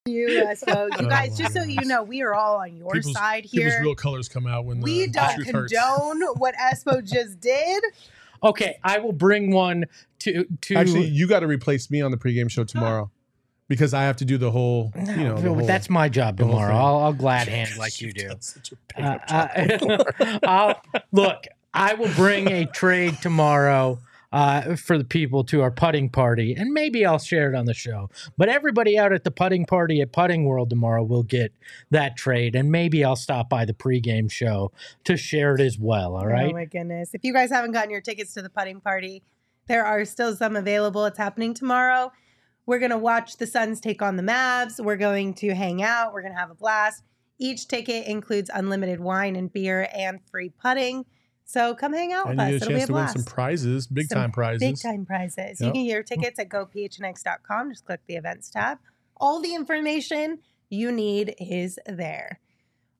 you, 0.06 0.28
Espo. 0.28 0.88
You 1.00 1.06
Oh 1.06 1.08
guys, 1.08 1.36
just 1.36 1.52
so 1.52 1.62
you 1.62 1.84
know, 1.84 2.02
we 2.02 2.22
are 2.22 2.34
all 2.34 2.56
on 2.58 2.76
your 2.76 2.92
People's, 2.94 3.14
side 3.14 3.44
people's 3.44 3.74
here. 3.74 3.82
real 3.82 3.94
colors 3.94 4.28
come 4.28 4.46
out 4.46 4.64
when 4.64 4.80
We 4.80 5.06
the 5.06 5.12
don't 5.12 5.34
truth 5.34 5.50
hurts. 5.50 5.72
condone 5.72 6.22
what 6.38 6.54
Espo 6.56 7.04
just 7.04 7.40
did. 7.40 7.84
Okay, 8.42 8.76
I 8.82 8.98
will 8.98 9.12
bring 9.12 9.52
one 9.52 9.84
to 10.20 10.44
to. 10.62 10.76
Actually, 10.76 11.06
you 11.08 11.28
got 11.28 11.40
to 11.40 11.46
replace 11.46 11.90
me 11.90 12.00
on 12.00 12.10
the 12.12 12.16
pregame 12.16 12.50
show 12.50 12.64
tomorrow 12.64 13.10
because 13.68 13.94
I 13.94 14.02
have 14.02 14.16
to 14.18 14.24
do 14.24 14.38
the 14.38 14.50
whole. 14.50 14.92
You 14.96 15.02
know, 15.24 15.40
the 15.40 15.52
whole- 15.54 15.66
that's 15.66 15.88
my 15.90 16.08
job 16.08 16.36
tomorrow. 16.38 16.74
I'll, 16.74 16.96
I'll 16.98 17.12
glad 17.12 17.48
hand 17.48 17.70
like 17.78 18.00
you 18.00 18.12
do. 18.12 18.30
Such 18.40 18.72
a 18.96 19.02
Uh, 19.02 19.18
job. 19.18 19.20
I, 19.28 20.38
I'll, 20.46 20.82
look, 21.12 21.44
I 21.74 21.94
will 21.94 22.12
bring 22.14 22.48
a 22.50 22.66
trade 22.66 23.16
tomorrow 23.22 23.98
uh, 24.30 24.76
for 24.76 24.96
the 24.96 25.04
people 25.04 25.44
to 25.44 25.60
our 25.60 25.70
putting 25.70 26.08
party, 26.08 26.54
and 26.54 26.72
maybe 26.72 27.04
I'll 27.04 27.18
share 27.18 27.52
it 27.52 27.54
on 27.54 27.66
the 27.66 27.74
show. 27.74 28.08
But 28.38 28.48
everybody 28.48 28.98
out 28.98 29.12
at 29.12 29.24
the 29.24 29.30
putting 29.30 29.66
party 29.66 30.00
at 30.00 30.10
Putting 30.12 30.44
World 30.44 30.70
tomorrow 30.70 31.02
will 31.02 31.22
get 31.22 31.52
that 31.90 32.16
trade, 32.16 32.54
and 32.54 32.70
maybe 32.72 33.04
I'll 33.04 33.14
stop 33.16 33.50
by 33.50 33.64
the 33.66 33.74
pregame 33.74 34.30
show 34.32 34.72
to 35.04 35.16
share 35.18 35.54
it 35.54 35.60
as 35.60 35.78
well. 35.78 36.16
All 36.16 36.26
right. 36.26 36.48
Oh 36.50 36.52
my 36.54 36.64
goodness. 36.64 37.14
If 37.14 37.24
you 37.24 37.32
guys 37.34 37.50
haven't 37.50 37.72
gotten 37.72 37.90
your 37.90 38.00
tickets 38.00 38.32
to 38.34 38.42
the 38.42 38.48
putting 38.50 38.80
party, 38.80 39.22
there 39.66 39.84
are 39.84 40.04
still 40.06 40.34
some 40.34 40.56
available. 40.56 41.04
It's 41.04 41.18
happening 41.18 41.52
tomorrow. 41.52 42.10
We're 42.66 42.78
going 42.78 42.90
to 42.90 42.98
watch 42.98 43.36
the 43.38 43.46
Suns 43.46 43.80
take 43.80 44.02
on 44.02 44.16
the 44.16 44.22
Mavs. 44.22 44.82
We're 44.82 44.96
going 44.96 45.34
to 45.34 45.54
hang 45.54 45.82
out. 45.82 46.12
We're 46.12 46.22
going 46.22 46.34
to 46.34 46.38
have 46.38 46.50
a 46.50 46.54
blast. 46.54 47.02
Each 47.38 47.66
ticket 47.66 48.06
includes 48.06 48.50
unlimited 48.52 49.00
wine 49.00 49.34
and 49.34 49.52
beer 49.52 49.88
and 49.92 50.20
free 50.30 50.50
putting. 50.50 51.04
So 51.44 51.74
come 51.74 51.92
hang 51.92 52.12
out 52.12 52.28
and 52.28 52.38
with 52.38 52.48
you 52.48 52.54
us. 52.56 52.60
get 52.60 52.62
a 52.62 52.64
It'll 52.64 52.68
be 52.68 52.74
chance 52.74 52.84
a 52.84 52.86
to 52.86 52.92
win 52.92 53.08
some 53.08 53.24
prizes, 53.24 53.86
big 53.86 54.06
Some 54.06 54.18
time 54.18 54.32
prizes. 54.32 54.60
Big 54.60 54.80
time 54.80 55.04
prizes. 55.04 55.60
You 55.60 55.72
can 55.72 55.84
get 55.84 55.92
your 55.92 56.02
tickets 56.02 56.38
at 56.38 56.48
gophnx.com. 56.48 57.70
Just 57.70 57.84
click 57.84 58.00
the 58.06 58.14
events 58.14 58.48
tab. 58.48 58.78
All 59.16 59.40
the 59.40 59.54
information 59.54 60.38
you 60.70 60.92
need 60.92 61.34
is 61.38 61.78
there. 61.86 62.40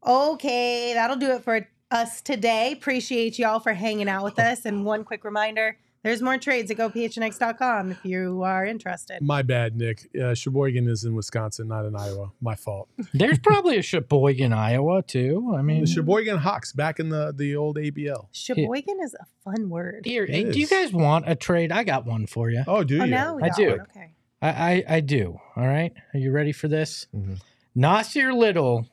Okay, 0.07 0.93
that'll 0.95 1.17
do 1.17 1.31
it 1.31 1.45
for 1.45 1.69
us 1.91 2.21
today. 2.21 2.73
Appreciate 2.73 3.39
y'all 3.39 3.61
for 3.61 3.75
hanging 3.75 4.09
out 4.09 4.25
with 4.25 4.39
us. 4.39 4.65
And 4.65 4.85
one 4.85 5.05
quick 5.05 5.25
reminder 5.25 5.79
there's 6.03 6.21
more 6.23 6.37
trades 6.39 6.71
at 6.71 6.77
gophnx.com 6.79 7.93
if 7.93 8.05
you 8.05 8.43
are 8.43 8.67
interested. 8.67 9.23
My 9.23 9.43
bad, 9.43 9.77
Nick. 9.77 10.09
Uh, 10.21 10.35
Sheboygan 10.35 10.89
is 10.89 11.05
in 11.05 11.15
Wisconsin, 11.15 11.69
not 11.69 11.85
in 11.85 11.95
Iowa. 11.97 12.33
My 12.41 12.55
fault. 12.57 12.89
There's 13.15 13.39
probably 13.39 13.77
a 13.79 13.83
Sheboygan, 13.83 14.53
Iowa, 14.53 15.03
too. 15.03 15.55
I 15.57 15.63
mean, 15.63 15.83
The 15.83 15.87
Sheboygan 15.87 16.39
Hawks 16.39 16.73
back 16.73 16.99
in 17.01 17.09
the 17.09 17.33
the 17.37 17.55
old 17.57 17.77
ABL. 17.77 18.27
Sheboygan 18.33 18.99
is 19.03 19.15
a 19.15 19.25
fun 19.45 19.69
word. 19.71 20.03
here, 20.05 20.25
It 20.25 20.31
hey, 20.31 20.51
do 20.51 20.59
you 20.59 20.67
guys 20.67 20.93
want 20.93 21.29
a 21.29 21.35
trade? 21.37 21.71
I 21.73 21.85
got 21.85 22.05
one 22.07 22.27
for 22.27 22.51
you. 22.51 22.65
Oh, 22.67 22.83
do 22.85 23.01
Oh, 23.01 23.05
you? 23.05 23.11
now 23.11 23.37
we 23.37 23.43
I 23.45 23.49
got 23.49 23.57
do. 23.57 23.71
one. 23.71 23.81
Okay. 23.83 24.13
I, 24.43 24.49
I, 24.49 24.85
I 24.97 25.01
do. 25.01 25.39
All 25.57 25.67
right. 25.67 25.93
Are 26.15 26.19
you 26.19 26.33
ready 26.33 26.51
for 26.53 26.67
this? 26.69 27.07
Mhm. 27.15 27.41
Nassir 27.77 28.35
Little 28.37 28.89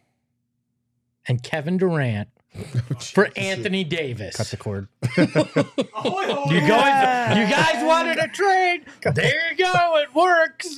and 1.27 1.41
Kevin 1.43 1.77
Durant 1.77 2.29
for 3.13 3.29
Anthony 3.35 3.83
Davis. 3.83 4.35
Cut 4.35 4.47
the 4.47 4.57
cord. 4.57 4.87
you 5.17 5.25
guys, 6.67 7.37
you 7.37 7.47
guys 7.55 7.83
wanted 7.85 8.17
a 8.17 8.27
trade. 8.27 8.85
There 9.13 9.51
you 9.51 9.57
go. 9.57 9.97
It 9.97 10.13
works. 10.13 10.77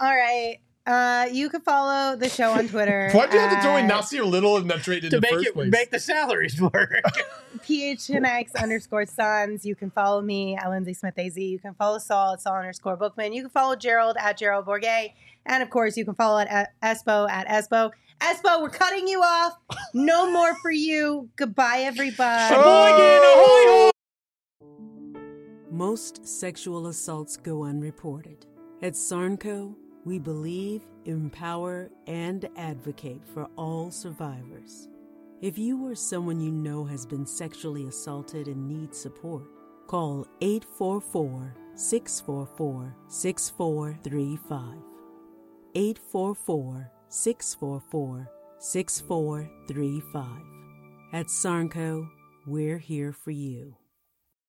All 0.00 0.14
right. 0.14 0.58
Uh, 0.86 1.26
you 1.30 1.50
can 1.50 1.60
follow 1.60 2.16
the 2.16 2.30
show 2.30 2.50
on 2.52 2.66
Twitter. 2.66 3.10
Why'd 3.12 3.30
you 3.34 3.38
have 3.38 3.54
to 3.54 3.60
throw 3.60 3.76
in 3.76 3.90
at- 3.90 3.92
Nassir 3.92 4.24
Little 4.24 4.56
in 4.56 4.68
that 4.68 4.78
trade 4.82 5.04
in 5.04 5.10
to 5.10 5.16
the 5.16 5.20
make 5.20 5.30
first 5.32 5.46
it 5.48 5.52
place? 5.54 5.70
make 5.70 5.90
the 5.90 6.00
salaries 6.00 6.58
work. 6.62 7.02
PHNX 7.58 8.54
underscore 8.54 9.04
Suns. 9.04 9.66
You 9.66 9.74
can 9.74 9.90
follow 9.90 10.22
me 10.22 10.56
at 10.56 10.70
Lindsay 10.70 10.94
Smith 10.94 11.18
AZ. 11.18 11.36
You 11.36 11.58
can 11.58 11.74
follow 11.74 11.98
Saul 11.98 12.32
at 12.34 12.40
Saul 12.40 12.54
underscore 12.56 12.96
Bookman. 12.96 13.34
You 13.34 13.42
can 13.42 13.50
follow 13.50 13.76
Gerald 13.76 14.16
at 14.18 14.38
Gerald 14.38 14.64
Bourguet. 14.64 15.12
And 15.48 15.62
of 15.62 15.70
course, 15.70 15.96
you 15.96 16.04
can 16.04 16.14
follow 16.14 16.38
at 16.38 16.70
Espo 16.82 17.28
at 17.28 17.48
Espo. 17.48 17.90
Espo, 18.20 18.60
we're 18.60 18.70
cutting 18.70 19.08
you 19.08 19.22
off. 19.22 19.54
No 19.94 20.30
more 20.30 20.54
for 20.56 20.70
you. 20.70 21.30
Goodbye, 21.36 21.80
everybody. 21.80 22.54
Most 25.70 26.26
sexual 26.26 26.88
assaults 26.88 27.36
go 27.36 27.64
unreported. 27.64 28.46
At 28.82 28.92
Sarnco, 28.94 29.74
we 30.04 30.18
believe, 30.18 30.82
empower, 31.04 31.90
and 32.06 32.48
advocate 32.56 33.22
for 33.32 33.48
all 33.56 33.90
survivors. 33.90 34.88
If 35.40 35.56
you 35.56 35.86
or 35.86 35.94
someone 35.94 36.40
you 36.40 36.50
know 36.50 36.84
has 36.84 37.06
been 37.06 37.24
sexually 37.24 37.86
assaulted 37.86 38.48
and 38.48 38.66
needs 38.66 38.98
support, 38.98 39.44
call 39.86 40.26
844 40.40 41.54
644 41.76 42.96
6435. 43.06 44.87
844 45.74 46.90
644 47.08 48.30
6435. 48.58 50.26
At 51.12 51.26
Sarnco, 51.26 52.08
we're 52.46 52.78
here 52.78 53.12
for 53.12 53.30
you. 53.30 53.76